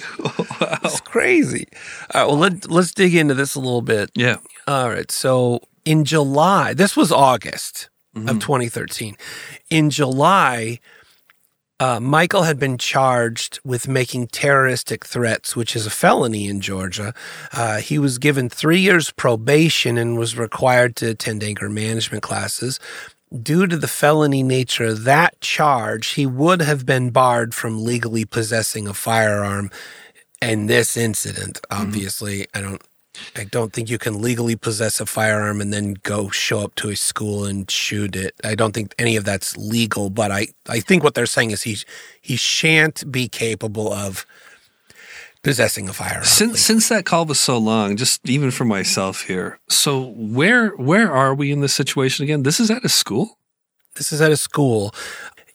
It's 0.84 1.00
crazy. 1.00 1.66
All 2.14 2.20
right, 2.20 2.28
well, 2.28 2.38
let, 2.38 2.70
let's 2.70 2.92
dig 2.92 3.14
into 3.14 3.34
this 3.34 3.54
a 3.54 3.60
little 3.60 3.82
bit. 3.82 4.10
yeah, 4.14 4.36
All 4.68 4.88
right. 4.90 5.10
So 5.10 5.60
in 5.84 6.04
July, 6.04 6.74
this 6.74 6.96
was 6.96 7.10
August 7.12 7.88
Mm-hmm. 8.16 8.28
of 8.28 8.38
2013. 8.40 9.16
In 9.70 9.88
July, 9.88 10.80
uh, 11.80 11.98
Michael 11.98 12.42
had 12.42 12.58
been 12.58 12.76
charged 12.76 13.58
with 13.64 13.88
making 13.88 14.28
terroristic 14.28 15.04
threats, 15.06 15.56
which 15.56 15.74
is 15.74 15.86
a 15.86 15.90
felony 15.90 16.46
in 16.46 16.60
Georgia. 16.60 17.14
Uh, 17.52 17.78
he 17.78 17.98
was 17.98 18.18
given 18.18 18.50
three 18.50 18.80
years 18.80 19.10
probation 19.10 19.96
and 19.96 20.18
was 20.18 20.36
required 20.36 20.94
to 20.96 21.08
attend 21.08 21.42
anger 21.42 21.70
management 21.70 22.22
classes. 22.22 22.78
Due 23.42 23.66
to 23.66 23.76
the 23.78 23.88
felony 23.88 24.42
nature 24.42 24.84
of 24.84 25.04
that 25.04 25.40
charge, 25.40 26.08
he 26.08 26.26
would 26.26 26.60
have 26.60 26.84
been 26.84 27.10
barred 27.10 27.54
from 27.54 27.82
legally 27.82 28.26
possessing 28.26 28.86
a 28.86 28.92
firearm 28.92 29.70
in 30.42 30.66
this 30.66 30.96
incident. 30.96 31.60
Obviously, 31.70 32.46
I 32.54 32.60
don't 32.60 32.82
I 33.36 33.44
don't 33.44 33.72
think 33.72 33.90
you 33.90 33.98
can 33.98 34.20
legally 34.20 34.56
possess 34.56 35.00
a 35.00 35.06
firearm 35.06 35.60
and 35.60 35.72
then 35.72 35.94
go 36.02 36.28
show 36.30 36.60
up 36.60 36.74
to 36.76 36.90
a 36.90 36.96
school 36.96 37.44
and 37.44 37.70
shoot 37.70 38.16
it. 38.16 38.34
I 38.44 38.54
don't 38.54 38.72
think 38.72 38.94
any 38.98 39.16
of 39.16 39.24
that's 39.24 39.56
legal, 39.56 40.10
but 40.10 40.30
I, 40.30 40.48
I 40.68 40.80
think 40.80 41.02
what 41.02 41.14
they're 41.14 41.26
saying 41.26 41.50
is 41.50 41.62
he 41.62 41.78
he 42.20 42.36
shan't 42.36 43.10
be 43.10 43.28
capable 43.28 43.92
of 43.92 44.26
possessing 45.42 45.88
a 45.88 45.92
firearm. 45.92 46.24
Since 46.24 46.60
since 46.60 46.88
that 46.88 47.04
call 47.04 47.24
was 47.26 47.40
so 47.40 47.58
long, 47.58 47.96
just 47.96 48.28
even 48.28 48.50
for 48.50 48.64
myself 48.64 49.22
here. 49.22 49.58
So 49.68 50.12
where 50.16 50.70
where 50.70 51.10
are 51.12 51.34
we 51.34 51.52
in 51.52 51.60
this 51.60 51.74
situation 51.74 52.24
again? 52.24 52.42
This 52.42 52.60
is 52.60 52.70
at 52.70 52.84
a 52.84 52.88
school. 52.88 53.38
This 53.94 54.12
is 54.12 54.20
at 54.20 54.30
a 54.30 54.36
school. 54.36 54.94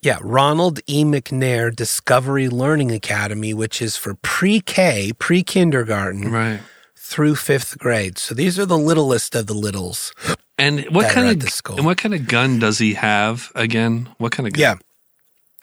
Yeah, 0.02 0.20
Ronald 0.22 0.82
E. 0.86 1.04
McNair 1.04 1.76
Discovery 1.76 2.48
Learning 2.48 2.92
Academy, 2.92 3.56
which 3.56 3.82
is 3.82 3.98
for 3.98 4.14
pre-K, 4.14 5.14
pre-kindergarten 5.18 6.32
Right. 6.32 6.60
Through 7.06 7.36
fifth 7.36 7.78
grade. 7.78 8.18
So 8.18 8.34
these 8.34 8.58
are 8.58 8.66
the 8.66 8.78
littlest 8.78 9.36
of 9.36 9.46
the 9.46 9.54
littles. 9.54 10.12
And 10.58 10.86
what 10.90 11.12
kind 11.12 11.44
of 11.44 11.50
school. 11.50 11.78
and 11.78 11.86
what 11.86 11.98
kind 11.98 12.16
of 12.16 12.28
gun 12.28 12.60
does 12.60 12.80
he 12.80 12.96
have 12.96 13.52
again? 13.54 14.10
What 14.18 14.32
kind 14.32 14.48
of 14.48 14.54
gun? 14.54 14.62
Yeah. 14.62 14.76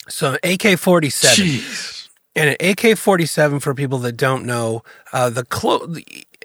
So 0.09 0.37
AK 0.45 0.79
forty 0.79 1.11
seven. 1.11 1.61
And 2.37 2.51
an 2.51 2.57
AK 2.71 2.97
forty 2.97 3.27
seven 3.27 3.59
for 3.61 3.75
people 3.75 3.99
that 3.99 4.13
don't 4.17 4.47
know, 4.47 4.83
uh, 5.13 5.31
the, 5.31 5.45
clo- 5.45 5.87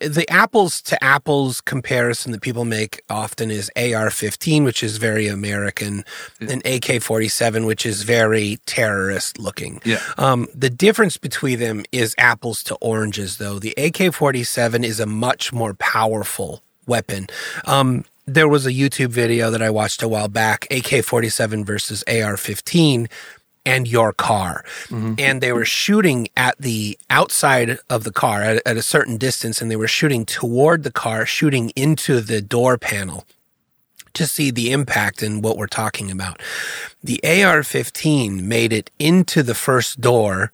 the 0.01 0.25
apples 0.29 0.81
to 0.83 1.03
apples 1.03 1.61
comparison 1.61 2.31
that 2.31 2.41
people 2.41 2.65
make 2.65 3.01
often 3.09 3.51
is 3.51 3.71
AR 3.75 4.09
fifteen, 4.09 4.63
which 4.63 4.83
is 4.83 4.97
very 4.97 5.27
American, 5.27 6.03
and 6.39 6.65
AK 6.65 7.01
forty 7.01 7.27
seven, 7.27 7.65
which 7.65 7.85
is 7.85 8.03
very 8.03 8.57
terrorist 8.65 9.39
looking. 9.39 9.81
Yeah. 9.83 10.01
Um, 10.17 10.47
the 10.53 10.69
difference 10.69 11.17
between 11.17 11.59
them 11.59 11.83
is 11.91 12.15
apples 12.17 12.63
to 12.63 12.75
oranges, 12.75 13.37
though. 13.37 13.59
The 13.59 13.73
AK 13.77 14.13
47 14.13 14.83
is 14.83 14.99
a 14.99 15.05
much 15.05 15.53
more 15.53 15.73
powerful 15.73 16.61
weapon. 16.85 17.27
Um, 17.65 18.05
there 18.25 18.49
was 18.49 18.65
a 18.65 18.71
YouTube 18.71 19.09
video 19.09 19.49
that 19.51 19.61
I 19.61 19.69
watched 19.69 20.03
a 20.03 20.07
while 20.07 20.27
back 20.27 20.67
AK 20.69 21.03
47 21.03 21.63
versus 21.63 22.03
AR 22.07 22.35
15 22.35 23.07
and 23.67 23.85
your 23.85 24.13
car. 24.13 24.63
And 25.19 25.41
they 25.41 25.51
were 25.51 25.65
shooting 25.65 26.29
at 26.37 26.57
the 26.57 26.97
outside 27.09 27.79
of 27.89 28.05
the 28.05 28.13
car 28.13 28.41
at, 28.41 28.61
at 28.65 28.77
a 28.77 28.81
certain 28.81 29.17
distance, 29.17 29.61
and 29.61 29.69
they 29.69 29.75
were 29.75 29.89
shooting 29.89 30.25
toward 30.25 30.83
the 30.83 30.91
car, 30.91 31.25
shooting 31.25 31.71
into 31.75 32.21
the 32.21 32.41
door 32.41 32.77
panel 32.77 33.25
to 34.13 34.25
see 34.25 34.51
the 34.51 34.71
impact 34.71 35.21
and 35.21 35.43
what 35.43 35.57
we're 35.57 35.67
talking 35.67 36.09
about. 36.09 36.41
The 37.03 37.19
AR 37.23 37.61
15 37.61 38.47
made 38.47 38.71
it 38.71 38.89
into 38.99 39.43
the 39.43 39.53
first 39.53 39.99
door 39.99 40.53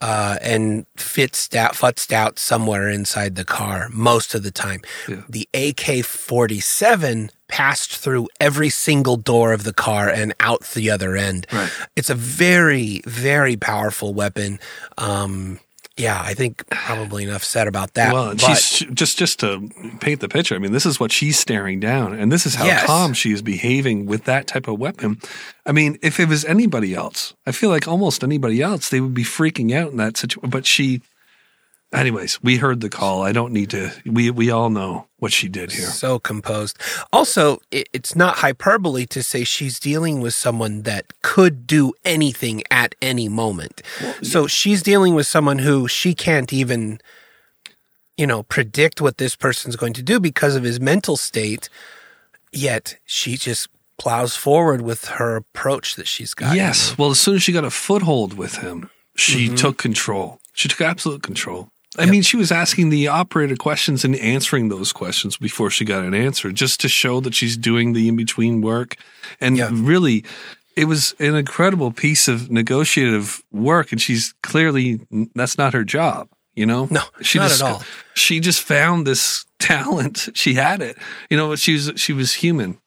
uh, 0.00 0.36
and 0.42 0.84
fits 0.96 1.54
out, 1.54 1.74
futzed 1.74 2.12
out 2.12 2.40
somewhere 2.40 2.90
inside 2.90 3.36
the 3.36 3.44
car 3.44 3.88
most 3.90 4.34
of 4.34 4.42
the 4.42 4.50
time. 4.50 4.80
Yeah. 5.08 5.22
The 5.28 5.48
AK 5.54 6.04
47 6.04 7.30
passed 7.48 7.96
through 7.96 8.28
every 8.40 8.68
single 8.68 9.16
door 9.16 9.52
of 9.52 9.64
the 9.64 9.72
car 9.72 10.08
and 10.08 10.34
out 10.40 10.62
the 10.70 10.90
other 10.90 11.16
end. 11.16 11.46
Right. 11.52 11.70
It's 11.96 12.10
a 12.10 12.14
very, 12.14 13.00
very 13.06 13.56
powerful 13.56 14.12
weapon. 14.14 14.58
Um, 14.98 15.58
yeah, 15.96 16.22
I 16.24 16.32
think 16.34 16.64
probably 16.70 17.24
enough 17.24 17.42
said 17.42 17.66
about 17.66 17.94
that. 17.94 18.12
Well, 18.12 18.36
she's 18.36 18.84
just 18.94 19.18
just 19.18 19.40
to 19.40 19.68
paint 19.98 20.20
the 20.20 20.28
picture. 20.28 20.54
I 20.54 20.58
mean, 20.58 20.70
this 20.70 20.86
is 20.86 21.00
what 21.00 21.10
she's 21.10 21.36
staring 21.36 21.80
down, 21.80 22.12
and 22.14 22.30
this 22.30 22.46
is 22.46 22.54
how 22.54 22.66
Yes. 22.66 22.86
calm 22.86 23.14
she 23.14 23.32
is 23.32 23.42
behaving 23.42 24.06
with 24.06 24.22
that 24.24 24.46
type 24.46 24.68
of 24.68 24.78
weapon. 24.78 25.18
I 25.66 25.72
mean, 25.72 25.98
if 26.00 26.20
it 26.20 26.28
was 26.28 26.44
anybody 26.44 26.94
else, 26.94 27.34
I 27.46 27.52
feel 27.52 27.70
like 27.70 27.88
almost 27.88 28.22
anybody 28.22 28.62
else, 28.62 28.90
they 28.90 29.00
would 29.00 29.14
be 29.14 29.24
freaking 29.24 29.74
out 29.74 29.90
in 29.90 29.96
that 29.96 30.16
situation. 30.16 30.50
But 30.50 30.66
she, 30.66 31.02
anyways, 31.92 32.42
we 32.42 32.56
heard 32.56 32.80
the 32.80 32.88
call. 32.90 33.22
I 33.22 33.32
don't 33.32 33.52
need 33.52 33.70
to. 33.70 33.90
We 34.06 34.30
we 34.30 34.50
all 34.50 34.70
know 34.70 35.06
what 35.18 35.32
she 35.32 35.48
did 35.48 35.72
here. 35.72 35.86
So 35.86 36.18
composed. 36.18 36.78
Also, 37.12 37.58
it, 37.70 37.88
it's 37.92 38.14
not 38.14 38.36
hyperbole 38.38 39.06
to 39.06 39.22
say 39.22 39.44
she's 39.44 39.80
dealing 39.80 40.20
with 40.20 40.34
someone 40.34 40.82
that 40.82 41.12
could 41.22 41.66
do 41.66 41.92
anything 42.04 42.62
at 42.70 42.94
any 43.02 43.28
moment. 43.28 43.82
so 44.22 44.46
she's 44.46 44.82
dealing 44.82 45.14
with 45.14 45.26
someone 45.26 45.58
who 45.58 45.88
she 45.88 46.14
can't 46.14 46.52
even, 46.52 47.00
you 48.16 48.26
know, 48.26 48.42
predict 48.44 49.00
what 49.00 49.18
this 49.18 49.34
person's 49.36 49.76
going 49.76 49.92
to 49.94 50.02
do 50.02 50.20
because 50.20 50.54
of 50.56 50.62
his 50.62 50.78
mental 50.80 51.16
state. 51.16 51.68
Yet 52.52 52.96
she 53.04 53.36
just 53.36 53.68
plows 53.98 54.36
forward 54.36 54.80
with 54.82 55.06
her 55.06 55.36
approach 55.36 55.96
that 55.96 56.06
she's 56.08 56.32
got. 56.32 56.54
Yes. 56.56 56.96
Well, 56.96 57.10
as 57.10 57.20
soon 57.20 57.34
as 57.34 57.42
she 57.42 57.52
got 57.52 57.64
a 57.64 57.70
foothold 57.70 58.34
with 58.34 58.56
him, 58.58 58.88
she 59.16 59.46
Mm-hmm. 59.46 59.56
took 59.56 59.78
control. 59.78 60.38
She 60.52 60.68
took 60.68 60.80
absolute 60.80 61.22
control. 61.22 61.70
I 61.98 62.06
mean, 62.06 62.22
she 62.22 62.36
was 62.36 62.50
asking 62.52 62.90
the 62.90 63.08
operator 63.08 63.56
questions 63.56 64.04
and 64.04 64.14
answering 64.16 64.68
those 64.68 64.92
questions 64.92 65.36
before 65.36 65.70
she 65.70 65.84
got 65.84 66.04
an 66.04 66.14
answer, 66.14 66.52
just 66.52 66.80
to 66.80 66.88
show 66.88 67.20
that 67.20 67.34
she's 67.34 67.56
doing 67.56 67.92
the 67.92 68.08
in 68.08 68.16
between 68.16 68.60
work. 68.60 68.96
And 69.40 69.56
Yeah. 69.56 69.70
really, 69.72 70.24
it 70.76 70.84
was 70.86 71.14
an 71.18 71.34
incredible 71.34 71.90
piece 71.90 72.28
of 72.28 72.50
negotiative 72.50 73.42
work. 73.52 73.90
And 73.92 74.00
she's 74.00 74.34
clearly, 74.42 75.00
that's 75.34 75.58
not 75.58 75.72
her 75.74 75.84
job. 75.84 76.28
You 76.54 76.66
know, 76.66 76.88
No, 76.90 77.02
she 77.22 77.38
not 77.38 77.48
just, 77.50 77.62
at 77.62 77.68
all. 77.70 77.82
She 78.14 78.40
just 78.40 78.60
found 78.62 79.06
this 79.06 79.44
talent. 79.60 80.28
She 80.34 80.54
had 80.54 80.82
it. 80.82 80.96
You 81.30 81.36
know, 81.36 81.54
she 81.54 81.74
was 81.74 81.92
she 81.96 82.12
was 82.12 82.32
human. 82.34 82.78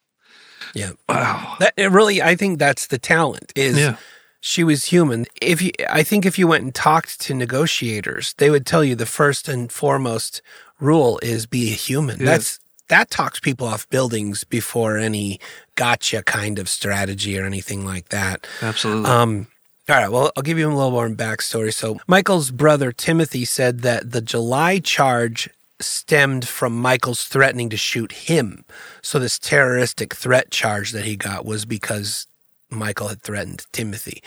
Yeah. 0.76 0.92
Wow. 1.08 1.56
That 1.60 1.74
it 1.78 1.90
really, 1.92 2.22
I 2.22 2.36
think 2.36 2.60
that's 2.60 2.88
the 2.88 2.98
talent 3.00 3.54
is 3.56 3.78
Yeah. 3.78 3.96
She 4.42 4.64
was 4.64 4.86
human. 4.86 5.28
If 5.42 5.62
you, 5.62 5.72
I 5.90 6.04
think 6.04 6.26
if 6.26 6.38
you 6.38 6.48
went 6.48 6.64
and 6.64 6.76
talked 6.76 7.22
to 7.22 7.34
negotiators, 7.34 8.34
they 8.34 8.50
would 8.50 8.66
tell 8.66 8.84
you 8.84 8.96
the 8.96 9.06
first 9.06 9.48
and 9.48 9.72
foremost 9.72 10.42
rule 10.80 11.20
is 11.22 11.46
be 11.46 11.72
a 11.72 11.76
human. 11.76 12.20
Yeah. 12.20 12.26
That's, 12.26 12.60
that 12.90 13.12
talks 13.12 13.40
people 13.40 13.68
off 13.68 13.88
buildings 13.90 14.44
before 14.44 14.98
any 14.98 15.40
gotcha 15.76 16.24
kind 16.24 16.60
of 16.60 16.68
strategy 16.68 17.40
or 17.40 17.46
anything 17.46 17.86
like 17.86 18.10
that. 18.10 18.46
Absolutely. 18.62 19.10
Um, 19.10 19.48
all 19.88 19.96
right. 19.96 20.12
Well, 20.12 20.32
I'll 20.36 20.44
give 20.44 20.58
you 20.58 20.68
a 20.68 20.74
little 20.74 20.92
more 20.92 21.10
backstory. 21.10 21.74
So, 21.74 22.00
Michael's 22.08 22.52
brother 22.52 22.92
Timothy 22.92 23.46
said 23.46 23.82
that 23.82 24.12
the 24.12 24.22
July 24.22 24.80
charge 24.80 25.50
stemmed 25.80 26.48
from 26.48 26.80
Michael's 26.80 27.26
threatening 27.26 27.70
to 27.70 27.78
shoot 27.78 28.12
him. 28.12 28.64
So, 29.02 29.20
this 29.20 29.40
terroristic 29.40 30.14
threat 30.14 30.52
charge 30.52 30.92
that 30.92 31.06
he 31.06 31.16
got 31.16 31.46
was 31.46 31.66
because 31.66 32.28
Michael 32.72 33.10
had 33.10 33.22
threatened 33.22 33.66
Timothy. 33.72 34.24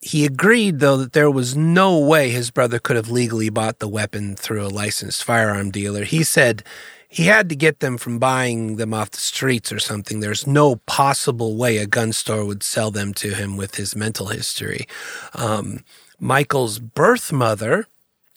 He 0.00 0.26
agreed, 0.26 0.80
though, 0.80 0.98
that 0.98 1.12
there 1.12 1.30
was 1.30 1.56
no 1.56 1.98
way 1.98 2.28
his 2.28 2.50
brother 2.50 2.78
could 2.78 2.96
have 2.96 3.10
legally 3.10 3.48
bought 3.48 3.78
the 3.78 3.88
weapon 3.88 4.36
through 4.36 4.66
a 4.66 4.68
licensed 4.68 5.24
firearm 5.24 5.70
dealer. 5.70 6.04
He 6.04 6.22
said 6.24 6.62
he 7.08 7.24
had 7.24 7.48
to 7.48 7.56
get 7.56 7.80
them 7.80 7.96
from 7.96 8.18
buying 8.18 8.76
them 8.76 8.92
off 8.92 9.12
the 9.12 9.20
streets 9.20 9.72
or 9.72 9.78
something. 9.78 10.20
There's 10.20 10.46
no 10.46 10.76
possible 10.76 11.56
way 11.56 11.78
a 11.78 11.86
gun 11.86 12.12
store 12.12 12.44
would 12.44 12.62
sell 12.62 12.90
them 12.90 13.14
to 13.14 13.34
him 13.34 13.56
with 13.56 13.76
his 13.76 13.94
mental 13.94 14.26
history. 14.26 14.86
Um, 15.32 15.84
Michael's 16.18 16.80
birth 16.80 17.32
mother 17.32 17.86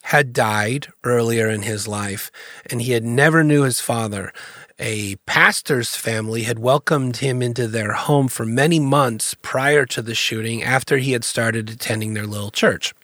had 0.02 0.32
died 0.32 0.86
earlier 1.04 1.50
in 1.50 1.62
his 1.62 1.86
life, 1.86 2.30
and 2.70 2.80
he 2.80 2.92
had 2.92 3.04
never 3.04 3.44
knew 3.44 3.62
his 3.62 3.80
father. 3.80 4.32
A 4.80 5.16
pastor's 5.26 5.96
family 5.96 6.42
had 6.42 6.60
welcomed 6.60 7.16
him 7.16 7.42
into 7.42 7.66
their 7.66 7.94
home 7.94 8.28
for 8.28 8.46
many 8.46 8.78
months 8.78 9.34
prior 9.34 9.84
to 9.86 10.02
the 10.02 10.14
shooting 10.14 10.62
after 10.62 10.98
he 10.98 11.12
had 11.12 11.24
started 11.24 11.68
attending 11.68 12.14
their 12.14 12.26
little 12.26 12.52
church. 12.52 12.94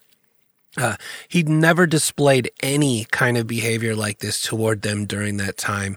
Uh, 0.76 0.96
he'd 1.28 1.48
never 1.48 1.86
displayed 1.86 2.50
any 2.62 3.06
kind 3.10 3.36
of 3.36 3.46
behavior 3.46 3.94
like 3.94 4.18
this 4.18 4.42
toward 4.42 4.82
them 4.82 5.04
during 5.04 5.36
that 5.36 5.56
time. 5.56 5.96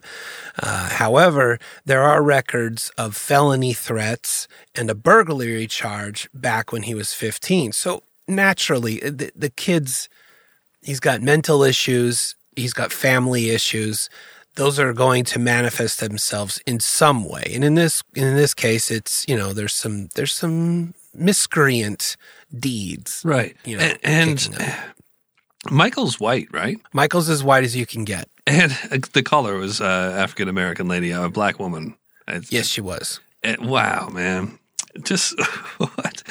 Uh, 0.61 0.89
however, 0.89 1.57
there 1.85 2.03
are 2.03 2.21
records 2.21 2.91
of 2.97 3.15
felony 3.15 3.73
threats 3.73 4.47
and 4.75 4.89
a 4.89 4.95
burglary 4.95 5.67
charge 5.67 6.29
back 6.33 6.71
when 6.71 6.83
he 6.83 6.93
was 6.93 7.13
15. 7.13 7.71
So 7.71 8.03
naturally, 8.27 8.99
the, 8.99 9.31
the 9.35 9.49
kid's 9.49 10.09
he's 10.83 10.99
got 10.99 11.21
mental 11.23 11.63
issues, 11.63 12.35
he's 12.55 12.73
got 12.73 12.91
family 12.91 13.49
issues. 13.49 14.09
Those 14.57 14.79
are 14.79 14.91
going 14.93 15.23
to 15.25 15.39
manifest 15.39 15.99
themselves 15.99 16.59
in 16.65 16.79
some 16.79 17.23
way. 17.23 17.43
And 17.53 17.63
in 17.63 17.75
this 17.75 18.03
in 18.15 18.35
this 18.35 18.53
case, 18.53 18.91
it's 18.91 19.25
you 19.27 19.37
know 19.37 19.53
there's 19.53 19.73
some 19.73 20.09
there's 20.15 20.33
some 20.33 20.93
miscreant 21.13 22.17
deeds. 22.57 23.21
right. 23.25 23.55
You 23.65 23.77
know, 23.77 23.83
and 24.03 24.49
and. 24.49 24.75
Michael's 25.69 26.17
white, 26.19 26.47
right? 26.53 26.77
Michael's 26.93 27.27
as 27.29 27.43
white 27.43 27.63
as 27.65 27.75
you 27.75 27.85
can 27.85 28.05
get. 28.05 28.29
And 28.45 28.71
the 29.13 29.23
caller 29.23 29.55
was 29.57 29.81
uh, 29.81 30.13
African 30.17 30.47
American 30.47 30.87
lady, 30.87 31.11
a 31.11 31.27
black 31.29 31.59
woman. 31.59 31.95
It's- 32.27 32.51
Yes, 32.51 32.67
she 32.67 32.79
was. 32.81 33.19
it- 33.43 33.61
wow, 33.61 34.07
man. 34.09 34.59
Just 35.03 35.39
what? 35.77 36.23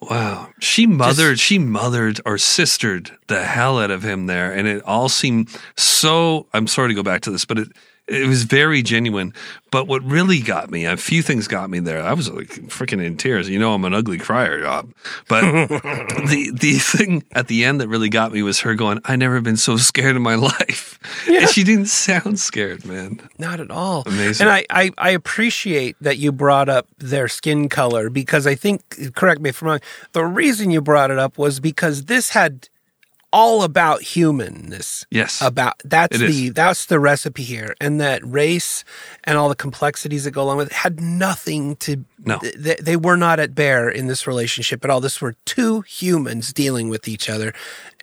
Wow. 0.00 0.48
She 0.60 0.86
mothered, 0.86 1.38
she 1.38 1.58
mothered 1.58 2.20
or 2.24 2.38
sistered 2.38 3.10
the 3.26 3.44
hell 3.44 3.78
out 3.78 3.90
of 3.90 4.02
him 4.02 4.26
there, 4.26 4.52
and 4.52 4.66
it 4.68 4.82
all 4.84 5.08
seemed 5.08 5.48
so. 5.76 6.46
I'm 6.52 6.66
sorry 6.66 6.88
to 6.88 6.94
go 6.94 7.02
back 7.02 7.22
to 7.22 7.30
this, 7.30 7.44
but 7.44 7.58
it 7.58 7.68
it 8.08 8.28
was 8.28 8.44
very 8.44 8.82
genuine. 8.82 9.34
But 9.72 9.88
what 9.88 10.02
really 10.04 10.40
got 10.40 10.70
me, 10.70 10.84
a 10.84 10.96
few 10.96 11.22
things 11.22 11.48
got 11.48 11.68
me 11.68 11.80
there. 11.80 12.02
I 12.02 12.12
was 12.12 12.30
like 12.30 12.48
freaking 12.68 13.04
in 13.04 13.16
tears. 13.16 13.48
You 13.48 13.58
know, 13.58 13.74
I'm 13.74 13.84
an 13.84 13.94
ugly 13.94 14.16
crier, 14.16 14.62
Job. 14.62 14.92
But 15.28 15.40
the 15.68 16.52
the 16.54 16.78
thing 16.78 17.24
at 17.32 17.48
the 17.48 17.64
end 17.64 17.80
that 17.80 17.88
really 17.88 18.08
got 18.08 18.32
me 18.32 18.42
was 18.42 18.60
her 18.60 18.74
going, 18.74 19.00
"I 19.04 19.16
never 19.16 19.40
been 19.40 19.56
so 19.56 19.76
scared 19.76 20.16
in 20.16 20.22
my 20.22 20.34
life," 20.36 20.98
and 21.28 21.48
she 21.48 21.64
didn't 21.64 21.86
sound 21.86 22.38
scared, 22.38 22.84
man. 22.84 23.20
Not 23.38 23.60
at 23.60 23.70
all. 23.70 24.04
Amazing. 24.06 24.46
And 24.46 24.54
I, 24.54 24.64
I, 24.70 24.92
I 24.98 25.10
appreciate 25.10 25.96
that 26.00 26.18
you 26.18 26.32
brought 26.32 26.68
up 26.68 26.86
their 26.98 27.28
skin 27.28 27.68
color 27.68 28.08
because 28.08 28.46
I 28.46 28.54
think, 28.54 29.14
correct 29.14 29.40
me 29.40 29.50
if 29.50 29.60
I'm 29.62 29.68
wrong, 29.68 29.80
the 30.12 30.24
reason 30.24 30.70
you 30.70 30.80
brought 30.80 31.10
it 31.10 31.18
up 31.18 31.38
was 31.38 31.60
because 31.60 32.04
this 32.04 32.30
had 32.30 32.68
all 33.32 33.62
about 33.62 34.02
humanness. 34.02 35.04
Yes. 35.10 35.42
About 35.42 35.74
that's 35.84 36.18
the 36.18 36.50
that's 36.50 36.86
the 36.86 36.98
recipe 37.00 37.42
here. 37.42 37.74
And 37.80 38.00
that 38.00 38.20
race 38.24 38.84
and 39.24 39.36
all 39.36 39.48
the 39.48 39.54
complexities 39.56 40.24
that 40.24 40.30
go 40.30 40.42
along 40.42 40.58
with 40.58 40.68
it 40.68 40.72
had 40.74 41.00
nothing 41.00 41.76
to 41.76 42.04
No. 42.24 42.38
they, 42.56 42.76
they 42.80 42.96
were 42.96 43.16
not 43.16 43.40
at 43.40 43.54
bear 43.54 43.88
in 43.88 44.06
this 44.06 44.26
relationship 44.26 44.84
at 44.84 44.90
all. 44.90 45.00
This 45.00 45.20
were 45.20 45.34
two 45.44 45.80
humans 45.82 46.52
dealing 46.52 46.88
with 46.88 47.08
each 47.08 47.28
other. 47.28 47.52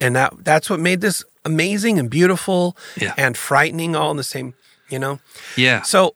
And 0.01 0.15
that 0.15 0.33
that's 0.43 0.69
what 0.69 0.79
made 0.79 1.01
this 1.01 1.23
amazing 1.45 1.99
and 1.99 2.09
beautiful 2.09 2.77
Yeah. 2.99 3.13
and 3.17 3.35
frightening 3.37 3.95
all 3.95 4.11
in 4.11 4.17
the 4.17 4.23
same, 4.23 4.53
you 4.89 4.99
know? 4.99 5.19
Yeah. 5.57 5.81
So 5.83 6.15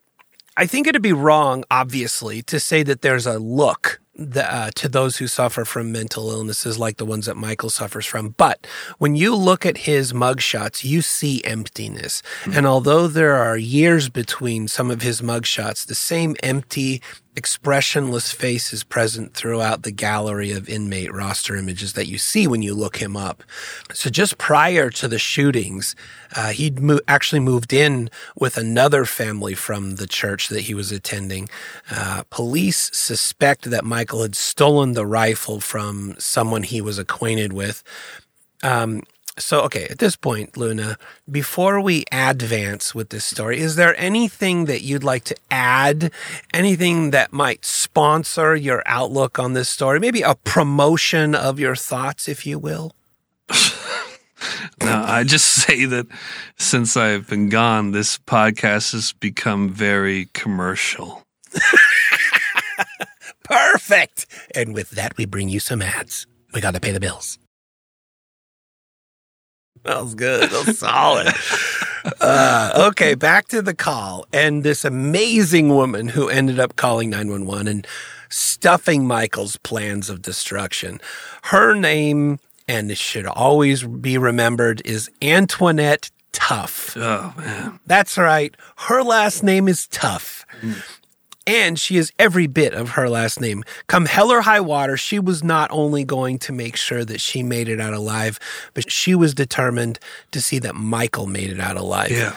I 0.57 0.65
think 0.65 0.87
it'd 0.87 1.01
be 1.01 1.13
wrong, 1.13 1.63
obviously, 1.69 2.41
to 2.43 2.59
say 2.59 2.83
that 2.83 3.01
there's 3.01 3.25
a 3.27 3.37
look 3.39 3.99
the, 4.17 4.51
uh, 4.51 4.71
to 4.75 4.89
those 4.89 5.17
who 5.17 5.27
suffer 5.27 5.63
from 5.63 5.91
mental 5.91 6.31
illnesses 6.31 6.79
like 6.79 6.97
the 6.97 7.05
ones 7.05 7.27
that 7.27 7.37
Michael 7.37 7.69
suffers 7.69 8.05
from. 8.05 8.29
But 8.29 8.65
when 8.97 9.15
you 9.15 9.35
look 9.35 9.65
at 9.65 9.79
his 9.79 10.11
mugshots, 10.11 10.83
you 10.83 11.01
see 11.01 11.43
emptiness. 11.43 12.23
And 12.51 12.65
although 12.65 13.07
there 13.07 13.35
are 13.35 13.57
years 13.57 14.09
between 14.09 14.67
some 14.67 14.89
of 14.89 15.01
his 15.01 15.21
mugshots, 15.21 15.85
the 15.85 15.95
same 15.95 16.35
empty, 16.41 17.01
expressionless 17.37 18.31
face 18.31 18.73
is 18.73 18.83
present 18.83 19.35
throughout 19.35 19.83
the 19.83 19.91
gallery 19.91 20.51
of 20.51 20.67
inmate 20.67 21.13
roster 21.13 21.55
images 21.55 21.93
that 21.93 22.07
you 22.07 22.17
see 22.17 22.47
when 22.47 22.63
you 22.63 22.73
look 22.73 22.97
him 22.97 23.15
up. 23.15 23.43
So 23.93 24.09
just 24.09 24.39
prior 24.39 24.89
to 24.89 25.07
the 25.07 25.19
shootings, 25.19 25.95
uh, 26.35 26.49
he'd 26.49 26.79
mo- 26.79 26.99
actually 27.07 27.39
moved 27.39 27.73
in 27.73 28.09
with 28.35 28.57
another 28.57 29.05
family 29.05 29.53
from 29.53 29.97
the 29.97 30.07
church 30.07 30.49
that 30.49 30.61
he 30.61 30.73
was 30.73 30.91
attending. 30.91 31.47
Uh, 31.91 32.23
police 32.31 32.89
suspect 32.91 33.69
that 33.69 33.85
Michael 33.85 34.06
had 34.07 34.35
stolen 34.35 34.93
the 34.93 35.05
rifle 35.05 35.59
from 35.59 36.15
someone 36.19 36.63
he 36.63 36.81
was 36.81 36.97
acquainted 36.97 37.53
with. 37.53 37.83
Um, 38.63 39.03
so, 39.39 39.61
okay, 39.61 39.85
at 39.85 39.99
this 39.99 40.15
point, 40.15 40.57
Luna, 40.57 40.97
before 41.29 41.79
we 41.79 42.05
advance 42.11 42.95
with 42.95 43.09
this 43.09 43.25
story, 43.25 43.59
is 43.59 43.75
there 43.75 43.99
anything 43.99 44.65
that 44.65 44.81
you'd 44.81 45.03
like 45.03 45.25
to 45.25 45.35
add? 45.51 46.11
Anything 46.53 47.11
that 47.11 47.31
might 47.31 47.63
sponsor 47.63 48.55
your 48.55 48.81
outlook 48.87 49.37
on 49.37 49.53
this 49.53 49.69
story? 49.69 49.99
Maybe 49.99 50.23
a 50.23 50.35
promotion 50.35 51.35
of 51.35 51.59
your 51.59 51.75
thoughts, 51.75 52.27
if 52.27 52.45
you 52.45 52.57
will? 52.57 52.93
No, 54.81 55.03
I 55.05 55.23
just 55.23 55.47
say 55.47 55.85
that 55.85 56.05
since 56.57 56.95
I've 56.95 57.27
been 57.27 57.49
gone, 57.49 57.91
this 57.91 58.19
podcast 58.19 58.91
has 58.91 59.11
become 59.13 59.69
very 59.69 60.29
commercial. 60.33 61.23
Perfect. 63.47 64.25
And 64.55 64.73
with 64.73 64.91
that, 64.91 65.17
we 65.17 65.25
bring 65.25 65.49
you 65.49 65.59
some 65.59 65.81
ads. 65.81 66.27
We 66.53 66.61
got 66.61 66.73
to 66.73 66.79
pay 66.79 66.91
the 66.91 66.99
bills. 66.99 67.39
That 69.83 70.01
was 70.01 70.15
good. 70.15 70.49
That 70.51 70.67
was 70.67 70.79
solid. 70.79 71.27
Uh, 72.21 72.87
okay, 72.89 73.15
back 73.15 73.47
to 73.49 73.61
the 73.61 73.73
call. 73.73 74.25
And 74.33 74.63
this 74.63 74.83
amazing 74.85 75.69
woman 75.69 76.09
who 76.09 76.29
ended 76.29 76.59
up 76.59 76.75
calling 76.75 77.09
911 77.09 77.67
and 77.67 77.87
stuffing 78.29 79.07
Michael's 79.07 79.57
plans 79.57 80.09
of 80.09 80.21
destruction. 80.21 80.99
Her 81.43 81.73
name, 81.73 82.39
and 82.67 82.91
it 82.91 82.97
should 82.97 83.25
always 83.25 83.83
be 83.83 84.17
remembered, 84.17 84.81
is 84.85 85.09
Antoinette 85.21 86.11
Tuff. 86.33 86.95
Oh 86.97 87.33
man, 87.37 87.79
That's 87.85 88.17
right. 88.17 88.53
Her 88.77 89.01
last 89.01 89.43
name 89.43 89.67
is 89.67 89.87
Tuff. 89.87 90.45
And 91.47 91.79
she 91.79 91.97
is 91.97 92.11
every 92.19 92.45
bit 92.45 92.73
of 92.73 92.89
her 92.91 93.09
last 93.09 93.39
name. 93.39 93.63
Come 93.87 94.05
hell 94.05 94.31
or 94.31 94.41
high 94.41 94.59
water, 94.59 94.97
she 94.97 95.17
was 95.17 95.43
not 95.43 95.71
only 95.71 96.03
going 96.03 96.39
to 96.39 96.51
make 96.51 96.75
sure 96.75 97.05
that 97.05 97.21
she 97.21 97.41
made 97.41 97.69
it 97.69 97.79
out 97.79 97.93
alive, 97.93 98.37
but 98.73 98.91
she 98.91 99.15
was 99.15 99.33
determined 99.33 99.97
to 100.31 100.41
see 100.41 100.59
that 100.59 100.75
Michael 100.75 101.25
made 101.25 101.49
it 101.49 101.59
out 101.59 101.77
alive. 101.77 102.11
yeah, 102.11 102.35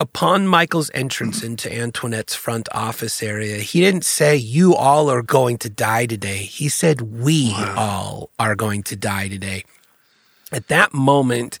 Upon 0.00 0.48
Michael's 0.48 0.90
entrance 0.92 1.44
into 1.44 1.72
Antoinette's 1.72 2.34
front 2.34 2.68
office 2.72 3.22
area, 3.22 3.58
he 3.58 3.80
didn't 3.80 4.04
say, 4.04 4.34
You 4.34 4.74
all 4.74 5.08
are 5.08 5.22
going 5.22 5.56
to 5.58 5.70
die 5.70 6.06
today. 6.06 6.38
He 6.38 6.68
said, 6.68 7.00
We 7.00 7.54
all 7.76 8.30
are 8.36 8.56
going 8.56 8.82
to 8.84 8.96
die 8.96 9.28
today. 9.28 9.64
At 10.52 10.68
that 10.68 10.92
moment, 10.92 11.58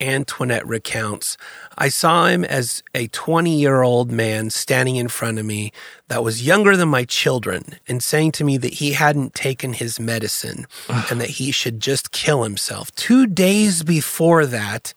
Antoinette 0.00 0.66
recounts, 0.66 1.36
I 1.76 1.88
saw 1.88 2.26
him 2.26 2.44
as 2.44 2.82
a 2.94 3.08
20 3.08 3.50
year 3.58 3.82
old 3.82 4.10
man 4.10 4.50
standing 4.50 4.96
in 4.96 5.08
front 5.08 5.38
of 5.38 5.46
me 5.46 5.72
that 6.08 6.22
was 6.22 6.46
younger 6.46 6.76
than 6.76 6.88
my 6.88 7.04
children 7.04 7.76
and 7.88 8.02
saying 8.02 8.32
to 8.32 8.44
me 8.44 8.58
that 8.58 8.74
he 8.74 8.92
hadn't 8.92 9.34
taken 9.34 9.72
his 9.72 9.98
medicine 9.98 10.66
and 11.10 11.20
that 11.20 11.30
he 11.30 11.50
should 11.50 11.80
just 11.80 12.12
kill 12.12 12.42
himself. 12.42 12.94
Two 12.94 13.26
days 13.26 13.82
before 13.82 14.46
that, 14.46 14.94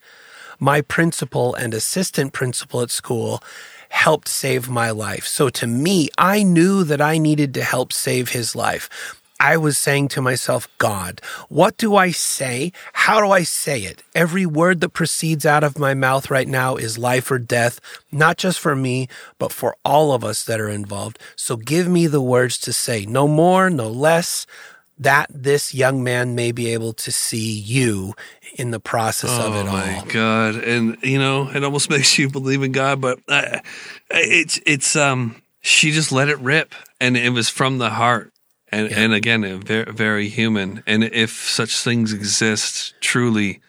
my 0.60 0.82
principal 0.82 1.56
and 1.56 1.74
assistant 1.74 2.34
principal 2.34 2.82
at 2.82 2.92
school 2.92 3.42
helped 3.90 4.28
save 4.28 4.70
my 4.70 4.92
life. 4.92 5.26
So 5.28 5.50
to 5.50 5.68
me, 5.68 6.10
I 6.18 6.44
knew 6.44 6.84
that 6.86 7.02
I 7.02 7.18
needed 7.18 7.54
to 7.56 7.64
help 7.64 7.92
save 7.92 8.30
his 8.30 8.56
life. 8.56 8.90
I 9.42 9.58
was 9.58 9.76
saying 9.76 10.10
to 10.10 10.22
myself, 10.22 10.68
God, 10.78 11.20
what 11.50 11.76
do 11.76 11.96
I 11.96 12.12
say? 12.12 12.72
How 12.94 13.20
do 13.20 13.32
I 13.32 13.42
say 13.42 13.80
it? 13.82 14.04
Every 14.14 14.46
word 14.46 14.82
that 14.82 14.90
proceeds 14.90 15.48
out 15.48 15.64
of 15.64 15.80
my 15.80 15.96
mouth 15.96 16.30
right 16.30 16.48
now 16.48 16.76
is 16.76 17.00
life 17.00 17.32
or 17.32 17.40
death, 17.40 17.80
not 18.12 18.38
just 18.38 18.60
for 18.60 18.76
me, 18.76 19.08
but 19.40 19.52
for 19.52 19.76
all 19.84 20.14
of 20.14 20.24
us 20.24 20.44
that 20.44 20.60
are 20.60 20.70
involved. 20.70 21.18
So 21.36 21.58
give 21.58 21.88
me 21.88 22.06
the 22.06 22.22
words 22.22 22.60
to 22.60 22.72
say, 22.72 23.08
no 23.08 23.28
more, 23.28 23.72
no 23.72 23.90
less, 23.90 24.46
that 25.00 25.26
this 25.34 25.74
young 25.74 26.04
man 26.04 26.36
may 26.36 26.52
be 26.52 26.72
able 26.72 26.94
to 26.94 27.12
see 27.12 27.52
you 27.52 28.14
in 28.58 28.70
the 28.70 28.80
process 28.80 29.32
of 29.40 29.56
oh 29.56 29.60
it 29.62 29.66
my 29.66 29.96
all. 29.96 30.06
god! 30.06 30.56
And 30.58 30.98
you 31.02 31.18
know, 31.18 31.50
it 31.50 31.64
almost 31.64 31.90
makes 31.96 32.20
you 32.20 32.30
believe 32.30 32.62
in 32.62 32.72
God, 32.72 33.02
but 33.02 33.20
uh, 33.28 33.58
it's 34.12 34.60
it's 34.68 34.96
um, 34.96 35.42
she 35.62 35.90
just 35.90 36.12
let 36.12 36.30
it 36.30 36.38
rip, 36.38 36.76
and 37.00 37.18
it 37.18 37.32
was 37.32 37.50
from 37.50 37.80
the 37.80 37.90
heart. 37.90 38.32
And, 38.72 38.90
Yeah. 38.90 39.00
and 39.00 39.14
again, 39.14 39.62
very, 39.62 39.92
very 39.92 40.30
human. 40.30 40.82
And 40.88 41.04
if 41.04 41.32
such 41.32 41.78
things 41.84 42.14
exist, 42.14 42.94
truly, 43.02 43.60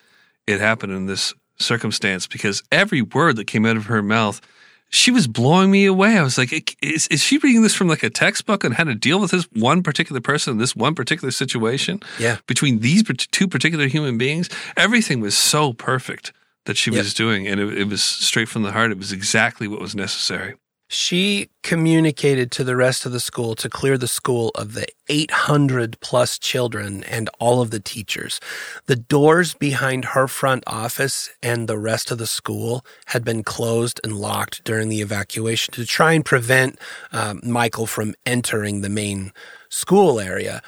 it 0.47 0.61
happened 0.61 0.93
in 0.93 1.07
this 1.07 1.35
circumstance 1.59 2.27
because 2.27 2.63
every 2.71 3.03
word 3.03 3.37
that 3.37 3.47
came 3.47 3.65
out 3.67 3.77
of 3.77 3.87
her 3.87 4.03
mouth, 4.03 4.41
she 4.89 5.11
was 5.11 5.27
blowing 5.27 5.71
me 5.71 5.87
away. 5.87 6.19
I 6.19 6.23
was 6.23 6.37
like, 6.37 6.77
is, 6.83 7.07
is 7.09 7.21
she 7.23 7.39
reading 7.39 7.63
this 7.63 7.75
from 7.75 7.89
like 7.89 8.03
a 8.03 8.11
textbook 8.11 8.65
on 8.65 8.73
how 8.73 8.85
to 8.85 8.95
deal 8.95 9.19
with 9.21 9.31
this 9.31 9.45
one 9.53 9.83
particular 9.83 10.21
person 10.21 10.53
in 10.53 10.59
this 10.59 10.77
one 10.77 10.95
particular 10.95 11.31
situation? 11.31 12.01
Yeah. 12.19 12.37
Between 12.47 12.81
these 12.81 13.03
two 13.31 13.49
particular 13.49 13.87
human 13.89 14.19
beings, 14.19 14.49
everything 14.77 15.21
was 15.21 15.37
so 15.37 15.73
perfect 15.73 16.33
that 16.67 16.77
she 16.77 16.91
Yep. 16.91 16.99
was 16.99 17.15
doing. 17.15 17.49
And 17.49 17.59
it, 17.59 17.79
it 17.79 17.89
was 17.89 18.03
straight 18.05 18.49
from 18.49 18.63
the 18.63 18.73
heart. 18.73 18.93
It 18.93 18.99
was 18.99 19.13
exactly 19.13 19.67
what 19.67 19.81
was 19.81 19.95
necessary. 19.97 20.55
She 20.93 21.49
communicated 21.63 22.51
to 22.51 22.65
the 22.65 22.77
rest 22.77 23.07
of 23.07 23.13
the 23.13 23.21
school 23.21 23.55
to 23.55 23.71
clear 23.71 23.97
the 23.97 24.07
school 24.07 24.51
of 24.55 24.75
the 24.75 24.85
800 25.09 25.99
plus 26.01 26.39
children 26.39 27.03
and 27.05 27.31
all 27.41 27.63
of 27.63 27.71
the 27.71 27.81
teachers. 27.81 28.41
The 28.85 28.97
doors 28.97 29.55
behind 29.55 30.05
her 30.05 30.29
front 30.29 30.65
office 30.67 31.31
and 31.43 31.67
the 31.67 31.79
rest 31.79 32.11
of 32.11 32.19
the 32.19 32.27
school 32.27 32.85
had 33.07 33.25
been 33.25 33.43
closed 33.43 34.03
and 34.05 34.19
locked 34.19 34.65
during 34.65 34.91
the 34.91 35.01
evacuation 35.01 35.73
to 35.73 35.87
try 35.87 36.13
and 36.13 36.27
prevent 36.27 36.79
um, 37.11 37.41
Michael 37.43 37.87
from 37.87 38.15
entering 38.27 38.83
the 38.83 38.91
main 38.91 39.33
school 39.71 40.21
area. 40.21 40.61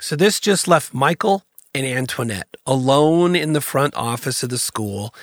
So 0.00 0.16
this 0.16 0.40
just 0.40 0.66
left 0.66 0.92
Michael 0.92 1.44
and 1.72 1.86
Antoinette 1.86 2.56
alone 2.66 3.36
in 3.36 3.52
the 3.52 3.60
front 3.60 3.94
office 3.94 4.42
of 4.42 4.50
the 4.50 4.58
school. 4.58 5.14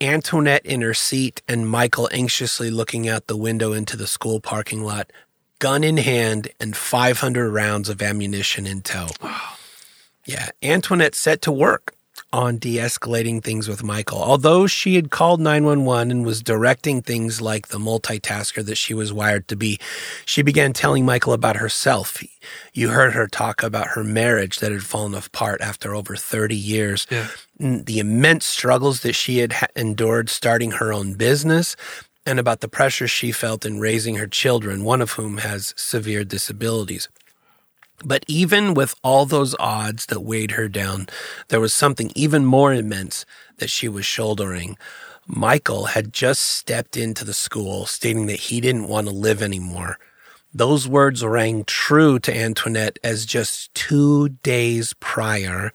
Antoinette 0.00 0.64
in 0.64 0.80
her 0.80 0.94
seat 0.94 1.42
and 1.46 1.68
Michael 1.68 2.08
anxiously 2.12 2.70
looking 2.70 3.08
out 3.08 3.26
the 3.26 3.36
window 3.36 3.72
into 3.72 3.96
the 3.96 4.06
school 4.06 4.40
parking 4.40 4.82
lot, 4.82 5.12
gun 5.58 5.84
in 5.84 5.98
hand 5.98 6.48
and 6.58 6.76
500 6.76 7.50
rounds 7.50 7.88
of 7.88 8.00
ammunition 8.00 8.66
in 8.66 8.80
tow. 8.80 9.08
Yeah, 10.26 10.50
Antoinette 10.62 11.14
set 11.14 11.42
to 11.42 11.52
work 11.52 11.94
on 12.32 12.58
de 12.58 12.76
escalating 12.76 13.42
things 13.42 13.68
with 13.68 13.82
Michael. 13.82 14.22
Although 14.22 14.66
she 14.66 14.94
had 14.94 15.10
called 15.10 15.40
911 15.40 16.10
and 16.10 16.24
was 16.24 16.42
directing 16.42 17.02
things 17.02 17.40
like 17.40 17.68
the 17.68 17.78
multitasker 17.78 18.64
that 18.64 18.76
she 18.76 18.94
was 18.94 19.12
wired 19.12 19.48
to 19.48 19.56
be, 19.56 19.78
she 20.24 20.42
began 20.42 20.72
telling 20.72 21.04
Michael 21.04 21.32
about 21.32 21.56
herself. 21.56 22.22
You 22.72 22.90
heard 22.90 23.14
her 23.14 23.26
talk 23.26 23.62
about 23.62 23.88
her 23.88 24.04
marriage 24.04 24.60
that 24.60 24.70
had 24.72 24.84
fallen 24.84 25.14
apart 25.14 25.60
after 25.60 25.94
over 25.94 26.14
30 26.14 26.54
years, 26.56 27.06
Yeah. 27.10 27.28
the 27.58 27.98
immense 27.98 28.46
struggles 28.46 29.00
that 29.00 29.14
she 29.14 29.38
had 29.38 29.52
ha- 29.54 29.66
endured 29.74 30.30
starting 30.30 30.72
her 30.72 30.92
own 30.92 31.14
business, 31.14 31.74
and 32.26 32.38
about 32.38 32.60
the 32.60 32.68
pressure 32.68 33.08
she 33.08 33.32
felt 33.32 33.66
in 33.66 33.80
raising 33.80 34.16
her 34.16 34.26
children, 34.26 34.84
one 34.84 35.02
of 35.02 35.12
whom 35.12 35.38
has 35.38 35.74
severe 35.76 36.22
disabilities. 36.22 37.08
But 38.04 38.24
even 38.28 38.74
with 38.74 38.94
all 39.02 39.26
those 39.26 39.54
odds 39.58 40.06
that 40.06 40.20
weighed 40.20 40.52
her 40.52 40.68
down, 40.68 41.08
there 41.48 41.60
was 41.60 41.74
something 41.74 42.10
even 42.14 42.44
more 42.44 42.72
immense 42.72 43.26
that 43.58 43.70
she 43.70 43.88
was 43.88 44.06
shouldering. 44.06 44.78
Michael 45.26 45.86
had 45.86 46.12
just 46.12 46.42
stepped 46.42 46.96
into 46.96 47.24
the 47.24 47.34
school 47.34 47.86
stating 47.86 48.26
that 48.26 48.40
he 48.40 48.60
didn't 48.60 48.88
want 48.88 49.06
to 49.06 49.12
live 49.12 49.42
anymore. 49.42 49.98
Those 50.52 50.88
words 50.88 51.24
rang 51.24 51.64
true 51.64 52.18
to 52.20 52.36
Antoinette 52.36 52.98
as 53.04 53.26
just 53.26 53.72
two 53.74 54.30
days 54.30 54.94
prior, 54.98 55.72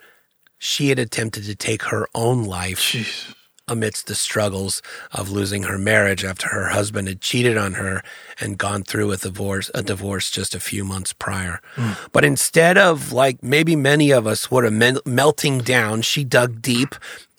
she 0.57 0.89
had 0.89 0.99
attempted 0.99 1.45
to 1.45 1.56
take 1.56 1.84
her 1.84 2.07
own 2.15 2.43
life 2.43 2.80
Jeez. 2.80 3.35
Amidst 3.67 4.07
the 4.07 4.15
struggles 4.15 4.81
of 5.11 5.31
losing 5.31 5.63
her 5.63 5.77
marriage 5.77 6.23
after 6.23 6.49
her 6.49 6.69
husband 6.69 7.07
had 7.07 7.21
cheated 7.21 7.57
on 7.57 7.73
her 7.73 8.03
and 8.39 8.57
gone 8.57 8.83
through 8.83 9.07
with 9.07 9.21
divorce, 9.21 9.71
a 9.73 9.81
divorce 9.81 10.29
just 10.29 10.53
a 10.53 10.59
few 10.59 10.83
months 10.83 11.13
prior. 11.13 11.59
Hmm. 11.75 11.93
But 12.11 12.25
instead 12.25 12.77
of 12.77 13.11
like 13.11 13.41
maybe 13.41 13.75
many 13.75 14.11
of 14.11 14.27
us 14.27 14.51
would 14.51 14.63
have 14.63 14.73
mel- 14.73 15.01
melting 15.05 15.59
down, 15.59 16.03
she 16.03 16.23
dug 16.23 16.61
deep, 16.61 16.95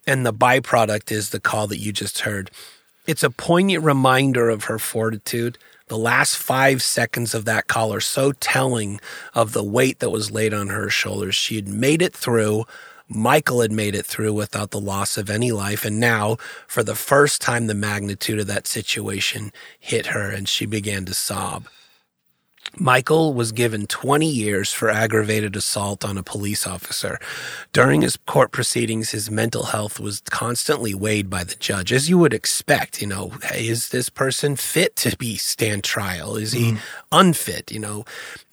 and 0.07 0.27
the 0.27 0.33
byproduct 0.33 1.13
is 1.13 1.31
the 1.31 1.41
call 1.41 1.67
that 1.69 1.79
you 1.79 1.93
just 1.93 2.21
heard. 2.21 2.51
It's 3.07 3.23
a 3.23 3.31
poignant 3.31 3.85
reminder 3.85 4.51
of 4.51 4.65
her 4.65 4.79
fortitude. 4.79 5.59
The 5.89 5.99
last 5.99 6.37
five 6.37 6.83
seconds 6.83 7.35
of 7.35 7.45
that 7.45 7.69
call 7.69 7.95
are 7.95 8.01
so 8.01 8.33
telling 8.33 9.01
of 9.35 9.53
the 9.53 9.63
weight 9.63 10.01
that 10.01 10.11
was 10.11 10.33
laid 10.33 10.53
on 10.53 10.69
her 10.69 10.91
shoulders. 10.91 11.37
She 11.37 11.55
had 11.55 11.69
made 11.69 12.03
it 12.03 12.13
through. 12.13 12.65
Michael 13.09 13.61
had 13.61 13.73
made 13.73 13.95
it 13.95 14.07
through 14.07 14.33
without 14.33 14.71
the 14.71 14.81
loss 14.81 15.17
of 15.17 15.31
any 15.31 15.53
life. 15.53 15.85
And 15.85 16.01
now, 16.01 16.37
for 16.67 16.83
the 16.83 16.97
first 16.97 17.41
time, 17.41 17.67
the 17.67 17.75
magnitude 17.75 18.41
of 18.41 18.47
that 18.49 18.67
situation 18.67 19.53
hit 19.79 20.07
her 20.07 20.31
and 20.31 20.49
she 20.49 20.67
began 20.67 21.05
to 21.07 21.15
sob. 21.15 21.69
Michael 22.79 23.33
was 23.33 23.53
given 23.53 23.87
20 23.87 24.27
years 24.27 24.73
for 24.73 24.91
aggravated 24.91 25.57
assault 25.57 26.05
on 26.05 26.19
a 26.19 26.23
police 26.23 26.67
officer. 26.67 27.19
During 27.73 28.03
his 28.03 28.17
court 28.17 28.53
proceedings, 28.53 29.11
his 29.11 29.31
mental 29.31 29.65
health 29.65 29.99
was 29.99 30.21
constantly 30.21 30.93
weighed 30.93 31.31
by 31.31 31.45
the 31.45 31.55
judge, 31.55 31.93
as 31.93 32.11
you 32.11 32.19
would 32.19 32.35
expect. 32.35 33.01
You 33.01 33.07
know, 33.07 33.33
hey, 33.45 33.69
is 33.69 33.91
this 33.91 34.09
person 34.09 34.57
fit 34.57 34.97
to 34.97 35.17
be 35.17 35.37
stand 35.37 35.85
trial? 35.85 36.37
Is 36.37 36.53
he 36.53 36.73
mm-hmm. 36.73 36.79
unfit? 37.13 37.73
You 37.73 37.79
know, 37.79 38.05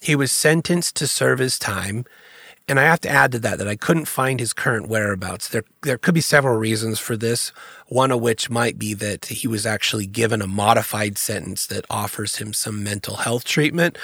he 0.01 0.15
was 0.15 0.31
sentenced 0.31 0.95
to 0.97 1.07
serve 1.07 1.39
his 1.39 1.59
time. 1.59 2.05
And 2.67 2.79
I 2.79 2.83
have 2.83 3.01
to 3.01 3.09
add 3.09 3.33
to 3.33 3.39
that 3.39 3.57
that 3.57 3.67
I 3.67 3.75
couldn't 3.75 4.05
find 4.05 4.39
his 4.39 4.53
current 4.53 4.87
whereabouts. 4.87 5.49
There, 5.49 5.65
there 5.81 5.97
could 5.97 6.13
be 6.13 6.21
several 6.21 6.55
reasons 6.55 6.97
for 6.97 7.17
this. 7.17 7.51
One 7.87 8.09
of 8.09 8.21
which 8.21 8.49
might 8.49 8.79
be 8.79 8.93
that 8.93 9.25
he 9.25 9.49
was 9.49 9.65
actually 9.65 10.07
given 10.07 10.41
a 10.41 10.47
modified 10.47 11.17
sentence 11.17 11.67
that 11.67 11.85
offers 11.89 12.37
him 12.37 12.53
some 12.53 12.81
mental 12.81 13.17
health 13.17 13.43
treatment. 13.43 13.97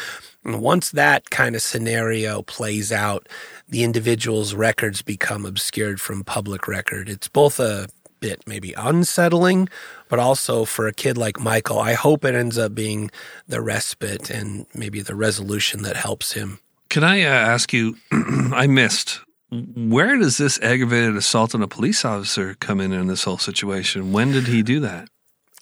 And 0.43 0.61
once 0.61 0.91
that 0.91 1.29
kind 1.29 1.55
of 1.55 1.61
scenario 1.61 2.41
plays 2.41 2.91
out, 2.91 3.29
the 3.69 3.83
individual's 3.83 4.53
records 4.53 5.01
become 5.01 5.45
obscured 5.45 6.01
from 6.01 6.25
public 6.25 6.67
record. 6.67 7.07
It's 7.07 7.29
both 7.29 7.61
a 7.61 7.87
bit 8.19 8.43
maybe 8.45 8.73
unsettling, 8.73 9.69
but 10.09 10.19
also 10.19 10.65
for 10.65 10.85
a 10.85 10.93
kid 10.93 11.17
like 11.17 11.39
Michael, 11.39 11.79
I 11.79 11.93
hope 11.93 12.25
it 12.25 12.35
ends 12.35 12.57
up 12.57 12.75
being 12.75 13.09
the 13.47 13.61
respite 13.61 14.29
and 14.29 14.65
maybe 14.73 15.01
the 15.01 15.15
resolution 15.15 15.83
that 15.83 15.95
helps 15.95 16.33
him. 16.33 16.59
Can 16.89 17.03
I 17.03 17.23
uh, 17.23 17.27
ask 17.29 17.71
you? 17.73 17.97
I 18.11 18.67
missed. 18.67 19.21
Where 19.51 20.17
does 20.17 20.37
this 20.37 20.59
aggravated 20.61 21.15
assault 21.15 21.55
on 21.55 21.61
a 21.63 21.67
police 21.67 22.05
officer 22.05 22.55
come 22.59 22.79
in 22.79 22.91
in 22.93 23.07
this 23.07 23.23
whole 23.23 23.37
situation? 23.39 24.11
When 24.11 24.31
did 24.31 24.47
he 24.47 24.61
do 24.61 24.79
that? 24.81 25.07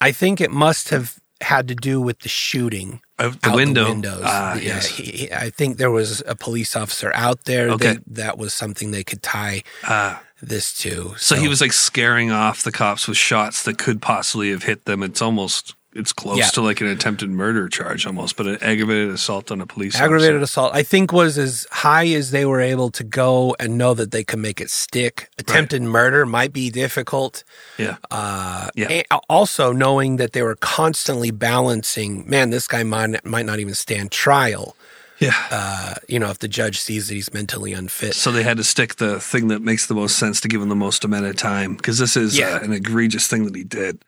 I 0.00 0.12
think 0.12 0.40
it 0.40 0.50
must 0.50 0.90
have 0.90 1.16
had 1.40 1.68
to 1.68 1.74
do 1.74 2.00
with 2.00 2.20
the 2.20 2.28
shooting. 2.28 3.00
Out 3.18 3.40
the 3.42 3.52
window. 3.52 3.84
The 3.84 3.90
windows. 3.90 4.22
Ah, 4.24 4.54
yeah, 4.54 4.60
yes. 4.60 4.86
he, 4.86 5.04
he- 5.04 5.32
I 5.32 5.50
think 5.50 5.78
there 5.78 5.90
was 5.90 6.22
a 6.26 6.34
police 6.34 6.76
officer 6.76 7.12
out 7.14 7.44
there. 7.44 7.70
Okay. 7.70 7.94
That, 7.94 8.02
that 8.06 8.38
was 8.38 8.52
something 8.52 8.90
they 8.90 9.04
could 9.04 9.22
tie 9.22 9.62
Ah, 9.84 10.22
this 10.42 10.72
to. 10.78 11.14
so 11.16 11.34
he 11.36 11.48
was 11.48 11.60
like 11.60 11.72
scaring 11.72 12.30
off 12.30 12.62
the 12.62 12.72
cops 12.72 13.08
with 13.08 13.16
shots 13.16 13.62
that 13.64 13.78
could 13.78 14.02
possibly 14.02 14.50
have 14.50 14.64
hit 14.64 14.84
them. 14.84 15.02
It's 15.02 15.22
almost 15.22 15.74
it's 15.94 16.12
close 16.12 16.38
Yeah. 16.38 16.46
to 16.48 16.60
like 16.60 16.80
an 16.80 16.86
attempted 16.86 17.30
murder 17.30 17.68
charge 17.68 18.06
almost, 18.06 18.36
but 18.36 18.46
an 18.46 18.58
aggravated 18.60 19.08
assault 19.10 19.50
on 19.50 19.60
a 19.60 19.66
police 19.66 19.96
aggravated 19.96 20.36
officer. 20.36 20.44
assault. 20.44 20.74
I 20.74 20.82
think 20.82 21.12
was 21.12 21.38
as 21.38 21.66
high 21.70 22.06
as 22.08 22.30
they 22.30 22.44
were 22.44 22.60
able 22.60 22.90
to 22.90 23.02
go 23.04 23.56
and 23.58 23.78
know 23.78 23.94
that 23.94 24.10
they 24.10 24.22
could 24.22 24.38
make 24.38 24.60
it 24.60 24.70
stick. 24.70 25.30
Attempted 25.38 25.82
murder 25.82 26.26
might 26.26 26.52
be 26.52 26.70
difficult. 26.70 27.42
Yeah. 27.78 27.96
Uh, 28.10 28.68
Yeah. 28.74 29.02
also 29.28 29.72
knowing 29.72 30.16
that 30.16 30.32
they 30.34 30.42
were 30.42 30.56
constantly 30.56 31.30
balancing. 31.30 32.28
Man, 32.28 32.50
this 32.50 32.66
guy 32.68 32.82
might 32.82 33.24
might 33.24 33.46
not 33.46 33.58
even 33.58 33.74
stand 33.74 34.10
trial. 34.12 34.76
Yeah. 35.18 35.34
Uh, 35.50 35.94
you 36.06 36.18
know, 36.20 36.30
if 36.30 36.38
the 36.38 36.46
judge 36.48 36.78
sees 36.80 37.08
that 37.08 37.14
he's 37.14 37.32
mentally 37.34 37.72
unfit. 37.72 38.14
so 38.14 38.30
they 38.30 38.44
had 38.44 38.56
to 38.58 38.62
stick 38.64 38.96
the 38.96 39.18
thing 39.18 39.48
that 39.48 39.62
makes 39.62 39.86
the 39.86 39.94
most 39.94 40.16
sense 40.16 40.40
to 40.42 40.48
give 40.48 40.62
him 40.62 40.68
the 40.68 40.76
most 40.76 41.02
amount 41.02 41.26
of 41.26 41.34
time 41.34 41.74
because 41.74 41.98
this 41.98 42.16
is 42.16 42.38
Yeah. 42.38 42.50
uh, 42.56 42.60
an 42.60 42.72
egregious 42.72 43.26
thing 43.26 43.44
that 43.46 43.56
he 43.56 43.64
did. 43.64 43.98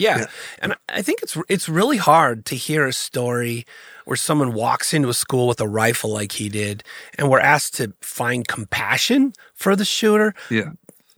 Yeah. 0.00 0.26
And 0.62 0.74
I 0.88 1.02
think 1.02 1.22
it's 1.22 1.36
it's 1.48 1.68
really 1.68 1.98
hard 1.98 2.44
to 2.46 2.54
hear 2.56 2.86
a 2.86 2.92
story 2.92 3.64
where 4.06 4.16
someone 4.16 4.52
walks 4.54 4.92
into 4.94 5.08
a 5.08 5.14
school 5.14 5.46
with 5.46 5.60
a 5.60 5.68
rifle 5.68 6.10
like 6.10 6.32
he 6.32 6.48
did 6.48 6.82
and 7.18 7.28
we're 7.30 7.38
asked 7.54 7.74
to 7.76 7.92
find 8.00 8.48
compassion 8.48 9.32
for 9.54 9.76
the 9.76 9.84
shooter. 9.84 10.34
Yeah. 10.50 10.70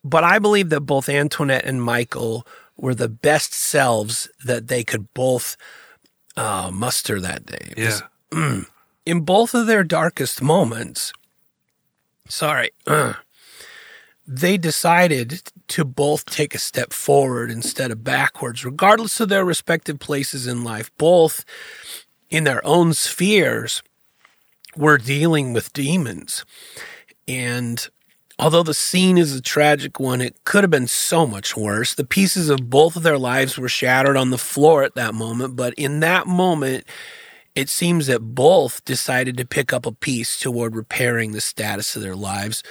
But 0.05 0.25
I 0.25 0.39
believe 0.41 0.69
that 0.71 0.81
both 0.81 1.09
Antoinette 1.09 1.65
and 1.65 1.81
Michael 1.83 2.45
were 2.77 2.95
the 2.95 3.09
best 3.09 3.55
selves 3.55 4.29
that 4.45 4.67
they 4.67 4.83
could 4.85 5.15
both 5.15 5.57
uh, 6.37 6.71
muster 6.73 7.21
that 7.21 7.47
day. 7.47 7.73
Yeah. 7.77 8.01
was- 8.33 8.67
in 9.07 9.21
both 9.21 9.55
of 9.55 9.67
their 9.67 9.85
darkest 9.85 10.43
moments, 10.43 11.13
sorry, 12.29 12.71
uh, 12.87 13.15
they 14.27 14.57
decided 14.59 15.43
to 15.73 15.85
both 15.86 16.27
take 16.27 16.55
a 16.55 16.59
step 16.59 16.93
forward 16.93 17.51
instead 17.51 17.90
of 17.90 18.05
backwards, 18.05 18.62
regardless 18.62 19.20
of 19.20 19.31
their 19.31 19.44
respective 19.44 19.99
places 19.99 20.47
in 20.47 20.65
life. 20.65 20.90
Both 20.99 21.47
in 22.28 22.44
their 22.44 22.65
own 22.66 22.93
spheres 22.93 23.82
were 24.77 24.99
dealing 24.99 25.55
with 25.55 25.73
demons. 25.73 26.44
And 27.27 27.89
although 28.39 28.62
the 28.62 28.74
scene 28.74 29.16
is 29.16 29.35
a 29.35 29.40
tragic 29.40 29.99
one, 29.99 30.20
it 30.20 30.44
could 30.44 30.62
have 30.62 30.70
been 30.70 30.89
so 30.89 31.27
much 31.27 31.57
worse. 31.57 31.94
The 31.94 32.05
pieces 32.05 32.51
of 32.51 32.69
both 32.69 32.94
of 32.94 33.03
their 33.03 33.19
lives 33.19 33.57
were 33.57 33.69
shattered 33.69 34.19
on 34.19 34.28
the 34.28 34.39
floor 34.39 34.82
at 34.82 34.94
that 34.97 35.15
moment, 35.15 35.57
but 35.57 35.73
in 35.74 36.01
that 36.01 36.27
moment, 36.27 36.85
it 37.55 37.70
seems 37.70 38.09
that 38.09 38.20
both 38.35 38.85
decided 38.85 39.39
to 39.39 39.47
pick 39.47 39.73
up 39.73 39.86
a 39.86 39.93
piece 39.93 40.39
toward 40.39 40.77
repairing 40.77 41.32
the 41.32 41.40
status 41.40 41.97
of 41.97 42.03
their 42.03 42.16
lives. 42.16 42.62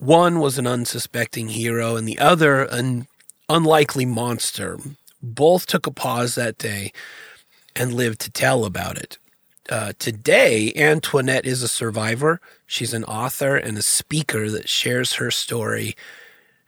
One 0.00 0.40
was 0.40 0.58
an 0.58 0.66
unsuspecting 0.66 1.50
hero, 1.50 1.94
and 1.94 2.08
the 2.08 2.18
other 2.18 2.62
an 2.62 3.06
unlikely 3.50 4.06
monster. 4.06 4.78
Both 5.22 5.66
took 5.66 5.86
a 5.86 5.92
pause 5.92 6.36
that 6.36 6.56
day 6.56 6.92
and 7.76 7.92
lived 7.92 8.20
to 8.22 8.30
tell 8.30 8.64
about 8.64 8.96
it. 8.96 9.18
Uh, 9.68 9.92
today, 9.98 10.72
Antoinette 10.74 11.44
is 11.44 11.62
a 11.62 11.68
survivor. 11.68 12.40
She's 12.66 12.94
an 12.94 13.04
author 13.04 13.56
and 13.56 13.76
a 13.76 13.82
speaker 13.82 14.50
that 14.50 14.70
shares 14.70 15.14
her 15.14 15.30
story 15.30 15.94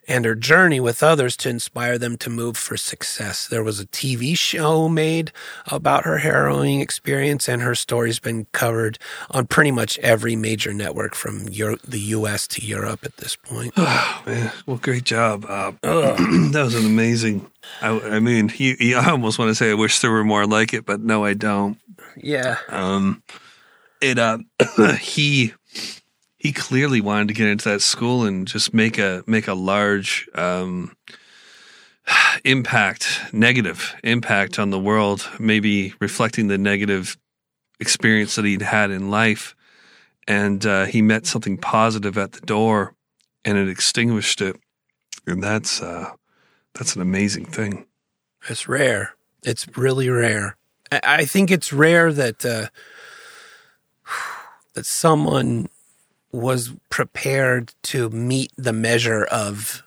and 0.08 0.24
her 0.24 0.34
journey 0.34 0.80
with 0.80 1.02
others 1.02 1.36
to 1.38 1.48
inspire 1.48 1.96
them 1.98 2.16
to 2.18 2.30
move 2.30 2.56
for 2.56 2.76
success. 2.76 3.46
There 3.46 3.62
was 3.62 3.80
a 3.80 3.86
TV 3.86 4.36
show 4.36 4.88
made 4.88 5.32
about 5.66 6.04
her 6.04 6.18
harrowing 6.18 6.80
experience, 6.80 7.48
and 7.48 7.62
her 7.62 7.74
story's 7.74 8.18
been 8.18 8.46
covered 8.52 8.98
on 9.30 9.46
pretty 9.46 9.70
much 9.70 9.98
every 10.00 10.34
major 10.36 10.72
network 10.72 11.14
from 11.14 11.48
Euro- 11.48 11.78
the 11.86 12.00
U.S. 12.00 12.46
to 12.48 12.64
Europe 12.64 13.00
at 13.04 13.16
this 13.18 13.36
point. 13.36 13.72
Oh 13.84 14.22
man, 14.26 14.52
well, 14.66 14.76
great 14.76 15.04
job. 15.04 15.44
Uh, 15.48 15.72
that 15.82 16.62
was 16.64 16.74
an 16.74 16.86
amazing. 16.86 17.50
I, 17.80 17.98
I 18.16 18.20
mean, 18.20 18.50
I 18.60 19.10
almost 19.10 19.38
want 19.38 19.48
to 19.50 19.54
say 19.54 19.70
I 19.70 19.74
wish 19.74 20.00
there 20.00 20.10
were 20.10 20.24
more 20.24 20.46
like 20.46 20.72
it, 20.74 20.86
but 20.86 21.00
no, 21.00 21.24
I 21.24 21.34
don't. 21.34 21.78
yeah. 22.16 22.58
Um, 22.68 23.22
it 24.00 24.18
uh, 24.18 24.38
he 25.00 25.54
he 26.42 26.52
clearly 26.52 27.00
wanted 27.00 27.28
to 27.28 27.34
get 27.34 27.46
into 27.46 27.68
that 27.68 27.82
school 27.82 28.24
and 28.24 28.48
just 28.48 28.74
make 28.74 28.98
a 28.98 29.22
make 29.28 29.46
a 29.46 29.54
large 29.54 30.28
um 30.34 30.96
impact, 32.44 33.20
negative 33.32 33.94
impact 34.02 34.58
on 34.58 34.70
the 34.70 34.78
world, 34.78 35.28
maybe 35.38 35.94
reflecting 36.00 36.48
the 36.48 36.58
negative 36.58 37.16
experience 37.78 38.34
that 38.34 38.44
he'd 38.44 38.60
had 38.60 38.90
in 38.90 39.08
life. 39.08 39.54
And 40.26 40.66
uh, 40.66 40.86
he 40.86 41.00
met 41.00 41.26
something 41.26 41.58
positive 41.58 42.18
at 42.18 42.32
the 42.32 42.40
door, 42.40 42.96
and 43.44 43.56
it 43.56 43.68
extinguished 43.68 44.40
it. 44.40 44.56
And 45.28 45.40
that's 45.40 45.80
uh, 45.80 46.10
that's 46.74 46.96
an 46.96 47.02
amazing 47.02 47.44
thing. 47.46 47.86
It's 48.48 48.66
rare. 48.66 49.14
It's 49.44 49.68
really 49.76 50.08
rare. 50.08 50.56
I, 50.90 51.24
think 51.24 51.52
it's 51.52 51.72
rare 51.72 52.12
that 52.12 52.44
uh, 52.44 52.66
that 54.74 54.86
someone 54.86 55.68
was 56.32 56.72
prepared 56.90 57.74
to 57.82 58.08
meet 58.10 58.50
the 58.56 58.72
measure 58.72 59.24
of 59.24 59.82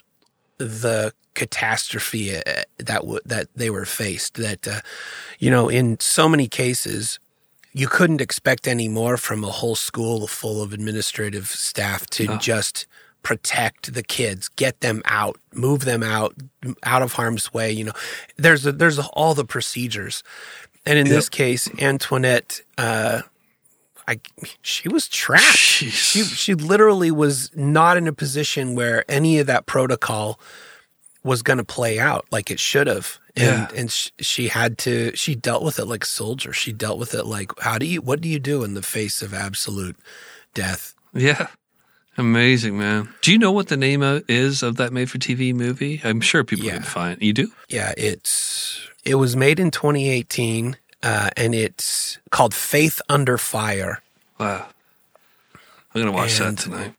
the 0.58 1.12
catastrophe 1.34 2.36
uh, 2.36 2.62
that 2.78 3.00
w- 3.00 3.20
that 3.26 3.48
they 3.54 3.70
were 3.70 3.84
faced. 3.84 4.34
That 4.34 4.66
uh, 4.66 4.80
you 5.38 5.50
know, 5.50 5.68
in 5.68 6.00
so 6.00 6.28
many 6.28 6.48
cases, 6.48 7.18
you 7.72 7.88
couldn't 7.88 8.20
expect 8.20 8.66
any 8.66 8.88
more 8.88 9.16
from 9.16 9.44
a 9.44 9.50
whole 9.50 9.74
school 9.74 10.26
full 10.26 10.62
of 10.62 10.72
administrative 10.72 11.48
staff 11.48 12.06
to 12.10 12.38
just 12.38 12.86
protect 13.22 13.92
the 13.92 14.04
kids, 14.04 14.48
get 14.48 14.80
them 14.80 15.02
out, 15.04 15.36
move 15.52 15.84
them 15.84 16.02
out, 16.02 16.34
out 16.84 17.02
of 17.02 17.14
harm's 17.14 17.52
way. 17.52 17.72
You 17.72 17.84
know, 17.84 17.92
there's 18.36 18.64
a, 18.64 18.72
there's 18.72 18.98
a, 18.98 19.06
all 19.08 19.34
the 19.34 19.44
procedures, 19.44 20.22
and 20.86 20.98
in 20.98 21.08
this 21.08 21.28
case, 21.28 21.68
Antoinette. 21.80 22.60
Uh, 22.78 23.22
I 24.08 24.20
she 24.62 24.88
was 24.88 25.08
trapped. 25.08 25.44
Jeez. 25.56 25.90
She 25.90 26.22
she 26.22 26.54
literally 26.54 27.10
was 27.10 27.50
not 27.56 27.96
in 27.96 28.06
a 28.06 28.12
position 28.12 28.74
where 28.74 29.04
any 29.10 29.38
of 29.38 29.46
that 29.48 29.66
protocol 29.66 30.38
was 31.24 31.42
going 31.42 31.58
to 31.58 31.64
play 31.64 31.98
out 31.98 32.24
like 32.30 32.50
it 32.50 32.60
should 32.60 32.86
have. 32.86 33.18
Yeah. 33.36 33.68
And 33.68 33.78
and 33.78 33.90
sh- 33.92 34.10
she 34.20 34.48
had 34.48 34.78
to 34.78 35.14
she 35.16 35.34
dealt 35.34 35.62
with 35.64 35.78
it 35.78 35.86
like 35.86 36.04
a 36.04 36.06
soldier. 36.06 36.52
She 36.52 36.72
dealt 36.72 36.98
with 36.98 37.14
it 37.14 37.26
like 37.26 37.50
how 37.60 37.78
do 37.78 37.86
you 37.86 38.00
what 38.00 38.20
do 38.20 38.28
you 38.28 38.38
do 38.38 38.62
in 38.64 38.74
the 38.74 38.82
face 38.82 39.22
of 39.22 39.34
absolute 39.34 39.96
death? 40.54 40.94
Yeah. 41.12 41.48
Amazing, 42.18 42.78
man. 42.78 43.12
Do 43.20 43.30
you 43.30 43.38
know 43.38 43.52
what 43.52 43.68
the 43.68 43.76
name 43.76 44.00
of, 44.02 44.24
is 44.26 44.62
of 44.62 44.76
that 44.76 44.90
made 44.90 45.10
for 45.10 45.18
TV 45.18 45.54
movie? 45.54 46.00
I'm 46.02 46.22
sure 46.22 46.44
people 46.44 46.64
Yeah. 46.64 46.74
can 46.76 46.82
find. 46.82 47.20
It. 47.20 47.26
You 47.26 47.32
do? 47.34 47.52
Yeah, 47.68 47.92
it's 47.96 48.88
it 49.04 49.16
was 49.16 49.36
made 49.36 49.60
in 49.60 49.70
2018 49.70 50.76
uh, 51.06 51.30
and 51.36 51.54
it's 51.54 52.18
called 52.30 52.52
Faith 52.52 53.00
Under 53.08 53.38
Fire. 53.38 54.02
Wow. 54.40 54.66
I'm 55.94 56.02
going 56.02 56.06
to 56.06 56.12
watch 56.12 56.40
And- 56.40 56.58
that 56.58 56.62
tonight. 56.64 56.94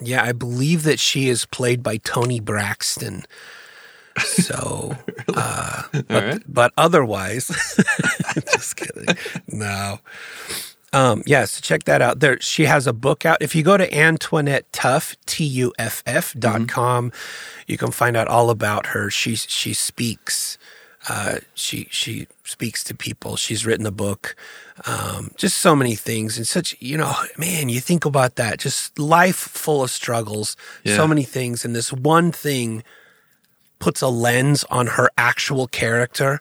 Yeah, 0.00 0.22
I 0.22 0.30
believe 0.30 0.84
that 0.84 1.00
she 1.00 1.28
is 1.28 1.44
played 1.46 1.82
by 1.82 1.96
Toni 1.96 2.38
Braxton. 2.38 3.24
So, 4.20 4.96
uh, 5.34 5.82
but, 5.92 6.10
All 6.10 6.20
right. 6.28 6.42
but 6.46 6.72
otherwise, 6.76 7.50
I'm 8.36 8.42
just 8.52 8.76
kidding. 8.76 9.06
No. 9.48 9.98
Um, 10.92 11.22
yeah, 11.26 11.44
so 11.46 11.60
check 11.60 11.82
that 11.84 12.00
out. 12.00 12.20
There, 12.20 12.40
she 12.40 12.64
has 12.66 12.86
a 12.86 12.92
book 12.92 13.26
out. 13.26 13.38
If 13.42 13.56
you 13.56 13.64
go 13.64 13.76
to 13.76 13.92
Antoinette 13.92 14.72
Tuff, 14.72 15.16
T 15.26 15.44
U 15.44 15.72
F 15.78 16.02
F 16.06 16.32
dot 16.38 16.68
com, 16.68 17.10
you 17.66 17.76
can 17.76 17.90
find 17.90 18.16
out 18.16 18.28
all 18.28 18.50
about 18.50 18.86
her. 18.86 19.10
She 19.10 19.34
she 19.36 19.74
speaks. 19.74 20.58
Uh, 21.08 21.38
she 21.54 21.88
she 21.90 22.26
speaks 22.44 22.84
to 22.84 22.94
people. 22.94 23.36
She's 23.36 23.64
written 23.64 23.86
a 23.86 23.90
book. 23.90 24.36
Um, 24.86 25.30
just 25.36 25.58
so 25.58 25.74
many 25.74 25.94
things 25.94 26.36
and 26.36 26.46
such. 26.46 26.76
You 26.80 26.98
know, 26.98 27.14
man, 27.36 27.68
you 27.68 27.80
think 27.80 28.04
about 28.04 28.36
that. 28.36 28.58
Just 28.58 28.98
life 28.98 29.36
full 29.36 29.82
of 29.82 29.90
struggles. 29.90 30.56
Yeah. 30.84 30.96
So 30.96 31.08
many 31.08 31.24
things, 31.24 31.64
and 31.64 31.74
this 31.74 31.92
one 31.92 32.30
thing 32.30 32.84
puts 33.78 34.02
a 34.02 34.08
lens 34.08 34.64
on 34.70 34.86
her 34.86 35.08
actual 35.16 35.66
character, 35.66 36.40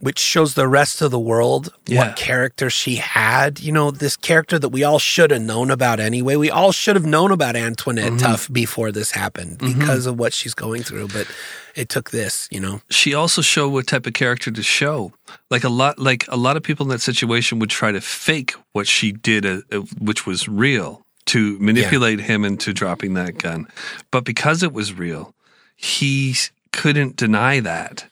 which 0.00 0.18
shows 0.18 0.54
the 0.54 0.68
rest 0.68 1.02
of 1.02 1.10
the 1.10 1.18
world 1.18 1.72
Yeah. 1.86 1.98
what 2.08 2.16
character 2.16 2.70
she 2.70 2.96
had. 2.96 3.58
You 3.60 3.72
know, 3.72 3.90
this 3.90 4.16
character 4.16 4.58
that 4.58 4.68
we 4.68 4.84
all 4.84 4.98
should 4.98 5.30
have 5.32 5.42
known 5.42 5.70
about 5.70 5.98
anyway. 6.00 6.36
We 6.36 6.50
all 6.50 6.70
should 6.72 6.94
have 6.96 7.04
known 7.06 7.32
about 7.32 7.56
Antoinette 7.56 8.12
Mm-hmm. 8.12 8.18
Tuff 8.18 8.52
before 8.52 8.92
this 8.92 9.10
happened 9.10 9.58
because 9.58 10.06
of 10.06 10.18
what 10.18 10.32
she's 10.32 10.54
going 10.54 10.82
through. 10.84 11.08
But 11.08 11.26
it 11.74 11.88
took 11.88 12.10
this, 12.10 12.48
you 12.50 12.60
know. 12.60 12.80
she 12.90 13.12
also 13.14 13.42
showed 13.42 13.70
what 13.72 13.86
type 13.86 14.06
of 14.06 14.12
character 14.14 14.50
to 14.50 14.62
show. 14.62 15.12
Like 15.50 15.64
a 15.64 15.68
lot, 15.68 15.98
like 15.98 16.24
a 16.28 16.36
lot 16.36 16.56
of 16.56 16.62
people 16.62 16.84
in 16.86 16.90
that 16.90 17.00
situation 17.00 17.58
would 17.58 17.70
try 17.70 17.90
to 17.92 18.00
fake 18.00 18.54
what 18.72 18.86
she 18.86 19.12
did, 19.12 19.44
uh, 19.46 19.60
uh, 19.72 19.78
which 20.00 20.26
was 20.26 20.48
real, 20.48 21.04
to 21.26 21.58
manipulate 21.58 22.20
him 22.20 22.44
into 22.44 22.72
dropping 22.72 23.14
that 23.14 23.38
gun. 23.38 23.66
But 24.10 24.24
because 24.24 24.62
it 24.62 24.72
was 24.72 24.92
real, 24.92 25.34
he 25.76 26.34
couldn't 26.72 27.16
deny 27.16 27.60
that, 27.60 28.06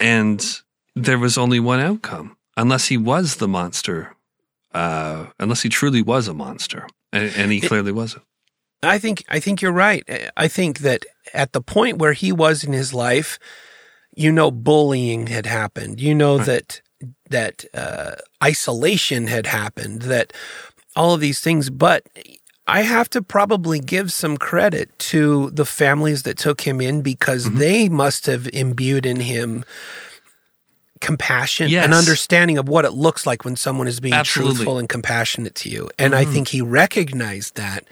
and 0.00 0.42
there 1.04 1.18
was 1.18 1.38
only 1.38 1.60
one 1.60 1.80
outcome, 1.80 2.36
unless 2.56 2.88
he 2.88 2.96
was 2.96 3.36
the 3.36 3.48
monster, 3.48 4.14
uh, 4.74 5.26
unless 5.38 5.62
he 5.62 5.68
truly 5.68 6.02
was 6.02 6.28
a 6.28 6.34
monster, 6.34 6.86
and, 7.12 7.32
and 7.36 7.52
he 7.52 7.60
clearly 7.60 7.92
wasn't. 7.92 8.24
I 8.82 8.98
think 8.98 9.24
I 9.28 9.40
think 9.40 9.60
you're 9.60 9.72
right. 9.72 10.02
I 10.36 10.48
think 10.48 10.80
that 10.80 11.04
at 11.34 11.52
the 11.52 11.60
point 11.60 11.98
where 11.98 12.12
he 12.12 12.30
was 12.32 12.62
in 12.64 12.72
his 12.72 12.94
life, 12.94 13.38
you 14.14 14.30
know, 14.30 14.50
bullying 14.50 15.26
had 15.26 15.46
happened. 15.46 16.00
You 16.00 16.14
know 16.14 16.38
that 16.38 16.80
that 17.30 17.64
uh, 17.74 18.12
isolation 18.42 19.26
had 19.26 19.46
happened. 19.46 20.02
That 20.02 20.32
all 20.94 21.14
of 21.14 21.20
these 21.20 21.40
things. 21.40 21.70
But 21.70 22.06
I 22.68 22.82
have 22.82 23.08
to 23.10 23.22
probably 23.22 23.80
give 23.80 24.12
some 24.12 24.36
credit 24.36 24.96
to 25.10 25.50
the 25.50 25.64
families 25.64 26.22
that 26.24 26.38
took 26.38 26.60
him 26.62 26.80
in 26.80 27.02
because 27.02 27.46
Mm-hmm. 27.46 27.58
they 27.58 27.88
must 27.88 28.26
have 28.26 28.48
imbued 28.52 29.06
in 29.06 29.20
him 29.20 29.64
compassion 31.00 31.68
Yes. 31.68 31.84
and 31.84 31.94
understanding 31.94 32.58
of 32.58 32.68
what 32.68 32.84
it 32.84 32.92
looks 32.92 33.26
like 33.26 33.44
when 33.44 33.56
someone 33.56 33.88
is 33.88 34.00
being 34.00 34.14
Absolutely. 34.14 34.50
Mm-hmm. 34.50 34.56
truthful 34.56 34.78
and 34.78 34.88
compassionate 34.88 35.54
to 35.56 35.68
you. 35.68 35.90
And 35.98 36.14
I 36.14 36.24
mm-hmm. 36.24 36.32
think 36.32 36.48
he 36.48 36.60
recognized 36.60 37.56
that 37.56 37.84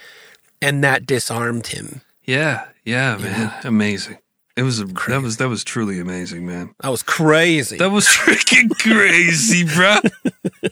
and 0.61 0.83
that 0.85 1.07
disarmed 1.07 1.69
him. 1.69 2.03
Yeah, 2.25 2.67
yeah, 2.85 3.17
man, 3.19 3.55
amazing. 3.65 4.19
It 4.57 4.63
was 4.63 4.81
a, 4.81 4.87
that 4.87 5.21
was 5.23 5.37
that 5.37 5.49
was 5.51 5.63
truly 5.63 6.01
amazing, 6.01 6.47
man. 6.47 6.75
That 6.81 6.89
was 6.89 7.03
crazy. 7.03 7.77
That 7.77 7.91
was 7.91 8.07
freaking 8.07 8.71
crazy, 8.79 9.65
bro. 9.75 9.99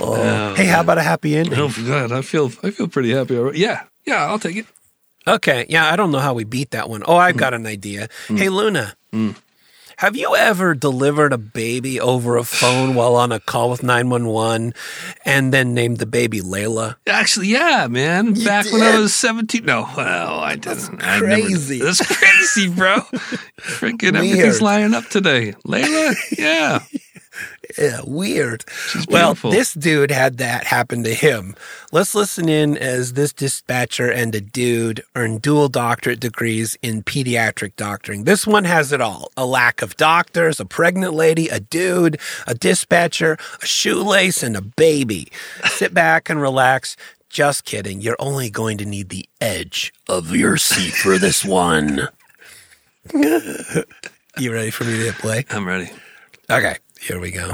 Oh, 0.00 0.14
oh. 0.14 0.54
hey, 0.54 0.66
how 0.66 0.80
about 0.80 0.98
a 0.98 1.02
happy 1.02 1.34
ending? 1.36 1.58
Oh 1.58 1.72
God, 1.86 2.12
I 2.12 2.22
feel 2.22 2.52
I 2.62 2.70
feel 2.70 2.86
pretty 2.86 3.10
happy. 3.10 3.34
Yeah, 3.54 3.84
yeah, 4.04 4.26
I'll 4.26 4.38
take 4.38 4.56
it. 4.56 4.66
Okay, 5.26 5.66
yeah, 5.68 5.92
I 5.92 5.96
don't 5.96 6.12
know 6.12 6.20
how 6.20 6.34
we 6.34 6.44
beat 6.44 6.70
that 6.70 6.88
one. 6.88 7.02
Oh, 7.06 7.16
I've 7.16 7.34
mm. 7.34 7.38
got 7.38 7.52
an 7.52 7.66
idea. 7.66 8.08
Mm. 8.28 8.38
Hey, 8.38 8.48
Luna, 8.48 8.94
mm. 9.12 9.34
Have 9.98 10.14
you 10.14 10.36
ever 10.36 10.76
delivered 10.76 11.32
a 11.32 11.38
baby 11.38 11.98
over 11.98 12.36
a 12.36 12.44
phone 12.44 12.94
while 12.94 13.16
on 13.16 13.32
a 13.32 13.40
call 13.40 13.68
with 13.68 13.82
911 13.82 14.72
and 15.24 15.52
then 15.52 15.74
named 15.74 15.98
the 15.98 16.06
baby 16.06 16.40
Layla? 16.40 16.94
Actually, 17.08 17.48
yeah, 17.48 17.88
man. 17.90 18.32
Back 18.32 18.70
when 18.72 18.80
I 18.80 19.00
was 19.00 19.12
seventeen. 19.12 19.64
No, 19.64 19.88
well, 19.96 20.38
I 20.38 20.54
didn't. 20.54 21.02
I 21.02 21.18
crazy. 21.18 21.78
Never, 21.78 21.86
that's 21.86 22.16
crazy, 22.16 22.68
bro. 22.68 22.96
Freaking 23.60 24.14
everything's 24.14 24.62
lining 24.62 24.94
up 24.94 25.06
today. 25.06 25.54
Layla, 25.66 26.14
yeah. 26.38 26.78
Yeah, 27.78 28.00
weird. 28.04 28.64
Well, 29.08 29.34
this 29.34 29.74
dude 29.74 30.10
had 30.10 30.38
that 30.38 30.64
happen 30.64 31.04
to 31.04 31.12
him. 31.14 31.54
Let's 31.92 32.14
listen 32.14 32.48
in 32.48 32.78
as 32.78 33.12
this 33.12 33.32
dispatcher 33.32 34.10
and 34.10 34.34
a 34.34 34.40
dude 34.40 35.04
earn 35.14 35.38
dual 35.38 35.68
doctorate 35.68 36.18
degrees 36.18 36.76
in 36.82 37.02
pediatric 37.02 37.76
doctoring. 37.76 38.24
This 38.24 38.46
one 38.46 38.64
has 38.64 38.90
it 38.92 39.00
all 39.00 39.30
a 39.36 39.44
lack 39.44 39.82
of 39.82 39.96
doctors, 39.96 40.58
a 40.58 40.64
pregnant 40.64 41.14
lady, 41.14 41.48
a 41.48 41.60
dude, 41.60 42.18
a 42.46 42.54
dispatcher, 42.54 43.36
a 43.62 43.66
shoelace, 43.66 44.42
and 44.42 44.56
a 44.56 44.62
baby. 44.62 45.30
Sit 45.66 45.92
back 45.92 46.30
and 46.30 46.40
relax. 46.40 46.96
Just 47.28 47.64
kidding. 47.64 48.00
You're 48.00 48.16
only 48.18 48.48
going 48.50 48.78
to 48.78 48.86
need 48.86 49.10
the 49.10 49.28
edge 49.40 49.92
of 50.08 50.34
your 50.34 50.56
seat 50.56 50.94
for 50.94 51.18
this 51.18 51.44
one. 51.44 52.08
you 53.14 54.52
ready 54.52 54.70
for 54.70 54.84
me 54.84 54.92
to 54.92 55.04
hit 55.04 55.14
play? 55.16 55.44
I'm 55.50 55.66
ready. 55.66 55.90
Okay, 56.50 56.76
here 57.00 57.20
we 57.20 57.30
go. 57.30 57.50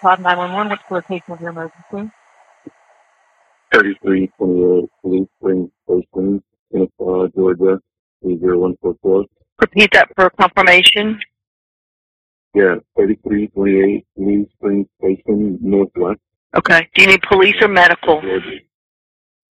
Cobb 0.00 0.20
911, 0.20 0.70
what's 0.70 0.82
the 0.88 0.94
location 0.94 1.32
of 1.32 1.40
your 1.40 1.50
emergency? 1.50 2.12
3328 3.72 4.90
Police 5.02 5.28
Spring 5.38 5.70
Station, 5.84 6.42
Kennesaw, 6.72 7.28
Georgia, 7.34 7.80
30144. 8.22 9.24
Repeat 9.60 9.90
that 9.92 10.08
for 10.14 10.30
confirmation. 10.30 11.18
Yeah, 12.54 12.76
3328 12.96 14.06
Police 14.16 14.48
Spring 14.56 14.88
Station, 15.00 15.58
Northwest, 15.60 16.20
Okay. 16.56 16.88
Do 16.94 17.02
you 17.02 17.08
need 17.08 17.22
police 17.22 17.54
or 17.60 17.68
medical? 17.68 18.20
Georgia. 18.22 18.50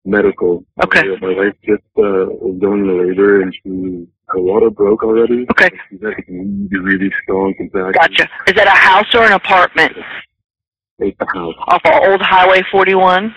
Medical. 0.04 0.64
Okay. 0.84 1.00
Uh, 1.00 1.16
my 1.20 1.34
wife 1.34 1.54
just 1.64 1.82
uh, 1.98 2.26
was 2.42 2.58
going 2.60 2.84
to 2.84 2.92
labor 2.94 3.42
and 3.42 3.54
she, 3.62 4.06
water 4.34 4.70
broke 4.70 5.02
already. 5.04 5.46
Okay. 5.50 5.70
She's 5.90 6.00
really, 6.02 6.66
really 6.70 7.12
strong. 7.22 7.54
Gotcha. 7.72 8.28
Is 8.46 8.54
that 8.54 8.66
a 8.66 8.70
house 8.70 9.14
or 9.14 9.24
an 9.24 9.32
apartment? 9.32 9.96
It's 10.98 11.16
a 11.20 11.26
house. 11.26 11.54
Off 11.68 11.82
of 11.84 11.92
Old 12.10 12.20
Highway 12.22 12.62
41? 12.70 13.34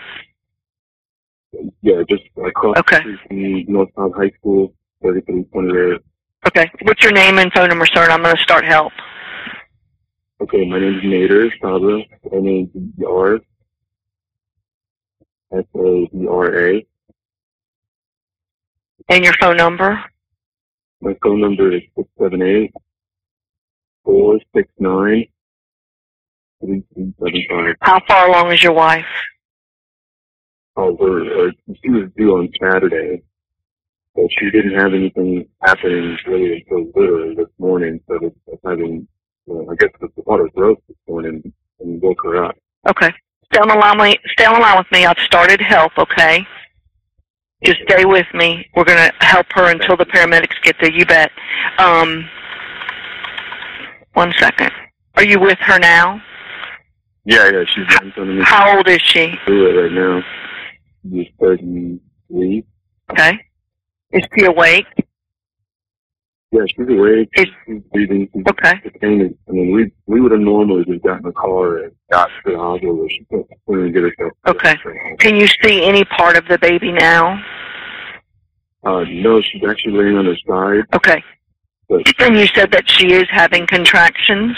Yeah, 1.82 2.02
just 2.08 2.22
across 2.44 2.76
Okay. 2.78 2.96
the 2.98 3.02
street 3.02 3.18
from 3.28 3.36
the 3.42 3.64
North 3.68 3.88
South 3.96 4.12
High 4.16 4.30
School, 4.38 4.72
3328. 5.02 6.00
Okay. 6.48 6.70
What's 6.82 7.02
your 7.02 7.12
name 7.12 7.38
and 7.38 7.52
phone 7.52 7.68
number, 7.68 7.86
sir? 7.86 8.04
And 8.04 8.12
I'm 8.12 8.22
going 8.22 8.34
to 8.36 8.42
start 8.42 8.64
help. 8.64 8.92
Okay, 10.42 10.66
my 10.66 10.78
name 10.78 10.96
is 10.96 11.04
Nader 11.04 11.50
Sabra. 11.60 12.00
My 12.32 12.38
name. 12.40 12.70
S 15.52 15.64
A 15.74 16.08
B 16.12 16.26
R 16.30 16.66
A. 16.68 16.86
And 19.08 19.24
your 19.24 19.34
phone 19.40 19.56
number? 19.56 20.02
My 21.00 21.14
phone 21.22 21.40
number 21.40 21.72
is 21.74 21.82
six 21.96 22.08
seven 22.20 22.42
eight 22.42 22.72
four 24.04 24.38
six 24.54 24.68
nine 24.78 25.24
three 26.62 26.82
three 26.94 27.12
seven 27.18 27.42
five. 27.48 27.74
How 27.80 28.00
far 28.06 28.28
along 28.28 28.52
is 28.52 28.62
your 28.62 28.72
wife? 28.72 29.06
Oh, 30.76 30.96
we're, 30.98 31.48
uh, 31.48 31.50
she 31.82 31.90
was 31.90 32.10
due 32.16 32.32
on 32.36 32.48
Saturday, 32.62 33.22
but 34.14 34.24
she 34.38 34.50
didn't 34.50 34.78
have 34.78 34.94
anything 34.94 35.46
happening 35.62 36.16
really 36.26 36.64
until 36.70 36.90
literally 36.94 37.34
this 37.34 37.48
morning. 37.58 38.00
So 38.08 38.18
it's, 38.22 38.36
it's 38.46 38.62
having, 38.64 39.06
uh, 39.50 39.70
I 39.70 39.74
guess, 39.78 39.90
the 40.00 40.08
water 40.24 40.48
broke 40.54 40.82
this 40.86 40.96
morning 41.08 41.52
and 41.80 42.00
woke 42.00 42.18
her 42.24 42.44
up. 42.44 42.56
Okay. 42.88 43.10
Stay 43.52 43.60
on 43.60 43.68
the 43.68 43.74
line, 43.74 43.98
with- 43.98 44.18
stay 44.32 44.44
on 44.44 44.54
the 44.54 44.60
line 44.60 44.78
with 44.78 44.86
me. 44.92 45.04
I've 45.06 45.18
started 45.18 45.60
help, 45.60 45.92
okay? 45.98 46.46
Just 47.64 47.80
stay 47.82 48.04
with 48.04 48.26
me. 48.34 48.66
We're 48.74 48.84
going 48.84 48.98
to 48.98 49.12
help 49.24 49.46
her 49.52 49.70
until 49.70 49.96
the 49.96 50.06
paramedics 50.06 50.60
get 50.62 50.76
there. 50.80 50.90
You 50.90 51.04
bet. 51.04 51.30
Um, 51.78 52.28
one 54.14 54.32
second. 54.38 54.70
Are 55.16 55.24
you 55.24 55.38
with 55.38 55.58
her 55.60 55.78
now? 55.78 56.22
Yeah, 57.24 57.50
yeah, 57.50 57.64
she's 57.66 57.84
in 58.02 58.12
front 58.12 58.30
of 58.30 58.36
me. 58.36 58.42
How 58.42 58.76
old 58.76 58.88
is 58.88 59.00
she? 59.02 59.34
Do 59.46 59.66
it 59.66 59.82
right 59.82 59.92
now. 59.92 60.22
She's 61.02 61.28
33. 61.38 62.64
Okay. 63.12 63.32
Is 64.12 64.22
she 64.36 64.44
awake? 64.46 64.86
Yeah, 66.52 66.62
she's 66.66 66.88
awake. 66.88 67.28
Is- 67.36 67.46
She's 67.66 67.80
breathing. 67.92 68.28
She's 68.34 68.42
Okay. 68.50 68.80
the 69.00 69.34
I 69.48 69.52
mean, 69.52 69.72
we 69.72 69.92
we 70.06 70.20
would 70.20 70.32
have 70.32 70.40
normally 70.40 70.84
just 70.84 71.02
gotten 71.04 71.26
a 71.26 71.32
car 71.32 71.78
and 71.84 71.92
got 72.10 72.28
to 72.44 72.52
the 72.52 72.58
hospital, 72.58 72.96
but 72.96 73.10
she 73.10 73.24
couldn't 73.68 73.92
get 73.92 74.02
herself. 74.02 74.32
Okay. 74.48 74.74
Can 75.18 75.36
you 75.36 75.46
see 75.62 75.84
any 75.84 76.04
part 76.04 76.36
of 76.36 76.46
the 76.48 76.58
baby 76.58 76.90
now? 76.92 77.40
Uh, 78.82 79.04
no, 79.08 79.40
she's 79.42 79.62
actually 79.68 79.92
laying 79.92 80.16
on 80.16 80.24
her 80.24 80.36
side, 80.48 80.84
Okay. 80.96 81.22
but 81.88 82.02
And 82.18 82.36
you 82.36 82.46
said 82.48 82.72
that 82.72 82.88
she 82.88 83.12
is 83.12 83.28
having 83.30 83.66
contractions? 83.66 84.56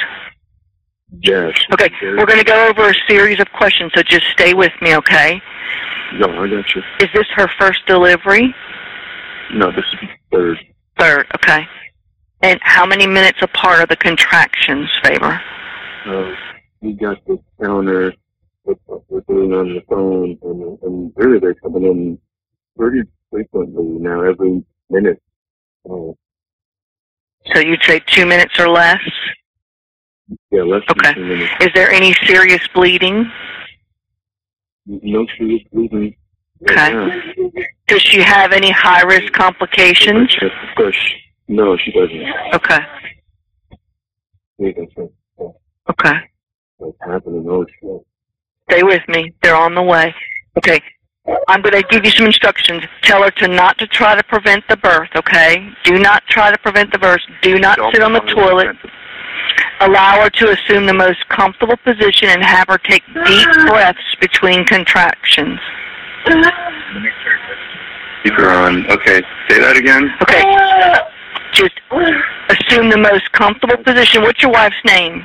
she's 1.22 1.66
Okay. 1.72 1.90
We're 2.02 2.24
going 2.24 2.38
to 2.38 2.44
go 2.44 2.68
over 2.68 2.88
a 2.88 2.94
series 3.08 3.40
of 3.40 3.48
questions, 3.52 3.90
so 3.94 4.02
just 4.02 4.24
stay 4.32 4.54
with 4.54 4.72
me, 4.80 4.96
okay? 4.96 5.42
No, 6.14 6.26
I 6.40 6.48
got 6.48 6.72
you. 6.74 6.82
Is 7.00 7.08
this 7.12 7.26
her 7.34 7.48
first 7.58 7.84
delivery? 7.86 8.54
No, 9.52 9.72
this 9.72 9.84
is 10.00 10.08
third. 10.30 10.58
Third, 10.98 11.26
okay. 11.34 11.66
And 12.42 12.58
how 12.62 12.84
many 12.84 13.06
minutes 13.06 13.38
apart 13.40 13.80
are 13.80 13.86
the 13.86 13.96
contractions, 13.96 14.88
Faber? 15.02 15.40
Uh, 16.06 16.34
we 16.80 16.92
got 16.94 17.24
the 17.26 17.38
counter. 17.62 18.12
With, 18.64 18.78
we're 19.08 19.20
doing 19.22 19.52
on 19.52 19.74
the 19.74 19.80
phone, 19.88 20.38
and, 20.42 20.78
and 20.82 21.12
really 21.16 21.38
they're 21.40 21.54
coming 21.54 21.84
in 21.84 22.18
pretty 22.76 23.02
frequently 23.30 23.84
now, 24.00 24.22
every 24.22 24.64
minute. 24.90 25.20
Uh, 25.88 26.12
So 27.52 27.58
you'd 27.60 27.82
say 27.82 28.00
two 28.06 28.24
minutes 28.26 28.58
or 28.58 28.68
less? 28.68 29.00
yeah, 30.52 30.62
less 30.62 30.82
than 30.88 30.98
Okay. 31.00 31.14
two 31.14 31.24
minutes. 31.26 31.52
Is 31.60 31.70
there 31.74 31.90
any 31.90 32.14
serious 32.26 32.66
bleeding? 32.74 33.30
No 34.86 35.26
serious 35.38 35.62
bleeding. 35.72 36.14
Okay. 36.70 37.20
Does 37.88 38.02
she 38.02 38.20
have 38.20 38.52
any 38.52 38.70
high 38.70 39.02
risk 39.02 39.32
complications? 39.32 40.34
Of 40.40 40.50
course, 40.76 41.12
no, 41.48 41.76
she 41.76 41.92
doesn't. 41.92 42.22
Okay. 42.54 42.78
think 44.58 44.76
that's 44.76 44.92
what- 44.96 45.54
Okay. 45.90 46.18
what's 46.76 46.98
happening. 47.00 47.66
Shit. 47.80 48.06
Stay 48.70 48.82
with 48.82 49.06
me. 49.08 49.32
They're 49.42 49.56
on 49.56 49.74
the 49.74 49.82
way. 49.82 50.14
Okay. 50.58 50.80
I'm 51.48 51.62
going 51.62 51.74
to 51.80 51.82
give 51.88 52.04
you 52.04 52.10
some 52.10 52.26
instructions. 52.26 52.82
Tell 53.02 53.22
her 53.22 53.30
to 53.30 53.48
not 53.48 53.78
to 53.78 53.86
try 53.86 54.14
to 54.16 54.22
prevent 54.24 54.66
the 54.68 54.76
birth, 54.76 55.10
okay? 55.16 55.68
Do 55.84 55.98
not 55.98 56.22
try 56.28 56.50
to 56.50 56.58
prevent 56.58 56.92
the 56.92 56.98
birth. 56.98 57.20
Do 57.42 57.58
not 57.58 57.76
Don't 57.76 57.94
sit 57.94 58.02
on 58.02 58.12
the 58.12 58.20
toilet. 58.20 58.76
Allow 59.80 60.22
her 60.22 60.30
to 60.30 60.50
assume 60.50 60.86
the 60.86 60.94
most 60.94 61.28
comfortable 61.28 61.76
position 61.84 62.28
and 62.28 62.42
have 62.42 62.66
her 62.68 62.78
take 62.78 63.02
deep 63.26 63.48
breaths 63.66 64.14
between 64.20 64.64
contractions. 64.64 65.58
Speaker 68.20 68.48
on. 68.50 68.86
Okay, 68.90 69.22
say 69.48 69.58
that 69.60 69.76
again. 69.76 70.10
Okay. 70.22 70.42
Just 71.52 71.72
assume 72.48 72.90
the 72.90 72.98
most 72.98 73.30
comfortable 73.32 73.76
position. 73.84 74.22
What's 74.22 74.42
your 74.42 74.52
wife's 74.52 74.74
name? 74.84 75.24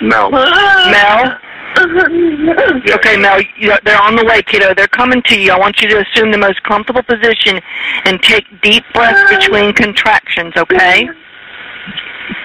Mel. 0.00 0.30
Mel? 0.30 0.44
Yeah. 0.90 1.38
Okay, 2.94 3.16
Mel, 3.16 3.40
you- 3.56 3.72
they're 3.84 4.00
on 4.00 4.14
the 4.16 4.24
way, 4.24 4.42
kiddo. 4.42 4.74
They're 4.74 4.86
coming 4.88 5.22
to 5.22 5.38
you. 5.40 5.52
I 5.52 5.58
want 5.58 5.80
you 5.80 5.88
to 5.88 6.00
assume 6.04 6.30
the 6.30 6.38
most 6.38 6.62
comfortable 6.64 7.02
position 7.02 7.60
and 8.04 8.22
take 8.22 8.44
deep 8.62 8.84
breaths 8.94 9.22
between 9.36 9.72
contractions, 9.72 10.52
okay? 10.56 11.08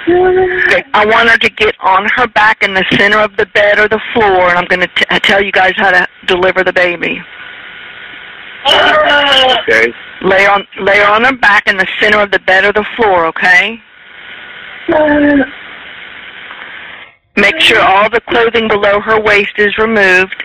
Okay, 0.09 0.83
I 0.93 1.05
want 1.05 1.29
her 1.29 1.37
to 1.37 1.49
get 1.49 1.75
on 1.81 2.07
her 2.15 2.27
back 2.27 2.63
in 2.63 2.73
the 2.73 2.85
center 2.97 3.19
of 3.19 3.35
the 3.37 3.45
bed 3.47 3.79
or 3.79 3.87
the 3.89 3.99
floor, 4.13 4.49
and 4.49 4.57
I'm 4.57 4.65
going 4.65 4.81
to 4.81 4.89
uh, 5.13 5.19
tell 5.19 5.43
you 5.43 5.51
guys 5.51 5.73
how 5.75 5.91
to 5.91 6.07
deliver 6.25 6.63
the 6.63 6.73
baby. 6.73 7.21
Okay. 8.67 9.93
Lay 10.21 10.45
on, 10.47 10.65
lay 10.81 11.01
on 11.03 11.23
her 11.23 11.35
back 11.37 11.67
in 11.67 11.77
the 11.77 11.87
center 11.99 12.19
of 12.19 12.31
the 12.31 12.39
bed 12.39 12.65
or 12.65 12.73
the 12.73 12.85
floor, 12.95 13.25
okay? 13.27 13.79
Make 17.37 17.59
sure 17.59 17.79
all 17.81 18.09
the 18.09 18.21
clothing 18.21 18.67
below 18.67 18.99
her 18.99 19.21
waist 19.21 19.53
is 19.57 19.77
removed. 19.77 20.35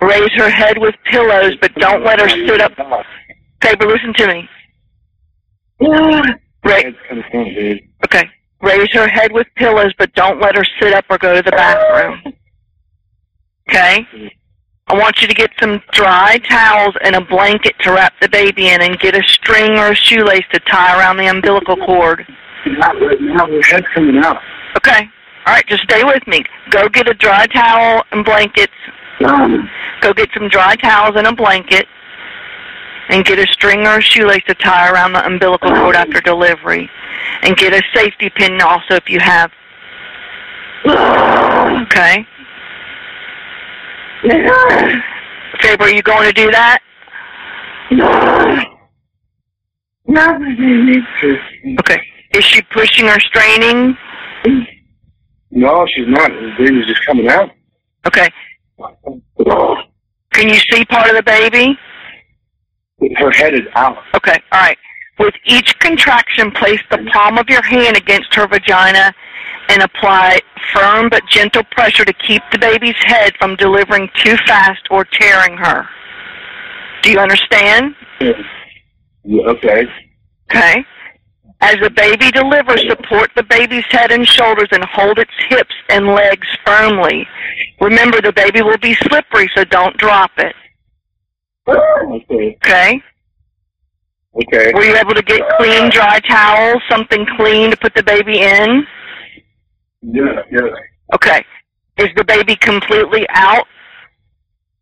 Raise 0.00 0.30
her 0.36 0.50
head 0.50 0.78
with 0.78 0.94
pillows, 1.10 1.54
but 1.60 1.74
don't 1.76 2.04
let 2.04 2.20
her 2.20 2.28
sit 2.28 2.60
up. 2.60 2.72
Faber, 3.62 3.86
listen 3.86 4.12
to 4.14 4.26
me. 4.26 4.48
Ra- 6.64 6.82
okay. 8.04 8.28
Raise 8.60 8.92
her 8.92 9.08
head 9.08 9.32
with 9.32 9.46
pillows, 9.56 9.92
but 9.98 10.12
don't 10.14 10.40
let 10.40 10.54
her 10.56 10.64
sit 10.80 10.92
up 10.92 11.04
or 11.10 11.18
go 11.18 11.34
to 11.34 11.42
the 11.42 11.50
bathroom. 11.52 12.34
Okay? 13.68 14.06
I 14.88 14.98
want 14.98 15.22
you 15.22 15.28
to 15.28 15.34
get 15.34 15.50
some 15.60 15.80
dry 15.92 16.38
towels 16.48 16.94
and 17.02 17.14
a 17.14 17.20
blanket 17.20 17.74
to 17.80 17.92
wrap 17.92 18.14
the 18.20 18.28
baby 18.28 18.68
in 18.68 18.82
and 18.82 18.98
get 18.98 19.16
a 19.16 19.22
string 19.26 19.78
or 19.78 19.92
a 19.92 19.94
shoelace 19.94 20.44
to 20.52 20.60
tie 20.60 20.98
around 20.98 21.16
the 21.16 21.26
umbilical 21.26 21.76
cord. 21.76 22.26
Not 22.66 23.00
right 23.00 23.20
now. 23.20 23.46
Her 23.46 23.62
head's 23.62 23.86
coming 23.94 24.18
out. 24.18 24.38
Okay. 24.76 25.08
All 25.46 25.54
right, 25.54 25.66
just 25.66 25.82
stay 25.84 26.04
with 26.04 26.24
me. 26.26 26.44
Go 26.70 26.88
get 26.88 27.08
a 27.08 27.14
dry 27.14 27.46
towel 27.46 28.04
and 28.12 28.24
blankets. 28.24 28.72
Um, 29.24 29.68
Go 30.00 30.12
get 30.12 30.28
some 30.36 30.48
dry 30.48 30.76
towels 30.76 31.14
and 31.16 31.26
a 31.26 31.34
blanket. 31.34 31.86
And 33.08 33.24
get 33.24 33.38
a 33.38 33.46
string 33.52 33.86
or 33.86 33.98
a 33.98 34.02
shoelace 34.02 34.42
to 34.46 34.54
tie 34.54 34.90
around 34.90 35.12
the 35.12 35.24
umbilical 35.24 35.70
cord 35.70 35.96
after 35.96 36.20
delivery. 36.20 36.88
And 37.42 37.56
get 37.56 37.72
a 37.72 37.82
safety 37.94 38.30
pin 38.30 38.60
also 38.60 38.94
if 38.94 39.08
you 39.08 39.20
have. 39.20 39.50
Okay. 41.82 42.26
Faber, 45.60 45.84
are 45.84 45.90
you 45.90 46.02
going 46.02 46.24
to 46.24 46.32
do 46.32 46.50
that? 46.52 46.78
No. 47.90 48.72
Not 50.06 50.38
the 50.38 50.54
baby. 50.56 51.76
Okay. 51.80 52.00
Is 52.34 52.44
she 52.44 52.62
pushing 52.62 53.08
or 53.08 53.18
straining? 53.20 53.96
No, 55.50 55.86
she's 55.94 56.06
not. 56.08 56.30
The 56.30 56.52
baby's 56.58 56.86
just 56.86 57.04
coming 57.04 57.28
out. 57.28 57.50
Okay. 58.06 58.28
Can 60.32 60.48
you 60.48 60.58
see 60.70 60.84
part 60.86 61.10
of 61.10 61.16
the 61.16 61.22
baby? 61.22 61.76
Her 63.16 63.30
head 63.32 63.54
is 63.54 63.66
out. 63.74 63.98
Okay, 64.14 64.38
all 64.52 64.60
right. 64.60 64.78
With 65.18 65.34
each 65.46 65.78
contraction, 65.80 66.50
place 66.52 66.80
the 66.90 66.98
palm 67.12 67.38
of 67.38 67.48
your 67.48 67.62
hand 67.62 67.96
against 67.96 68.34
her 68.34 68.46
vagina 68.46 69.12
and 69.68 69.82
apply 69.82 70.38
firm 70.74 71.08
but 71.08 71.22
gentle 71.28 71.62
pressure 71.72 72.04
to 72.04 72.12
keep 72.12 72.42
the 72.52 72.58
baby's 72.58 72.96
head 73.04 73.32
from 73.38 73.56
delivering 73.56 74.08
too 74.16 74.36
fast 74.46 74.82
or 74.90 75.04
tearing 75.04 75.56
her. 75.56 75.86
Do 77.02 77.10
you 77.10 77.18
understand? 77.18 77.94
Yeah, 78.20 79.42
okay. 79.48 79.86
Okay. 80.50 80.84
As 81.60 81.76
the 81.80 81.90
baby 81.90 82.30
delivers, 82.32 82.84
support 82.88 83.30
the 83.36 83.44
baby's 83.44 83.84
head 83.90 84.10
and 84.10 84.26
shoulders 84.26 84.68
and 84.72 84.84
hold 84.84 85.18
its 85.18 85.30
hips 85.48 85.74
and 85.88 86.08
legs 86.08 86.46
firmly. 86.66 87.26
Remember, 87.80 88.20
the 88.20 88.32
baby 88.32 88.62
will 88.62 88.78
be 88.78 88.94
slippery, 88.94 89.48
so 89.54 89.64
don't 89.64 89.96
drop 89.96 90.32
it. 90.38 90.54
Okay. 91.68 92.58
Okay? 92.64 93.02
Okay. 94.34 94.72
Were 94.74 94.84
you 94.84 94.96
able 94.96 95.14
to 95.14 95.22
get 95.22 95.42
clean, 95.58 95.90
dry 95.90 96.18
towels, 96.20 96.82
something 96.90 97.26
clean 97.36 97.70
to 97.70 97.76
put 97.76 97.94
the 97.94 98.02
baby 98.02 98.40
in? 98.40 98.84
Yeah, 100.02 100.42
yeah. 100.50 100.68
Okay. 101.14 101.44
Is 101.98 102.08
the 102.16 102.24
baby 102.24 102.56
completely 102.56 103.26
out? 103.30 103.66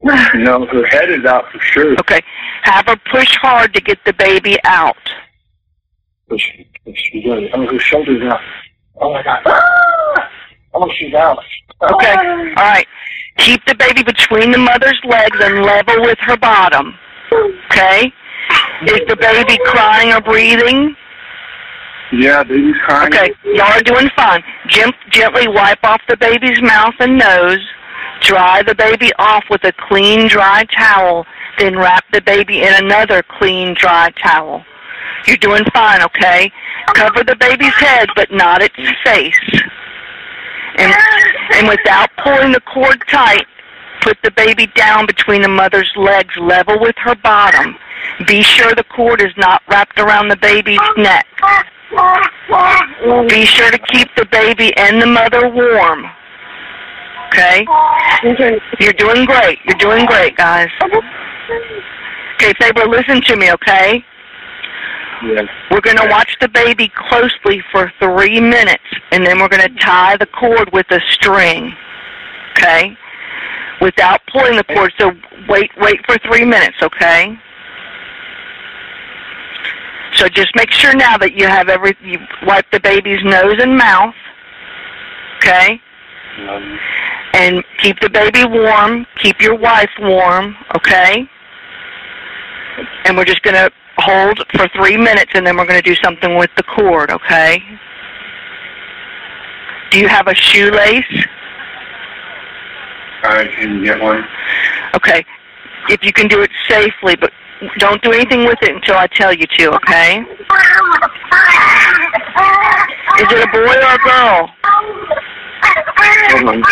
No, 0.03 0.65
her 0.67 0.87
head 0.87 1.11
is 1.11 1.25
out 1.27 1.45
for 1.53 1.61
sure. 1.61 1.93
Okay. 2.01 2.21
Have 2.63 2.87
her 2.87 2.97
push 3.13 3.37
hard 3.37 3.75
to 3.75 3.81
get 3.81 3.99
the 4.07 4.15
baby 4.15 4.57
out. 4.65 4.97
She, 6.37 6.71
she 6.95 7.23
does. 7.23 7.45
Oh, 7.53 7.67
her 7.67 7.79
shoulder's 7.79 8.23
out. 8.23 8.41
Oh 9.01 9.13
my 9.13 9.23
god. 9.23 9.43
Ah! 9.45 10.31
Oh, 10.75 10.89
she's 10.99 11.13
out. 11.13 11.39
Okay. 11.83 12.15
Ah! 12.17 12.39
All 12.57 12.71
right. 12.71 12.87
Keep 13.39 13.65
the 13.67 13.75
baby 13.75 14.03
between 14.03 14.53
the 14.53 14.59
mother's 14.59 15.01
legs 15.05 15.37
and 15.41 15.63
level 15.63 16.01
with 16.03 16.19
her 16.21 16.37
bottom. 16.37 16.95
Okay? 17.71 18.13
Is 18.87 19.01
the 19.09 19.17
baby 19.17 19.59
crying 19.65 20.13
or 20.13 20.21
breathing? 20.21 20.97
Yeah, 22.13 22.43
baby's 22.43 22.77
crying. 22.85 23.13
Okay, 23.15 23.33
y'all 23.45 23.73
are 23.73 23.83
doing 23.83 24.09
fine. 24.17 24.43
Gent- 24.67 24.95
gently 25.11 25.47
wipe 25.49 25.83
off 25.85 26.01
the 26.09 26.17
baby's 26.17 26.61
mouth 26.61 26.95
and 26.99 27.19
nose. 27.19 27.65
Dry 28.23 28.63
the 28.63 28.75
baby 28.75 29.13
off 29.19 29.45
with 29.49 29.65
a 29.65 29.73
clean, 29.73 30.29
dry 30.29 30.65
towel. 30.77 31.27
Then 31.59 31.77
wrap 31.77 32.05
the 32.13 32.21
baby 32.21 32.63
in 32.63 32.75
another 32.85 33.23
clean, 33.23 33.75
dry 33.79 34.11
towel. 34.23 34.65
You're 35.27 35.37
doing 35.37 35.65
fine, 35.73 36.03
okay? 36.03 36.51
Cover 36.95 37.23
the 37.23 37.37
baby's 37.37 37.75
head, 37.75 38.09
but 38.17 38.33
not 38.33 38.63
its 38.63 38.75
face. 39.05 39.63
And, 40.77 40.95
and 41.55 41.69
without 41.69 42.11
pulling 42.17 42.53
the 42.53 42.61
cord 42.61 43.03
tight, 43.09 43.47
put 44.01 44.17
the 44.23 44.31
baby 44.31 44.67
down 44.69 45.07
between 45.07 45.43
the 45.43 45.49
mother's 45.49 45.91
legs 45.97 46.35
level 46.39 46.81
with 46.81 46.97
her 46.99 47.15
bottom. 47.17 47.77
Be 48.27 48.43
sure 48.43 48.75
the 48.75 48.85
cord 48.85 49.21
is 49.21 49.33
not 49.37 49.63
wrapped 49.69 49.99
around 49.99 50.29
the 50.29 50.37
baby's 50.37 50.81
neck. 50.97 51.27
Be 51.91 53.45
sure 53.45 53.71
to 53.71 53.79
keep 53.79 54.09
the 54.17 54.27
baby 54.31 54.77
and 54.77 55.01
the 55.01 55.07
mother 55.07 55.49
warm. 55.49 56.05
Okay? 57.29 57.67
You're 58.81 58.93
doing 58.93 59.25
great. 59.25 59.59
You're 59.65 59.79
doing 59.79 60.07
great, 60.07 60.37
guys. 60.37 60.69
Okay, 62.35 62.53
Faber, 62.59 62.87
listen 62.87 63.21
to 63.23 63.37
me, 63.37 63.53
okay? 63.53 64.05
Yes. 65.23 65.47
We're 65.71 65.81
going 65.83 65.99
to 65.99 66.09
watch 66.09 66.35
the 66.41 66.49
baby 66.49 66.91
closely 66.95 67.63
for 67.71 67.93
three 68.01 68.41
minutes, 68.41 68.85
and 69.13 69.27
then 69.27 69.39
we're 69.39 69.49
going 69.49 69.69
to 69.69 69.75
tie 69.81 70.17
the 70.17 70.27
cord 70.27 70.71
with 70.73 70.87
a 70.91 71.01
string. 71.11 71.73
Okay? 72.53 72.97
Without 73.81 74.21
pulling 74.33 74.57
the 74.57 74.65
cord. 74.65 74.93
So 74.99 75.13
wait, 75.49 75.71
wait 75.79 76.05
for 76.07 76.17
three 76.19 76.45
minutes. 76.45 76.77
Okay? 76.83 77.39
So 80.21 80.29
just 80.29 80.55
make 80.55 80.71
sure 80.71 80.95
now 80.95 81.17
that 81.17 81.33
you 81.33 81.47
have 81.47 81.71
every 81.71 81.97
you 82.03 82.19
wipe 82.47 82.71
the 82.73 82.81
baby's 82.81 83.25
nose 83.25 83.57
and 83.59 83.75
mouth. 83.75 84.15
Okay? 85.39 85.81
Um, 86.47 86.79
And 87.33 87.65
keep 87.79 87.99
the 88.01 88.11
baby 88.11 88.45
warm. 88.45 89.07
Keep 89.23 89.41
your 89.41 89.57
wife 89.57 89.89
warm. 89.99 90.57
Okay? 90.77 91.27
And 93.07 93.17
we're 93.17 93.25
just 93.25 93.43
going 93.43 93.55
to 93.55 93.71
hold 93.97 94.45
for 94.55 94.69
three 94.77 94.99
minutes, 94.99 95.33
and 95.33 95.47
then 95.47 95.57
we're 95.57 95.67
going 95.67 95.81
to 95.81 95.89
do 95.89 95.97
something 96.05 96.37
with 96.37 96.51
the 96.59 96.65
cord. 96.65 97.11
Okay? 97.11 97.63
Do 99.91 100.01
you 100.01 100.07
have 100.07 100.29
a 100.29 100.35
shoelace? 100.35 101.27
I 103.23 103.47
can 103.57 103.83
get 103.83 103.99
one. 104.03 104.23
Okay. 104.95 105.25
If 105.89 106.05
you 106.05 106.13
can 106.13 106.29
do 106.29 106.43
it 106.43 106.51
safely, 106.69 107.17
but 107.17 107.33
don't 107.79 108.03
do 108.03 108.13
anything 108.13 108.47
with 108.47 108.59
it 108.63 108.75
until 108.75 108.97
I 108.97 109.07
tell 109.07 109.33
you 109.33 109.47
to, 109.59 109.75
okay? 109.77 110.25
Is 113.21 113.27
it 113.31 113.43
a 113.43 113.47
boy 113.53 113.61
or 113.61 113.69
a 113.69 113.99
girl? 113.99 114.51
Hold 116.31 116.49
on. 116.49 116.63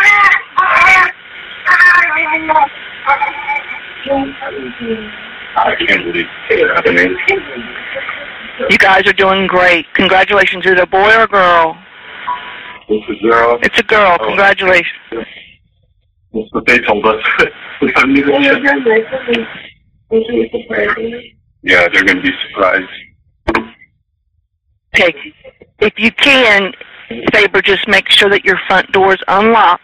I 5.57 5.75
can't 5.87 6.05
believe 6.05 6.27
it's. 6.51 7.21
You 8.71 8.79
guys 8.79 9.07
are 9.07 9.13
doing 9.13 9.47
great. 9.47 9.87
Congratulations. 9.95 10.65
Is 10.65 10.73
it 10.73 10.79
a 10.79 10.87
boy 10.87 11.15
or 11.15 11.23
a 11.23 11.29
girl? 11.29 11.77
It's 12.89 13.09
a 13.09 13.15
girl. 13.29 13.59
It's 13.63 13.79
a 13.79 13.83
girl. 13.83 14.17
Oh. 14.21 14.27
Congratulations. 14.27 14.99
That's 16.33 16.49
what 16.53 16.67
they 16.67 16.79
told 16.79 17.07
us. 17.07 17.23
Yeah, 21.63 21.89
they're 21.89 22.05
going 22.05 22.17
to 22.17 22.23
be 22.23 22.33
surprised. 22.49 22.89
Okay. 24.95 25.15
If 25.81 25.93
you 25.97 26.11
can, 26.13 26.73
Faber, 27.33 27.63
just 27.63 27.87
make 27.89 28.11
sure 28.11 28.29
that 28.31 28.45
your 28.45 28.59
front 28.67 28.91
door 28.93 29.13
is 29.13 29.21
unlocked. 29.29 29.83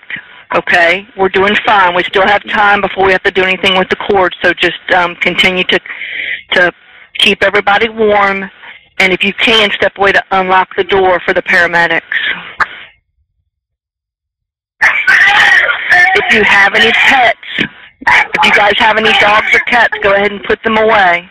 Okay, 0.56 1.06
we're 1.16 1.30
doing 1.30 1.54
fine. 1.66 1.94
We 1.96 2.04
still 2.04 2.26
have 2.26 2.42
time 2.48 2.80
before 2.80 3.06
we 3.06 3.12
have 3.12 3.22
to 3.24 3.30
do 3.30 3.42
anything 3.42 3.76
with 3.76 3.88
the 3.88 3.96
cord. 3.96 4.34
So 4.42 4.52
just 4.54 4.78
um, 4.94 5.16
continue 5.16 5.64
to 5.64 5.80
to 6.52 6.72
keep 7.18 7.42
everybody 7.42 7.88
warm, 7.88 8.48
and 8.98 9.12
if 9.12 9.24
you 9.24 9.32
can, 9.32 9.70
step 9.72 9.98
away 9.98 10.12
to 10.12 10.22
unlock 10.30 10.68
the 10.76 10.84
door 10.84 11.20
for 11.24 11.34
the 11.34 11.42
paramedics. 11.42 12.02
If 16.16 16.34
you 16.34 16.44
have 16.44 16.74
any 16.74 16.92
pets, 16.92 17.72
if 18.06 18.44
you 18.44 18.52
guys 18.52 18.72
have 18.78 18.96
any 18.96 19.12
dogs 19.20 19.46
or 19.54 19.60
cats, 19.60 19.94
go 20.02 20.14
ahead 20.14 20.32
and 20.32 20.42
put 20.44 20.62
them 20.62 20.76
away. 20.76 21.28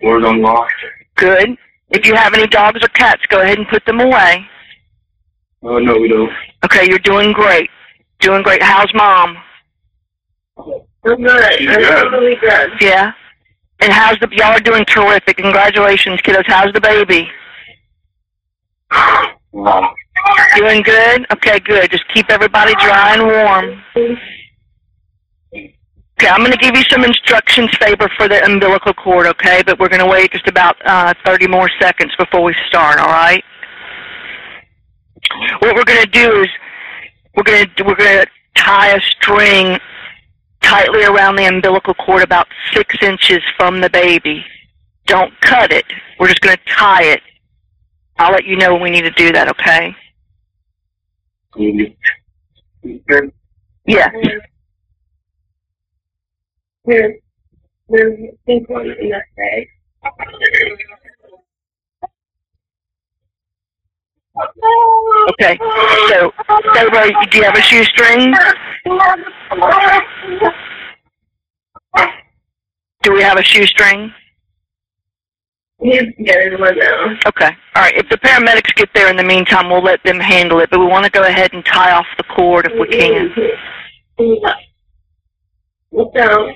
Door's 0.00 0.24
unlocked. 0.26 0.72
Good. 1.16 1.56
If 1.90 2.06
you 2.06 2.14
have 2.14 2.34
any 2.34 2.46
dogs 2.46 2.80
or 2.82 2.88
cats, 2.88 3.22
go 3.28 3.40
ahead 3.40 3.58
and 3.58 3.66
put 3.68 3.84
them 3.84 4.00
away. 4.00 4.46
Oh, 5.62 5.78
no, 5.78 5.98
we 5.98 6.08
don't. 6.08 6.30
Okay, 6.64 6.86
you're 6.88 6.98
doing 6.98 7.32
great. 7.32 7.68
Doing 8.20 8.42
great. 8.42 8.62
How's 8.62 8.92
mom? 8.94 9.36
I'm 10.58 11.22
good. 11.22 11.52
She's 11.58 11.66
good. 11.66 12.12
really 12.12 12.36
good. 12.36 12.70
Yeah. 12.80 13.12
And 13.80 13.92
how's 13.92 14.18
the 14.20 14.28
y'all 14.32 14.52
are 14.52 14.60
doing 14.60 14.84
terrific. 14.84 15.38
Congratulations, 15.38 16.20
kiddos. 16.20 16.44
How's 16.46 16.72
the 16.72 16.80
baby? 16.80 17.28
Doing 20.56 20.82
good? 20.82 21.26
Okay, 21.32 21.60
good. 21.60 21.90
Just 21.90 22.06
keep 22.12 22.30
everybody 22.30 22.74
dry 22.74 23.14
and 23.14 23.22
warm. 23.22 23.82
Okay, 26.20 26.28
I'm 26.28 26.40
going 26.40 26.52
to 26.52 26.58
give 26.58 26.76
you 26.76 26.82
some 26.90 27.02
instructions, 27.02 27.70
Faber, 27.80 28.10
for 28.18 28.28
the 28.28 28.44
umbilical 28.44 28.92
cord, 28.92 29.26
okay? 29.26 29.62
But 29.64 29.78
we're 29.78 29.88
going 29.88 30.02
to 30.02 30.06
wait 30.06 30.32
just 30.32 30.46
about 30.46 30.76
uh, 30.84 31.14
30 31.24 31.46
more 31.48 31.70
seconds 31.80 32.14
before 32.18 32.42
we 32.42 32.54
start, 32.68 32.98
all 32.98 33.06
right? 33.06 33.42
What 35.60 35.74
we're 35.74 35.84
going 35.84 36.02
to 36.02 36.10
do 36.10 36.42
is 36.42 36.48
we're 37.34 37.44
going 37.44 37.66
to 37.76 37.84
we're 37.84 37.94
going 37.94 38.24
to 38.24 38.26
tie 38.54 38.94
a 38.94 39.00
string 39.00 39.78
tightly 40.62 41.04
around 41.04 41.36
the 41.36 41.44
umbilical 41.46 41.94
cord 41.94 42.22
about 42.22 42.46
six 42.72 42.94
inches 43.02 43.42
from 43.56 43.80
the 43.80 43.90
baby. 43.90 44.44
Don't 45.06 45.32
cut 45.40 45.72
it. 45.72 45.84
We're 46.18 46.28
just 46.28 46.40
going 46.40 46.56
to 46.56 46.62
tie 46.72 47.02
it. 47.04 47.20
I'll 48.18 48.32
let 48.32 48.44
you 48.44 48.56
know 48.56 48.74
when 48.74 48.82
we 48.82 48.90
need 48.90 49.02
to 49.02 49.10
do 49.12 49.32
that, 49.32 49.48
okay? 49.48 49.94
There's 57.88 58.16
pink 58.46 58.68
one 58.68 58.90
in 58.90 59.10
that 59.10 59.24
bag. 59.36 59.66
Okay. 65.30 65.58
So, 66.08 66.32
Deborah, 66.74 67.10
do 67.30 67.38
you 67.38 67.44
have 67.44 67.56
a 67.56 67.62
shoestring? 67.62 68.34
Do 73.02 73.12
we 73.12 73.22
have 73.22 73.38
a 73.38 73.42
shoestring? 73.42 74.12
Getting 75.82 76.60
one 76.60 76.78
now. 76.78 77.16
Okay. 77.26 77.56
All 77.74 77.82
right. 77.82 77.96
If 77.96 78.08
the 78.10 78.18
paramedics 78.18 78.74
get 78.74 78.90
there 78.94 79.08
in 79.08 79.16
the 79.16 79.24
meantime, 79.24 79.70
we'll 79.70 79.82
let 79.82 80.02
them 80.04 80.20
handle 80.20 80.60
it. 80.60 80.68
But 80.70 80.80
we 80.80 80.86
want 80.86 81.06
to 81.06 81.10
go 81.10 81.22
ahead 81.22 81.54
and 81.54 81.64
tie 81.64 81.92
off 81.92 82.06
the 82.18 82.24
cord 82.24 82.66
if 82.70 82.78
we 82.78 82.86
can. 82.88 83.34
Down. 86.14 86.54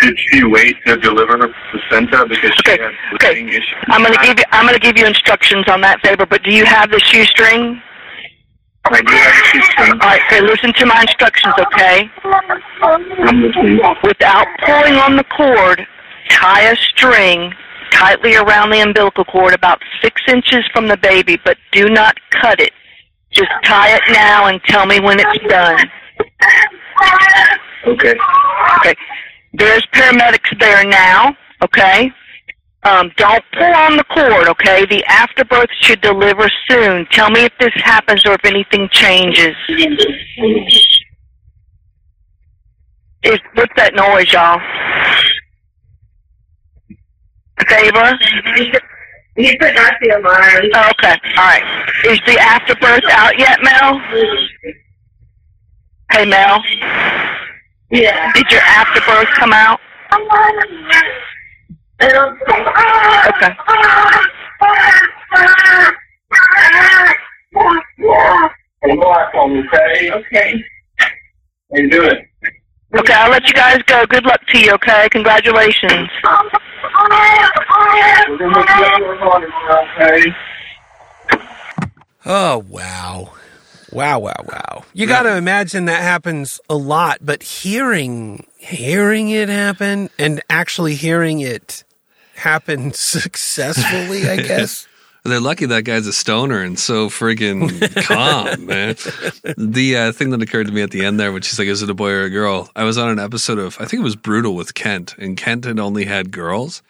Did 0.00 0.18
she 0.18 0.44
wait 0.44 0.76
to 0.86 0.96
deliver 0.96 1.38
her 1.38 1.48
placenta 1.70 2.26
because 2.28 2.52
she 2.54 2.72
Okay, 2.72 2.82
had 2.82 2.92
okay. 3.14 3.46
issues? 3.46 3.74
I'm 3.88 4.02
gonna 4.02 4.16
give 4.22 4.38
you. 4.38 4.44
I'm 4.50 4.66
gonna 4.66 4.78
give 4.78 4.98
you 4.98 5.06
instructions 5.06 5.68
on 5.68 5.80
that, 5.82 6.00
Faber. 6.02 6.26
But 6.26 6.42
do 6.42 6.52
you 6.52 6.64
have 6.64 6.90
the 6.90 6.98
shoestring? 6.98 7.80
I 8.86 9.00
do 9.00 9.12
have 9.14 9.32
a 9.32 9.44
shoestring. 9.46 9.92
All 9.92 10.08
right. 10.08 10.20
Okay. 10.26 10.40
Listen 10.40 10.72
to 10.74 10.86
my 10.86 11.00
instructions, 11.00 11.54
okay? 11.58 12.10
Without 14.02 14.46
pulling 14.66 14.96
on 14.96 15.16
the 15.16 15.24
cord, 15.24 15.86
tie 16.28 16.62
a 16.62 16.76
string 16.76 17.54
tightly 17.94 18.36
around 18.36 18.70
the 18.70 18.80
umbilical 18.80 19.24
cord 19.24 19.54
about 19.54 19.80
six 20.02 20.20
inches 20.28 20.64
from 20.72 20.88
the 20.88 20.96
baby, 20.98 21.38
but 21.44 21.56
do 21.72 21.88
not 21.88 22.16
cut 22.30 22.60
it. 22.60 22.72
Just 23.30 23.50
tie 23.64 23.94
it 23.94 24.02
now 24.12 24.46
and 24.46 24.60
tell 24.64 24.86
me 24.86 25.00
when 25.00 25.18
it's 25.20 25.48
done. 25.48 25.80
Okay. 27.86 28.14
Okay. 28.78 28.94
There's 29.52 29.84
paramedics 29.92 30.58
there 30.58 30.84
now, 30.84 31.36
okay? 31.62 32.10
Um, 32.84 33.10
don't 33.16 33.44
pull 33.56 33.74
on 33.74 33.96
the 33.96 34.04
cord, 34.04 34.48
okay? 34.48 34.84
The 34.86 35.04
afterbirth 35.06 35.70
should 35.80 36.00
deliver 36.00 36.48
soon. 36.68 37.06
Tell 37.12 37.30
me 37.30 37.44
if 37.44 37.52
this 37.58 37.72
happens 37.76 38.26
or 38.26 38.32
if 38.32 38.44
anything 38.44 38.88
changes. 38.90 39.54
Is, 43.22 43.38
what's 43.54 43.72
that 43.76 43.94
noise, 43.94 44.30
y'all? 44.32 44.60
Faber? 47.68 48.18
He 49.36 49.56
put 49.58 49.74
not 49.74 49.94
the 50.00 50.10
alarm. 50.10 50.70
Oh, 50.74 50.90
okay. 50.98 51.16
All 51.36 51.44
right. 51.44 51.62
Is 52.04 52.20
the 52.26 52.38
afterbirth 52.38 53.04
out 53.10 53.38
yet, 53.38 53.58
Mel? 53.62 54.00
Hey, 56.12 56.24
Mel. 56.24 56.62
Yeah. 57.90 58.32
Did 58.32 58.50
your 58.50 58.60
afterbirth 58.60 59.28
come 59.34 59.52
out? 59.52 59.80
I 62.00 62.08
don't 62.08 62.38
think. 62.46 62.66
Okay. 63.34 63.56
Yeah. 67.98 68.48
And 68.82 69.02
on 69.02 69.54
me, 69.54 69.60
okay? 69.60 70.10
Okay. 70.12 70.64
How 70.98 71.08
you 71.72 71.90
doing? 71.90 72.28
Okay, 72.96 73.12
I'll 73.12 73.30
let 73.30 73.46
you 73.46 73.52
guys 73.54 73.78
go. 73.86 74.06
Good 74.06 74.24
luck 74.24 74.40
to 74.48 74.58
you, 74.58 74.72
okay? 74.74 75.08
Congratulations. 75.10 76.08
We're 78.28 78.38
gonna 78.38 78.54
make 78.54 78.98
you 78.98 79.10
another 79.10 79.26
one, 79.26 79.44
okay? 79.98 80.34
Oh, 82.26 82.64
wow. 82.68 83.32
Wow, 83.92 84.18
wow, 84.18 84.34
wow. 84.44 84.84
You 84.92 85.06
got 85.06 85.22
to 85.22 85.36
imagine 85.36 85.84
that 85.84 86.02
happens 86.02 86.60
a 86.68 86.74
lot, 86.74 87.18
but 87.20 87.42
hearing 87.44 88.46
hearing 88.58 89.28
it 89.30 89.48
happen 89.48 90.10
and 90.18 90.40
actually 90.50 90.94
hearing 90.96 91.40
it 91.40 91.84
happen 92.34 92.92
successfully, 92.94 94.28
I 94.28 94.36
guess. 94.42 94.88
They're 95.26 95.40
lucky 95.40 95.64
that 95.64 95.84
guy's 95.84 96.06
a 96.06 96.12
stoner 96.12 96.62
and 96.62 96.78
so 96.78 97.08
friggin' 97.08 98.04
calm, 98.04 98.66
man. 98.66 98.94
The 99.56 99.96
uh, 99.96 100.12
thing 100.12 100.28
that 100.30 100.42
occurred 100.42 100.66
to 100.66 100.72
me 100.72 100.82
at 100.82 100.90
the 100.90 101.02
end 101.02 101.18
there, 101.18 101.32
which 101.32 101.50
is 101.50 101.58
like, 101.58 101.66
"Is 101.66 101.82
it 101.82 101.88
a 101.88 101.94
boy 101.94 102.10
or 102.10 102.24
a 102.24 102.30
girl?" 102.30 102.70
I 102.76 102.84
was 102.84 102.98
on 102.98 103.08
an 103.08 103.18
episode 103.18 103.58
of, 103.58 103.80
I 103.80 103.86
think 103.86 104.00
it 104.00 104.04
was 104.04 104.16
Brutal 104.16 104.54
with 104.54 104.74
Kent, 104.74 105.14
and 105.16 105.34
Kent 105.34 105.64
had 105.64 105.80
only 105.80 106.04
had 106.04 106.30
girls, 106.30 106.82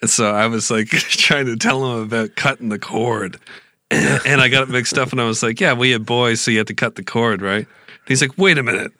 and 0.00 0.10
so 0.10 0.34
I 0.34 0.48
was 0.48 0.72
like 0.72 0.88
trying 0.90 1.46
to 1.46 1.56
tell 1.56 1.94
him 1.94 2.02
about 2.02 2.34
cutting 2.34 2.68
the 2.68 2.80
cord, 2.80 3.38
and 3.92 4.40
I 4.40 4.48
got 4.48 4.64
it 4.64 4.70
mixed 4.70 4.98
up, 4.98 5.12
and 5.12 5.20
I 5.20 5.24
was 5.24 5.44
like, 5.44 5.60
"Yeah, 5.60 5.74
we 5.74 5.92
had 5.92 6.04
boys, 6.04 6.40
so 6.40 6.50
you 6.50 6.58
had 6.58 6.66
to 6.66 6.74
cut 6.74 6.96
the 6.96 7.04
cord, 7.04 7.42
right?" 7.42 7.64
And 7.64 8.08
he's 8.08 8.20
like, 8.20 8.36
"Wait 8.36 8.58
a 8.58 8.62
minute." 8.64 8.90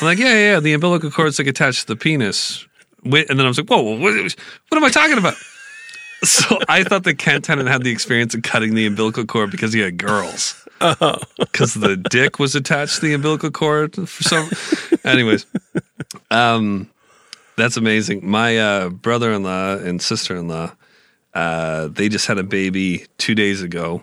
I'm 0.00 0.06
like, 0.06 0.18
"Yeah, 0.18 0.32
yeah, 0.32 0.52
yeah, 0.52 0.60
the 0.60 0.72
umbilical 0.72 1.10
cord's 1.10 1.38
like 1.38 1.48
attached 1.48 1.82
to 1.82 1.86
the 1.88 1.96
penis." 1.96 2.66
Wait, 3.04 3.28
and 3.28 3.38
then 3.38 3.44
I 3.44 3.48
was 3.50 3.58
like, 3.58 3.68
"Whoa, 3.68 3.82
what, 3.82 4.00
what 4.00 4.76
am 4.78 4.84
I 4.84 4.88
talking 4.88 5.18
about?" 5.18 5.34
So 6.24 6.58
I 6.68 6.82
thought 6.82 7.04
that 7.04 7.18
Kent 7.18 7.46
hadn't 7.46 7.66
had 7.66 7.82
the 7.82 7.90
experience 7.90 8.34
of 8.34 8.42
cutting 8.42 8.74
the 8.74 8.86
umbilical 8.86 9.24
cord 9.26 9.50
because 9.50 9.72
he 9.72 9.80
had 9.80 9.98
girls. 9.98 10.66
Because 11.38 11.74
the 11.74 11.96
dick 12.10 12.38
was 12.38 12.54
attached 12.54 12.96
to 12.96 13.00
the 13.02 13.14
umbilical 13.14 13.50
cord 13.50 13.94
for 14.08 14.22
some. 14.22 14.48
Anyways, 15.04 15.46
um, 16.30 16.90
that's 17.56 17.76
amazing. 17.76 18.28
My 18.28 18.58
uh, 18.58 18.88
brother-in-law 18.88 19.76
and 19.78 20.00
sister-in-law, 20.00 20.72
uh, 21.34 21.88
they 21.88 22.08
just 22.08 22.26
had 22.26 22.38
a 22.38 22.42
baby 22.42 23.06
two 23.18 23.34
days 23.34 23.62
ago. 23.62 24.02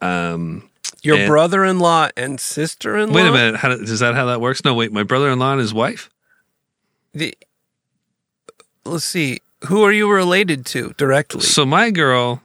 Um, 0.00 0.68
Your 1.02 1.16
And- 1.18 1.28
brother-in-law 1.28 2.10
and 2.16 2.40
sister-in-law. 2.40 3.14
wait 3.14 3.26
a 3.26 3.32
minute, 3.32 3.56
how, 3.56 3.70
is 3.72 4.00
that 4.00 4.14
how 4.14 4.26
that 4.26 4.40
works? 4.40 4.64
No, 4.64 4.74
wait, 4.74 4.90
my 4.92 5.02
brother-in-law 5.02 5.52
and 5.52 5.60
his 5.60 5.72
wife. 5.74 6.10
The, 7.14 7.34
let's 8.84 9.04
see. 9.04 9.40
Who 9.68 9.82
are 9.84 9.92
you 9.92 10.10
related 10.12 10.66
to 10.66 10.92
directly? 10.96 11.40
So 11.42 11.64
my 11.66 11.90
girl's 11.90 12.40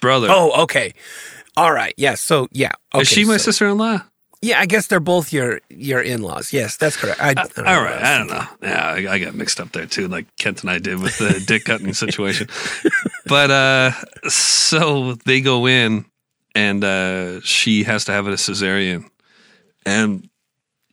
brother. 0.00 0.28
oh, 0.30 0.62
okay. 0.64 0.92
All 1.56 1.72
right. 1.72 1.94
Yes. 1.96 2.20
so 2.20 2.48
yeah. 2.52 2.72
Okay, 2.94 3.02
is 3.02 3.08
she 3.08 3.24
my 3.24 3.36
so- 3.36 3.44
sister-in-law? 3.50 4.02
Yeah, 4.40 4.60
I 4.60 4.66
guess 4.66 4.86
they're 4.86 5.00
both 5.00 5.32
your 5.32 5.60
your 5.68 6.00
in-laws. 6.00 6.52
Yes, 6.52 6.76
that's 6.76 6.96
correct. 6.96 7.20
I, 7.20 7.30
I 7.30 7.34
don't 7.34 7.56
know 7.58 7.64
All 7.64 7.82
right, 7.82 8.00
I 8.00 8.14
I 8.14 8.18
don't 8.18 8.28
know. 8.28 8.44
Yeah, 8.62 8.84
I, 8.86 9.14
I 9.14 9.18
got 9.18 9.34
mixed 9.34 9.58
up 9.58 9.72
there 9.72 9.86
too, 9.86 10.06
like 10.06 10.26
Kent 10.36 10.60
and 10.62 10.70
I 10.70 10.78
did 10.78 11.00
with 11.02 11.18
the 11.18 11.42
dick 11.44 11.64
cutting 11.64 11.92
situation. 12.04 12.46
But 13.26 13.50
uh, 13.50 13.90
so 14.28 15.14
they 15.26 15.40
go 15.40 15.66
in, 15.66 16.04
and 16.54 16.84
uh, 16.84 17.40
she 17.40 17.82
has 17.82 18.04
to 18.04 18.12
have 18.12 18.28
a 18.28 18.34
cesarean, 18.34 19.10
and 19.84 20.28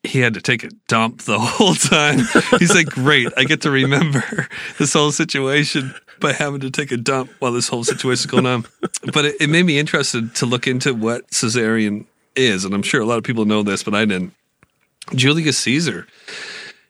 he 0.05 0.19
had 0.19 0.33
to 0.35 0.41
take 0.41 0.63
a 0.63 0.69
dump 0.87 1.23
the 1.23 1.39
whole 1.41 1.75
time. 1.75 2.19
He's 2.59 2.73
like, 2.73 2.87
"Great, 2.87 3.29
I 3.37 3.43
get 3.43 3.61
to 3.61 3.71
remember 3.71 4.47
this 4.77 4.93
whole 4.93 5.11
situation." 5.11 5.93
By 6.21 6.31
having 6.31 6.61
to 6.61 6.71
take 6.71 6.93
a 6.93 6.97
dump 6.97 7.29
while 7.39 7.51
this 7.51 7.67
whole 7.67 7.83
situation's 7.83 8.31
going 8.31 8.45
on, 8.45 8.65
but 9.11 9.25
it, 9.25 9.35
it 9.41 9.49
made 9.49 9.63
me 9.63 9.77
interested 9.77 10.33
to 10.35 10.45
look 10.45 10.65
into 10.65 10.93
what 10.93 11.27
cesarean 11.31 12.05
is, 12.37 12.63
and 12.63 12.73
I'm 12.73 12.83
sure 12.83 13.01
a 13.01 13.05
lot 13.05 13.17
of 13.17 13.25
people 13.25 13.43
know 13.43 13.63
this, 13.63 13.83
but 13.83 13.93
I 13.93 14.05
didn't. 14.05 14.33
Julius 15.13 15.57
Caesar, 15.59 16.07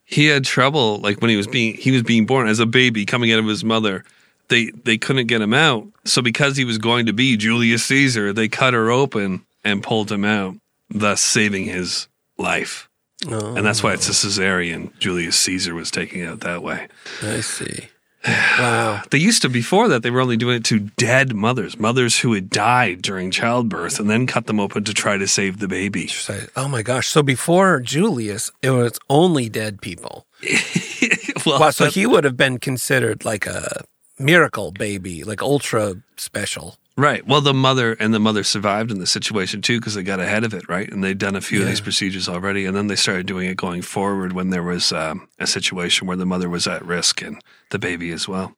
he 0.05 0.27
had 0.27 0.45
trouble 0.45 0.99
like 0.99 1.21
when 1.21 1.29
he 1.29 1.35
was 1.35 1.47
being 1.47 1.73
he 1.73 1.91
was 1.91 2.03
being 2.03 2.25
born 2.25 2.47
as 2.47 2.59
a 2.59 2.65
baby 2.65 3.05
coming 3.05 3.31
out 3.31 3.39
of 3.39 3.47
his 3.47 3.63
mother. 3.63 4.03
They 4.49 4.69
they 4.83 4.97
couldn't 4.97 5.27
get 5.27 5.41
him 5.41 5.53
out. 5.53 5.87
So 6.05 6.21
because 6.21 6.55
he 6.55 6.65
was 6.65 6.77
going 6.77 7.07
to 7.07 7.13
be 7.13 7.35
Julius 7.35 7.83
Caesar, 7.85 8.31
they 8.31 8.47
cut 8.47 8.75
her 8.75 8.91
open 8.91 9.43
and 9.63 9.81
pulled 9.81 10.11
him 10.11 10.23
out, 10.23 10.55
thus 10.89 11.21
saving 11.21 11.65
his 11.65 12.07
life. 12.37 12.87
Oh, 13.29 13.55
And 13.55 13.65
that's 13.65 13.81
why 13.83 13.93
it's 13.93 14.07
a 14.07 14.11
cesarean. 14.11 14.91
Julius 14.99 15.37
Caesar 15.39 15.73
was 15.73 15.91
taking 15.91 16.21
it 16.21 16.27
out 16.27 16.39
that 16.41 16.61
way. 16.63 16.87
I 17.21 17.41
see. 17.41 17.89
Wow. 18.57 19.03
They 19.11 19.17
used 19.19 19.41
to 19.43 19.49
before 19.49 19.87
that 19.89 20.01
they 20.01 20.09
were 20.09 20.21
only 20.21 20.37
doing 20.37 20.55
it 20.57 20.65
to 20.65 20.79
dead 20.79 21.35
mothers, 21.35 21.77
mothers 21.77 22.19
who 22.19 22.33
had 22.33 22.49
died 22.49 23.01
during 23.03 23.29
childbirth, 23.29 23.99
and 23.99 24.09
then 24.09 24.25
cut 24.25 24.47
them 24.47 24.59
open 24.59 24.83
to 24.85 24.93
try 24.93 25.17
to 25.17 25.27
save 25.27 25.59
the 25.59 25.67
baby. 25.67 26.09
Oh 26.55 26.67
my 26.67 26.81
gosh. 26.81 27.07
So 27.09 27.21
before 27.21 27.81
Julius, 27.81 28.49
it 28.63 28.71
was 28.71 28.97
only 29.09 29.47
dead 29.49 29.79
people. 29.81 30.25
well, 31.45 31.59
Wow, 31.59 31.69
so 31.69 31.85
he 31.85 32.07
would 32.07 32.23
have 32.23 32.37
been 32.37 32.57
considered 32.57 33.25
like 33.25 33.45
a 33.45 33.83
miracle 34.17 34.71
baby, 34.71 35.23
like 35.23 35.41
ultra 35.41 35.95
special. 36.17 36.77
Right. 36.97 37.27
Well, 37.27 37.41
the 37.41 37.53
mother 37.53 37.91
and 37.93 38.13
the 38.13 38.19
mother 38.21 38.43
survived 38.43 38.89
in 38.89 38.99
the 38.99 39.07
situation 39.07 39.61
too 39.61 39.79
because 39.79 39.95
they 39.95 40.03
got 40.03 40.21
ahead 40.21 40.45
of 40.45 40.53
it, 40.53 40.69
right? 40.69 40.89
And 40.89 41.03
they'd 41.03 41.17
done 41.17 41.35
a 41.35 41.41
few 41.41 41.61
of 41.61 41.67
these 41.67 41.81
procedures 41.81 42.29
already, 42.29 42.65
and 42.65 42.75
then 42.75 42.87
they 42.87 42.95
started 42.95 43.25
doing 43.25 43.49
it 43.49 43.57
going 43.57 43.81
forward 43.81 44.31
when 44.31 44.49
there 44.49 44.63
was 44.63 44.93
um, 44.93 45.27
a 45.37 45.45
situation 45.45 46.07
where 46.07 46.15
the 46.15 46.25
mother 46.25 46.49
was 46.49 46.67
at 46.67 46.85
risk 46.85 47.21
and 47.21 47.41
the 47.71 47.79
baby 47.79 48.11
as 48.11 48.29
well. 48.29 48.55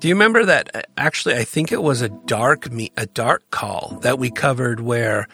Do 0.00 0.08
you 0.08 0.14
remember 0.14 0.44
that? 0.44 0.76
uh, 0.76 0.82
Actually, 0.98 1.36
I 1.36 1.44
think 1.44 1.72
it 1.72 1.82
was 1.82 2.02
a 2.02 2.10
dark 2.10 2.70
me 2.70 2.92
a 2.98 3.06
dark 3.06 3.50
call 3.50 3.98
that 4.02 4.18
we 4.18 4.30
covered 4.30 4.80
where 4.80 5.26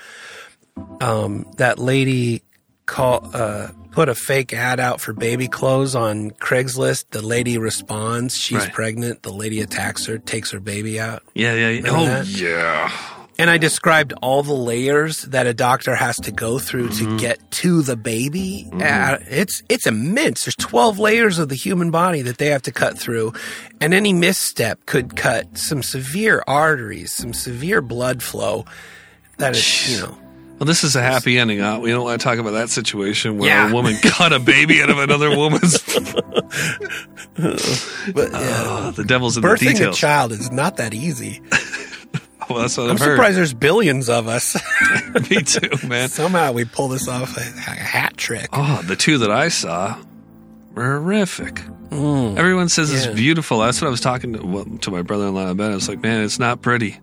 um, 1.00 1.44
that 1.56 1.80
lady 1.80 2.42
call 2.88 3.30
uh, 3.32 3.68
put 3.92 4.08
a 4.08 4.14
fake 4.16 4.52
ad 4.52 4.80
out 4.80 5.00
for 5.00 5.12
baby 5.12 5.46
clothes 5.46 5.94
on 5.94 6.30
Craigslist. 6.32 7.04
The 7.10 7.22
lady 7.22 7.58
responds, 7.58 8.36
she's 8.36 8.58
Right. 8.58 8.72
pregnant. 8.72 9.22
The 9.22 9.32
lady 9.32 9.60
attacks 9.60 10.06
her, 10.06 10.18
takes 10.18 10.50
her 10.50 10.60
baby 10.60 10.98
out. 10.98 11.22
Yeah, 11.34 11.54
yeah. 11.54 11.68
yeah. 11.68 11.82
Oh, 11.86 12.04
that? 12.06 12.26
yeah. 12.26 12.90
And 13.40 13.48
I 13.50 13.56
described 13.56 14.12
all 14.20 14.42
the 14.42 14.52
layers 14.52 15.22
that 15.22 15.46
a 15.46 15.54
doctor 15.54 15.94
has 15.94 16.16
to 16.16 16.32
go 16.32 16.58
through 16.58 16.88
Mm-hmm. 16.88 17.16
to 17.16 17.22
get 17.22 17.38
to 17.62 17.82
the 17.82 17.94
baby. 17.96 18.68
Uh, 18.72 19.18
it's 19.30 19.62
it's 19.68 19.86
immense. 19.86 20.44
There's 20.44 20.56
12 20.56 20.98
layers 20.98 21.38
of 21.38 21.48
the 21.48 21.54
human 21.54 21.92
body 21.92 22.20
that 22.22 22.38
they 22.38 22.46
have 22.46 22.62
to 22.62 22.72
cut 22.72 22.98
through, 22.98 23.34
and 23.80 23.94
any 23.94 24.12
misstep 24.12 24.86
could 24.86 25.14
cut 25.14 25.56
some 25.56 25.84
severe 25.84 26.42
arteries, 26.48 27.12
some 27.12 27.32
severe 27.32 27.80
blood 27.80 28.24
flow. 28.24 28.64
That 29.36 29.54
is, 29.54 29.92
you 29.92 30.00
know, 30.04 30.18
Well, 30.58 30.66
this 30.66 30.82
is 30.84 30.96
a 30.96 31.00
happy 31.02 31.38
ending. 31.38 31.60
Huh? 31.60 31.78
We 31.80 31.90
don't 31.90 32.02
want 32.04 32.20
to 32.20 32.24
talk 32.24 32.38
about 32.38 32.50
that 32.52 32.68
situation 32.70 33.38
where 33.38 33.48
Yeah. 33.48 33.70
a 33.70 33.72
woman 33.72 33.96
cut 34.02 34.32
a 34.32 34.38
baby 34.40 34.82
out 34.82 34.90
of 34.90 34.98
another 34.98 35.36
woman's. 35.36 35.78
but 37.36 38.30
yeah, 38.32 38.64
Oh, 38.66 38.92
the 38.94 39.04
devil's 39.06 39.36
in 39.36 39.42
the 39.42 39.48
birthing 39.48 39.88
a 39.88 39.92
child 39.92 40.32
is 40.32 40.50
not 40.50 40.76
that 40.78 40.94
easy. 40.94 41.40
well, 42.50 42.60
that's 42.60 42.76
what 42.76 42.84
I'm 42.86 42.92
I've 42.92 42.98
heard. 42.98 43.14
surprised 43.16 43.36
there's 43.38 43.54
billions 43.54 44.08
of 44.08 44.26
us. 44.28 44.56
Me 45.30 45.42
too, 45.42 45.86
man. 45.86 46.08
Somehow 46.08 46.52
we 46.52 46.64
pull 46.64 46.88
this 46.88 47.08
off 47.08 47.36
a, 47.36 47.40
hat 47.42 48.16
trick. 48.16 48.48
Oh, 48.52 48.82
the 48.84 48.96
two 48.96 49.18
that 49.18 49.30
I 49.30 49.48
saw 49.48 49.96
were 50.74 50.98
horrific. 50.98 51.60
Everyone 51.90 52.68
says 52.68 52.90
Mm. 52.90 52.92
Yeah. 53.04 53.10
it's 53.10 53.14
beautiful. 53.16 53.60
That's 53.60 53.80
what 53.80 53.86
I 53.88 53.90
was 53.90 54.00
talking 54.00 54.32
to, 54.34 54.44
well, 54.46 54.64
to 54.64 54.90
my 54.90 55.02
brother 55.02 55.26
in 55.28 55.34
law 55.34 55.50
about. 55.50 55.70
I 55.72 55.74
was 55.74 55.88
like, 55.88 56.02
man, 56.02 56.22
it's 56.24 56.38
not 56.38 56.60
pretty. 56.62 56.98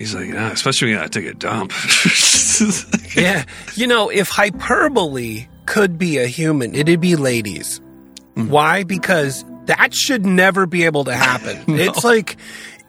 He's 0.00 0.14
like, 0.14 0.28
yeah, 0.28 0.50
especially 0.50 0.94
when 0.94 1.02
I 1.04 1.08
take 1.08 1.26
a 1.26 1.34
dump. 1.34 1.74
yeah. 3.14 3.44
You 3.74 3.86
know, 3.86 4.08
if 4.08 4.30
hyperbole 4.30 5.46
could 5.66 5.98
be 5.98 6.16
a 6.16 6.26
human, 6.26 6.74
it'd 6.74 7.02
be 7.02 7.16
ladies. 7.16 7.82
Mm. 8.34 8.48
Why? 8.48 8.82
Because 8.82 9.44
that 9.66 9.92
should 9.92 10.24
never 10.24 10.64
be 10.64 10.86
able 10.86 11.04
to 11.04 11.14
happen. 11.14 11.58
It's 11.78 12.02
like 12.02 12.38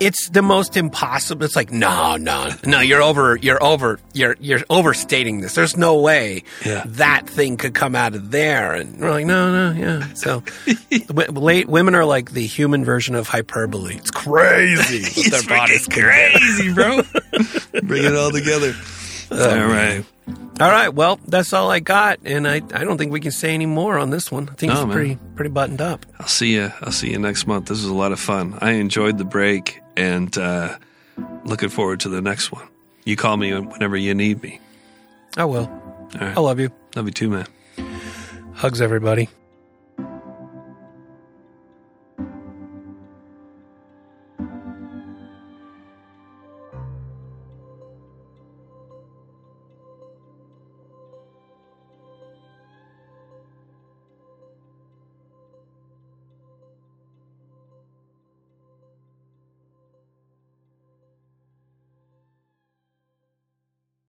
it's 0.02 0.30
the 0.30 0.42
most 0.42 0.76
impossible. 0.76 1.46
It's 1.46 1.56
like 1.56 1.72
no, 1.72 2.18
no, 2.18 2.50
no. 2.66 2.80
You're 2.82 3.02
over. 3.02 3.38
You're 3.38 3.64
over. 3.64 4.00
You're 4.14 4.36
you're 4.40 4.62
overstating 4.70 5.42
this. 5.42 5.54
There's 5.56 5.78
no 5.78 6.00
way 6.02 6.44
Yeah. 6.66 6.84
that 6.86 7.30
thing 7.30 7.56
could 7.58 7.74
come 7.74 7.96
out 7.96 8.16
of 8.16 8.32
there. 8.32 8.74
And 8.74 9.00
we're 9.00 9.12
like, 9.12 9.26
no, 9.26 9.72
no, 9.72 9.80
yeah. 9.80 10.14
So, 10.14 10.44
w- 11.08 11.32
late 11.32 11.68
women 11.70 11.96
are 11.96 12.04
like 12.06 12.32
the 12.32 12.46
human 12.46 12.84
version 12.84 13.16
of 13.16 13.28
hyperbole. 13.28 13.96
It's 13.96 14.12
crazy. 14.12 15.02
what 15.04 15.18
it's 15.28 15.30
their 15.48 15.58
bodies 15.58 15.88
freaking 15.88 15.94
can 15.94 16.32
do. 16.34 16.40
crazy, 16.40 16.74
bro. 17.72 17.82
Bring 17.84 18.04
it 18.04 18.16
all 18.16 18.32
together. 18.32 18.74
Um, 19.32 19.40
all 19.40 19.68
right. 19.68 20.04
All 20.60 20.70
right, 20.70 20.90
well, 20.90 21.20
that's 21.28 21.54
all 21.54 21.72
I 21.72 21.80
got, 21.80 22.20
and 22.24 22.48
I, 22.48 22.56
I 22.56 22.84
don't 22.84 22.98
think 22.98 23.12
we 23.12 23.20
can 23.20 23.32
say 23.32 23.54
any 23.54 23.66
more 23.66 23.98
on 23.98 24.12
this 24.12 24.32
one. 24.32 24.48
I 24.50 24.54
think 24.54 24.72
No, 24.74 24.80
it's 24.80 24.86
man. 24.88 24.94
pretty 24.96 25.18
pretty 25.36 25.50
buttoned 25.50 25.82
up. 25.82 26.06
I'll 26.20 26.28
see 26.28 26.54
you. 26.54 26.72
I'll 26.82 26.92
see 26.92 27.10
you 27.10 27.18
next 27.18 27.48
month. 27.48 27.66
This 27.66 27.80
was 27.82 27.90
a 27.90 27.94
lot 27.96 28.12
of 28.12 28.20
fun. 28.20 28.58
I 28.62 28.72
enjoyed 28.74 29.18
the 29.18 29.24
break 29.26 29.81
and 29.98 30.36
uh, 30.38 30.78
looking 31.46 31.70
forward 31.70 32.00
to 32.02 32.10
the 32.10 32.22
next 32.22 32.52
one. 32.52 32.68
You 33.06 33.16
call 33.16 33.38
me 33.38 33.54
whenever 33.54 33.98
you 33.98 34.14
need 34.14 34.42
me. 34.44 34.60
I 35.38 35.46
will. 35.46 35.66
All 35.66 36.10
right. 36.20 36.38
I 36.38 36.40
love 36.40 36.60
you. 36.60 36.72
Love 36.96 37.06
you 37.06 37.12
too, 37.12 37.30
man. 37.30 37.48
Hugs, 38.54 38.82
everybody. 38.82 39.30